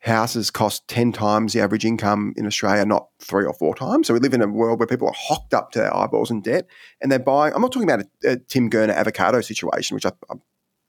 houses 0.00 0.50
cost 0.50 0.86
10 0.88 1.12
times 1.12 1.52
the 1.52 1.60
average 1.60 1.84
income 1.84 2.34
in 2.36 2.46
Australia, 2.46 2.84
not 2.84 3.08
three 3.20 3.44
or 3.44 3.54
four 3.54 3.74
times. 3.74 4.06
So 4.06 4.14
we 4.14 4.20
live 4.20 4.34
in 4.34 4.42
a 4.42 4.48
world 4.48 4.80
where 4.80 4.86
people 4.86 5.08
are 5.08 5.14
hocked 5.16 5.54
up 5.54 5.70
to 5.72 5.78
their 5.78 5.96
eyeballs 5.96 6.30
in 6.30 6.40
debt 6.40 6.66
and 7.00 7.10
they're 7.10 7.20
buying. 7.20 7.54
I'm 7.54 7.62
not 7.62 7.72
talking 7.72 7.88
about 7.88 8.04
a, 8.24 8.32
a 8.32 8.36
Tim 8.36 8.68
Gurner 8.68 8.94
avocado 8.94 9.40
situation, 9.40 9.94
which 9.94 10.06
I, 10.06 10.12
I 10.30 10.34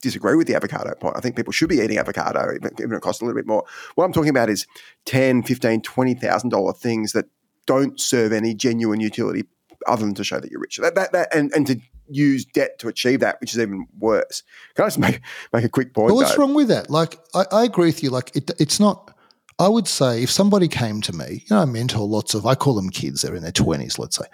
disagree 0.03 0.35
with 0.35 0.47
the 0.47 0.55
avocado 0.55 0.93
point. 0.95 1.17
I 1.17 1.21
think 1.21 1.35
people 1.35 1.53
should 1.53 1.69
be 1.69 1.77
eating 1.77 1.97
avocado, 1.97 2.53
even, 2.53 2.71
even 2.77 2.91
if 2.91 2.97
it 2.97 3.01
costs 3.01 3.21
a 3.21 3.25
little 3.25 3.39
bit 3.39 3.47
more. 3.47 3.63
What 3.95 4.05
I'm 4.05 4.13
talking 4.13 4.29
about 4.29 4.49
is 4.49 4.67
10, 5.05 5.43
15, 5.43 5.81
$20,000 5.81 6.77
things 6.77 7.13
that 7.13 7.25
don't 7.65 7.99
serve 7.99 8.33
any 8.33 8.53
genuine 8.53 8.99
utility 8.99 9.45
other 9.87 10.05
than 10.05 10.13
to 10.15 10.23
show 10.23 10.39
that 10.39 10.51
you're 10.51 10.59
rich. 10.59 10.77
That, 10.77 10.95
that, 10.95 11.13
that, 11.13 11.33
and, 11.33 11.51
and 11.53 11.65
to 11.67 11.79
use 12.07 12.45
debt 12.45 12.77
to 12.79 12.89
achieve 12.89 13.21
that, 13.21 13.39
which 13.41 13.53
is 13.53 13.59
even 13.59 13.87
worse. 13.97 14.43
Can 14.75 14.83
I 14.83 14.87
just 14.87 14.99
make, 14.99 15.21
make 15.53 15.63
a 15.63 15.69
quick 15.69 15.93
point? 15.93 16.07
Well, 16.07 16.17
what's 16.17 16.35
though? 16.35 16.41
wrong 16.41 16.53
with 16.53 16.67
that? 16.67 16.89
Like, 16.89 17.17
I, 17.33 17.45
I 17.51 17.63
agree 17.63 17.87
with 17.87 18.03
you. 18.03 18.09
Like, 18.09 18.35
it, 18.35 18.51
it's 18.59 18.79
not, 18.79 19.15
I 19.57 19.69
would 19.69 19.87
say 19.87 20.23
if 20.23 20.29
somebody 20.29 20.67
came 20.67 21.01
to 21.01 21.13
me, 21.13 21.45
you 21.49 21.55
know, 21.55 21.59
I 21.59 21.65
mentor 21.65 22.05
lots 22.05 22.33
of, 22.33 22.45
I 22.45 22.55
call 22.55 22.75
them 22.75 22.89
kids, 22.89 23.21
they're 23.21 23.35
in 23.35 23.43
their 23.43 23.51
20s, 23.51 23.97
let's 23.97 24.17
say, 24.17 24.25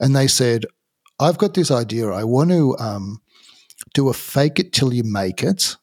and 0.00 0.14
they 0.14 0.26
said, 0.26 0.66
I've 1.20 1.38
got 1.38 1.54
this 1.54 1.70
idea. 1.70 2.08
I 2.08 2.24
want 2.24 2.50
to 2.50 2.76
um, 2.78 3.20
do 3.94 4.08
a 4.08 4.12
fake 4.12 4.58
it 4.58 4.72
till 4.72 4.92
you 4.92 5.02
make 5.04 5.42
it 5.42 5.76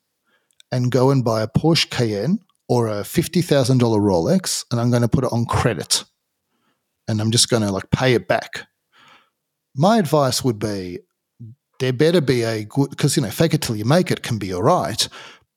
and 0.71 0.91
go 0.91 1.09
and 1.09 1.23
buy 1.23 1.41
a 1.41 1.47
Porsche 1.47 1.89
Cayenne 1.89 2.39
or 2.69 2.87
a 2.87 3.01
$50,000 3.01 3.79
Rolex 3.79 4.63
and 4.71 4.79
I'm 4.79 4.91
going 4.91 5.01
to 5.01 5.07
put 5.07 5.23
it 5.23 5.33
on 5.33 5.45
credit 5.45 6.03
and 7.07 7.19
I'm 7.19 7.31
just 7.31 7.49
going 7.49 7.63
to 7.63 7.71
like 7.71 7.89
pay 7.89 8.13
it 8.13 8.27
back. 8.27 8.67
My 9.75 9.97
advice 9.97 10.43
would 10.43 10.59
be 10.59 10.99
there 11.79 11.93
better 11.93 12.21
be 12.21 12.43
a 12.43 12.63
good, 12.65 12.91
because, 12.91 13.17
you 13.17 13.23
know, 13.23 13.31
fake 13.31 13.55
it 13.55 13.61
till 13.61 13.75
you 13.75 13.85
make 13.85 14.11
it 14.11 14.21
can 14.21 14.37
be 14.37 14.53
all 14.53 14.61
right, 14.61 15.07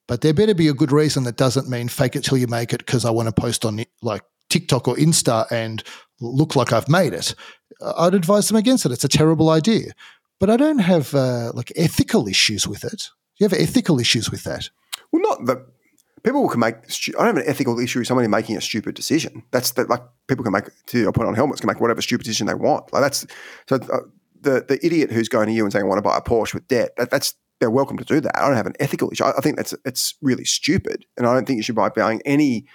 but 0.08 0.22
there 0.22 0.32
better 0.32 0.54
be 0.54 0.68
a 0.68 0.74
good 0.74 0.90
reason 0.90 1.24
that 1.24 1.36
doesn't 1.36 1.68
mean 1.68 1.88
fake 1.88 2.16
it 2.16 2.24
till 2.24 2.38
you 2.38 2.46
make 2.46 2.72
it 2.72 2.78
because 2.78 3.04
I 3.04 3.10
want 3.10 3.28
to 3.28 3.32
post 3.32 3.64
on 3.64 3.84
like 4.00 4.22
TikTok 4.48 4.88
or 4.88 4.96
Insta 4.96 5.50
and 5.50 5.82
look 6.20 6.56
like 6.56 6.72
I've 6.72 6.88
made 6.88 7.12
it. 7.12 7.34
I'd 7.98 8.14
advise 8.14 8.48
them 8.48 8.56
against 8.56 8.86
it. 8.86 8.92
It's 8.92 9.04
a 9.04 9.08
terrible 9.08 9.50
idea 9.50 9.92
but 10.40 10.50
I 10.50 10.56
don't 10.56 10.78
have 10.78 11.14
uh, 11.14 11.52
like 11.54 11.72
ethical 11.76 12.28
issues 12.28 12.66
with 12.66 12.84
it. 12.84 13.10
Do 13.38 13.44
you 13.44 13.48
have 13.48 13.58
ethical 13.58 13.98
issues 13.98 14.30
with 14.30 14.44
that? 14.44 14.68
Well, 15.12 15.22
not 15.22 15.46
that 15.46 15.66
people 16.22 16.48
can 16.48 16.60
make. 16.60 16.76
I 16.76 17.10
don't 17.12 17.26
have 17.26 17.36
an 17.36 17.44
ethical 17.46 17.78
issue 17.78 18.00
with 18.00 18.08
somebody 18.08 18.28
making 18.28 18.56
a 18.56 18.60
stupid 18.60 18.94
decision. 18.94 19.42
That's 19.50 19.72
that. 19.72 19.88
Like 19.88 20.02
people 20.28 20.44
can 20.44 20.52
make 20.52 20.64
to 20.86 20.98
your 20.98 21.12
point 21.12 21.28
on 21.28 21.34
helmets 21.34 21.60
can 21.60 21.68
make 21.68 21.80
whatever 21.80 22.02
stupid 22.02 22.24
decision 22.24 22.46
they 22.46 22.54
want. 22.54 22.92
Like 22.92 23.02
that's 23.02 23.26
so 23.68 23.76
uh, 23.76 24.00
the 24.40 24.64
the 24.66 24.78
idiot 24.84 25.12
who's 25.12 25.28
going 25.28 25.46
to 25.46 25.52
you 25.52 25.64
and 25.64 25.72
saying 25.72 25.84
I 25.84 25.88
want 25.88 25.98
to 25.98 26.02
buy 26.02 26.16
a 26.16 26.22
Porsche 26.22 26.54
with 26.54 26.68
debt. 26.68 26.90
That, 26.96 27.10
that's 27.10 27.34
they're 27.60 27.70
welcome 27.70 27.96
to 27.98 28.04
do 28.04 28.20
that. 28.20 28.36
I 28.36 28.46
don't 28.46 28.56
have 28.56 28.66
an 28.66 28.74
ethical 28.80 29.10
issue. 29.12 29.24
I, 29.24 29.32
I 29.38 29.40
think 29.40 29.56
that's 29.56 29.74
it's 29.84 30.14
really 30.20 30.44
stupid, 30.44 31.04
and 31.16 31.26
I 31.26 31.34
don't 31.34 31.46
think 31.46 31.58
you 31.58 31.62
should 31.62 31.76
buy 31.76 31.90
buying 31.90 32.20
any 32.24 32.66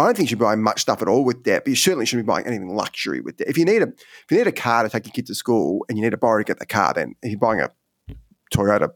I 0.00 0.06
don't 0.06 0.16
think 0.16 0.28
you 0.28 0.30
should 0.30 0.38
buy 0.38 0.54
much 0.56 0.80
stuff 0.80 1.02
at 1.02 1.08
all 1.08 1.24
with 1.24 1.42
debt, 1.42 1.64
but 1.64 1.70
you 1.70 1.76
certainly 1.76 2.06
shouldn't 2.06 2.26
be 2.26 2.30
buying 2.30 2.46
anything 2.46 2.74
luxury 2.74 3.20
with 3.20 3.36
debt. 3.36 3.48
If 3.48 3.58
you 3.58 3.64
need 3.64 3.82
a 3.82 3.88
if 3.88 4.26
you 4.30 4.38
need 4.38 4.46
a 4.46 4.52
car 4.52 4.82
to 4.82 4.88
take 4.88 5.06
your 5.06 5.12
kid 5.12 5.26
to 5.26 5.34
school 5.34 5.84
and 5.88 5.98
you 5.98 6.04
need 6.04 6.10
to 6.10 6.16
borrow 6.16 6.38
to 6.38 6.44
get 6.44 6.58
the 6.58 6.66
car, 6.66 6.92
then 6.94 7.14
if 7.22 7.30
you're 7.30 7.38
buying 7.38 7.60
a 7.60 7.70
Toyota 8.54 8.90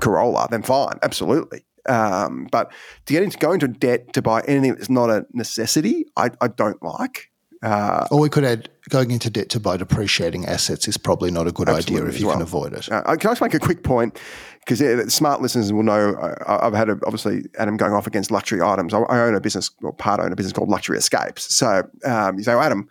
Corolla, 0.00 0.48
then 0.50 0.62
fine, 0.62 0.98
absolutely. 1.02 1.64
Um, 1.86 2.48
but 2.50 2.72
to 3.06 3.12
get 3.12 3.22
into 3.22 3.38
going 3.38 3.60
into 3.60 3.68
debt 3.68 4.12
to 4.14 4.22
buy 4.22 4.42
anything 4.48 4.74
that's 4.74 4.88
not 4.90 5.10
a 5.10 5.26
necessity, 5.32 6.06
I, 6.16 6.30
I 6.40 6.48
don't 6.48 6.82
like. 6.82 7.30
Uh, 7.62 8.06
or 8.10 8.20
we 8.20 8.28
could 8.28 8.44
add 8.44 8.68
going 8.90 9.10
into 9.10 9.30
debt 9.30 9.48
to 9.48 9.58
buy 9.58 9.78
depreciating 9.78 10.44
assets 10.44 10.86
is 10.86 10.98
probably 10.98 11.30
not 11.30 11.46
a 11.46 11.52
good 11.52 11.68
idea 11.68 12.04
if 12.04 12.20
you 12.20 12.26
well. 12.26 12.34
can 12.34 12.42
avoid 12.42 12.74
it. 12.74 12.92
Uh, 12.92 13.02
can 13.16 13.30
I 13.30 13.32
just 13.32 13.40
make 13.40 13.54
a 13.54 13.58
quick 13.58 13.82
point? 13.82 14.18
Because 14.66 15.12
smart 15.12 15.42
listeners 15.42 15.72
will 15.72 15.82
know 15.82 16.16
I, 16.46 16.64
have 16.64 16.74
had 16.74 16.88
a, 16.88 16.92
obviously 17.04 17.44
Adam 17.58 17.76
going 17.76 17.92
off 17.92 18.06
against 18.06 18.30
luxury 18.30 18.62
items. 18.62 18.94
I, 18.94 19.00
I, 19.00 19.20
own 19.20 19.34
a 19.34 19.40
business, 19.40 19.70
or 19.82 19.92
part 19.92 20.20
own 20.20 20.32
a 20.32 20.36
business 20.36 20.52
called 20.52 20.68
Luxury 20.68 20.96
Escapes. 20.96 21.54
So 21.54 21.82
um, 22.04 22.38
you 22.38 22.44
say, 22.44 22.54
well, 22.54 22.62
Adam, 22.62 22.88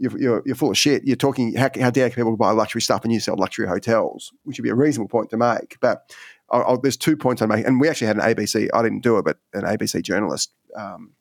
you're, 0.00 0.18
you're, 0.18 0.42
you're, 0.46 0.54
full 0.54 0.70
of 0.70 0.78
shit. 0.78 1.04
You're 1.04 1.16
talking, 1.16 1.54
how, 1.54 1.70
how, 1.78 1.90
dare 1.90 2.08
people 2.08 2.36
buy 2.36 2.50
luxury 2.52 2.80
stuff 2.80 3.04
and 3.04 3.12
you 3.12 3.20
sell 3.20 3.36
luxury 3.36 3.68
hotels, 3.68 4.32
which 4.44 4.58
would 4.58 4.64
be 4.64 4.70
a 4.70 4.74
reasonable 4.74 5.08
point 5.08 5.30
to 5.30 5.36
make. 5.36 5.76
But 5.80 6.14
I'll, 6.50 6.62
I'll, 6.62 6.78
there's 6.78 6.96
two 6.96 7.16
points 7.16 7.42
I 7.42 7.46
make. 7.46 7.66
And 7.66 7.80
we 7.80 7.88
actually 7.88 8.06
had 8.06 8.16
an 8.16 8.22
ABC, 8.22 8.68
I 8.72 8.82
didn't 8.82 9.00
do 9.00 9.18
it, 9.18 9.24
but 9.24 9.38
an 9.52 9.62
ABC 9.62 10.02
journalist 10.02 10.52
um, 10.76 11.12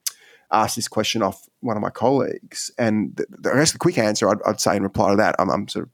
asked 0.52 0.76
this 0.76 0.88
question 0.88 1.22
off 1.22 1.48
one 1.62 1.78
of 1.78 1.84
my 1.84 1.89
colleagues, 1.89 2.72
and 2.78 3.16
the, 3.16 3.26
the, 3.30 3.52
I 3.52 3.56
guess 3.56 3.72
the 3.72 3.78
quick 3.78 3.98
answer 3.98 4.30
I'd, 4.30 4.42
I'd, 4.46 4.60
say 4.60 4.76
in 4.76 4.84
reply 4.84 5.12
to 5.12 5.16
that, 5.18 5.36
I'm, 5.39 5.50
I'm, 5.50 5.68
sort 5.68 5.86
of 5.86 5.92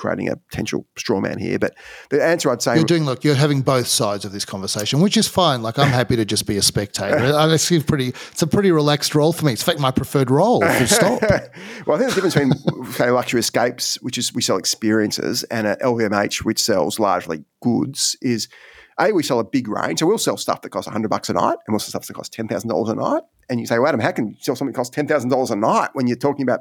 creating 0.00 0.28
a 0.28 0.36
potential 0.36 0.86
straw 0.96 1.20
man 1.20 1.38
here, 1.38 1.58
but 1.58 1.74
the 2.08 2.24
answer 2.24 2.50
I'd 2.50 2.62
say 2.62 2.76
you're 2.76 2.84
doing. 2.84 3.04
Look, 3.04 3.22
you're 3.22 3.34
having 3.34 3.60
both 3.60 3.86
sides 3.86 4.24
of 4.24 4.32
this 4.32 4.44
conversation, 4.44 5.00
which 5.00 5.16
is 5.16 5.28
fine. 5.28 5.62
Like 5.62 5.78
I'm 5.78 5.88
happy 5.88 6.16
to 6.16 6.24
just 6.24 6.46
be 6.46 6.56
a 6.56 6.62
spectator. 6.62 7.18
it's 7.20 7.68
pretty. 7.84 8.08
It's 8.08 8.42
a 8.42 8.46
pretty 8.46 8.72
relaxed 8.72 9.14
role 9.14 9.32
for 9.32 9.44
me. 9.44 9.52
It's 9.52 9.62
in 9.62 9.66
fact 9.66 9.80
my 9.80 9.90
preferred 9.90 10.30
role. 10.30 10.62
Full 10.62 10.86
stop. 10.86 11.20
well, 11.86 11.96
I 11.96 11.98
think 11.98 12.14
the 12.14 12.20
difference 12.22 12.34
between 12.34 12.84
say 12.92 13.10
luxury 13.10 13.40
escapes, 13.40 14.00
which 14.02 14.18
is 14.18 14.34
we 14.34 14.42
sell 14.42 14.56
experiences, 14.56 15.44
and 15.44 15.66
a 15.66 15.76
LVMH, 15.76 16.44
which 16.44 16.62
sells 16.62 16.98
largely 16.98 17.44
goods, 17.60 18.16
is 18.22 18.48
a, 19.00 19.12
we 19.12 19.22
sell 19.22 19.40
a 19.40 19.44
big 19.44 19.68
range. 19.68 20.00
So 20.00 20.06
we'll 20.06 20.18
sell 20.18 20.36
stuff 20.36 20.62
that 20.62 20.70
costs 20.70 20.86
100 20.86 21.08
bucks 21.08 21.28
a 21.28 21.32
night 21.32 21.56
and 21.66 21.72
we'll 21.72 21.78
sell 21.78 21.90
stuff 21.90 22.06
that 22.06 22.14
costs 22.14 22.36
$10,000 22.36 22.90
a 22.90 22.94
night. 22.94 23.22
And 23.48 23.58
you 23.58 23.66
say, 23.66 23.78
well, 23.78 23.88
Adam, 23.88 24.00
how 24.00 24.12
can 24.12 24.28
you 24.28 24.34
sell 24.40 24.54
something 24.54 24.72
that 24.72 24.76
costs 24.76 24.96
$10,000 24.96 25.50
a 25.50 25.56
night 25.56 25.90
when 25.94 26.06
you're 26.06 26.16
talking 26.16 26.42
about 26.42 26.60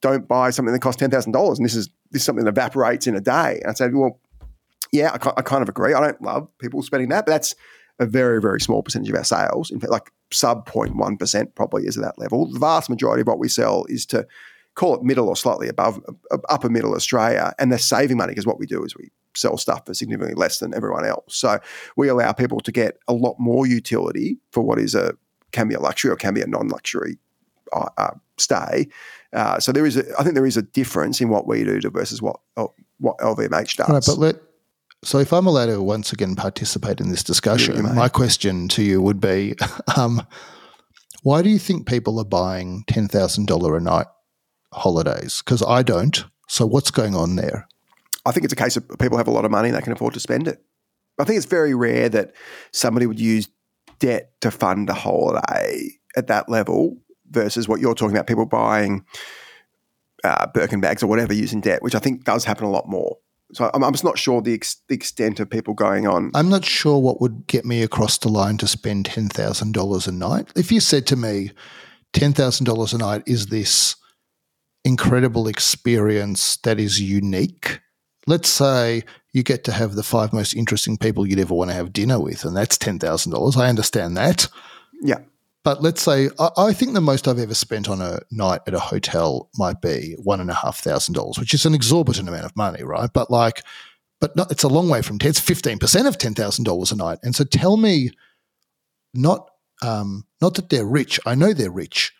don't 0.00 0.26
buy 0.26 0.50
something 0.50 0.72
that 0.72 0.80
costs 0.80 1.02
$10,000 1.02 1.56
and 1.56 1.64
this 1.64 1.74
is, 1.74 1.90
this 2.16 2.22
is 2.22 2.26
something 2.26 2.44
that 2.44 2.50
evaporates 2.50 3.06
in 3.06 3.14
a 3.14 3.20
day? 3.20 3.60
And 3.62 3.70
I 3.70 3.74
say, 3.74 3.88
well, 3.88 4.18
yeah, 4.92 5.10
I, 5.12 5.32
I 5.36 5.42
kind 5.42 5.62
of 5.62 5.68
agree. 5.68 5.94
I 5.94 6.00
don't 6.00 6.22
love 6.22 6.48
people 6.58 6.82
spending 6.82 7.10
that, 7.10 7.26
but 7.26 7.32
that's 7.32 7.54
a 7.98 8.06
very, 8.06 8.40
very 8.40 8.60
small 8.60 8.82
percentage 8.82 9.10
of 9.10 9.16
our 9.16 9.24
sales. 9.24 9.70
In 9.70 9.80
fact, 9.80 9.92
like 9.92 10.10
sub 10.32 10.68
0.1% 10.68 11.54
probably 11.54 11.84
is 11.84 11.96
at 11.96 12.04
that 12.04 12.18
level. 12.18 12.50
The 12.50 12.58
vast 12.58 12.90
majority 12.90 13.20
of 13.20 13.26
what 13.26 13.38
we 13.38 13.48
sell 13.48 13.84
is 13.88 14.06
to 14.06 14.26
call 14.74 14.94
it 14.94 15.02
middle 15.02 15.28
or 15.28 15.36
slightly 15.36 15.68
above 15.68 16.00
uh, 16.30 16.38
upper 16.48 16.68
middle 16.68 16.94
Australia. 16.94 17.52
And 17.58 17.70
they're 17.70 17.78
saving 17.78 18.16
money 18.16 18.32
because 18.32 18.46
what 18.46 18.58
we 18.58 18.66
do 18.66 18.84
is 18.84 18.96
we 18.96 19.10
sell 19.34 19.56
stuff 19.58 19.86
for 19.86 19.94
significantly 19.94 20.34
less 20.34 20.58
than 20.58 20.74
everyone 20.74 21.04
else. 21.04 21.36
So 21.36 21.58
we 21.96 22.08
allow 22.08 22.32
people 22.32 22.60
to 22.60 22.72
get 22.72 22.98
a 23.08 23.12
lot 23.12 23.36
more 23.38 23.66
utility 23.66 24.38
for 24.50 24.62
what 24.62 24.78
is 24.78 24.94
a 24.94 25.14
can 25.52 25.68
be 25.68 25.74
a 25.74 25.80
luxury 25.80 26.10
or 26.10 26.16
can 26.16 26.34
be 26.34 26.42
a 26.42 26.46
non-luxury 26.46 27.18
uh, 27.72 28.10
stay. 28.38 28.88
Uh, 29.32 29.58
so 29.60 29.72
there 29.72 29.86
is, 29.86 29.96
a, 29.96 30.04
I 30.18 30.22
think, 30.22 30.34
there 30.34 30.46
is 30.46 30.56
a 30.56 30.62
difference 30.62 31.20
in 31.20 31.28
what 31.28 31.46
we 31.46 31.64
do 31.64 31.80
versus 31.90 32.22
what 32.22 32.40
uh, 32.56 32.66
what 32.98 33.18
LVMH 33.18 33.76
does. 33.76 33.88
Right, 33.88 34.04
but 34.06 34.18
let 34.18 34.36
so 35.04 35.18
if 35.18 35.32
I'm 35.32 35.46
allowed 35.46 35.66
to 35.66 35.82
once 35.82 36.12
again 36.12 36.34
participate 36.34 37.00
in 37.00 37.10
this 37.10 37.22
discussion, 37.22 37.76
yeah, 37.76 37.92
my 37.92 38.08
question 38.08 38.68
to 38.68 38.82
you 38.82 39.00
would 39.00 39.20
be, 39.20 39.54
um, 39.96 40.26
why 41.22 41.42
do 41.42 41.48
you 41.48 41.58
think 41.58 41.86
people 41.86 42.18
are 42.18 42.24
buying 42.24 42.84
ten 42.88 43.08
thousand 43.08 43.46
dollar 43.46 43.76
a 43.76 43.80
night 43.80 44.06
holidays? 44.72 45.42
Because 45.44 45.62
I 45.62 45.82
don't. 45.82 46.24
So 46.48 46.66
what's 46.66 46.90
going 46.90 47.14
on 47.14 47.36
there? 47.36 47.68
I 48.24 48.32
think 48.32 48.44
it's 48.44 48.52
a 48.52 48.56
case 48.56 48.76
of 48.76 48.88
people 48.98 49.18
have 49.18 49.28
a 49.28 49.32
lot 49.32 49.44
of 49.44 49.50
money 49.50 49.68
and 49.68 49.76
they 49.76 49.82
can 49.82 49.92
afford 49.92 50.14
to 50.14 50.20
spend 50.20 50.48
it. 50.48 50.62
I 51.18 51.24
think 51.24 51.36
it's 51.36 51.46
very 51.46 51.74
rare 51.74 52.08
that 52.08 52.34
somebody 52.72 53.06
would 53.06 53.20
use 53.20 53.48
debt 53.98 54.32
to 54.40 54.50
fund 54.50 54.90
a 54.90 54.94
holiday 54.94 55.90
at 56.16 56.26
that 56.26 56.48
level 56.48 56.98
versus 57.30 57.68
what 57.68 57.80
you're 57.80 57.94
talking 57.94 58.16
about, 58.16 58.26
people 58.26 58.46
buying 58.46 59.04
uh, 60.24 60.46
Birkin 60.48 60.80
bags 60.80 61.02
or 61.02 61.06
whatever 61.06 61.32
using 61.32 61.60
debt, 61.60 61.82
which 61.82 61.94
I 61.94 61.98
think 61.98 62.24
does 62.24 62.44
happen 62.44 62.64
a 62.64 62.70
lot 62.70 62.88
more. 62.88 63.18
So 63.52 63.70
I'm, 63.72 63.84
I'm 63.84 63.92
just 63.92 64.04
not 64.04 64.18
sure 64.18 64.42
the, 64.42 64.54
ex- 64.54 64.82
the, 64.88 64.94
extent 64.94 65.38
of 65.38 65.48
people 65.48 65.74
going 65.74 66.06
on. 66.06 66.32
I'm 66.34 66.48
not 66.48 66.64
sure 66.64 66.98
what 66.98 67.20
would 67.20 67.46
get 67.46 67.64
me 67.64 67.82
across 67.82 68.18
the 68.18 68.28
line 68.28 68.56
to 68.58 68.66
spend 68.66 69.08
$10,000 69.08 70.08
a 70.08 70.12
night. 70.12 70.52
If 70.56 70.72
you 70.72 70.80
said 70.80 71.06
to 71.08 71.16
me, 71.16 71.52
$10,000 72.12 72.94
a 72.94 72.98
night 72.98 73.22
is 73.26 73.46
this 73.46 73.94
incredible 74.84 75.46
experience 75.48 76.56
that 76.58 76.80
is 76.80 77.00
unique– 77.00 77.80
let's 78.26 78.48
say 78.48 79.02
you 79.32 79.42
get 79.42 79.64
to 79.64 79.72
have 79.72 79.94
the 79.94 80.02
five 80.02 80.32
most 80.32 80.54
interesting 80.54 80.96
people 80.96 81.26
you'd 81.26 81.38
ever 81.38 81.54
want 81.54 81.70
to 81.70 81.76
have 81.76 81.92
dinner 81.92 82.20
with, 82.20 82.44
and 82.44 82.56
that's 82.56 82.78
$10,000. 82.78 83.56
I 83.56 83.68
understand 83.68 84.16
that. 84.16 84.48
Yeah. 85.02 85.18
But 85.66 85.82
let's 85.82 86.00
say 86.00 86.30
I, 86.38 86.50
I, 86.56 86.72
think 86.72 86.94
the 86.94 87.00
most 87.00 87.26
I've 87.26 87.40
ever 87.40 87.52
spent 87.52 87.88
on 87.88 88.00
a 88.00 88.20
night 88.30 88.60
at 88.68 88.74
a 88.74 88.78
hotel 88.78 89.50
might 89.58 89.80
be 89.80 90.14
one 90.22 90.38
and 90.38 90.48
a 90.48 90.54
half 90.54 90.78
thousand 90.78 91.14
dollars, 91.14 91.40
which 91.40 91.52
is 91.54 91.66
an 91.66 91.74
exorbitant 91.74 92.28
amount 92.28 92.44
of 92.44 92.54
money, 92.54 92.84
right? 92.84 93.10
But 93.12 93.32
like, 93.32 93.64
but 94.20 94.36
not, 94.36 94.52
it's 94.52 94.62
a 94.62 94.68
long 94.68 94.88
way 94.88 95.02
from 95.02 95.18
ten. 95.18 95.30
It's 95.30 95.40
fifteen 95.40 95.80
percent 95.80 96.06
of 96.06 96.18
ten 96.18 96.34
thousand 96.34 96.66
dollars 96.66 96.92
a 96.92 96.96
night. 96.96 97.18
And 97.24 97.34
so 97.34 97.42
tell 97.42 97.76
me, 97.76 98.12
not 99.12 99.50
um, 99.82 100.24
not 100.40 100.54
that 100.54 100.68
they're 100.68 100.86
rich. 100.86 101.18
I 101.26 101.34
know 101.34 101.52
they're 101.52 101.68
rich, 101.68 102.12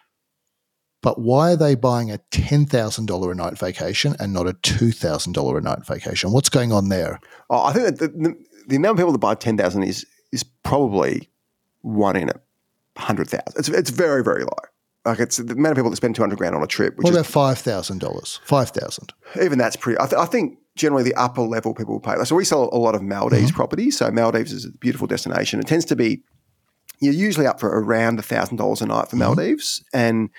But 1.01 1.20
why 1.20 1.53
are 1.53 1.57
they 1.57 1.76
buying 1.76 2.11
a 2.11 2.18
$10,000 2.32 3.30
a 3.30 3.34
night 3.36 3.57
vacation 3.57 4.16
and 4.18 4.32
not 4.32 4.49
a 4.49 4.55
$2,000 4.55 5.57
a 5.57 5.61
night 5.61 5.86
vacation? 5.86 6.32
What's 6.32 6.49
going 6.49 6.72
on 6.72 6.88
there? 6.88 7.20
Oh, 7.49 7.62
I 7.62 7.72
think 7.72 7.99
the, 7.99 8.09
the, 8.09 8.34
the 8.66 8.78
number 8.78 8.90
of 8.90 8.97
people 8.97 9.12
that 9.12 9.18
buy 9.18 9.36
10,000 9.36 9.84
is 9.84 10.05
is 10.32 10.42
probably 10.42 11.30
one 11.82 12.16
in 12.16 12.28
a 12.97 13.01
100,000. 13.01 13.42
It's, 13.57 13.68
it's 13.68 13.90
very, 13.90 14.22
very 14.22 14.42
low. 14.42 14.51
Like 15.05 15.20
it's 15.20 15.36
the 15.36 15.53
amount 15.53 15.72
of 15.72 15.76
people 15.76 15.90
that 15.90 15.97
spend 15.97 16.16
200 16.16 16.36
grand 16.36 16.55
on 16.57 16.62
a 16.62 16.66
trip. 16.66 16.97
Which 16.97 17.05
What 17.05 17.14
is, 17.14 17.28
about 17.28 17.57
$5,000? 17.57 18.40
5000 18.40 19.12
even 19.42 19.59
that's 19.59 19.76
pretty. 19.76 20.01
I, 20.01 20.07
th- 20.07 20.20
I 20.20 20.24
think 20.24 20.59
generally 20.74 21.05
the 21.05 21.14
upper 21.14 21.42
level 21.42 21.74
people 21.74 21.94
will 21.94 22.01
pay. 22.01 22.16
So 22.24 22.34
we 22.34 22.44
sell 22.44 22.68
a 22.72 22.78
lot 22.78 22.94
of 22.94 23.03
Maldives 23.03 23.49
mm-hmm. 23.49 23.57
properties. 23.57 23.99
So 23.99 24.11
Maldives 24.11 24.53
is 24.53 24.64
a 24.64 24.72
beautiful 24.72 25.07
destination. 25.07 25.61
It 25.61 25.66
tends 25.66 25.84
to 25.86 25.97
be 25.97 26.22
you're 27.01 27.12
usually 27.12 27.47
up 27.47 27.61
for 27.61 27.68
around 27.68 28.24
thousand 28.24 28.57
dollars 28.57 28.80
a 28.80 28.86
night 28.86 29.09
for 29.09 29.16
mm-hmm. 29.16 29.26
Maldives, 29.26 29.84
and 29.92 30.30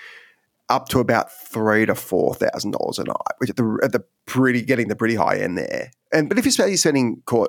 up 0.68 0.88
to 0.88 1.00
about 1.00 1.32
three 1.32 1.86
to 1.86 1.94
four 1.94 2.34
thousand 2.34 2.72
dollars 2.72 2.98
a 2.98 3.04
night, 3.04 3.16
which 3.38 3.50
at 3.50 3.56
the 3.56 3.80
at 3.82 3.92
the 3.92 4.04
pretty 4.26 4.62
getting 4.62 4.88
the 4.88 4.96
pretty 4.96 5.14
high 5.14 5.38
end 5.38 5.56
there. 5.56 5.90
And 6.12 6.28
but 6.28 6.38
if 6.38 6.44
you're 6.44 6.76
spending, 6.76 7.22
call 7.26 7.48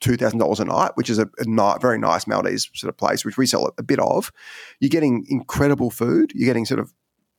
two 0.00 0.16
thousand 0.16 0.38
dollars 0.38 0.60
a 0.60 0.64
night, 0.64 0.92
which 0.94 1.10
is 1.10 1.18
a, 1.18 1.28
a 1.38 1.44
ni- 1.44 1.78
very 1.80 1.98
nice 1.98 2.26
Maldives 2.26 2.70
sort 2.74 2.88
of 2.88 2.96
place, 2.96 3.24
which 3.24 3.36
we 3.36 3.46
sell 3.46 3.72
a 3.78 3.82
bit 3.82 3.98
of, 3.98 4.30
you're 4.80 4.88
getting 4.88 5.24
incredible 5.28 5.90
food. 5.90 6.32
You're 6.34 6.46
getting 6.46 6.64
sort 6.66 6.80
of 6.80 6.92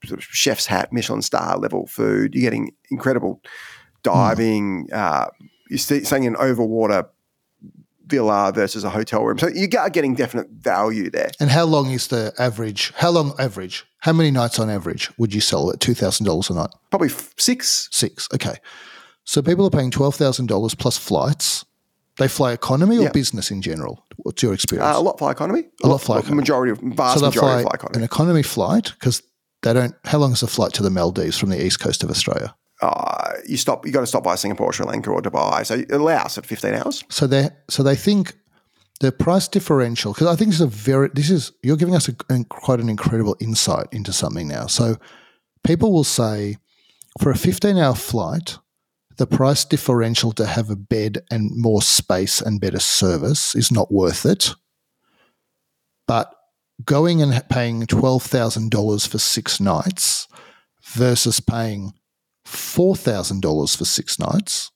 sort 0.04 0.18
of 0.18 0.24
chef's 0.24 0.66
hat, 0.66 0.92
Michelin 0.92 1.22
star 1.22 1.58
level 1.58 1.86
food. 1.86 2.34
You're 2.34 2.42
getting 2.42 2.72
incredible 2.90 3.40
diving. 4.02 4.88
Uh, 4.92 5.26
you're 5.68 5.78
st- 5.78 6.06
staying 6.06 6.24
in 6.24 6.34
overwater 6.34 7.06
villa 8.06 8.52
versus 8.52 8.84
a 8.84 8.90
hotel 8.90 9.24
room. 9.24 9.38
So 9.38 9.48
you 9.48 9.68
are 9.78 9.88
getting 9.88 10.14
definite 10.14 10.48
value 10.50 11.10
there. 11.10 11.30
And 11.38 11.48
how 11.48 11.64
long 11.64 11.90
is 11.90 12.08
the 12.08 12.34
average? 12.38 12.92
How 12.96 13.10
long 13.10 13.34
average? 13.38 13.86
How 13.98 14.12
many 14.12 14.30
nights 14.30 14.58
on 14.58 14.68
average 14.68 15.10
would 15.18 15.32
you 15.32 15.40
sell 15.40 15.70
at 15.70 15.78
$2,000 15.78 16.50
a 16.50 16.54
night? 16.54 16.70
Probably 16.90 17.08
f- 17.08 17.34
six. 17.38 17.88
Six. 17.92 18.28
Okay. 18.34 18.56
So 19.24 19.42
people 19.42 19.64
are 19.66 19.70
paying 19.70 19.90
$12,000 19.90 20.78
plus 20.78 20.98
flights. 20.98 21.64
They 22.20 22.28
fly 22.28 22.52
economy 22.52 22.98
or 22.98 23.04
Yeah. 23.04 23.12
business 23.12 23.50
in 23.50 23.62
general? 23.62 24.04
What's 24.18 24.42
your 24.42 24.52
experience? 24.52 24.94
Uh, 24.94 25.00
a 25.00 25.02
lot 25.02 25.18
fly 25.18 25.30
economy. 25.32 25.64
A 25.82 25.88
lot 25.88 26.02
fly 26.02 26.18
economy. 26.18 26.36
Majority 26.36 26.72
of 26.72 26.78
vast 26.78 27.18
so 27.18 27.24
majority 27.26 27.38
fly 27.40 27.54
of 27.56 27.62
fly 27.62 27.70
an 27.70 27.74
economy. 27.74 28.04
economy 28.04 28.42
flight 28.42 28.92
because 28.92 29.22
they 29.62 29.72
don't. 29.72 29.94
How 30.04 30.18
long 30.18 30.32
is 30.32 30.40
the 30.40 30.46
flight 30.46 30.74
to 30.74 30.82
the 30.82 30.90
Maldives 30.90 31.38
from 31.38 31.48
the 31.48 31.64
east 31.66 31.80
coast 31.80 32.04
of 32.04 32.10
Australia? 32.10 32.54
Uh, 32.82 33.32
you 33.48 33.56
stop. 33.56 33.86
You 33.86 33.92
got 33.92 34.00
to 34.00 34.06
stop 34.06 34.22
by 34.22 34.34
Singapore, 34.34 34.70
Sri 34.74 34.84
Lanka, 34.84 35.10
or 35.10 35.22
Dubai. 35.22 35.64
So 35.64 35.76
it 35.76 35.90
allows 35.90 36.36
at 36.36 36.44
fifteen 36.44 36.74
hours. 36.74 37.04
So 37.08 37.26
they 37.26 37.48
so 37.70 37.82
they 37.82 37.96
think 37.96 38.34
the 39.00 39.12
price 39.12 39.48
differential 39.48 40.12
because 40.12 40.26
I 40.26 40.36
think 40.36 40.50
this 40.50 40.60
is 40.60 40.66
a 40.66 40.66
very 40.90 41.08
this 41.14 41.30
is 41.30 41.52
you're 41.62 41.78
giving 41.78 41.94
us 41.94 42.06
a, 42.08 42.12
quite 42.44 42.80
an 42.80 42.90
incredible 42.90 43.34
insight 43.40 43.86
into 43.92 44.12
something 44.12 44.46
now. 44.46 44.66
So 44.66 44.96
people 45.64 45.90
will 45.90 46.04
say 46.04 46.58
for 47.20 47.30
a 47.30 47.36
15 47.36 47.78
hour 47.78 47.94
flight, 47.94 48.58
the 49.20 49.26
price 49.26 49.66
differential 49.66 50.32
to 50.32 50.46
have 50.46 50.70
a 50.70 50.76
bed 50.76 51.18
and 51.30 51.50
more 51.54 51.82
space 51.82 52.40
and 52.40 52.58
better 52.58 52.78
service 52.78 53.54
is 53.54 53.70
not 53.70 53.92
worth 53.92 54.24
it. 54.24 54.54
But 56.08 56.34
going 56.86 57.20
and 57.20 57.46
paying 57.50 57.82
$12,000 57.82 59.06
for 59.06 59.18
six 59.18 59.60
nights 59.60 60.26
versus 60.82 61.38
paying 61.38 61.92
$4,000 62.46 63.76
for 63.76 63.84
six 63.84 64.18
nights, 64.18 64.70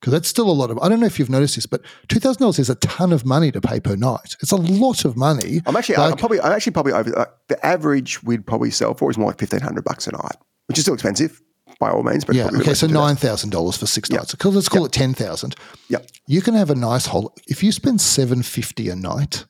because 0.00 0.12
that's 0.12 0.28
still 0.28 0.48
a 0.48 0.52
lot 0.52 0.70
of. 0.70 0.78
I 0.78 0.88
don't 0.88 1.00
know 1.00 1.06
if 1.06 1.18
you've 1.18 1.28
noticed 1.28 1.56
this, 1.56 1.66
but 1.66 1.82
two 2.06 2.20
thousand 2.20 2.40
dollars 2.40 2.60
is 2.60 2.70
a 2.70 2.76
ton 2.76 3.12
of 3.12 3.26
money 3.26 3.50
to 3.50 3.60
pay 3.60 3.80
per 3.80 3.96
night. 3.96 4.36
It's 4.40 4.52
a 4.52 4.56
lot 4.56 5.04
of 5.04 5.16
money. 5.16 5.60
I'm 5.66 5.74
actually, 5.74 5.96
I'm 5.96 6.16
probably, 6.16 6.40
I'm 6.40 6.52
actually 6.52 6.72
probably 6.72 6.92
over. 6.92 7.10
Like, 7.10 7.30
the 7.48 7.66
average 7.66 8.22
we'd 8.22 8.46
probably 8.46 8.70
sell 8.70 8.94
for 8.94 9.10
is 9.10 9.18
more 9.18 9.30
like 9.30 9.40
fifteen 9.40 9.58
hundred 9.58 9.82
bucks 9.82 10.06
a 10.06 10.12
night, 10.12 10.36
which 10.68 10.78
is 10.78 10.84
still 10.84 10.94
expensive 10.94 11.42
by 11.78 11.90
all 11.90 12.02
means. 12.02 12.24
But 12.24 12.36
Yeah. 12.36 12.48
Okay. 12.48 12.74
So 12.74 12.86
to 12.86 12.88
do 12.88 12.94
that. 12.94 13.00
nine 13.00 13.16
thousand 13.16 13.50
dollars 13.50 13.76
for 13.76 13.86
six 13.86 14.10
nights. 14.10 14.32
Because 14.32 14.54
let's 14.54 14.68
call 14.68 14.84
it 14.84 14.92
ten 14.92 15.14
thousand. 15.14 15.54
Yeah. 15.88 15.98
You 16.26 16.42
can 16.42 16.54
have 16.54 16.70
a 16.70 16.74
nice 16.74 17.06
hol. 17.06 17.34
If 17.46 17.62
you 17.62 17.72
spend 17.72 18.00
seven 18.00 18.42
fifty 18.42 18.88
a 18.88 18.96
night, 18.96 19.44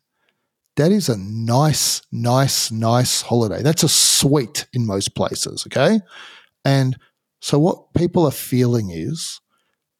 that 0.76 0.92
is 0.92 1.08
a 1.08 1.16
nice, 1.16 2.02
nice, 2.12 2.70
nice 2.70 3.22
holiday. 3.22 3.62
That's 3.62 3.82
a 3.82 3.88
suite 3.88 4.66
in 4.72 4.86
most 4.86 5.14
places. 5.14 5.66
Okay. 5.66 6.00
And 6.64 6.96
so 7.40 7.58
what 7.58 7.94
people 7.94 8.26
are 8.26 8.32
feeling 8.32 8.90
is 8.90 9.40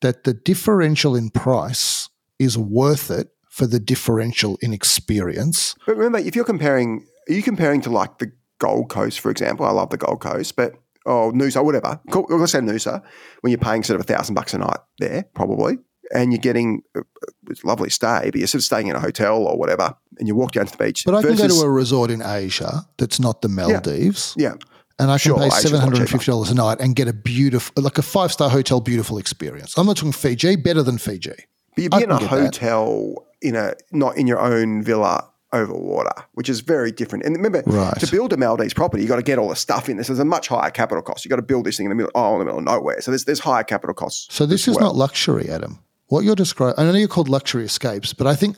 that 0.01 0.25
the 0.25 0.35
differential 0.35 1.17
in 1.17 1.31
price 1.31 2.09
is 2.39 2.57
worth 2.57 3.11
it 3.11 3.29
for 3.49 3.67
the 3.67 3.81
differential 3.81 4.57
in 4.63 4.73
experience. 4.73 5.75
But 5.87 5.97
remember, 5.97 6.19
if 6.19 6.37
you're 6.37 6.45
comparing, 6.45 7.07
are 7.29 7.33
you 7.33 7.43
comparing 7.43 7.81
to 7.83 7.91
like 7.91 8.19
the 8.19 8.31
Gold 8.59 8.89
Coast, 8.89 9.19
for 9.21 9.31
example? 9.31 9.67
I 9.67 9.71
love 9.71 9.91
the 9.91 9.97
Gold 9.97 10.21
Coast, 10.21 10.55
but 10.55 10.75
oh 11.09 11.33
Noosa, 11.33 11.57
oh, 11.57 11.63
whatever. 11.65 11.99
Cool, 12.13 12.27
Let's 12.31 12.53
say 12.53 12.61
Noosa, 12.61 12.99
eh? 13.05 13.09
when 13.41 13.51
you're 13.51 13.59
paying 13.59 13.83
sort 13.83 13.99
of 14.01 14.09
a 14.09 14.13
thousand 14.13 14.35
bucks 14.37 14.55
a 14.55 14.59
night 14.59 14.79
there, 14.99 15.25
probably, 15.35 15.79
and 16.15 16.33
you're 16.33 16.39
getting 16.41 16.83
uh, 16.97 17.01
uh, 17.01 17.03
a, 17.51 17.53
a 17.53 17.67
lovely 17.67 17.91
stay, 17.91 18.31
but 18.31 18.37
you're 18.37 18.47
sort 18.47 18.61
of 18.61 18.65
staying 18.65 18.87
in 18.89 18.97
a 18.97 19.01
hotel 19.01 19.39
or 19.39 19.59
whatever, 19.59 19.95
and 20.19 20.29
you 20.29 20.35
walk 20.35 20.53
down 20.53 20.67
to 20.67 20.77
the 20.77 20.85
beach. 20.85 21.03
But 21.05 21.15
I 21.17 21.23
can 21.23 21.37
go 21.37 21.49
to 21.49 21.61
a 21.63 21.71
resort 21.71 22.11
in 22.11 22.23
Asia 22.23 22.87
that's 22.99 23.19
not 23.21 23.43
the 23.43 23.49
Maldives. 23.49 24.35
yeah, 24.37 24.55
and 25.01 25.11
I 25.11 25.19
can 25.19 25.31
Sure, 25.31 25.39
pay 25.39 25.47
Asia's 25.47 25.53
a 25.53 25.57
lot 25.57 25.63
seven 25.63 25.81
hundred 25.81 26.01
and 26.01 26.11
fifty 26.11 26.27
dollars 26.31 26.51
a 26.51 26.55
night 26.55 26.81
and 26.81 26.95
get 26.95 27.09
a 27.09 27.13
beautiful, 27.13 27.83
like 27.83 27.99
a 27.99 28.03
five 28.03 28.33
star 28.33 28.49
hotel, 28.51 28.81
beautiful 28.81 29.19
experience. 29.19 29.77
I'm 29.79 29.87
not 29.87 29.97
talking 29.97 30.13
Fiji, 30.13 30.57
better 30.57 30.83
than 30.83 30.99
Fiji. 30.99 31.31
but 31.75 31.83
you'd 31.83 31.91
be 31.93 32.03
in 32.03 32.11
a 32.11 32.19
get 32.19 32.31
that. 32.31 32.43
hotel 32.45 33.25
in 33.41 33.55
a 33.55 33.75
not 33.93 34.17
in 34.17 34.27
your 34.27 34.41
own 34.41 34.83
villa 34.83 35.31
over 35.53 35.73
water, 35.73 36.13
which 36.33 36.49
is 36.49 36.61
very 36.61 36.93
different. 36.93 37.25
And 37.25 37.35
remember, 37.37 37.63
Right. 37.67 37.99
to 38.01 38.07
build 38.11 38.33
a 38.33 38.37
Maldives 38.37 38.75
property, 38.75 39.03
you 39.03 39.09
got 39.09 39.17
to 39.17 39.23
get 39.23 39.39
all 39.39 39.49
the 39.49 39.57
stuff 39.57 39.89
in 39.89 39.97
this. 39.97 40.09
There's 40.09 40.19
a 40.19 40.25
much 40.25 40.49
higher 40.49 40.71
capital 40.71 41.03
cost. 41.03 41.25
You 41.25 41.29
got 41.29 41.37
to 41.37 41.43
build 41.43 41.65
this 41.65 41.77
thing 41.77 41.87
in 41.87 41.91
the 41.91 41.97
middle, 41.97 42.13
oh, 42.15 42.35
in 42.35 42.39
the 42.41 42.45
middle 42.45 42.59
of 42.59 42.65
nowhere. 42.65 43.01
So 43.01 43.11
there's 43.11 43.25
there's 43.25 43.41
higher 43.41 43.65
capital 43.65 43.95
costs. 43.95 44.35
So 44.35 44.47
this 44.47 44.69
is 44.69 44.77
well. 44.77 44.87
not 44.87 44.97
luxury, 44.97 45.49
Adam. 45.49 45.79
What 46.09 46.25
you're 46.25 46.35
describing, 46.35 46.75
I 46.79 46.85
know 46.91 46.99
you're 46.99 47.09
called 47.09 47.29
luxury 47.29 47.65
escapes, 47.65 48.13
but 48.13 48.27
I 48.27 48.35
think 48.35 48.57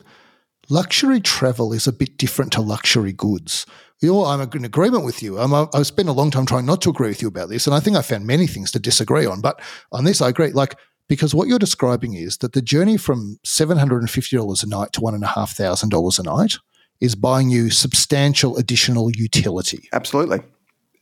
luxury 0.69 1.21
travel 1.21 1.73
is 1.73 1.87
a 1.87 1.93
bit 1.93 2.17
different 2.17 2.53
to 2.53 2.61
luxury 2.61 3.13
goods. 3.13 3.67
You 4.01 4.13
know, 4.13 4.25
I'm 4.25 4.41
in 4.41 4.65
agreement 4.65 5.05
with 5.05 5.23
you. 5.23 5.39
I'm, 5.39 5.53
I've 5.53 5.87
spent 5.87 6.09
a 6.09 6.13
long 6.13 6.31
time 6.31 6.47
trying 6.47 6.65
not 6.65 6.81
to 6.83 6.91
agree 6.91 7.09
with 7.09 7.21
you 7.21 7.29
about 7.29 7.51
this, 7.51 7.67
and 7.67 7.75
I 7.75 7.81
think 7.81 7.97
I 7.97 8.03
found 8.03 8.27
many 8.27 8.47
things 8.47 8.71
to 8.73 8.79
disagree 8.79 9.27
on. 9.27 9.41
But 9.41 9.61
on 9.93 10.05
this, 10.05 10.23
I 10.23 10.29
agree. 10.31 10.53
Like 10.53 10.77
because 11.11 11.35
what 11.35 11.49
you're 11.49 11.59
describing 11.59 12.15
is 12.15 12.39
that 12.39 12.53
the 12.53 12.63
journey 12.63 12.97
from 12.97 13.39
seven 13.45 13.77
hundred 13.79 13.99
and 13.99 14.09
fifty 14.09 14.37
dollars 14.37 14.63
a 14.63 14.69
night 14.69 14.93
to 14.93 15.01
one 15.01 15.15
and 15.15 15.25
a 15.25 15.27
half 15.27 15.57
thousand 15.57 15.89
dollars 15.89 16.19
a 16.19 16.23
night 16.23 16.57
is 17.01 17.15
buying 17.15 17.51
you 17.51 17.71
substantial 17.71 18.57
additional 18.57 19.11
utility. 19.11 19.89
Absolutely. 19.93 20.41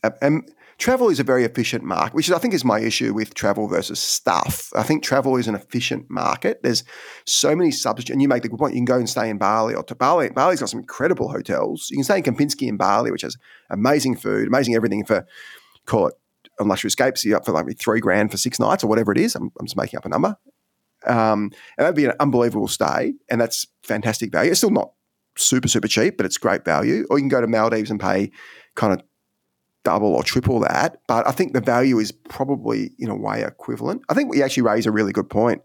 Uh, 0.03 0.11
And 0.21 0.49
travel 0.77 1.09
is 1.09 1.19
a 1.19 1.23
very 1.23 1.43
efficient 1.43 1.83
market, 1.83 2.13
which 2.13 2.31
I 2.31 2.37
think 2.37 2.53
is 2.53 2.63
my 2.63 2.79
issue 2.79 3.13
with 3.13 3.33
travel 3.33 3.67
versus 3.67 3.99
stuff. 3.99 4.71
I 4.75 4.83
think 4.83 5.03
travel 5.03 5.35
is 5.35 5.47
an 5.47 5.55
efficient 5.55 6.09
market. 6.09 6.63
There's 6.63 6.85
so 7.25 7.53
many 7.55 7.71
substitutes, 7.71 8.13
and 8.13 8.21
you 8.21 8.29
make 8.29 8.43
the 8.43 8.49
good 8.49 8.59
point. 8.59 8.73
You 8.73 8.79
can 8.79 8.85
go 8.85 8.97
and 8.97 9.09
stay 9.09 9.29
in 9.29 9.37
Bali 9.37 9.75
or 9.75 9.83
to 9.83 9.95
Bali. 9.95 10.29
Bali's 10.29 10.61
got 10.61 10.69
some 10.69 10.79
incredible 10.79 11.29
hotels. 11.29 11.89
You 11.91 11.97
can 11.97 12.05
stay 12.05 12.17
in 12.17 12.23
Kempinski 12.23 12.67
in 12.67 12.77
Bali, 12.77 13.11
which 13.11 13.23
has 13.23 13.35
amazing 13.69 14.15
food, 14.15 14.47
amazing 14.47 14.75
everything 14.75 15.03
for 15.03 15.27
call 15.85 16.07
it 16.07 16.13
on 16.59 16.67
luxury 16.69 16.87
escapes. 16.87 17.25
You're 17.25 17.37
up 17.37 17.45
for 17.45 17.51
like 17.51 17.77
three 17.77 17.99
grand 17.99 18.31
for 18.31 18.37
six 18.37 18.59
nights 18.59 18.83
or 18.83 18.87
whatever 18.87 19.11
it 19.11 19.17
is. 19.17 19.35
I'm, 19.35 19.51
I'm 19.59 19.65
just 19.65 19.75
making 19.75 19.97
up 19.97 20.05
a 20.05 20.09
number. 20.09 20.37
Um, 21.05 21.51
and 21.77 21.85
that'd 21.85 21.95
be 21.95 22.05
an 22.05 22.13
unbelievable 22.19 22.67
stay, 22.67 23.13
and 23.29 23.39
that's 23.39 23.67
fantastic 23.83 24.31
value. 24.31 24.51
It's 24.51 24.59
still 24.59 24.69
not 24.69 24.91
super 25.39 25.67
super 25.67 25.87
cheap, 25.87 26.17
but 26.17 26.25
it's 26.25 26.37
great 26.37 26.65
value. 26.65 27.05
Or 27.09 27.17
you 27.17 27.23
can 27.23 27.29
go 27.29 27.41
to 27.41 27.47
Maldives 27.47 27.91
and 27.91 27.99
pay 27.99 28.31
kind 28.75 28.93
of 28.93 29.01
double 29.83 30.13
or 30.13 30.23
triple 30.23 30.59
that. 30.59 30.97
But 31.07 31.27
I 31.27 31.31
think 31.31 31.53
the 31.53 31.61
value 31.61 31.99
is 31.99 32.11
probably 32.11 32.91
in 32.99 33.09
a 33.09 33.15
way 33.15 33.43
equivalent. 33.43 34.03
I 34.09 34.13
think 34.13 34.29
we 34.29 34.43
actually 34.43 34.63
raise 34.63 34.85
a 34.85 34.91
really 34.91 35.11
good 35.11 35.29
point. 35.29 35.61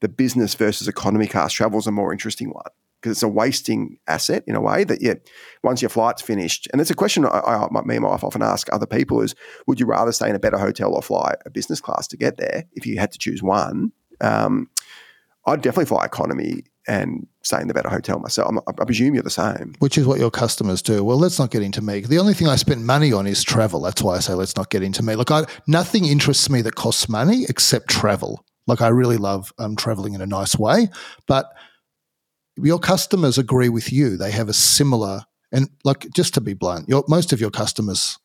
The 0.00 0.08
business 0.08 0.54
versus 0.54 0.88
economy 0.88 1.26
class 1.26 1.52
travel 1.52 1.78
is 1.78 1.86
a 1.86 1.92
more 1.92 2.12
interesting 2.12 2.50
one 2.50 2.70
because 3.00 3.16
it's 3.16 3.22
a 3.22 3.28
wasting 3.28 3.98
asset 4.06 4.42
in 4.46 4.56
a 4.56 4.60
way 4.60 4.84
that 4.84 5.02
yeah, 5.02 5.14
once 5.62 5.80
your 5.80 5.88
flight's 5.88 6.22
finished, 6.22 6.68
and 6.72 6.80
it's 6.80 6.90
a 6.90 6.94
question 6.94 7.24
I, 7.24 7.38
I, 7.38 7.68
me 7.84 7.96
and 7.96 8.02
my 8.02 8.10
wife 8.10 8.24
often 8.24 8.42
ask 8.42 8.72
other 8.72 8.86
people 8.86 9.20
is, 9.20 9.34
would 9.66 9.78
you 9.78 9.86
rather 9.86 10.12
stay 10.12 10.28
in 10.28 10.36
a 10.36 10.40
better 10.40 10.58
hotel 10.58 10.94
or 10.94 11.02
fly 11.02 11.34
a 11.44 11.50
business 11.50 11.80
class 11.80 12.06
to 12.08 12.16
get 12.16 12.36
there 12.36 12.64
if 12.72 12.86
you 12.86 12.98
had 12.98 13.12
to 13.12 13.18
choose 13.18 13.42
one? 13.42 13.92
Um, 14.20 14.70
I'd 15.46 15.62
definitely 15.62 15.86
fly 15.86 16.04
economy 16.04 16.64
and 16.88 17.26
stay 17.42 17.60
in 17.60 17.68
the 17.68 17.74
better 17.74 17.88
hotel 17.88 18.18
myself. 18.18 18.48
I'm, 18.48 18.58
I 18.66 18.84
presume 18.84 19.14
you're 19.14 19.22
the 19.22 19.30
same. 19.30 19.74
which 19.78 19.98
is 19.98 20.06
what 20.06 20.20
your 20.20 20.30
customers 20.30 20.82
do. 20.82 21.02
Well, 21.04 21.18
let's 21.18 21.38
not 21.38 21.50
get 21.50 21.62
into 21.62 21.82
me. 21.82 22.00
The 22.00 22.18
only 22.18 22.34
thing 22.34 22.48
I 22.48 22.56
spend 22.56 22.86
money 22.86 23.12
on 23.12 23.26
is 23.26 23.42
travel. 23.42 23.80
That's 23.80 24.02
why 24.02 24.16
I 24.16 24.20
say 24.20 24.34
let's 24.34 24.56
not 24.56 24.70
get 24.70 24.82
into 24.82 25.02
me. 25.02 25.14
Look, 25.16 25.30
I, 25.30 25.44
nothing 25.66 26.04
interests 26.06 26.48
me 26.50 26.62
that 26.62 26.74
costs 26.74 27.08
money 27.08 27.44
except 27.48 27.88
travel. 27.88 28.44
Like 28.66 28.80
I 28.80 28.88
really 28.88 29.16
love 29.16 29.52
um, 29.58 29.76
traveling 29.76 30.14
in 30.14 30.20
a 30.20 30.26
nice 30.26 30.58
way, 30.58 30.88
but 31.26 31.52
your 32.56 32.78
customers 32.78 33.38
agree 33.38 33.68
with 33.68 33.92
you. 33.92 34.16
They 34.16 34.30
have 34.30 34.48
a 34.48 34.54
similar 34.54 35.24
and 35.52 35.68
like 35.84 36.06
just 36.14 36.34
to 36.34 36.40
be 36.40 36.54
blunt, 36.54 36.88
your, 36.88 37.04
most 37.08 37.32
of 37.32 37.40
your 37.40 37.50
customers 37.50 38.18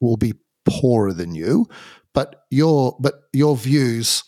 will 0.00 0.16
be 0.16 0.34
poorer 0.64 1.12
than 1.12 1.34
you, 1.34 1.66
but 2.14 2.44
your 2.50 2.96
but 3.00 3.22
your 3.32 3.56
views 3.56 4.22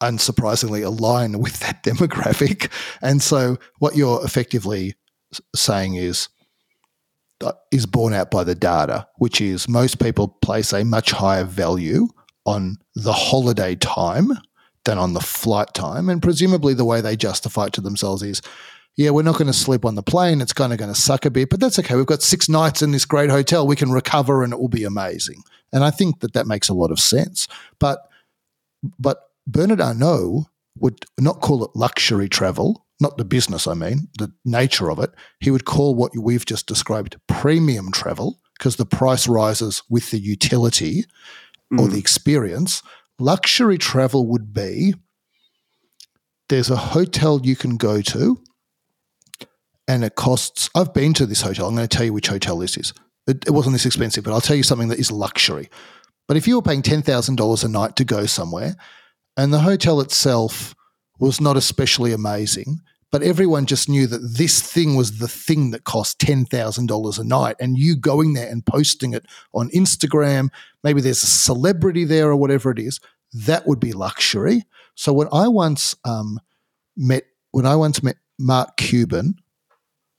unsurprisingly 0.00 0.84
align 0.84 1.38
with 1.40 1.60
that 1.60 1.82
demographic. 1.82 2.70
And 3.02 3.22
so 3.22 3.58
what 3.78 3.96
you're 3.96 4.24
effectively 4.24 4.94
saying 5.54 5.94
is 5.96 6.28
uh, 7.42 7.52
is 7.70 7.84
borne 7.84 8.14
out 8.14 8.30
by 8.30 8.44
the 8.44 8.54
data, 8.54 9.06
which 9.16 9.40
is 9.42 9.68
most 9.68 10.00
people 10.00 10.28
place 10.28 10.72
a 10.72 10.84
much 10.84 11.10
higher 11.10 11.44
value 11.44 12.08
on 12.46 12.78
the 12.94 13.12
holiday 13.12 13.74
time 13.74 14.30
than 14.86 14.96
on 14.96 15.12
the 15.12 15.20
flight 15.20 15.74
time. 15.74 16.08
And 16.08 16.22
presumably, 16.22 16.72
the 16.72 16.84
way 16.84 17.02
they 17.02 17.16
justify 17.16 17.66
it 17.66 17.74
to 17.74 17.82
themselves 17.82 18.22
is, 18.22 18.40
yeah, 18.96 19.10
we're 19.10 19.22
not 19.22 19.36
going 19.36 19.48
to 19.48 19.52
sleep 19.52 19.84
on 19.84 19.96
the 19.96 20.02
plane. 20.02 20.40
It's 20.40 20.54
kind 20.54 20.72
of 20.72 20.78
going 20.78 20.92
to 20.92 20.98
suck 20.98 21.26
a 21.26 21.30
bit, 21.30 21.50
but 21.50 21.60
that's 21.60 21.78
okay. 21.78 21.96
We've 21.96 22.06
got 22.06 22.22
six 22.22 22.48
nights 22.48 22.80
in 22.80 22.92
this 22.92 23.04
great 23.04 23.28
hotel. 23.28 23.66
We 23.66 23.76
can 23.76 23.90
recover 23.90 24.42
and 24.42 24.54
it 24.54 24.58
will 24.58 24.68
be 24.68 24.84
amazing. 24.84 25.42
And 25.72 25.84
I 25.84 25.90
think 25.90 26.20
that 26.20 26.32
that 26.32 26.46
makes 26.46 26.70
a 26.70 26.74
lot 26.74 26.90
of 26.90 26.98
sense. 26.98 27.48
But, 27.78 27.98
but 28.98 29.25
Bernard 29.46 29.80
Arnault 29.80 30.46
would 30.78 31.04
not 31.18 31.40
call 31.40 31.64
it 31.64 31.70
luxury 31.74 32.28
travel, 32.28 32.86
not 33.00 33.16
the 33.16 33.24
business, 33.24 33.66
I 33.66 33.74
mean, 33.74 34.08
the 34.18 34.32
nature 34.44 34.90
of 34.90 34.98
it. 34.98 35.10
He 35.40 35.50
would 35.50 35.64
call 35.64 35.94
what 35.94 36.12
we've 36.18 36.44
just 36.44 36.66
described 36.66 37.16
premium 37.26 37.92
travel 37.92 38.40
because 38.58 38.76
the 38.76 38.86
price 38.86 39.28
rises 39.28 39.82
with 39.88 40.10
the 40.10 40.18
utility 40.18 41.04
mm. 41.72 41.80
or 41.80 41.88
the 41.88 41.98
experience. 41.98 42.82
Luxury 43.18 43.78
travel 43.78 44.26
would 44.26 44.52
be 44.52 44.94
there's 46.48 46.70
a 46.70 46.76
hotel 46.76 47.40
you 47.42 47.56
can 47.56 47.76
go 47.76 48.00
to 48.00 48.40
and 49.88 50.04
it 50.04 50.14
costs. 50.14 50.68
I've 50.74 50.94
been 50.94 51.14
to 51.14 51.26
this 51.26 51.42
hotel. 51.42 51.68
I'm 51.68 51.74
going 51.74 51.88
to 51.88 51.96
tell 51.96 52.06
you 52.06 52.12
which 52.12 52.28
hotel 52.28 52.58
this 52.58 52.76
is. 52.76 52.92
It, 53.26 53.44
it 53.46 53.50
wasn't 53.50 53.74
this 53.74 53.86
expensive, 53.86 54.24
but 54.24 54.32
I'll 54.32 54.40
tell 54.40 54.56
you 54.56 54.62
something 54.62 54.88
that 54.88 54.98
is 54.98 55.10
luxury. 55.10 55.68
But 56.28 56.36
if 56.36 56.46
you 56.46 56.56
were 56.56 56.62
paying 56.62 56.82
$10,000 56.82 57.64
a 57.64 57.68
night 57.68 57.96
to 57.96 58.04
go 58.04 58.26
somewhere 58.26 58.76
and 59.36 59.52
the 59.52 59.60
hotel 59.60 60.00
itself 60.00 60.74
was 61.18 61.40
not 61.40 61.56
especially 61.56 62.12
amazing, 62.12 62.80
but 63.10 63.22
everyone 63.22 63.66
just 63.66 63.88
knew 63.88 64.06
that 64.06 64.34
this 64.36 64.60
thing 64.60 64.96
was 64.96 65.18
the 65.18 65.28
thing 65.28 65.70
that 65.70 65.84
cost 65.84 66.18
$10,000 66.18 67.18
a 67.18 67.24
night. 67.24 67.56
And 67.60 67.78
you 67.78 67.96
going 67.96 68.34
there 68.34 68.48
and 68.48 68.64
posting 68.64 69.14
it 69.14 69.24
on 69.54 69.70
Instagram, 69.70 70.48
maybe 70.82 71.00
there's 71.00 71.22
a 71.22 71.26
celebrity 71.26 72.04
there 72.04 72.28
or 72.28 72.36
whatever 72.36 72.70
it 72.70 72.78
is, 72.78 73.00
that 73.32 73.66
would 73.66 73.80
be 73.80 73.92
luxury. 73.92 74.64
So 74.94 75.12
when 75.12 75.28
I 75.32 75.48
once 75.48 75.94
um, 76.04 76.40
met, 76.96 77.24
when 77.52 77.66
I 77.66 77.76
once 77.76 78.02
met 78.02 78.16
Mark 78.38 78.76
Cuban 78.76 79.34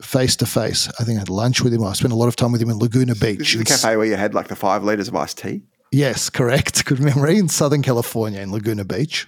face 0.02 0.36
to 0.36 0.46
face, 0.46 0.88
I 0.98 1.04
think 1.04 1.16
I 1.16 1.20
had 1.20 1.28
lunch 1.28 1.62
with 1.62 1.74
him. 1.74 1.84
I 1.84 1.92
spent 1.92 2.12
a 2.12 2.16
lot 2.16 2.28
of 2.28 2.36
time 2.36 2.52
with 2.52 2.62
him 2.62 2.70
in 2.70 2.78
Laguna 2.78 3.14
Beach. 3.14 3.38
This 3.38 3.54
is 3.54 3.58
the 3.58 3.64
cafe 3.64 3.96
where 3.96 4.06
you 4.06 4.16
had 4.16 4.34
like 4.34 4.48
the 4.48 4.56
five 4.56 4.84
liters 4.84 5.08
of 5.08 5.14
iced 5.14 5.38
tea? 5.38 5.62
Yes, 5.90 6.30
correct. 6.30 6.84
Good 6.86 7.00
memory 7.00 7.38
in 7.38 7.48
Southern 7.48 7.82
California 7.82 8.40
in 8.40 8.52
Laguna 8.52 8.84
Beach. 8.84 9.26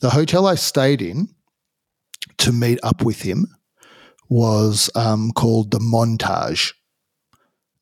The 0.00 0.10
hotel 0.10 0.46
I 0.46 0.54
stayed 0.54 1.02
in 1.02 1.28
to 2.38 2.52
meet 2.52 2.78
up 2.82 3.02
with 3.02 3.22
him 3.22 3.46
was 4.28 4.90
um, 4.94 5.32
called 5.32 5.70
the 5.70 5.78
Montage. 5.78 6.72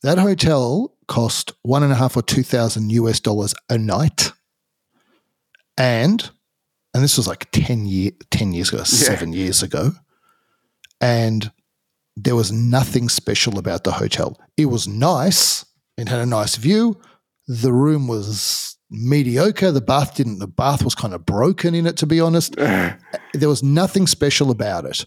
That 0.03 0.19
hotel 0.19 0.97
cost 1.07 1.53
one 1.63 1.83
and 1.83 1.93
a 1.93 1.97
half 1.97 2.17
or 2.17 2.23
two 2.23 2.43
thousand 2.43 2.91
US 2.91 3.21
dollars 3.21 3.55
a 3.69 3.79
night, 3.79 4.33
and 5.77 6.31
and 6.95 7.03
this 7.03 7.17
was 7.17 7.27
like 7.27 7.51
10, 7.53 7.87
year, 7.87 8.11
10 8.31 8.53
years 8.53 8.69
ago, 8.69 8.79
yeah. 8.79 8.85
seven 8.85 9.33
years 9.33 9.63
ago, 9.63 9.93
and 11.01 11.51
there 12.17 12.37
was 12.37 12.53
nothing 12.53 13.09
special 13.09 13.59
about 13.59 13.85
the 13.85 13.93
hotel. 13.93 14.39
It 14.57 14.67
was 14.67 14.87
nice. 14.87 15.65
It 15.97 16.09
had 16.09 16.21
a 16.21 16.27
nice 16.27 16.57
view. 16.57 17.01
The 17.61 17.73
room 17.73 18.09
was 18.09 18.79
mediocre. 18.91 19.73
The 19.73 19.83
bath 19.83 20.15
didn't. 20.15 20.39
The 20.39 20.47
bath 20.47 20.83
was 20.83 20.95
kind 20.95 21.13
of 21.13 21.27
broken 21.27 21.75
in 21.75 21.87
it, 21.87 21.99
to 21.99 22.07
be 22.07 22.19
honest. 22.21 22.57
there 22.57 23.49
was 23.49 23.63
nothing 23.63 24.07
special 24.07 24.51
about 24.51 24.87
it. 24.87 25.05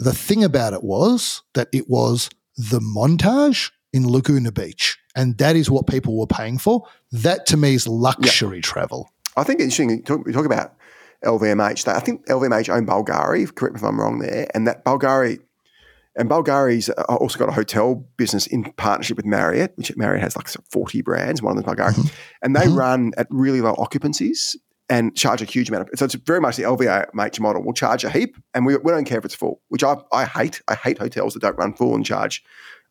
The 0.00 0.12
thing 0.12 0.42
about 0.42 0.72
it 0.72 0.82
was 0.82 1.42
that 1.54 1.68
it 1.72 1.88
was 1.88 2.30
the 2.56 2.80
montage 2.80 3.70
in 3.92 4.10
Laguna 4.10 4.50
Beach, 4.50 4.98
and 5.14 5.38
that 5.38 5.54
is 5.54 5.70
what 5.70 5.86
people 5.86 6.18
were 6.18 6.26
paying 6.26 6.58
for. 6.58 6.88
That 7.12 7.46
to 7.46 7.56
me 7.56 7.74
is 7.74 7.86
luxury 7.86 8.56
yep. 8.56 8.64
travel. 8.64 9.10
I 9.36 9.44
think 9.44 9.60
interesting. 9.60 10.02
We 10.24 10.32
talk 10.32 10.46
about 10.46 10.74
LVMH. 11.24 11.86
I 11.86 12.00
think 12.00 12.26
LVMH 12.26 12.74
own 12.74 12.86
Bulgari. 12.86 13.54
Correct 13.54 13.74
me 13.74 13.78
if 13.78 13.84
I'm 13.84 14.00
wrong 14.00 14.18
there. 14.18 14.48
And 14.54 14.66
that 14.66 14.84
Bulgari 14.84 15.38
and 16.16 16.28
Bulgari's 16.28 16.90
also 16.90 17.38
got 17.38 17.48
a 17.48 17.52
hotel 17.52 18.06
business 18.16 18.46
in 18.46 18.64
partnership 18.76 19.16
with 19.16 19.26
Marriott, 19.26 19.72
which 19.76 19.96
Marriott 19.96 20.22
has 20.22 20.36
like 20.36 20.48
40 20.70 21.02
brands, 21.02 21.40
one 21.42 21.56
of 21.56 21.64
them 21.64 21.74
Bulgari. 21.74 21.92
Mm-hmm. 21.92 22.08
And 22.42 22.56
they 22.56 22.66
mm-hmm. 22.66 22.78
run 22.78 23.12
at 23.16 23.26
really 23.30 23.60
low 23.60 23.74
occupancies 23.74 24.56
and 24.90 25.16
charge 25.16 25.40
a 25.40 25.46
huge 25.46 25.70
amount 25.70 25.88
of 25.88 25.98
so 25.98 26.04
it's 26.04 26.14
very 26.14 26.40
much 26.40 26.56
the 26.56 26.64
LVMH 26.64 27.40
model. 27.40 27.62
We'll 27.62 27.72
charge 27.72 28.04
a 28.04 28.10
heap 28.10 28.36
and 28.52 28.66
we, 28.66 28.76
we 28.76 28.92
don't 28.92 29.04
care 29.04 29.18
if 29.18 29.24
it's 29.24 29.34
full, 29.34 29.62
which 29.68 29.82
I, 29.82 29.96
I 30.12 30.26
hate. 30.26 30.60
I 30.68 30.74
hate 30.74 30.98
hotels 30.98 31.34
that 31.34 31.40
don't 31.40 31.56
run 31.56 31.74
full 31.74 31.94
and 31.94 32.04
charge 32.04 32.44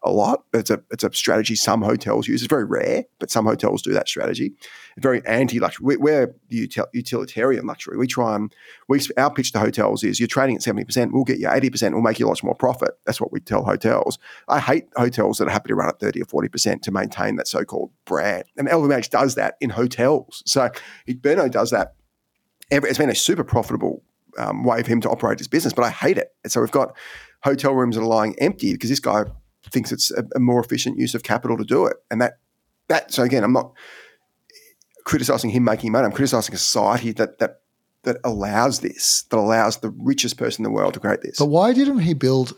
a 0.04 0.12
lot. 0.12 0.44
It's 0.54 0.70
a 0.70 0.82
it's 0.90 1.04
a 1.04 1.14
strategy 1.14 1.56
some 1.56 1.82
hotels 1.82 2.28
use. 2.28 2.42
It's 2.42 2.50
very 2.50 2.66
rare, 2.66 3.06
but 3.20 3.30
some 3.30 3.46
hotels 3.46 3.82
do 3.82 3.94
that 3.94 4.08
strategy. 4.08 4.54
Very 4.98 5.26
anti 5.26 5.60
luxury. 5.60 5.98
We're 5.98 6.36
utilitarian 6.50 7.66
luxury. 7.66 7.98
We 7.98 8.08
try 8.08 8.36
and 8.36 8.54
we 8.88 9.00
our 9.18 9.32
pitch 9.32 9.52
to 9.54 9.60
hotels 9.60 10.04
is 10.04 10.20
you're 10.20 10.28
trading 10.28 10.56
at 10.56 10.64
seventy 10.64 10.86
percent. 10.86 11.14
We'll 11.14 11.24
get 11.24 11.40
you 11.40 11.50
eighty 11.52 11.70
percent. 11.70 11.94
We'll 11.94 12.04
make 12.04 12.20
you 12.20 12.28
lots 12.28 12.44
more 12.44 12.56
profit. 12.56 12.92
That's 13.06 13.22
what 13.22 13.32
we 13.32 13.40
tell 13.40 13.64
hotels. 13.64 14.18
I 14.48 14.60
hate 14.60 14.88
hotels 14.96 15.38
that 15.38 15.48
are 15.48 15.52
happy 15.52 15.70
to 15.70 15.76
run 15.76 15.90
at 15.90 16.00
thirty 16.00 16.22
or 16.22 16.26
forty 16.26 16.50
percent 16.50 16.82
to 16.84 16.92
maintain 16.92 17.36
that 17.36 17.48
so 17.48 17.64
called 17.64 17.92
brand. 18.06 18.46
And 18.58 18.68
LVMH 18.68 19.10
does 19.10 19.36
that 19.36 19.56
in 19.62 19.70
hotels. 19.70 20.42
So 20.46 20.70
Berno 21.08 21.50
does 21.50 21.72
that. 21.72 21.94
It's 22.72 22.98
been 22.98 23.10
a 23.10 23.16
super 23.16 23.44
profitable 23.44 24.02
um, 24.38 24.64
way 24.64 24.80
of 24.80 24.88
him 24.88 25.02
to 25.02 25.10
operate 25.10 25.40
his 25.40 25.48
business, 25.48 25.74
but 25.74 25.84
I 25.84 25.90
hate 25.90 26.18
it. 26.18 26.34
And 26.44 26.52
so 26.52 26.62
we've 26.62 26.72
got 26.72 26.96
hotel 27.44 27.74
rooms 27.74 27.96
that 27.96 28.02
are 28.02 28.08
lying 28.08 28.36
empty 28.40 28.74
because 28.74 28.90
this 28.90 29.00
guy 29.00 29.26
thinks 29.70 29.92
it's 29.92 30.12
a, 30.12 30.24
a 30.36 30.40
more 30.40 30.60
efficient 30.60 30.98
use 30.98 31.14
of 31.14 31.24
capital 31.24 31.58
to 31.58 31.64
do 31.64 31.86
it. 31.86 31.98
And 32.10 32.22
that 32.22 32.40
that 32.88 33.12
so 33.12 33.24
again, 33.24 33.44
I'm 33.44 33.54
not 33.54 33.74
criticizing 35.06 35.50
him 35.50 35.64
making 35.64 35.92
money. 35.92 36.06
I'm 36.06 36.12
criticizing 36.12 36.56
a 36.56 36.58
society 36.58 37.12
that 37.14 37.40
that 37.40 37.62
that 38.04 38.18
allows 38.24 38.80
this, 38.80 39.24
that 39.30 39.38
allows 39.38 39.78
the 39.78 39.92
richest 39.92 40.38
person 40.38 40.66
in 40.66 40.72
the 40.72 40.76
world 40.76 40.94
to 40.96 41.00
create 41.00 41.22
this. 41.22 41.38
But 41.38 41.46
why 41.48 41.72
didn't 41.74 42.00
he 42.00 42.14
build? 42.16 42.54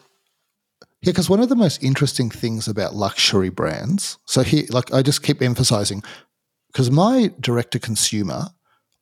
Yeah, 1.02 1.12
because 1.12 1.30
one 1.30 1.42
of 1.42 1.50
the 1.50 1.56
most 1.56 1.84
interesting 1.84 2.30
things 2.30 2.68
about 2.68 2.96
luxury 2.96 3.50
brands. 3.50 4.18
So 4.26 4.42
he, 4.42 4.68
like, 4.68 4.94
I 4.94 5.02
just 5.02 5.22
keep 5.22 5.42
emphasizing, 5.42 6.02
because 6.68 6.90
my 6.90 7.34
direct 7.42 7.72
to 7.72 7.80
consumer, 7.80 8.46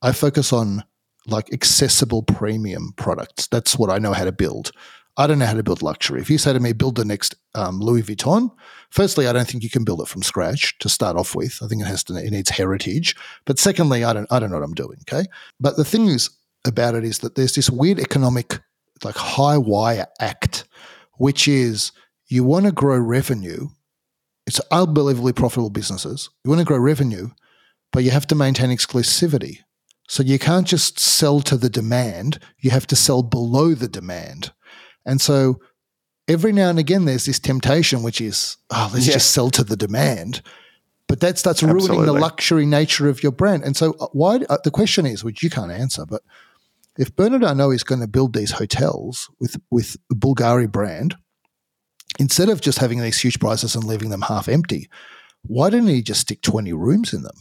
I 0.01 0.11
focus 0.11 0.51
on 0.51 0.83
like 1.27 1.53
accessible 1.53 2.23
premium 2.23 2.93
products. 2.97 3.45
That's 3.45 3.77
what 3.77 3.91
I 3.91 3.99
know 3.99 4.13
how 4.13 4.25
to 4.25 4.31
build. 4.31 4.71
I 5.17 5.27
don't 5.27 5.39
know 5.39 5.45
how 5.45 5.53
to 5.53 5.63
build 5.63 5.81
luxury. 5.81 6.21
If 6.21 6.29
you 6.29 6.37
say 6.37 6.53
to 6.53 6.59
me, 6.59 6.73
build 6.73 6.95
the 6.95 7.05
next 7.05 7.35
um, 7.53 7.79
Louis 7.79 8.01
Vuitton, 8.01 8.49
firstly, 8.89 9.27
I 9.27 9.33
don't 9.33 9.47
think 9.47 9.63
you 9.63 9.69
can 9.69 9.83
build 9.83 10.01
it 10.01 10.07
from 10.07 10.23
scratch 10.23 10.77
to 10.79 10.89
start 10.89 11.17
off 11.17 11.35
with. 11.35 11.59
I 11.61 11.67
think 11.67 11.81
it 11.81 11.87
has 11.87 12.03
to, 12.05 12.15
it 12.15 12.31
needs 12.31 12.49
heritage. 12.49 13.15
But 13.45 13.59
secondly, 13.59 14.03
I 14.03 14.13
don't, 14.13 14.31
I 14.31 14.39
don't 14.39 14.49
know 14.51 14.57
what 14.57 14.65
I'm 14.65 14.73
doing. 14.73 14.99
Okay. 15.01 15.27
But 15.59 15.75
the 15.75 15.83
thing 15.83 16.07
is 16.07 16.29
about 16.65 16.95
it 16.95 17.03
is 17.03 17.19
that 17.19 17.35
there's 17.35 17.55
this 17.55 17.69
weird 17.69 17.99
economic, 17.99 18.61
like 19.03 19.15
high 19.15 19.57
wire 19.57 20.07
act, 20.19 20.65
which 21.17 21.47
is 21.47 21.91
you 22.27 22.43
want 22.43 22.65
to 22.65 22.71
grow 22.71 22.97
revenue. 22.97 23.67
It's 24.47 24.61
unbelievably 24.71 25.33
profitable 25.33 25.69
businesses. 25.69 26.29
You 26.43 26.49
want 26.49 26.59
to 26.59 26.65
grow 26.65 26.79
revenue, 26.79 27.29
but 27.91 28.03
you 28.03 28.11
have 28.11 28.27
to 28.27 28.35
maintain 28.35 28.69
exclusivity. 28.69 29.59
So 30.07 30.23
you 30.23 30.39
can't 30.39 30.67
just 30.67 30.99
sell 30.99 31.41
to 31.41 31.57
the 31.57 31.69
demand. 31.69 32.39
You 32.59 32.71
have 32.71 32.87
to 32.87 32.95
sell 32.95 33.23
below 33.23 33.73
the 33.73 33.87
demand. 33.87 34.51
And 35.05 35.19
so 35.19 35.59
every 36.27 36.51
now 36.51 36.69
and 36.69 36.79
again, 36.79 37.05
there's 37.05 37.25
this 37.25 37.39
temptation, 37.39 38.03
which 38.03 38.21
is, 38.21 38.57
oh, 38.69 38.89
let's 38.93 39.07
yeah. 39.07 39.13
just 39.13 39.31
sell 39.31 39.49
to 39.51 39.63
the 39.63 39.77
demand. 39.77 40.41
But 41.07 41.19
that 41.19 41.37
starts 41.37 41.61
ruining 41.61 41.81
Absolutely. 41.81 42.05
the 42.05 42.13
luxury 42.13 42.65
nature 42.65 43.09
of 43.09 43.21
your 43.21 43.33
brand. 43.33 43.63
And 43.63 43.75
so, 43.75 43.95
uh, 43.99 44.07
why? 44.13 44.37
Uh, 44.49 44.57
the 44.63 44.71
question 44.71 45.05
is, 45.05 45.25
which 45.25 45.43
you 45.43 45.49
can't 45.49 45.71
answer, 45.71 46.05
but 46.05 46.21
if 46.97 47.13
Bernard 47.15 47.43
Arnault 47.43 47.71
is 47.71 47.83
going 47.83 47.99
to 47.99 48.07
build 48.07 48.33
these 48.33 48.51
hotels 48.51 49.29
with 49.39 49.57
with 49.69 49.97
Bulgari 50.13 50.71
brand, 50.71 51.15
instead 52.17 52.47
of 52.47 52.61
just 52.61 52.77
having 52.77 53.01
these 53.01 53.19
huge 53.19 53.39
prices 53.39 53.75
and 53.75 53.83
leaving 53.83 54.09
them 54.09 54.21
half 54.21 54.47
empty, 54.47 54.89
why 55.41 55.69
didn't 55.69 55.89
he 55.89 56.01
just 56.01 56.21
stick 56.21 56.41
twenty 56.41 56.71
rooms 56.71 57.13
in 57.13 57.23
them? 57.23 57.35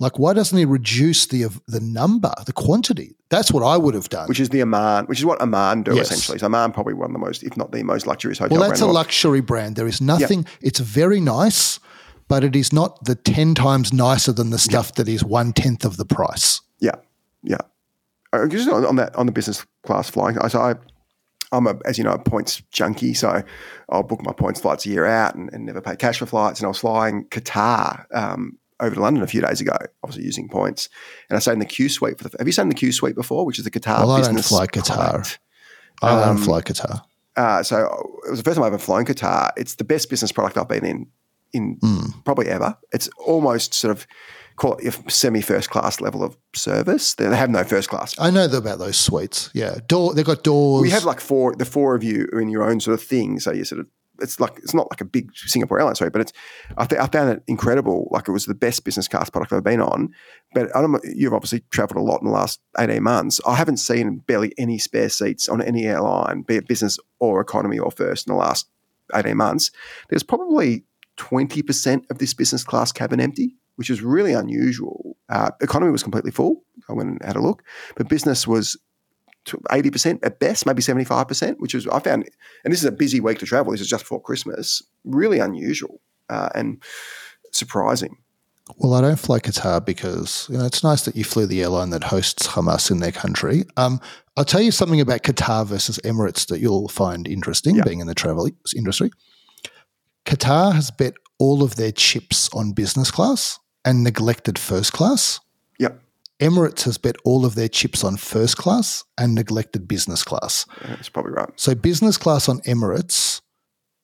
Like, 0.00 0.18
why 0.18 0.32
doesn't 0.32 0.58
he 0.58 0.64
reduce 0.64 1.26
the 1.26 1.46
the 1.68 1.80
number, 1.80 2.32
the 2.46 2.52
quantity? 2.52 3.14
That's 3.30 3.52
what 3.52 3.62
I 3.62 3.76
would 3.76 3.94
have 3.94 4.08
done. 4.08 4.28
Which 4.28 4.40
is 4.40 4.48
the 4.48 4.60
Aman, 4.62 5.06
which 5.06 5.18
is 5.20 5.24
what 5.24 5.40
Aman 5.40 5.84
do 5.84 5.94
yes. 5.94 6.10
essentially. 6.10 6.38
So 6.38 6.46
Aman 6.46 6.72
probably 6.72 6.94
one 6.94 7.10
of 7.10 7.12
the 7.12 7.18
most, 7.20 7.42
if 7.42 7.56
not 7.56 7.70
the 7.70 7.82
most 7.84 8.06
luxurious 8.06 8.38
hotel. 8.38 8.58
Well, 8.58 8.68
that's 8.68 8.80
a 8.80 8.86
luxury 8.86 9.40
brand. 9.40 9.76
There 9.76 9.86
is 9.86 10.00
nothing. 10.00 10.40
Yep. 10.40 10.48
It's 10.62 10.80
very 10.80 11.20
nice, 11.20 11.78
but 12.26 12.42
it 12.42 12.56
is 12.56 12.72
not 12.72 13.04
the 13.04 13.14
ten 13.14 13.54
times 13.54 13.92
nicer 13.92 14.32
than 14.32 14.50
the 14.50 14.58
stuff 14.58 14.88
yep. 14.88 15.06
that 15.06 15.08
is 15.08 15.22
one 15.24 15.52
tenth 15.52 15.84
of 15.84 15.96
the 15.96 16.04
price. 16.04 16.60
Yeah, 16.80 16.96
yeah. 17.42 17.58
Uh, 18.32 18.48
just 18.48 18.68
on, 18.68 18.84
on, 18.84 18.96
that, 18.96 19.14
on 19.14 19.26
the 19.26 19.32
business 19.32 19.64
class 19.84 20.10
flying, 20.10 20.36
so 20.48 20.60
I, 20.60 20.74
I'm 21.52 21.68
a, 21.68 21.78
as 21.84 21.98
you 21.98 22.04
know, 22.04 22.12
a 22.12 22.18
points 22.18 22.62
junkie. 22.72 23.14
So 23.14 23.44
I'll 23.88 24.02
book 24.02 24.24
my 24.24 24.32
points 24.32 24.60
flights 24.60 24.86
a 24.86 24.88
year 24.88 25.06
out 25.06 25.36
and, 25.36 25.52
and 25.52 25.66
never 25.66 25.80
pay 25.80 25.94
cash 25.94 26.18
for 26.18 26.26
flights. 26.26 26.58
And 26.58 26.66
I 26.66 26.68
was 26.68 26.78
flying 26.78 27.26
Qatar 27.26 28.06
um, 28.12 28.58
over 28.80 28.94
to 28.94 29.00
London 29.00 29.22
a 29.22 29.26
few 29.26 29.40
days 29.40 29.60
ago, 29.60 29.76
obviously 30.02 30.24
using 30.24 30.48
points. 30.48 30.88
And 31.28 31.36
I 31.36 31.40
stayed 31.40 31.52
in 31.52 31.58
the 31.60 31.64
Q 31.64 31.88
suite 31.88 32.18
for 32.18 32.28
the. 32.28 32.36
Have 32.38 32.46
you 32.46 32.52
stayed 32.52 32.62
in 32.62 32.68
the 32.68 32.74
Q 32.74 32.92
suite 32.92 33.14
before, 33.14 33.46
which 33.46 33.58
is 33.58 33.64
the 33.64 33.70
Qatar? 33.70 34.00
Well, 34.00 34.12
I 34.12 34.20
don't 34.22 34.42
fly 34.44 34.66
Qatar. 34.66 35.38
I 36.02 36.10
don't 36.10 36.28
um, 36.28 36.38
fly 36.38 36.60
Qatar. 36.60 37.02
Uh, 37.36 37.62
so 37.62 37.84
it 38.26 38.30
was 38.30 38.40
the 38.40 38.44
first 38.44 38.56
time 38.56 38.64
I've 38.64 38.72
ever 38.72 38.78
flown 38.78 39.04
Qatar. 39.04 39.50
It's 39.56 39.76
the 39.76 39.84
best 39.84 40.10
business 40.10 40.32
product 40.32 40.58
I've 40.58 40.68
been 40.68 40.84
in 40.84 41.06
in 41.52 41.78
probably 42.24 42.48
ever. 42.48 42.76
It's 42.92 43.08
almost 43.18 43.74
sort 43.74 43.96
of 43.96 44.06
call 44.56 44.76
it 44.76 44.94
semi 45.10 45.40
first 45.40 45.70
class 45.70 46.00
level 46.00 46.22
of 46.22 46.36
service. 46.54 47.14
They 47.14 47.24
have 47.24 47.50
no 47.50 47.64
first 47.64 47.88
class. 47.88 48.14
I 48.18 48.30
know 48.30 48.44
about 48.46 48.78
those 48.78 48.96
suites. 48.96 49.50
Yeah, 49.54 49.78
door. 49.86 50.14
They've 50.14 50.24
got 50.24 50.44
doors. 50.44 50.82
We 50.82 50.90
have 50.90 51.04
like 51.04 51.20
four. 51.20 51.54
The 51.54 51.64
four 51.64 51.94
of 51.94 52.04
you 52.04 52.28
are 52.32 52.40
in 52.40 52.48
your 52.48 52.68
own 52.68 52.80
sort 52.80 52.94
of 52.94 53.02
thing. 53.02 53.40
So 53.40 53.52
you 53.52 53.64
sort 53.64 53.80
of. 53.80 53.86
It's 54.20 54.38
like 54.38 54.58
it's 54.58 54.74
not 54.74 54.90
like 54.90 55.00
a 55.00 55.04
big 55.04 55.30
Singapore 55.34 55.78
Airlines 55.78 55.98
sorry, 55.98 56.10
but 56.10 56.20
it's. 56.20 56.32
I, 56.76 56.84
th- 56.84 57.00
I 57.00 57.06
found 57.06 57.30
it 57.30 57.42
incredible. 57.46 58.08
Like 58.10 58.28
it 58.28 58.32
was 58.32 58.46
the 58.46 58.54
best 58.54 58.84
business 58.84 59.08
class 59.08 59.28
product 59.30 59.52
I've 59.52 59.64
been 59.64 59.80
on. 59.80 60.10
But 60.54 60.74
I 60.74 60.80
don't. 60.80 61.00
You've 61.14 61.34
obviously 61.34 61.64
travelled 61.70 61.98
a 61.98 62.04
lot 62.04 62.20
in 62.20 62.26
the 62.26 62.32
last 62.32 62.60
eighteen 62.78 63.02
months. 63.02 63.40
I 63.46 63.56
haven't 63.56 63.78
seen 63.78 64.18
barely 64.18 64.52
any 64.58 64.78
spare 64.78 65.08
seats 65.08 65.48
on 65.48 65.60
any 65.62 65.86
airline, 65.86 66.42
be 66.42 66.56
it 66.56 66.68
business 66.68 66.98
or 67.18 67.40
economy 67.40 67.78
or 67.78 67.90
first, 67.90 68.26
in 68.26 68.32
the 68.32 68.38
last 68.38 68.68
eighteen 69.14 69.36
months. 69.36 69.70
There's 70.08 70.22
probably 70.22 70.84
twenty 71.16 71.62
percent 71.62 72.06
of 72.10 72.18
this 72.18 72.34
business 72.34 72.64
class 72.64 72.92
cabin 72.92 73.20
empty 73.20 73.56
which 73.76 73.90
is 73.90 74.02
really 74.02 74.32
unusual. 74.32 75.16
Uh, 75.28 75.50
economy 75.60 75.90
was 75.90 76.02
completely 76.02 76.30
full. 76.30 76.62
I 76.88 76.92
went 76.92 77.08
and 77.08 77.24
had 77.24 77.36
a 77.36 77.42
look, 77.42 77.62
but 77.96 78.08
business 78.08 78.46
was 78.46 78.76
eighty 79.72 79.90
percent 79.90 80.24
at 80.24 80.38
best, 80.40 80.66
maybe 80.66 80.82
seventy 80.82 81.04
five 81.04 81.28
percent, 81.28 81.60
which 81.60 81.74
is 81.74 81.86
I 81.88 81.98
found. 82.00 82.28
And 82.64 82.72
this 82.72 82.80
is 82.80 82.86
a 82.86 82.92
busy 82.92 83.20
week 83.20 83.38
to 83.40 83.46
travel. 83.46 83.72
This 83.72 83.80
is 83.80 83.88
just 83.88 84.04
before 84.04 84.20
Christmas. 84.22 84.82
Really 85.04 85.38
unusual 85.38 86.00
uh, 86.30 86.48
and 86.54 86.82
surprising. 87.52 88.16
Well, 88.78 88.94
I 88.94 89.02
don't 89.02 89.18
fly 89.18 89.40
Qatar 89.40 89.84
because 89.84 90.46
you 90.50 90.56
know 90.56 90.64
it's 90.64 90.82
nice 90.82 91.04
that 91.04 91.16
you 91.16 91.24
flew 91.24 91.46
the 91.46 91.62
airline 91.62 91.90
that 91.90 92.04
hosts 92.04 92.46
Hamas 92.48 92.90
in 92.90 92.98
their 93.00 93.12
country. 93.12 93.64
Um, 93.76 94.00
I'll 94.36 94.44
tell 94.46 94.62
you 94.62 94.70
something 94.72 95.00
about 95.02 95.22
Qatar 95.22 95.66
versus 95.66 95.98
Emirates 96.02 96.46
that 96.48 96.60
you'll 96.60 96.88
find 96.88 97.28
interesting, 97.28 97.76
Yeah. 97.76 97.84
being 97.84 98.00
in 98.00 98.06
the 98.06 98.14
travel 98.14 98.48
industry. 98.74 99.10
Qatar 100.24 100.72
has 100.74 100.90
bet 100.90 101.14
all 101.38 101.62
of 101.62 101.76
their 101.76 101.92
chips 101.92 102.48
on 102.54 102.72
business 102.72 103.10
class 103.10 103.58
and 103.84 104.02
neglected 104.02 104.58
first 104.58 104.92
class. 104.92 105.40
Yep, 106.40 106.50
Emirates 106.52 106.82
has 106.84 106.98
bet 106.98 107.16
all 107.24 107.44
of 107.44 107.54
their 107.54 107.68
chips 107.68 108.04
on 108.04 108.16
first 108.16 108.56
class 108.56 109.04
and 109.18 109.34
neglected 109.34 109.86
business 109.88 110.22
class. 110.22 110.66
that's 110.86 111.08
probably 111.08 111.32
right. 111.32 111.48
So 111.56 111.74
business 111.74 112.16
class 112.16 112.48
on 112.48 112.60
Emirates 112.60 113.40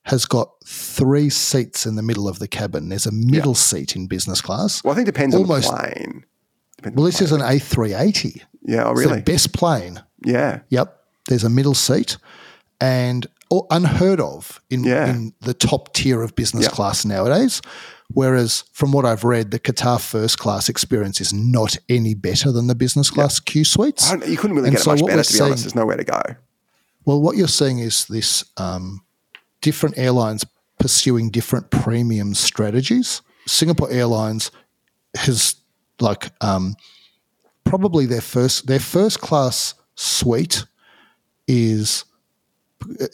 has 0.05 0.25
got 0.25 0.49
three 0.65 1.29
seats 1.29 1.85
in 1.85 1.95
the 1.95 2.01
middle 2.01 2.27
of 2.27 2.39
the 2.39 2.47
cabin. 2.47 2.89
There's 2.89 3.05
a 3.05 3.11
middle 3.11 3.53
seat 3.55 3.95
in 3.95 4.07
business 4.07 4.41
class. 4.41 4.83
Well, 4.83 4.93
I 4.93 4.95
think 4.95 5.07
it 5.07 5.13
depends 5.13 5.35
Almost- 5.35 5.69
on 5.69 5.75
the 5.77 5.81
plane. 5.93 6.25
Depends 6.77 6.95
Well, 6.97 7.05
this 7.05 7.19
the 7.19 7.25
is 7.25 7.31
an 7.31 7.41
A380. 7.41 8.21
plane. 8.21 8.45
yeah. 8.63 8.83
Oh, 8.85 8.91
It's 8.91 8.99
really? 9.01 9.17
the 9.17 9.21
best 9.23 9.53
plane. 9.53 10.01
yeah. 10.25 10.59
Yep. 10.69 10.97
There's 11.27 11.43
a 11.43 11.49
middle 11.49 11.75
seat 11.75 12.17
and 12.79 13.27
or 13.51 13.67
unheard 13.69 14.19
of 14.19 14.59
in, 14.71 14.83
Yeah. 14.83 15.07
in 15.09 15.33
the 15.41 15.53
top 15.53 15.93
tier 15.93 16.21
of 16.23 16.35
business 16.35 16.63
Yeah. 16.63 16.69
class 16.71 17.05
nowadays. 17.05 17.61
Whereas 18.13 18.63
from 18.73 18.91
what 18.91 19.05
I've 19.05 19.23
read, 19.23 19.51
the 19.51 19.59
Qatar 19.59 19.99
first 20.01 20.37
class 20.39 20.69
experience 20.69 21.21
is 21.21 21.31
not 21.33 21.77
any 21.89 22.13
better 22.13 22.51
than 22.51 22.67
the 22.67 22.75
business 22.75 23.09
class 23.09 23.39
Q 23.39 23.63
suites. 23.63 24.11
I 24.11 24.17
don't, 24.17 24.29
you 24.29 24.37
couldn't 24.37 24.55
really 24.55 24.69
And 24.69 24.77
get 24.77 24.83
so 24.83 24.91
much 24.91 24.99
better, 25.05 25.07
to 25.07 25.13
be 25.13 25.17
honest. 25.17 25.31
seeing- 25.37 25.49
There's 25.55 25.75
nowhere 25.75 25.97
to 25.97 26.03
go. 26.03 26.21
Well, 27.05 27.21
what 27.21 27.35
you're 27.37 27.47
seeing 27.47 27.79
is 27.79 28.05
this 28.05 28.43
um, 28.57 29.01
different 29.61 29.97
airlines 29.97 30.45
pursuing 30.79 31.29
different 31.31 31.69
premium 31.71 32.33
strategies. 32.35 33.21
Singapore 33.47 33.89
Airlines 33.91 34.51
has 35.15 35.55
like 35.99 36.31
um, 36.41 36.75
probably 37.63 38.05
their 38.05 38.21
first 38.21 38.67
their 38.67 38.79
first 38.79 39.19
class 39.19 39.73
suite 39.95 40.63
is 41.47 42.05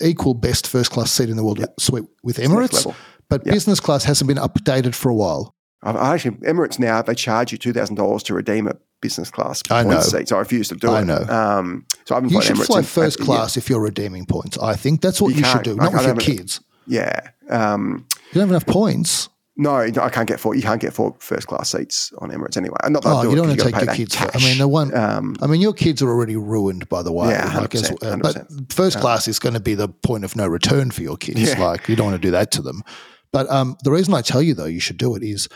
equal 0.02 0.34
best 0.34 0.68
first 0.68 0.92
class 0.92 1.12
seat 1.12 1.30
in 1.30 1.38
the 1.38 1.44
world 1.44 1.66
suite 1.80 2.06
with 2.24 2.38
Emirates, 2.38 2.84
but 3.30 3.44
business 3.44 3.80
class 3.80 4.04
hasn't 4.04 4.28
been 4.28 4.38
updated 4.38 4.96
for 4.96 5.10
a 5.10 5.16
while. 5.16 5.54
I, 5.84 5.92
I 5.92 6.14
actually 6.16 6.38
Emirates 6.38 6.80
now 6.80 7.02
they 7.02 7.16
charge 7.16 7.52
you 7.52 7.58
two 7.58 7.74
thousand 7.74 7.96
dollars 7.96 8.24
to 8.24 8.34
redeem 8.34 8.68
a 8.68 8.76
business 9.02 9.30
class 9.30 9.62
I 9.70 9.84
know. 9.84 10.00
seat. 10.02 10.28
So 10.30 10.38
I 10.38 10.40
refuse 10.40 10.70
to 10.70 10.76
do 10.76 10.90
I 10.90 11.02
it. 11.02 11.06
know. 11.06 11.22
Um, 11.30 11.86
so 12.06 12.16
I 12.16 12.18
haven't 12.18 12.32
You 12.32 12.42
should 12.42 12.56
Emirates 12.56 12.66
fly 12.68 12.82
first 12.82 13.22
uh, 13.22 13.26
class 13.26 13.58
if 13.58 13.70
you're 13.70 13.82
redeeming 13.82 14.26
points. 14.26 14.58
I 14.58 14.76
think 14.76 15.02
that's 15.02 15.22
what 15.22 15.30
You 15.36 15.42
you, 15.42 15.46
should 15.46 15.64
do, 15.64 15.74
I- 15.74 15.86
not 15.86 15.94
I 15.94 15.98
with 15.98 16.06
your 16.28 16.36
kids. 16.36 16.62
Yeah. 16.88 17.30
yeah. 17.48 17.74
Um, 17.74 18.06
You 18.32 18.36
don't 18.36 18.42
have 18.42 18.50
enough 18.50 18.66
points. 18.66 19.30
no, 19.56 19.76
I 19.76 20.10
can't 20.10 20.28
get 20.28 20.40
four. 20.40 20.56
You 20.56 20.62
can't 20.64 20.82
get 20.82 20.94
four 20.94 21.16
first 21.20 21.46
class 21.48 21.72
seats 21.72 22.12
on 22.20 22.32
Emirates 22.32 22.58
anyway. 22.58 22.78
Not 22.90 23.04
that 23.04 23.10
Oh, 23.14 23.22
do 23.24 23.30
you 23.30 23.36
don't 23.36 23.48
want 23.48 23.60
to 23.60 23.72
take 23.72 23.86
your 23.86 23.94
kids. 23.94 24.16
I 24.20 24.38
mean, 24.40 24.58
the 24.58 24.68
one. 24.68 24.96
Um, 24.96 25.36
I 25.42 25.48
mean, 25.48 25.62
your 25.62 25.74
kids 25.74 26.02
are 26.02 26.10
already 26.10 26.36
ruined, 26.36 26.90
by 26.90 27.04
the 27.04 27.12
way. 27.12 27.30
Yeah, 27.30 27.56
like, 27.58 27.76
as- 27.76 27.92
100%, 27.92 28.04
uh, 28.04 28.18
but 28.18 28.74
first 28.74 29.00
class 29.00 29.28
is 29.28 29.38
going 29.38 29.54
to 29.54 29.60
be 29.60 29.76
the 29.76 29.90
point 29.90 30.24
of 30.24 30.36
no 30.36 30.48
return 30.48 30.90
for 30.92 31.02
your 31.04 31.18
kids. 31.18 31.42
Yeah. 31.42 31.64
Like, 31.64 31.88
you 31.88 31.96
don't 31.96 32.08
want 32.08 32.22
to 32.22 32.26
do 32.28 32.32
that 32.32 32.50
to 32.52 32.62
them. 32.64 32.84
But 33.32 33.50
um, 33.50 33.78
the 33.84 33.92
reason 33.92 34.14
I 34.14 34.22
tell 34.22 34.42
you 34.42 34.54
though 34.54 34.66
you 34.66 34.80
should 34.80 34.98
do 34.98 35.16
it 35.16 35.24
is, 35.24 35.48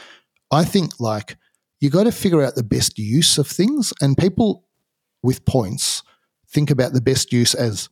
I 0.52 0.64
think 0.64 1.00
like 1.00 1.38
you 1.80 1.90
got 1.90 2.04
to 2.04 2.12
figure 2.12 2.44
out 2.44 2.56
the 2.56 2.64
best 2.64 2.98
use 2.98 3.38
of 3.38 3.48
things, 3.48 3.94
and 4.02 4.18
people 4.18 4.66
with 5.24 5.46
points 5.46 6.04
think 6.48 6.70
about 6.70 6.94
the 6.94 7.02
best 7.02 7.32
use 7.32 7.56
as 7.56 7.90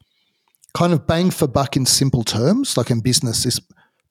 kind 0.73 0.93
of 0.93 1.07
bang 1.07 1.31
for 1.31 1.47
buck 1.47 1.75
in 1.75 1.85
simple 1.85 2.23
terms, 2.23 2.77
like 2.77 2.91
in 2.91 2.99
business. 2.99 3.45
Is 3.45 3.61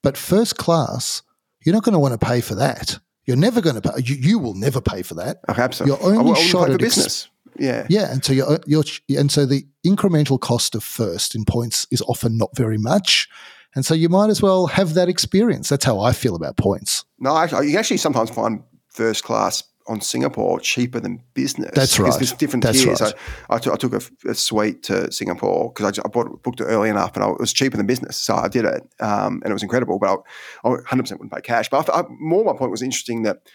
but 0.02 0.16
first 0.16 0.56
class, 0.56 1.22
you're 1.64 1.74
not 1.74 1.84
going 1.84 1.92
to 1.92 1.98
want 1.98 2.18
to 2.18 2.26
pay 2.26 2.40
for 2.40 2.54
that. 2.56 2.98
You're 3.26 3.36
never 3.36 3.60
going 3.60 3.80
to 3.80 3.82
pay. 3.82 4.02
You, 4.02 4.14
you 4.14 4.38
will 4.38 4.54
never 4.54 4.80
pay 4.80 5.02
for 5.02 5.14
that. 5.14 5.38
okay, 5.48 5.62
absolutely. 5.62 5.98
Your 5.98 6.06
only 6.06 6.18
I 6.18 6.22
wouldn't 6.22 6.46
shot 6.46 6.66
play 6.66 6.74
at 6.74 6.80
for 6.80 6.86
ex- 6.86 6.94
business. 6.96 7.28
yeah. 7.58 7.86
Yeah, 7.90 8.10
and 8.10 8.24
so 8.24 8.32
you're, 8.32 8.58
you're 8.66 8.84
and 9.10 9.30
so 9.30 9.44
the 9.44 9.66
incremental 9.86 10.40
cost 10.40 10.74
of 10.74 10.82
first 10.82 11.34
in 11.34 11.44
points 11.44 11.86
is 11.90 12.00
often 12.02 12.38
not 12.38 12.56
very 12.56 12.78
much, 12.78 13.28
and 13.74 13.84
so 13.84 13.94
you 13.94 14.08
might 14.08 14.30
as 14.30 14.42
well 14.42 14.66
have 14.66 14.94
that 14.94 15.08
experience. 15.08 15.68
That's 15.68 15.84
how 15.84 16.00
I 16.00 16.12
feel 16.12 16.34
about 16.34 16.56
points. 16.56 17.04
No, 17.18 17.36
actually, 17.36 17.70
you 17.70 17.78
actually 17.78 17.98
sometimes 17.98 18.30
find 18.30 18.62
first 18.88 19.24
class 19.24 19.62
on 19.88 20.00
Singapore 20.00 20.60
cheaper 20.60 21.00
than 21.00 21.22
business. 21.34 21.70
That's 21.74 21.96
because 21.96 22.10
right. 22.14 22.18
There's 22.18 22.32
different 22.34 22.62
That's 22.62 22.82
tiers. 22.82 23.00
right. 23.00 23.14
So 23.62 23.72
I 23.72 23.76
took- 23.76 23.94
a, 23.94 24.30
a 24.30 24.34
suite 24.34 24.82
to 24.84 25.10
Singapore 25.10 25.72
because 25.72 25.98
I, 25.98 26.02
I 26.04 26.08
bought, 26.08 26.42
booked 26.42 26.60
it 26.60 26.64
early 26.64 26.90
enough 26.90 27.14
and 27.16 27.24
I, 27.24 27.30
it 27.30 27.40
was 27.40 27.52
cheaper 27.52 27.76
than 27.76 27.86
business. 27.86 28.16
So 28.16 28.34
I 28.34 28.48
did 28.48 28.66
it 28.66 28.82
um, 29.00 29.40
and 29.42 29.50
it 29.50 29.52
was 29.52 29.62
incredible. 29.62 29.98
But 29.98 30.22
I, 30.64 30.68
I 30.68 30.72
100% 30.76 31.12
wouldn't 31.12 31.32
pay 31.32 31.40
cash. 31.40 31.70
But 31.70 31.88
I, 31.88 32.00
I, 32.00 32.02
more 32.10 32.44
my 32.44 32.52
point 32.52 32.70
was 32.70 32.82
interesting 32.82 33.22
that 33.22 33.48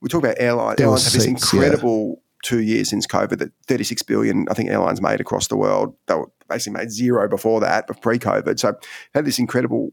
we 0.00 0.08
talk 0.08 0.22
about 0.22 0.36
airlines. 0.38 0.76
There 0.78 0.86
Airlines 0.86 1.04
have 1.04 1.12
this 1.12 1.26
incredible 1.26 2.19
two 2.42 2.60
years 2.60 2.88
since 2.90 3.06
COVID 3.06 3.38
that 3.38 3.52
36 3.66 4.02
billion, 4.02 4.46
I 4.50 4.54
think, 4.54 4.70
airlines 4.70 5.00
made 5.00 5.20
across 5.20 5.48
the 5.48 5.56
world. 5.56 5.94
They 6.06 6.14
were 6.14 6.30
basically 6.48 6.78
made 6.78 6.90
zero 6.90 7.28
before 7.28 7.60
that, 7.60 7.86
but 7.86 8.00
pre-COVID. 8.00 8.58
So 8.58 8.74
had 9.14 9.24
this 9.24 9.38
incredible 9.38 9.92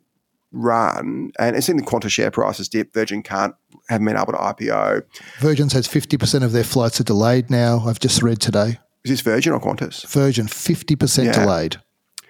run, 0.51 1.31
and 1.39 1.55
it's 1.55 1.69
in 1.69 1.77
the 1.77 1.83
Qantas 1.83 2.09
share 2.09 2.31
prices 2.31 2.69
dip. 2.69 2.93
Virgin 2.93 3.21
can't 3.21 3.53
haven't 3.89 4.05
been 4.05 4.17
able 4.17 4.33
to 4.33 4.39
IPO. 4.39 5.03
Virgin 5.39 5.69
says 5.69 5.87
fifty 5.87 6.17
percent 6.17 6.43
of 6.43 6.51
their 6.51 6.63
flights 6.63 6.99
are 6.99 7.03
delayed 7.03 7.49
now. 7.49 7.83
I've 7.85 7.99
just 7.99 8.21
read 8.21 8.39
today. 8.39 8.79
Is 9.03 9.11
this 9.11 9.21
Virgin 9.21 9.53
or 9.53 9.59
Qantas? 9.59 10.05
Virgin 10.07 10.47
fifty 10.47 10.95
percent 10.95 11.27
Yeah. 11.27 11.43
delayed. 11.43 11.77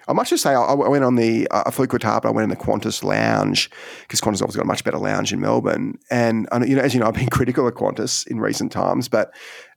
I 0.06 0.14
must 0.14 0.30
just 0.30 0.42
say, 0.42 0.54
I, 0.54 0.72
went 0.72 1.04
on 1.04 1.16
the, 1.16 1.46
I 1.50 1.70
flew 1.70 1.86
Qatar, 1.86 2.22
but 2.22 2.28
I 2.28 2.30
went 2.30 2.44
in 2.44 2.48
the 2.48 2.56
Qantas 2.56 3.04
lounge 3.04 3.68
because 4.00 4.22
Qantas 4.22 4.40
obviously 4.40 4.56
got 4.60 4.62
a 4.62 4.66
much 4.66 4.82
better 4.82 4.96
lounge 4.96 5.34
in 5.34 5.40
Melbourne. 5.40 5.98
And, 6.10 6.48
you 6.66 6.76
know, 6.76 6.80
as 6.80 6.94
you 6.94 7.00
know, 7.00 7.08
I've 7.08 7.14
been 7.14 7.28
critical 7.30 7.68
of 7.68 7.74
Qantas 7.74 8.26
in 8.26 8.40
recent 8.40 8.72
times, 8.72 9.06
but 9.06 9.34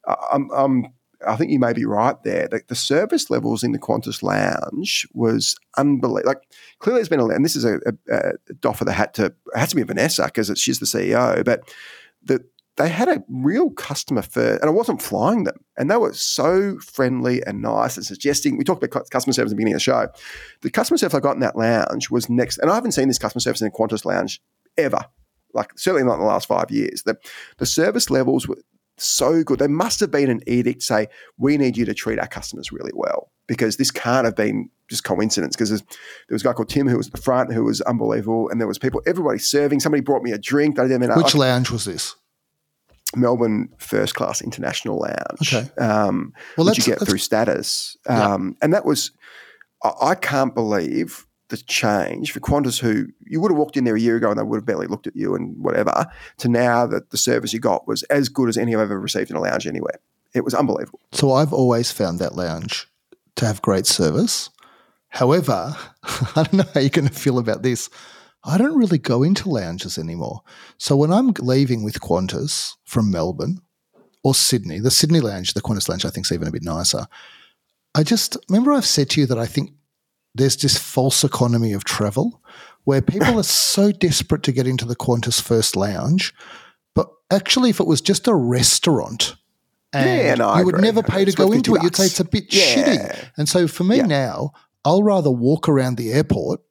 I'm, 0.07 0.49
I'm, 0.51 0.93
I 1.27 1.35
think 1.35 1.51
you 1.51 1.59
may 1.59 1.73
be 1.73 1.85
right 1.85 2.21
there. 2.23 2.47
The, 2.47 2.61
the 2.67 2.75
service 2.75 3.29
levels 3.29 3.63
in 3.63 3.71
the 3.71 3.79
Qantas 3.79 4.23
lounge 4.23 5.07
was 5.13 5.55
unbelievable. 5.77 6.27
Like 6.27 6.41
clearly, 6.79 6.99
there's 6.99 7.09
been 7.09 7.19
a, 7.19 7.27
and 7.27 7.45
this 7.45 7.55
is 7.55 7.65
a, 7.65 7.75
a, 8.09 8.17
a 8.49 8.53
doff 8.59 8.81
of 8.81 8.87
the 8.87 8.93
hat 8.93 9.13
to, 9.15 9.25
it 9.25 9.35
has 9.55 9.69
to 9.69 9.75
be 9.75 9.83
Vanessa 9.83 10.25
because 10.25 10.51
she's 10.57 10.79
the 10.79 10.85
CEO, 10.85 11.43
but 11.45 11.61
the, 12.23 12.43
they 12.77 12.89
had 12.89 13.09
a 13.09 13.23
real 13.27 13.69
customer 13.71 14.21
first, 14.21 14.61
and 14.61 14.69
I 14.69 14.73
wasn't 14.73 15.01
flying 15.01 15.43
them, 15.43 15.57
and 15.77 15.91
they 15.91 15.97
were 15.97 16.13
so 16.13 16.79
friendly 16.79 17.45
and 17.45 17.61
nice 17.61 17.97
and 17.97 18.05
suggesting. 18.05 18.57
We 18.57 18.63
talked 18.63 18.83
about 18.83 19.09
customer 19.09 19.33
service 19.33 19.51
at 19.51 19.55
the 19.55 19.55
beginning 19.57 19.73
of 19.73 19.79
the 19.79 19.83
show. 19.83 20.07
The 20.61 20.71
customer 20.71 20.97
service 20.97 21.13
I 21.13 21.19
got 21.19 21.35
in 21.35 21.41
that 21.41 21.57
lounge 21.57 22.09
was 22.09 22.29
next, 22.29 22.59
and 22.59 22.71
I 22.71 22.75
haven't 22.75 22.93
seen 22.93 23.07
this 23.07 23.19
customer 23.19 23.41
service 23.41 23.61
in 23.61 23.67
a 23.67 23.71
Qantas 23.71 24.05
lounge 24.05 24.41
ever. 24.77 25.05
Like 25.53 25.77
certainly 25.77 26.05
not 26.05 26.15
in 26.15 26.21
the 26.21 26.25
last 26.25 26.47
five 26.47 26.71
years. 26.71 27.03
The 27.03 27.17
the 27.57 27.65
service 27.65 28.09
levels 28.09 28.47
were 28.47 28.57
so 29.03 29.43
good. 29.43 29.59
There 29.59 29.67
must 29.69 29.99
have 29.99 30.11
been 30.11 30.29
an 30.29 30.41
edict 30.47 30.83
say 30.83 31.07
we 31.37 31.57
need 31.57 31.77
you 31.77 31.85
to 31.85 31.93
treat 31.93 32.19
our 32.19 32.27
customers 32.27 32.71
really 32.71 32.91
well 32.93 33.31
because 33.47 33.77
this 33.77 33.91
can't 33.91 34.25
have 34.25 34.35
been 34.35 34.69
just 34.89 35.03
coincidence. 35.03 35.55
Because 35.55 35.69
there 35.69 35.79
was 36.29 36.41
a 36.41 36.45
guy 36.45 36.53
called 36.53 36.69
Tim 36.69 36.87
who 36.87 36.97
was 36.97 37.07
at 37.07 37.13
the 37.13 37.21
front 37.21 37.53
who 37.53 37.63
was 37.63 37.81
unbelievable, 37.81 38.49
and 38.49 38.59
there 38.59 38.67
was 38.67 38.77
people 38.77 39.01
everybody 39.05 39.39
serving. 39.39 39.79
Somebody 39.79 40.01
brought 40.01 40.23
me 40.23 40.31
a 40.31 40.37
drink. 40.37 40.79
I 40.79 40.87
didn't. 40.87 41.15
Which 41.15 41.35
lounge 41.35 41.69
was 41.71 41.85
this? 41.85 42.15
Melbourne 43.15 43.67
First 43.77 44.15
Class 44.15 44.41
International 44.41 44.97
Lounge, 44.99 45.53
Okay. 45.53 45.69
um, 45.81 46.33
Well, 46.57 46.65
which 46.67 46.77
you 46.77 46.83
get 46.95 47.05
through 47.05 47.17
status. 47.17 47.97
Yeah. 48.07 48.35
Um, 48.35 48.55
And 48.61 48.73
that 48.73 48.85
was, 48.85 49.11
I, 49.83 49.91
I 50.01 50.15
can't 50.15 50.55
believe 50.55 51.25
the 51.51 51.57
change 51.57 52.31
for 52.31 52.39
Qantas, 52.39 52.79
who 52.79 53.05
you 53.27 53.39
would 53.39 53.51
have 53.51 53.57
walked 53.57 53.77
in 53.77 53.83
there 53.83 53.95
a 53.95 53.99
year 53.99 54.15
ago 54.15 54.31
and 54.31 54.39
they 54.39 54.43
would 54.43 54.57
have 54.57 54.65
barely 54.65 54.87
looked 54.87 55.05
at 55.05 55.15
you 55.15 55.35
and 55.35 55.55
whatever, 55.63 56.07
to 56.37 56.49
now 56.49 56.87
that 56.87 57.11
the 57.11 57.17
service 57.17 57.53
you 57.53 57.59
got 57.59 57.87
was 57.87 58.01
as 58.03 58.27
good 58.27 58.49
as 58.49 58.57
any 58.57 58.73
I've 58.73 58.81
ever 58.81 58.99
received 58.99 59.29
in 59.29 59.35
a 59.37 59.41
lounge 59.41 59.67
anywhere. 59.67 59.99
It 60.33 60.43
was 60.43 60.55
unbelievable. 60.55 60.99
So 61.11 61.31
I've 61.33 61.53
always 61.53 61.91
found 61.91 62.17
that 62.19 62.35
lounge 62.35 62.87
to 63.35 63.45
have 63.45 63.61
great 63.61 63.85
service, 63.85 64.49
However, 65.11 65.75
I 66.03 66.43
don't 66.43 66.53
know 66.53 66.65
how 66.73 66.79
you're 66.79 66.89
going 66.89 67.07
to 67.07 67.13
feel 67.13 67.37
about 67.37 67.61
this. 67.61 67.89
I 68.43 68.57
don't 68.57 68.77
really 68.77 68.97
go 68.97 69.21
into 69.21 69.49
lounges 69.49 69.97
anymore. 69.97 70.41
So 70.77 70.95
when 70.95 71.11
I'm 71.11 71.33
leaving 71.39 71.83
with 71.83 71.99
Qantas 71.99 72.73
from 72.85 73.11
Melbourne 73.11 73.59
or 74.23 74.33
Sydney, 74.33 74.79
the 74.79 74.89
Sydney 74.89 75.19
lounge, 75.19 75.53
the 75.53 75.61
Qantas 75.61 75.89
lounge, 75.89 76.05
I 76.05 76.09
think 76.09 76.25
is 76.25 76.31
even 76.31 76.47
a 76.47 76.51
bit 76.51 76.63
nicer. 76.63 77.05
I 77.93 78.03
just 78.03 78.37
remember 78.49 78.71
I've 78.71 78.85
said 78.85 79.09
to 79.11 79.21
you 79.21 79.27
that 79.27 79.37
I 79.37 79.45
think 79.45 79.73
there's 80.35 80.55
this 80.57 80.77
false 80.77 81.23
economy 81.23 81.73
of 81.73 81.83
travel 81.83 82.41
where 82.83 83.01
people 83.01 83.39
are 83.39 83.43
so 83.75 83.91
desperate 83.91 84.43
to 84.43 84.51
get 84.51 84.67
into 84.67 84.85
the 84.85 84.95
Qantas 84.95 85.41
First 85.41 85.75
Lounge, 85.75 86.33
but 86.95 87.09
actually, 87.31 87.69
if 87.69 87.79
it 87.79 87.87
was 87.87 88.01
just 88.01 88.27
a 88.27 88.33
restaurant, 88.33 89.35
and 89.93 90.09
Yeah, 90.09 90.35
no, 90.35 90.55
you 90.57 90.65
would 90.65 90.75
agree. 90.75 90.87
never 90.87 91.03
pay 91.03 91.25
to 91.25 91.29
It's 91.29 91.35
go 91.35 91.51
into 91.51 91.75
it. 91.75 91.83
You'd 91.83 91.95
say 91.95 92.05
it's 92.05 92.19
a 92.19 92.23
bit 92.25 92.53
Yeah. 92.53 92.61
shitty. 92.75 93.29
And 93.37 93.49
so 93.49 93.67
for 93.67 93.83
me 93.83 93.97
Yeah. 93.97 94.05
now, 94.05 94.51
I'll 94.85 95.03
rather 95.03 95.29
walk 95.29 95.67
around 95.67 95.97
the 95.97 96.11
airport, 96.13 96.61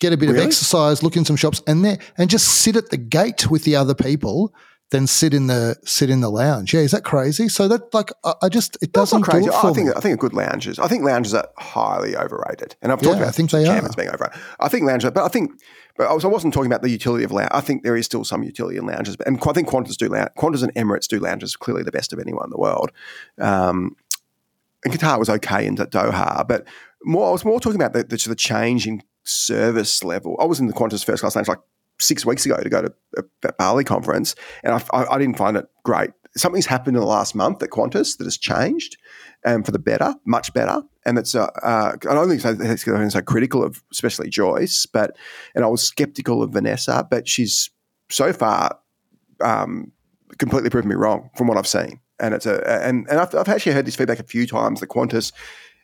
get 0.00 0.12
a 0.12 0.16
bit 0.18 0.28
of 0.28 0.36
exercise, 0.36 1.02
look 1.02 1.16
in 1.16 1.24
some 1.24 1.36
shops, 1.36 1.62
and 1.66 1.84
there 1.84 1.98
and 2.18 2.28
just 2.30 2.46
sit 2.46 2.76
at 2.76 2.90
the 2.90 2.98
gate 2.98 3.50
with 3.50 3.64
the 3.64 3.74
other 3.74 3.94
people 3.94 4.52
than 4.90 5.06
sit 5.06 5.34
in 5.34 5.48
the 5.48 5.76
sit 5.84 6.10
in 6.10 6.20
the 6.20 6.30
lounge. 6.30 6.72
Yeah, 6.72 6.80
is 6.80 6.92
that 6.92 7.02
crazy? 7.04 7.48
So 7.48 7.66
that 7.68 7.92
like 7.92 8.10
I, 8.24 8.34
I 8.42 8.48
just 8.48 8.76
it 8.76 8.92
That's 8.92 9.10
doesn't 9.10 9.22
not 9.22 9.30
crazy. 9.30 9.46
do 9.46 9.52
it 9.52 9.56
I 9.64 9.72
think 9.72 9.86
me. 9.88 9.92
I 9.96 10.00
think 10.00 10.14
a 10.14 10.16
good 10.16 10.32
lounges. 10.34 10.78
I 10.78 10.86
think 10.88 11.04
lounges 11.04 11.34
are 11.34 11.48
highly 11.58 12.16
overrated, 12.16 12.76
and 12.82 12.92
I've 12.92 12.98
talked 13.00 13.16
Yeah, 13.16 13.22
about 13.22 13.28
I 13.28 13.32
think 13.32 13.50
they 13.50 13.66
are. 13.66 13.82
being 13.96 14.08
overrated. 14.10 14.40
I 14.60 14.68
think 14.68 14.84
lounges, 14.86 15.10
but 15.10 15.24
I 15.24 15.28
think, 15.28 15.50
but 15.96 16.06
I 16.08 16.12
was- 16.12 16.24
I 16.24 16.28
wasn't 16.28 16.54
talking 16.54 16.70
about 16.70 16.82
the 16.82 16.90
utility 16.90 17.24
of 17.24 17.32
lounge. 17.32 17.48
I 17.52 17.60
think 17.60 17.82
there 17.82 17.96
is 17.96 18.06
still 18.06 18.22
some 18.24 18.42
utility 18.44 18.76
in 18.78 18.86
lounges, 18.86 19.16
and 19.26 19.38
I 19.44 19.52
think 19.52 19.68
Qantas 19.68 19.96
do 19.96 20.08
lounge. 20.08 20.30
Qantas 20.38 20.62
and 20.62 20.72
Emirates 20.74 21.08
do 21.08 21.18
lounges 21.18 21.56
clearly 21.56 21.82
the 21.82 21.92
best 21.92 22.12
of 22.12 22.18
anyone 22.20 22.44
in 22.44 22.50
the 22.50 22.58
world. 22.58 22.92
Um, 23.40 23.96
and 24.84 24.94
Qatar 24.94 25.18
was 25.18 25.28
okay 25.28 25.66
in 25.66 25.76
Doha, 25.76 26.46
but 26.46 26.64
more 27.04 27.28
I 27.28 27.32
was 27.32 27.44
more 27.44 27.58
talking 27.58 27.80
about 27.80 27.92
the, 27.92 28.04
the, 28.04 28.28
the 28.28 28.36
change 28.36 28.86
in 28.86 29.02
service 29.24 30.04
level. 30.04 30.36
I 30.40 30.44
was 30.44 30.60
in 30.60 30.68
the 30.68 30.72
Qantas 30.72 31.04
first 31.04 31.22
class 31.22 31.34
lounge 31.34 31.48
like 31.48 31.58
six 31.98 32.26
weeks 32.26 32.44
ago 32.46 32.56
to 32.56 32.68
go 32.68 32.82
to 32.82 32.92
a, 33.16 33.22
a 33.48 33.52
Bali 33.54 33.84
conference, 33.84 34.34
and 34.62 34.74
I, 34.74 34.82
I, 34.92 35.14
I 35.14 35.18
didn't 35.18 35.36
find 35.38 35.56
it 35.56 35.66
great. 35.84 36.10
Something's 36.36 36.66
happened 36.66 36.96
in 36.96 37.00
the 37.00 37.06
last 37.06 37.34
month 37.34 37.62
at 37.62 37.70
Qantas 37.70 38.18
that 38.18 38.24
has 38.24 38.36
changed, 38.36 38.96
and 39.44 39.64
for 39.64 39.72
the 39.72 39.78
better, 39.78 40.14
much 40.24 40.52
better. 40.52 40.82
And 41.06 41.18
it's 41.18 41.34
uh, 41.34 41.46
uh, 41.62 41.92
I 42.08 42.14
don't 42.14 42.28
think 42.28 42.40
so, 42.40 42.54
been 42.54 43.10
so 43.10 43.22
critical 43.22 43.62
of 43.62 43.82
especially 43.92 44.28
Joyce, 44.28 44.86
but 44.86 45.16
and 45.54 45.64
I 45.64 45.68
was 45.68 45.82
skeptical 45.82 46.42
of 46.42 46.52
Vanessa, 46.52 47.06
but 47.10 47.28
she's 47.28 47.70
so 48.10 48.32
far 48.32 48.78
um, 49.40 49.92
completely 50.38 50.70
proven 50.70 50.88
me 50.88 50.96
wrong 50.96 51.30
from 51.36 51.46
what 51.46 51.56
I've 51.56 51.66
seen. 51.66 52.00
And 52.18 52.34
it's 52.34 52.46
a 52.46 52.66
and 52.82 53.06
and 53.08 53.20
I've, 53.20 53.34
I've 53.34 53.48
actually 53.48 53.72
heard 53.72 53.86
this 53.86 53.96
feedback 53.96 54.18
a 54.18 54.24
few 54.24 54.46
times. 54.46 54.80
The 54.80 54.86
Qantas, 54.86 55.32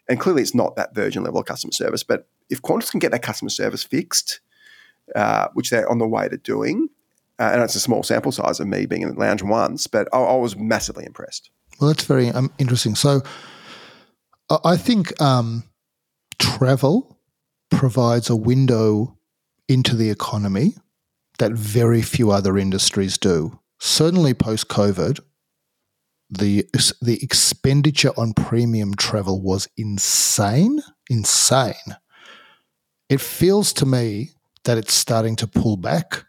and 0.08 0.18
clearly 0.18 0.42
it's 0.42 0.54
not 0.54 0.76
that 0.76 0.94
Virgin 0.94 1.22
level 1.22 1.40
of 1.40 1.46
customer 1.46 1.72
service, 1.72 2.02
but 2.02 2.26
if 2.50 2.60
Qantas 2.62 2.90
can 2.90 3.00
get 3.00 3.12
that 3.12 3.22
customer 3.22 3.50
service 3.50 3.84
fixed, 3.84 4.40
uh, 5.14 5.48
which 5.54 5.70
they're 5.70 5.90
on 5.90 5.98
the 5.98 6.06
way 6.06 6.28
to 6.28 6.36
doing, 6.36 6.88
uh, 7.38 7.50
and 7.52 7.62
it's 7.62 7.74
a 7.74 7.80
small 7.80 8.02
sample 8.02 8.32
size 8.32 8.60
of 8.60 8.66
me 8.66 8.86
being 8.86 9.02
in 9.02 9.14
the 9.14 9.18
lounge 9.20 9.42
once, 9.42 9.86
but 9.86 10.08
I, 10.12 10.18
I 10.18 10.36
was 10.36 10.56
massively 10.56 11.04
impressed. 11.04 11.50
Well, 11.80 11.88
that's 11.88 12.04
very 12.04 12.28
um, 12.28 12.52
interesting. 12.58 12.94
So, 12.94 13.22
I- 14.64 14.76
think 14.76 15.20
um, 15.20 15.64
travel 16.38 17.18
provides 17.70 18.28
a 18.30 18.36
window 18.36 19.16
into 19.68 19.96
the 19.96 20.10
economy 20.10 20.74
that 21.38 21.52
very 21.52 22.02
few 22.02 22.30
other 22.30 22.58
industries 22.58 23.16
do. 23.18 23.58
Certainly, 23.80 24.34
post 24.34 24.68
COVID, 24.68 25.20
the 26.30 26.66
the 27.00 27.18
expenditure 27.22 28.12
on 28.16 28.32
premium 28.34 28.94
travel 28.94 29.40
was 29.40 29.68
insane, 29.76 30.82
insane. 31.10 31.96
It 33.08 33.20
feels 33.20 33.72
to 33.74 33.86
me 33.86 34.30
that 34.64 34.78
it's 34.78 34.94
starting 34.94 35.36
to 35.36 35.46
pull 35.46 35.76
back, 35.76 36.24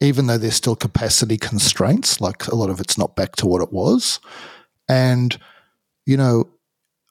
even 0.00 0.26
though 0.26 0.38
there's 0.38 0.54
still 0.54 0.76
capacity 0.76 1.36
constraints. 1.36 2.20
Like 2.20 2.46
a 2.48 2.54
lot 2.54 2.70
of 2.70 2.80
it's 2.80 2.98
not 2.98 3.16
back 3.16 3.36
to 3.36 3.46
what 3.46 3.62
it 3.62 3.72
was. 3.72 4.20
And, 4.88 5.38
you 6.06 6.16
know, 6.16 6.50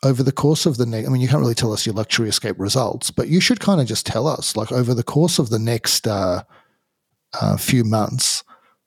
over 0.03 0.23
the 0.23 0.31
course 0.31 0.65
of 0.65 0.77
the 0.77 0.85
next, 0.85 1.07
I 1.07 1.11
mean, 1.11 1.21
you 1.21 1.27
can't 1.27 1.41
really 1.41 1.53
tell 1.55 1.73
us 1.73 1.85
your 1.85 1.95
luxury 1.95 2.29
escape 2.29 2.55
results, 2.57 3.11
but 3.11 3.27
you 3.27 3.41
should 3.41 3.59
kind 3.59 3.81
of 3.81 3.87
just 3.87 4.05
tell 4.05 4.27
us, 4.27 4.55
like, 4.55 4.71
over 4.71 4.93
the 4.93 5.03
course 5.03 5.39
of 5.39 5.49
the 5.49 5.59
next 5.59 6.07
uh, 6.07 6.43
uh, 7.39 7.57
few 7.57 7.83
months, 7.83 8.43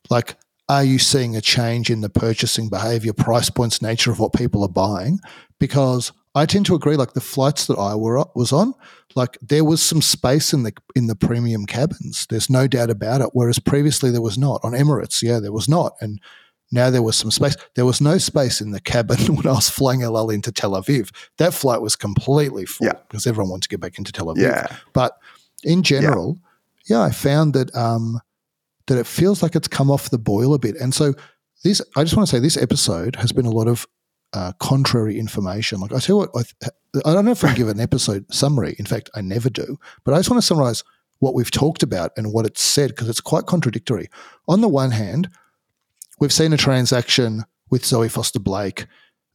like, 0.09 0.35
are 0.69 0.83
you 0.83 0.97
seeing 0.97 1.35
a 1.35 1.41
change 1.41 1.89
in 1.89 2.01
the 2.01 2.09
purchasing 2.09 2.69
behavior, 2.69 3.13
price 3.13 3.49
points, 3.49 3.81
nature 3.81 4.11
of 4.11 4.19
what 4.19 4.33
people 4.33 4.63
are 4.63 4.69
buying? 4.69 5.19
Because 5.59 6.11
I 6.35 6.45
tend 6.45 6.65
to 6.67 6.75
agree, 6.75 6.95
like 6.95 7.13
the 7.13 7.21
flights 7.21 7.67
that 7.67 7.77
I 7.77 7.95
were 7.95 8.25
was 8.33 8.51
on, 8.51 8.73
like 9.15 9.37
there 9.41 9.63
was 9.63 9.81
some 9.81 10.01
space 10.01 10.53
in 10.53 10.63
the 10.63 10.73
in 10.95 11.07
the 11.07 11.15
premium 11.15 11.65
cabins. 11.65 12.25
There's 12.29 12.49
no 12.49 12.67
doubt 12.67 12.89
about 12.89 13.21
it. 13.21 13.29
Whereas 13.33 13.59
previously 13.59 14.11
there 14.11 14.21
was 14.21 14.37
not 14.37 14.61
on 14.63 14.71
Emirates. 14.73 15.21
Yeah, 15.21 15.39
there 15.39 15.51
was 15.51 15.67
not, 15.69 15.93
and 16.01 16.19
now 16.71 16.89
there 16.89 17.03
was 17.03 17.15
some 17.15 17.29
space. 17.31 17.55
There 17.75 17.85
was 17.85 18.01
no 18.01 18.17
space 18.17 18.61
in 18.61 18.71
the 18.71 18.81
cabin 18.81 19.17
when 19.35 19.45
I 19.47 19.51
was 19.51 19.69
flying 19.69 20.01
El 20.01 20.17
Al 20.17 20.29
into 20.29 20.51
Tel 20.51 20.71
Aviv. 20.71 21.09
That 21.37 21.53
flight 21.53 21.81
was 21.81 21.95
completely 21.95 22.65
full 22.65 22.87
Yeah. 22.87 22.93
because 23.07 23.27
everyone 23.27 23.49
wanted 23.51 23.63
to 23.63 23.69
get 23.69 23.79
back 23.81 23.97
into 23.97 24.11
Tel 24.11 24.27
Aviv. 24.27 24.41
Yeah. 24.41 24.67
But 24.93 25.17
in 25.63 25.83
general, 25.83 26.39
yeah, 26.85 27.01
I 27.01 27.11
found 27.11 27.53
that 27.53 27.73
um, 27.75 28.19
that 28.87 28.97
it 28.97 29.07
feels 29.07 29.41
like 29.43 29.55
it's 29.55 29.67
come 29.67 29.89
off 29.91 30.09
the 30.09 30.17
boil 30.17 30.53
a 30.53 30.59
bit. 30.59 30.75
And 30.75 30.93
so 30.93 31.13
this, 31.63 31.81
I 31.95 32.03
just 32.03 32.17
want 32.17 32.27
to 32.27 32.35
say, 32.35 32.39
this 32.39 32.57
episode 32.57 33.15
has 33.17 33.31
been 33.31 33.45
a 33.45 33.51
lot 33.51 33.67
of 33.67 33.87
uh, 34.33 34.51
contrary 34.59 35.17
information. 35.19 35.79
Like 35.79 35.93
I 35.93 35.99
tell 35.99 36.15
you 36.15 36.17
what, 36.17 36.29
I, 36.35 36.43
th- 36.43 37.03
I 37.05 37.13
don't 37.13 37.25
know 37.25 37.31
if 37.31 37.43
I 37.43 37.47
can 37.49 37.55
give 37.57 37.67
an 37.69 37.79
episode 37.79 38.25
summary. 38.33 38.75
In 38.79 38.85
fact, 38.85 39.09
I 39.15 39.21
never 39.21 39.49
do. 39.49 39.77
But 40.03 40.13
I 40.13 40.17
just 40.17 40.29
want 40.29 40.41
to 40.41 40.45
summarize 40.47 40.83
what 41.19 41.33
we've 41.33 41.51
talked 41.51 41.83
about 41.83 42.11
and 42.17 42.33
what 42.33 42.45
it's 42.45 42.61
said 42.61 42.89
because 42.89 43.07
it's 43.09 43.21
quite 43.21 43.45
contradictory. 43.45 44.09
On 44.47 44.61
the 44.61 44.67
one 44.67 44.91
hand, 44.91 45.29
we've 46.19 46.33
seen 46.33 46.51
a 46.53 46.57
transaction 46.57 47.43
with 47.69 47.85
Zoe 47.85 48.09
Foster 48.09 48.39
Blake 48.39 48.87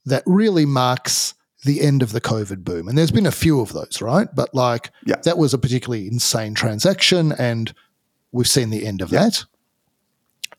that 0.05 0.23
really 0.27 0.67
marks 0.67 1.35
the 1.65 1.81
end 1.81 2.03
of 2.03 2.13
the 2.13 2.21
COVID 2.21 2.63
boom. 2.65 2.89
And 2.89 2.97
there's 2.97 3.11
been 3.11 3.27
a 3.27 3.31
few 3.33 3.61
of 3.61 3.73
those, 3.73 4.01
right? 4.01 4.29
But 4.35 4.55
like 4.55 4.91
Yeah. 5.07 5.17
that 5.25 5.39
was 5.39 5.55
a 5.55 5.59
particularly 5.59 6.07
insane 6.07 6.55
transaction 6.55 7.33
and 7.33 7.73
we've 8.33 8.47
seen 8.47 8.71
the 8.71 8.87
end 8.87 9.01
of 9.03 9.11
that. 9.11 9.45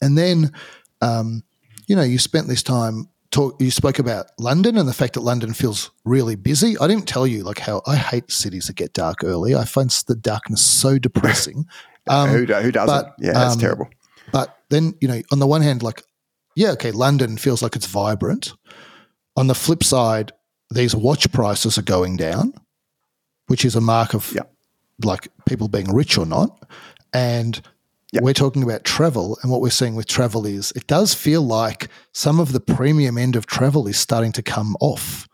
And 0.02 0.18
then, 0.18 0.52
um, 1.02 1.44
you 1.88 1.96
know, 1.96 2.02
you 2.04 2.18
spent 2.20 2.48
this 2.48 2.64
time 2.64 3.08
talk. 3.32 3.62
You 3.62 3.72
spoke 3.72 4.00
about 4.00 4.28
London 4.40 4.78
and 4.78 4.88
the 4.88 4.94
fact 4.94 5.14
that 5.14 5.22
London 5.22 5.54
feels 5.54 5.92
really 6.06 6.36
busy. 6.36 6.78
I 6.80 6.88
didn't 6.88 7.08
tell 7.08 7.28
you 7.28 7.44
like 7.44 7.60
how 7.60 7.82
I 7.86 7.96
hate 7.96 8.32
cities 8.32 8.68
that 8.68 8.76
get 8.76 8.94
dark 8.94 9.24
early. 9.24 9.56
I 9.56 9.66
find 9.66 9.90
the 10.08 10.16
darkness 10.16 10.62
so 10.66 10.98
depressing. 11.00 11.66
Um, 12.08 12.30
who, 12.30 12.46
who 12.46 12.72
doesn't? 12.72 12.88
but, 12.88 13.16
yeah, 13.20 13.34
that's 13.34 13.56
um, 13.56 13.60
terrible. 13.60 13.88
but 14.32 14.58
then, 14.70 14.96
you 15.00 15.08
know, 15.08 15.22
on 15.32 15.40
the 15.40 15.48
one 15.48 15.62
hand, 15.62 15.84
like, 15.84 16.04
yeah, 16.56 16.72
okay, 16.72 16.92
London 16.92 17.38
feels 17.38 17.62
like 17.62 17.76
it's 17.76 17.86
vibrant. 17.86 18.54
On 19.38 19.48
the 19.48 19.56
flip 19.56 19.84
side, 19.84 20.32
these 20.72 20.96
watch 20.96 21.32
prices 21.32 21.78
are 21.78 21.84
going 21.84 22.18
down, 22.18 22.54
which 23.48 23.64
is 23.64 23.76
a 23.76 23.82
mark 23.82 24.14
of 24.14 24.32
Yeah. 24.34 24.44
like 25.04 25.28
people 25.46 25.68
being 25.68 25.94
rich 25.94 26.18
or 26.18 26.26
not. 26.26 26.68
And 27.14 27.62
Yeah. 28.12 28.22
we're 28.24 28.34
talking 28.34 28.64
about 28.64 28.84
travel, 28.84 29.38
and 29.42 29.52
what 29.52 29.62
we're 29.62 29.70
seeing 29.70 29.96
with 29.96 30.08
travel 30.08 30.46
is 30.46 30.72
it 30.76 30.88
does 30.88 31.14
feel 31.14 31.44
like 31.44 31.90
some 32.12 32.40
of 32.40 32.54
the 32.54 32.60
premium 32.60 33.18
end 33.18 33.36
of 33.36 33.46
travel 33.46 33.88
is 33.88 34.00
starting 34.00 34.32
to 34.34 34.42
come 34.42 34.76
off, 34.80 35.28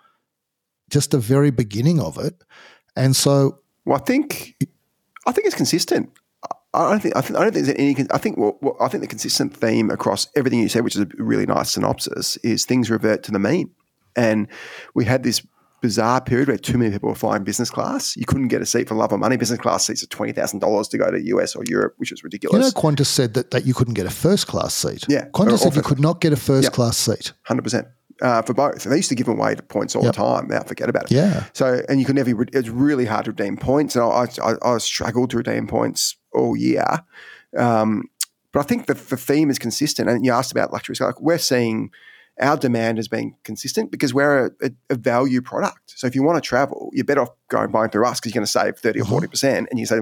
just 0.90 1.12
the 1.12 1.20
very 1.20 1.52
beginning 1.52 2.02
of 2.02 2.18
it. 2.18 2.44
And 2.96 3.16
so, 3.16 3.60
Well, 3.86 3.98
I 3.98 4.02
think 4.02 4.56
I 5.26 5.32
think 5.32 5.48
it's 5.48 5.56
consistent. 5.56 6.12
I 6.74 6.90
don't 6.92 7.00
think 7.00 7.16
I, 7.16 7.22
think, 7.22 7.40
I 7.40 7.44
don't 7.44 7.54
think 7.54 7.66
there's 7.66 7.78
any. 7.78 8.08
I 8.12 8.18
think 8.18 8.38
what, 8.38 8.62
what 8.62 8.76
I 8.82 8.90
think 8.90 9.02
the 9.02 9.08
consistent 9.08 9.56
theme 9.56 9.90
across 9.90 10.28
everything 10.36 10.60
you 10.60 10.68
said, 10.68 10.84
which 10.84 10.96
is 10.96 11.02
a 11.02 11.08
really 11.18 11.46
nice 11.46 11.72
synopsis, 11.72 12.36
is 12.38 12.66
things 12.66 12.90
revert 12.90 13.24
to 13.24 13.32
the 13.32 13.40
mean. 13.40 13.72
And 14.18 14.48
we 14.94 15.06
had 15.06 15.24
this 15.24 15.42
bizarre 15.86 16.22
period 16.22 16.48
where 16.48 16.58
too 16.58 16.78
many 16.78 16.92
people 16.92 17.10
were 17.10 17.16
flying 17.16 17.44
business 17.44 17.70
class. 17.70 18.16
You 18.18 18.26
couldn't 18.26 18.48
get 18.50 18.62
a 18.62 18.66
seat 18.66 18.88
for 18.88 18.96
love 18.96 19.12
or 19.14 19.18
money. 19.18 19.38
Business 19.38 19.60
class 19.60 19.86
seats 19.86 20.02
are 20.04 20.08
twenty 20.08 20.32
thousand 20.34 20.60
dollars 20.60 20.88
to 20.90 20.98
go 20.98 21.10
to 21.12 21.22
US 21.36 21.56
or 21.56 21.64
Europe, 21.68 21.94
which 21.98 22.12
is 22.12 22.24
ridiculous. 22.24 22.56
you 22.56 22.72
know. 22.72 22.82
Qantas 22.82 23.06
said 23.08 23.34
that, 23.36 23.52
that 23.52 23.66
you 23.66 23.74
couldn't 23.74 23.94
get 23.94 24.06
a 24.06 24.10
first 24.10 24.48
class 24.48 24.74
seat. 24.74 25.04
Yeah, 25.08 25.28
Qantas 25.34 25.60
said 25.60 25.76
you 25.76 25.82
could 25.82 26.00
not 26.00 26.22
get 26.22 26.34
a 26.34 26.38
first 26.38 26.66
Yeah. 26.66 26.70
class 26.72 26.98
seat. 26.98 27.34
Hundred 27.44 27.62
percent 27.64 27.88
uh, 28.22 28.42
for 28.42 28.54
both. 28.54 28.84
And 28.84 28.92
they 28.92 28.98
used 28.98 29.10
to 29.10 29.16
give 29.16 29.28
away 29.28 29.56
points 29.56 29.96
all 29.96 30.04
Yep. 30.04 30.14
the 30.16 30.18
time. 30.18 30.48
Now 30.48 30.64
forget 30.64 30.90
about 30.90 31.06
it. 31.06 31.16
Yeah. 31.16 31.46
So 31.54 31.82
and 31.90 32.00
you 32.00 32.06
could 32.06 32.16
never. 32.16 32.32
It's 32.54 32.70
really 32.70 33.06
hard 33.06 33.26
to 33.26 33.32
redeem 33.32 33.58
points, 33.58 33.96
and 33.96 34.04
I, 34.06 34.28
I, 34.44 34.74
I 34.74 34.78
struggled 34.80 35.30
to 35.32 35.38
redeem 35.38 35.68
points 35.68 36.16
all 36.34 36.56
year. 36.58 36.86
Um, 37.58 38.04
but 38.52 38.62
I 38.62 38.64
think 38.64 38.86
the, 38.88 38.94
the 38.94 39.18
theme 39.18 39.50
is 39.50 39.60
consistent. 39.60 40.10
And 40.10 40.26
you 40.26 40.32
asked 40.32 40.52
about 40.52 40.72
luxury. 40.74 40.96
Like 41.00 41.20
we're 41.22 41.38
seeing 41.38 41.92
our 42.40 42.58
demand 42.58 42.98
has 42.98 43.08
been 43.08 43.34
consistent 43.44 43.92
because 43.92 44.14
we're 44.14 44.48
a, 44.48 44.52
a, 44.62 44.72
a 44.90 44.96
value 44.96 45.42
product. 45.42 45.94
So 45.96 46.06
if 46.06 46.16
you 46.16 46.24
want 46.24 46.42
to 46.42 46.48
travel, 46.48 46.90
you're 46.94 47.06
better 47.06 47.22
off 47.22 47.30
going 47.50 47.72
buying 47.72 47.90
through 47.90 48.06
us 48.06 48.20
because 48.20 48.34
you're 48.34 48.40
going 48.40 48.46
to 48.46 48.52
save 48.52 48.78
30 48.78 49.00
or 49.00 49.04
mm-hmm. 49.04 49.12
40 49.12 49.28
percent, 49.28 49.68
and 49.70 49.80
you 49.80 49.86
say 49.86 50.00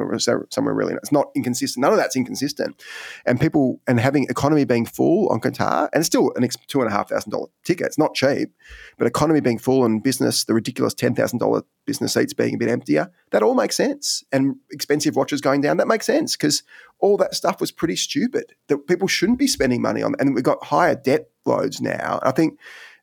somewhere 0.49 0.73
really 0.73 0.93
it's 0.95 1.11
not 1.11 1.27
inconsistent. 1.35 1.81
None 1.81 1.91
of 1.91 1.97
that's 1.97 2.15
inconsistent, 2.15 2.81
and 3.25 3.39
people 3.39 3.79
and 3.87 3.99
having 3.99 4.25
economy 4.29 4.65
being 4.65 4.85
full 4.85 5.29
on 5.29 5.39
Qatar, 5.41 5.89
and 5.93 6.01
it's 6.01 6.07
still 6.07 6.31
an 6.35 6.47
two 6.67 6.81
and 6.81 6.89
a 6.89 6.93
half 6.93 7.09
thousand 7.09 7.31
dollar 7.31 7.47
ticket. 7.63 7.87
It's 7.87 7.97
not 7.97 8.15
cheap, 8.15 8.49
but 8.97 9.07
economy 9.07 9.41
being 9.41 9.59
full 9.59 9.85
and 9.85 10.01
business, 10.01 10.45
the 10.45 10.53
ridiculous 10.53 10.93
ten 10.93 11.13
thousand 11.13 11.39
dollar 11.39 11.63
business 11.85 12.13
seats 12.13 12.33
being 12.33 12.55
a 12.55 12.57
bit 12.57 12.69
emptier, 12.69 13.11
that 13.31 13.43
all 13.43 13.55
makes 13.55 13.75
sense. 13.75 14.23
And 14.31 14.55
expensive 14.71 15.15
watches 15.15 15.41
going 15.41 15.61
down, 15.61 15.77
that 15.77 15.87
makes 15.87 16.05
sense 16.05 16.35
because 16.35 16.63
all 17.03 17.17
that 17.17 17.35
stuff 17.35 17.59
was 17.59 17.69
pretty 17.69 17.97
stupid. 17.97 18.55
That 18.69 18.87
people 18.87 19.09
shouldn't 19.09 19.37
be 19.37 19.45
spending 19.45 19.81
money 19.81 20.01
on, 20.01 20.15
and 20.19 20.33
we've 20.33 20.43
got 20.43 20.63
higher 20.63 20.95
debt 20.95 21.29
loads 21.45 21.81
now. 21.81 22.19
I 22.23 22.31
think 22.31 22.57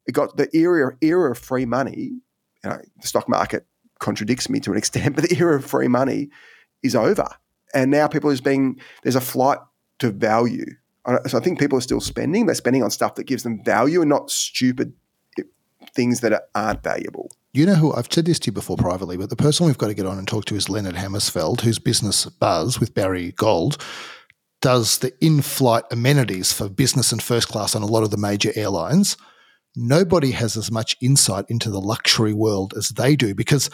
it 0.06 0.12
got 0.12 0.38
the 0.38 0.48
era 0.56 0.96
era 1.02 1.32
of 1.32 1.38
free 1.38 1.66
money. 1.66 2.22
You 2.64 2.70
know, 2.70 2.80
the 3.00 3.06
stock 3.06 3.28
market 3.28 3.66
contradicts 3.98 4.48
me 4.48 4.58
to 4.60 4.72
an 4.72 4.78
extent, 4.82 5.14
but 5.14 5.28
the 5.28 5.36
era 5.36 5.56
of 5.56 5.66
free 5.66 5.86
money 5.86 6.30
is 6.82 6.96
over. 6.96 7.28
And 7.74 7.90
now 7.90 8.08
people 8.08 8.30
is 8.30 8.40
being 8.40 8.80
there's 9.02 9.16
a 9.16 9.20
flight 9.20 9.58
to 9.98 10.10
value. 10.10 10.64
So 11.26 11.38
I 11.38 11.40
think 11.40 11.58
people 11.58 11.78
are 11.78 11.82
still 11.82 12.00
spending. 12.00 12.46
They're 12.46 12.54
spending 12.54 12.82
on 12.82 12.90
stuff 12.90 13.16
that 13.16 13.24
gives 13.24 13.42
them 13.42 13.62
value 13.64 14.00
and 14.00 14.08
not 14.08 14.30
stupid 14.30 14.94
things 15.94 16.20
that 16.20 16.48
aren't 16.54 16.82
valuable. 16.82 17.30
You 17.52 17.66
know 17.66 17.74
who 17.74 17.92
I've 17.92 18.12
said 18.12 18.26
this 18.26 18.38
to 18.40 18.46
you 18.46 18.52
before 18.52 18.76
privately, 18.76 19.16
but 19.16 19.30
the 19.30 19.36
person 19.36 19.66
we've 19.66 19.78
got 19.78 19.88
to 19.88 19.94
get 19.94 20.06
on 20.06 20.18
and 20.18 20.28
talk 20.28 20.44
to 20.46 20.54
is 20.54 20.68
Leonard 20.68 20.94
Hammersfeld, 20.94 21.62
whose 21.62 21.78
business 21.78 22.26
Buzz 22.26 22.78
with 22.78 22.94
Barry 22.94 23.32
Gold 23.32 23.82
does 24.60 24.98
the 24.98 25.12
in-flight 25.24 25.84
amenities 25.90 26.52
for 26.52 26.68
business 26.68 27.12
and 27.12 27.22
first 27.22 27.48
class 27.48 27.74
on 27.74 27.82
a 27.82 27.86
lot 27.86 28.02
of 28.02 28.10
the 28.10 28.16
major 28.16 28.52
airlines 28.54 29.16
nobody 29.76 30.32
has 30.32 30.56
as 30.56 30.70
much 30.70 30.96
insight 31.00 31.44
into 31.48 31.70
the 31.70 31.80
luxury 31.80 32.32
world 32.32 32.74
as 32.76 32.88
they 32.90 33.16
do 33.16 33.34
because 33.34 33.70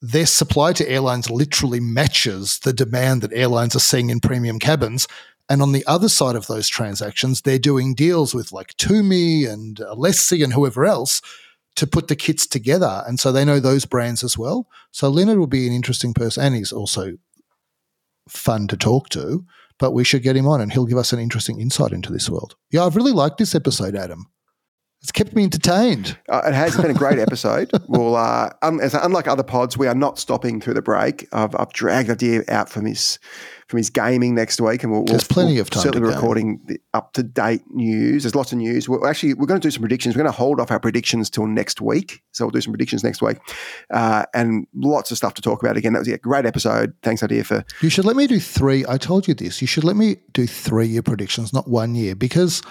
their 0.00 0.26
supply 0.26 0.72
to 0.72 0.88
airlines 0.88 1.30
literally 1.30 1.80
matches 1.80 2.60
the 2.60 2.72
demand 2.72 3.22
that 3.22 3.32
airlines 3.32 3.74
are 3.74 3.80
seeing 3.80 4.10
in 4.10 4.20
premium 4.20 4.58
cabins. 4.58 5.08
And 5.48 5.62
on 5.62 5.72
the 5.72 5.84
other 5.86 6.08
side 6.08 6.36
of 6.36 6.46
those 6.46 6.68
transactions, 6.68 7.40
they're 7.40 7.58
doing 7.58 7.94
deals 7.94 8.34
with 8.34 8.52
like 8.52 8.76
Tumi 8.76 9.48
and 9.48 9.78
Alessi 9.78 10.44
and 10.44 10.52
whoever 10.52 10.84
else 10.84 11.20
to 11.78 11.86
put 11.86 12.08
the 12.08 12.16
kits 12.16 12.44
together. 12.44 13.04
And 13.06 13.20
so 13.20 13.30
they 13.30 13.44
know 13.44 13.60
those 13.60 13.84
brands 13.84 14.24
as 14.24 14.36
well. 14.36 14.66
So 14.90 15.08
Leonard 15.08 15.38
will 15.38 15.46
be 15.46 15.68
an 15.68 15.72
interesting 15.72 16.12
person 16.12 16.44
and 16.44 16.56
he's 16.56 16.72
also 16.72 17.12
fun 18.28 18.66
to 18.66 18.76
talk 18.76 19.08
to, 19.10 19.44
but 19.78 19.92
we 19.92 20.02
should 20.02 20.24
get 20.24 20.36
him 20.36 20.48
on 20.48 20.60
and 20.60 20.72
he'll 20.72 20.86
give 20.86 20.98
us 20.98 21.12
an 21.12 21.20
interesting 21.20 21.60
insight 21.60 21.92
into 21.92 22.12
this 22.12 22.28
world. 22.28 22.56
Yeah, 22.72 22.84
I've 22.84 22.96
really 22.96 23.12
liked 23.12 23.38
this 23.38 23.54
episode, 23.54 23.94
Adam. 23.94 24.26
It's 25.00 25.12
kept 25.12 25.36
me 25.36 25.44
entertained. 25.44 26.18
Uh, 26.28 26.42
it 26.46 26.54
has 26.54 26.76
been 26.76 26.90
a 26.90 26.94
great 26.94 27.20
episode. 27.20 27.70
well, 27.88 28.16
uh, 28.16 28.50
as, 28.62 28.94
unlike 28.94 29.28
other 29.28 29.44
pods, 29.44 29.78
we 29.78 29.86
are 29.86 29.94
not 29.94 30.18
stopping 30.18 30.60
through 30.60 30.74
the 30.74 30.82
break. 30.82 31.28
I've, 31.32 31.54
I've 31.54 31.72
dragged 31.72 32.08
Adir 32.08 32.48
out 32.48 32.68
from 32.68 32.86
his 32.86 33.20
from 33.68 33.76
his 33.76 33.90
gaming 33.90 34.34
next 34.34 34.60
week, 34.60 34.82
and 34.82 34.90
we'll, 34.90 35.04
there's 35.04 35.28
we'll, 35.28 35.34
plenty 35.34 35.58
of 35.58 35.68
time. 35.68 35.82
Certainly, 35.82 36.08
recording 36.08 36.60
the 36.66 36.80
up 36.94 37.12
to 37.12 37.22
date 37.22 37.62
news. 37.70 38.22
There's 38.22 38.34
lots 38.34 38.50
of 38.50 38.58
news. 38.58 38.88
We're 38.88 39.06
actually 39.06 39.34
we're 39.34 39.46
going 39.46 39.60
to 39.60 39.66
do 39.66 39.70
some 39.70 39.82
predictions. 39.82 40.16
We're 40.16 40.22
going 40.22 40.32
to 40.32 40.36
hold 40.36 40.58
off 40.58 40.70
our 40.70 40.80
predictions 40.80 41.28
till 41.28 41.46
next 41.46 41.80
week. 41.80 42.22
So 42.32 42.46
we'll 42.46 42.50
do 42.50 42.60
some 42.62 42.72
predictions 42.72 43.04
next 43.04 43.20
week, 43.20 43.38
uh, 43.92 44.24
and 44.34 44.66
lots 44.74 45.10
of 45.10 45.18
stuff 45.18 45.34
to 45.34 45.42
talk 45.42 45.62
about. 45.62 45.76
Again, 45.76 45.92
that 45.92 46.00
was 46.00 46.08
a 46.08 46.18
great 46.18 46.46
episode. 46.46 46.94
Thanks, 47.02 47.22
Adir, 47.22 47.44
for. 47.44 47.64
You 47.82 47.90
should 47.90 48.06
let 48.06 48.16
me 48.16 48.26
do 48.26 48.40
three. 48.40 48.84
I 48.88 48.96
told 48.96 49.28
you 49.28 49.34
this. 49.34 49.60
You 49.60 49.66
should 49.66 49.84
let 49.84 49.96
me 49.96 50.16
do 50.32 50.46
three 50.46 50.86
year 50.86 51.02
predictions, 51.02 51.52
not 51.52 51.68
one 51.68 51.94
year, 51.94 52.14
because 52.14 52.62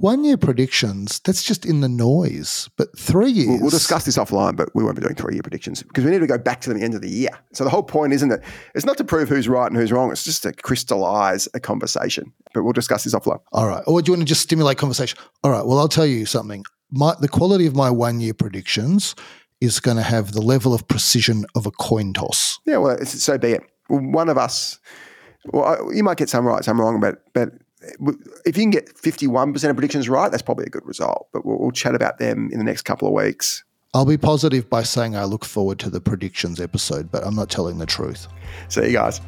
one 0.00 0.24
year 0.24 0.36
predictions, 0.36 1.20
that's 1.20 1.42
just 1.42 1.66
in 1.66 1.80
the 1.80 1.88
noise. 1.88 2.68
But 2.76 2.96
three 2.98 3.30
years. 3.30 3.48
We'll, 3.48 3.60
we'll, 3.60 3.70
discuss 3.70 4.04
this 4.04 4.16
offline, 4.16 4.56
but 4.56 4.74
we 4.74 4.82
won't 4.82 4.96
be 4.96 5.02
doing 5.02 5.14
three 5.14 5.34
year 5.34 5.42
predictions 5.42 5.82
because 5.82 6.04
we 6.04 6.10
need 6.10 6.20
to 6.20 6.26
go 6.26 6.38
back 6.38 6.60
to 6.62 6.72
the 6.72 6.80
end 6.80 6.94
of 6.94 7.02
the 7.02 7.10
year. 7.10 7.30
So 7.52 7.64
the 7.64 7.70
whole 7.70 7.82
point 7.82 8.12
isn't 8.12 8.30
it? 8.30 8.42
It's 8.74 8.84
not 8.84 8.96
to 8.98 9.04
prove 9.04 9.28
who's 9.28 9.48
right 9.48 9.66
and 9.66 9.76
who's 9.76 9.92
wrong. 9.92 10.10
It's 10.10 10.24
just 10.24 10.42
to 10.44 10.52
crystallize 10.52 11.48
a 11.54 11.60
conversation. 11.60 12.32
But 12.54 12.62
we'll 12.62 12.72
discuss 12.72 13.04
this 13.04 13.14
offline. 13.14 13.40
All 13.52 13.66
right. 13.66 13.82
Or 13.86 14.00
do 14.02 14.10
you 14.10 14.16
want 14.16 14.26
to 14.26 14.28
just 14.28 14.42
stimulate 14.42 14.78
conversation? 14.78 15.18
All 15.44 15.50
right. 15.50 15.64
Well, 15.64 15.78
I'll 15.78 15.88
tell 15.88 16.06
you 16.06 16.26
something. 16.26 16.64
My, 16.90 17.14
the 17.20 17.28
quality 17.28 17.66
of 17.66 17.76
my 17.76 17.90
one 17.90 18.20
year 18.20 18.34
predictions 18.34 19.14
is 19.60 19.80
going 19.80 19.96
to 19.96 20.02
have 20.02 20.32
the 20.32 20.40
level 20.40 20.74
of 20.74 20.86
precision 20.88 21.44
of 21.54 21.66
a 21.66 21.70
coin 21.70 22.12
toss. 22.12 22.58
Yeah. 22.64 22.78
Well, 22.78 23.04
so 23.04 23.38
be 23.38 23.52
it. 23.52 23.62
One 23.88 24.28
of 24.28 24.38
us. 24.38 24.78
Well, 25.46 25.90
you 25.94 26.02
might 26.02 26.18
get 26.18 26.28
some 26.28 26.46
right, 26.46 26.64
some 26.64 26.80
wrong, 26.80 27.00
but 27.00 27.22
but 27.32 27.52
if 28.44 28.56
you 28.56 28.62
can 28.62 28.70
get 28.70 28.94
51% 28.96 29.70
of 29.70 29.76
predictions 29.76 30.08
right, 30.08 30.30
that's 30.30 30.42
probably 30.42 30.66
a 30.66 30.70
good 30.70 30.86
result. 30.86 31.28
But 31.32 31.44
we'll, 31.46 31.58
we'll, 31.58 31.70
chat 31.70 31.94
about 31.94 32.18
them 32.18 32.48
in 32.52 32.58
the 32.58 32.64
next 32.64 32.82
couple 32.82 33.08
of 33.08 33.14
weeks. 33.14 33.64
I'll 33.94 34.04
be 34.04 34.18
positive 34.18 34.68
by 34.68 34.82
saying 34.82 35.16
I 35.16 35.24
look 35.24 35.44
forward 35.44 35.78
to 35.80 35.90
the 35.90 36.00
predictions 36.00 36.60
episode, 36.60 37.10
but 37.10 37.24
I'm 37.24 37.34
not 37.34 37.50
telling 37.50 37.78
the 37.78 37.86
truth. 37.86 38.28
See 38.68 38.86
you 38.86 38.92
guys. 38.92 39.20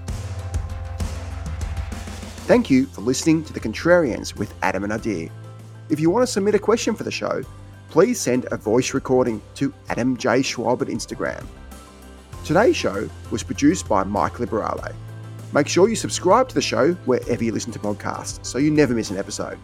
Thank 2.46 2.68
you 2.68 2.86
for 2.86 3.00
listening 3.00 3.44
to 3.44 3.52
The 3.52 3.60
Contrarians 3.60 4.36
with 4.36 4.52
Adam 4.62 4.84
and 4.84 4.92
Adir. 4.92 5.30
If 5.88 6.00
you 6.00 6.10
want 6.10 6.26
to 6.26 6.32
submit 6.32 6.54
a 6.54 6.58
question 6.58 6.94
for 6.94 7.04
the 7.04 7.10
show, 7.10 7.42
please 7.90 8.20
send 8.20 8.46
a 8.50 8.56
voice 8.56 8.92
recording 8.92 9.40
to 9.54 9.72
Adam 9.88 10.16
J. 10.16 10.42
Schwab 10.42 10.82
at 10.82 10.88
Instagram. 10.88 11.46
Today's 12.44 12.76
show 12.76 13.08
was 13.30 13.42
produced 13.42 13.88
by 13.88 14.02
Mike 14.02 14.34
Liberale. 14.40 14.94
Make 15.52 15.66
sure 15.66 15.88
you 15.88 15.96
subscribe 15.96 16.48
to 16.48 16.54
the 16.54 16.62
show 16.62 16.92
wherever 17.06 17.42
you 17.42 17.52
listen 17.52 17.72
to 17.72 17.78
podcasts 17.78 18.44
so 18.46 18.58
you 18.58 18.70
never 18.70 18.94
miss 18.94 19.10
an 19.10 19.16
episode. 19.16 19.58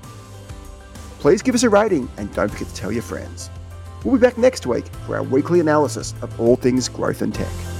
Please 1.20 1.42
give 1.42 1.54
us 1.54 1.62
a 1.62 1.70
rating 1.70 2.08
and 2.16 2.32
don't 2.34 2.50
forget 2.50 2.68
to 2.68 2.74
tell 2.74 2.92
your 2.92 3.02
friends. 3.02 3.50
We'll 4.04 4.16
be 4.16 4.20
back 4.20 4.38
next 4.38 4.66
week 4.66 4.86
for 5.06 5.16
our 5.16 5.22
weekly 5.22 5.60
analysis 5.60 6.14
of 6.22 6.40
all 6.40 6.56
things 6.56 6.88
growth 6.88 7.22
and 7.22 7.34
tech. 7.34 7.75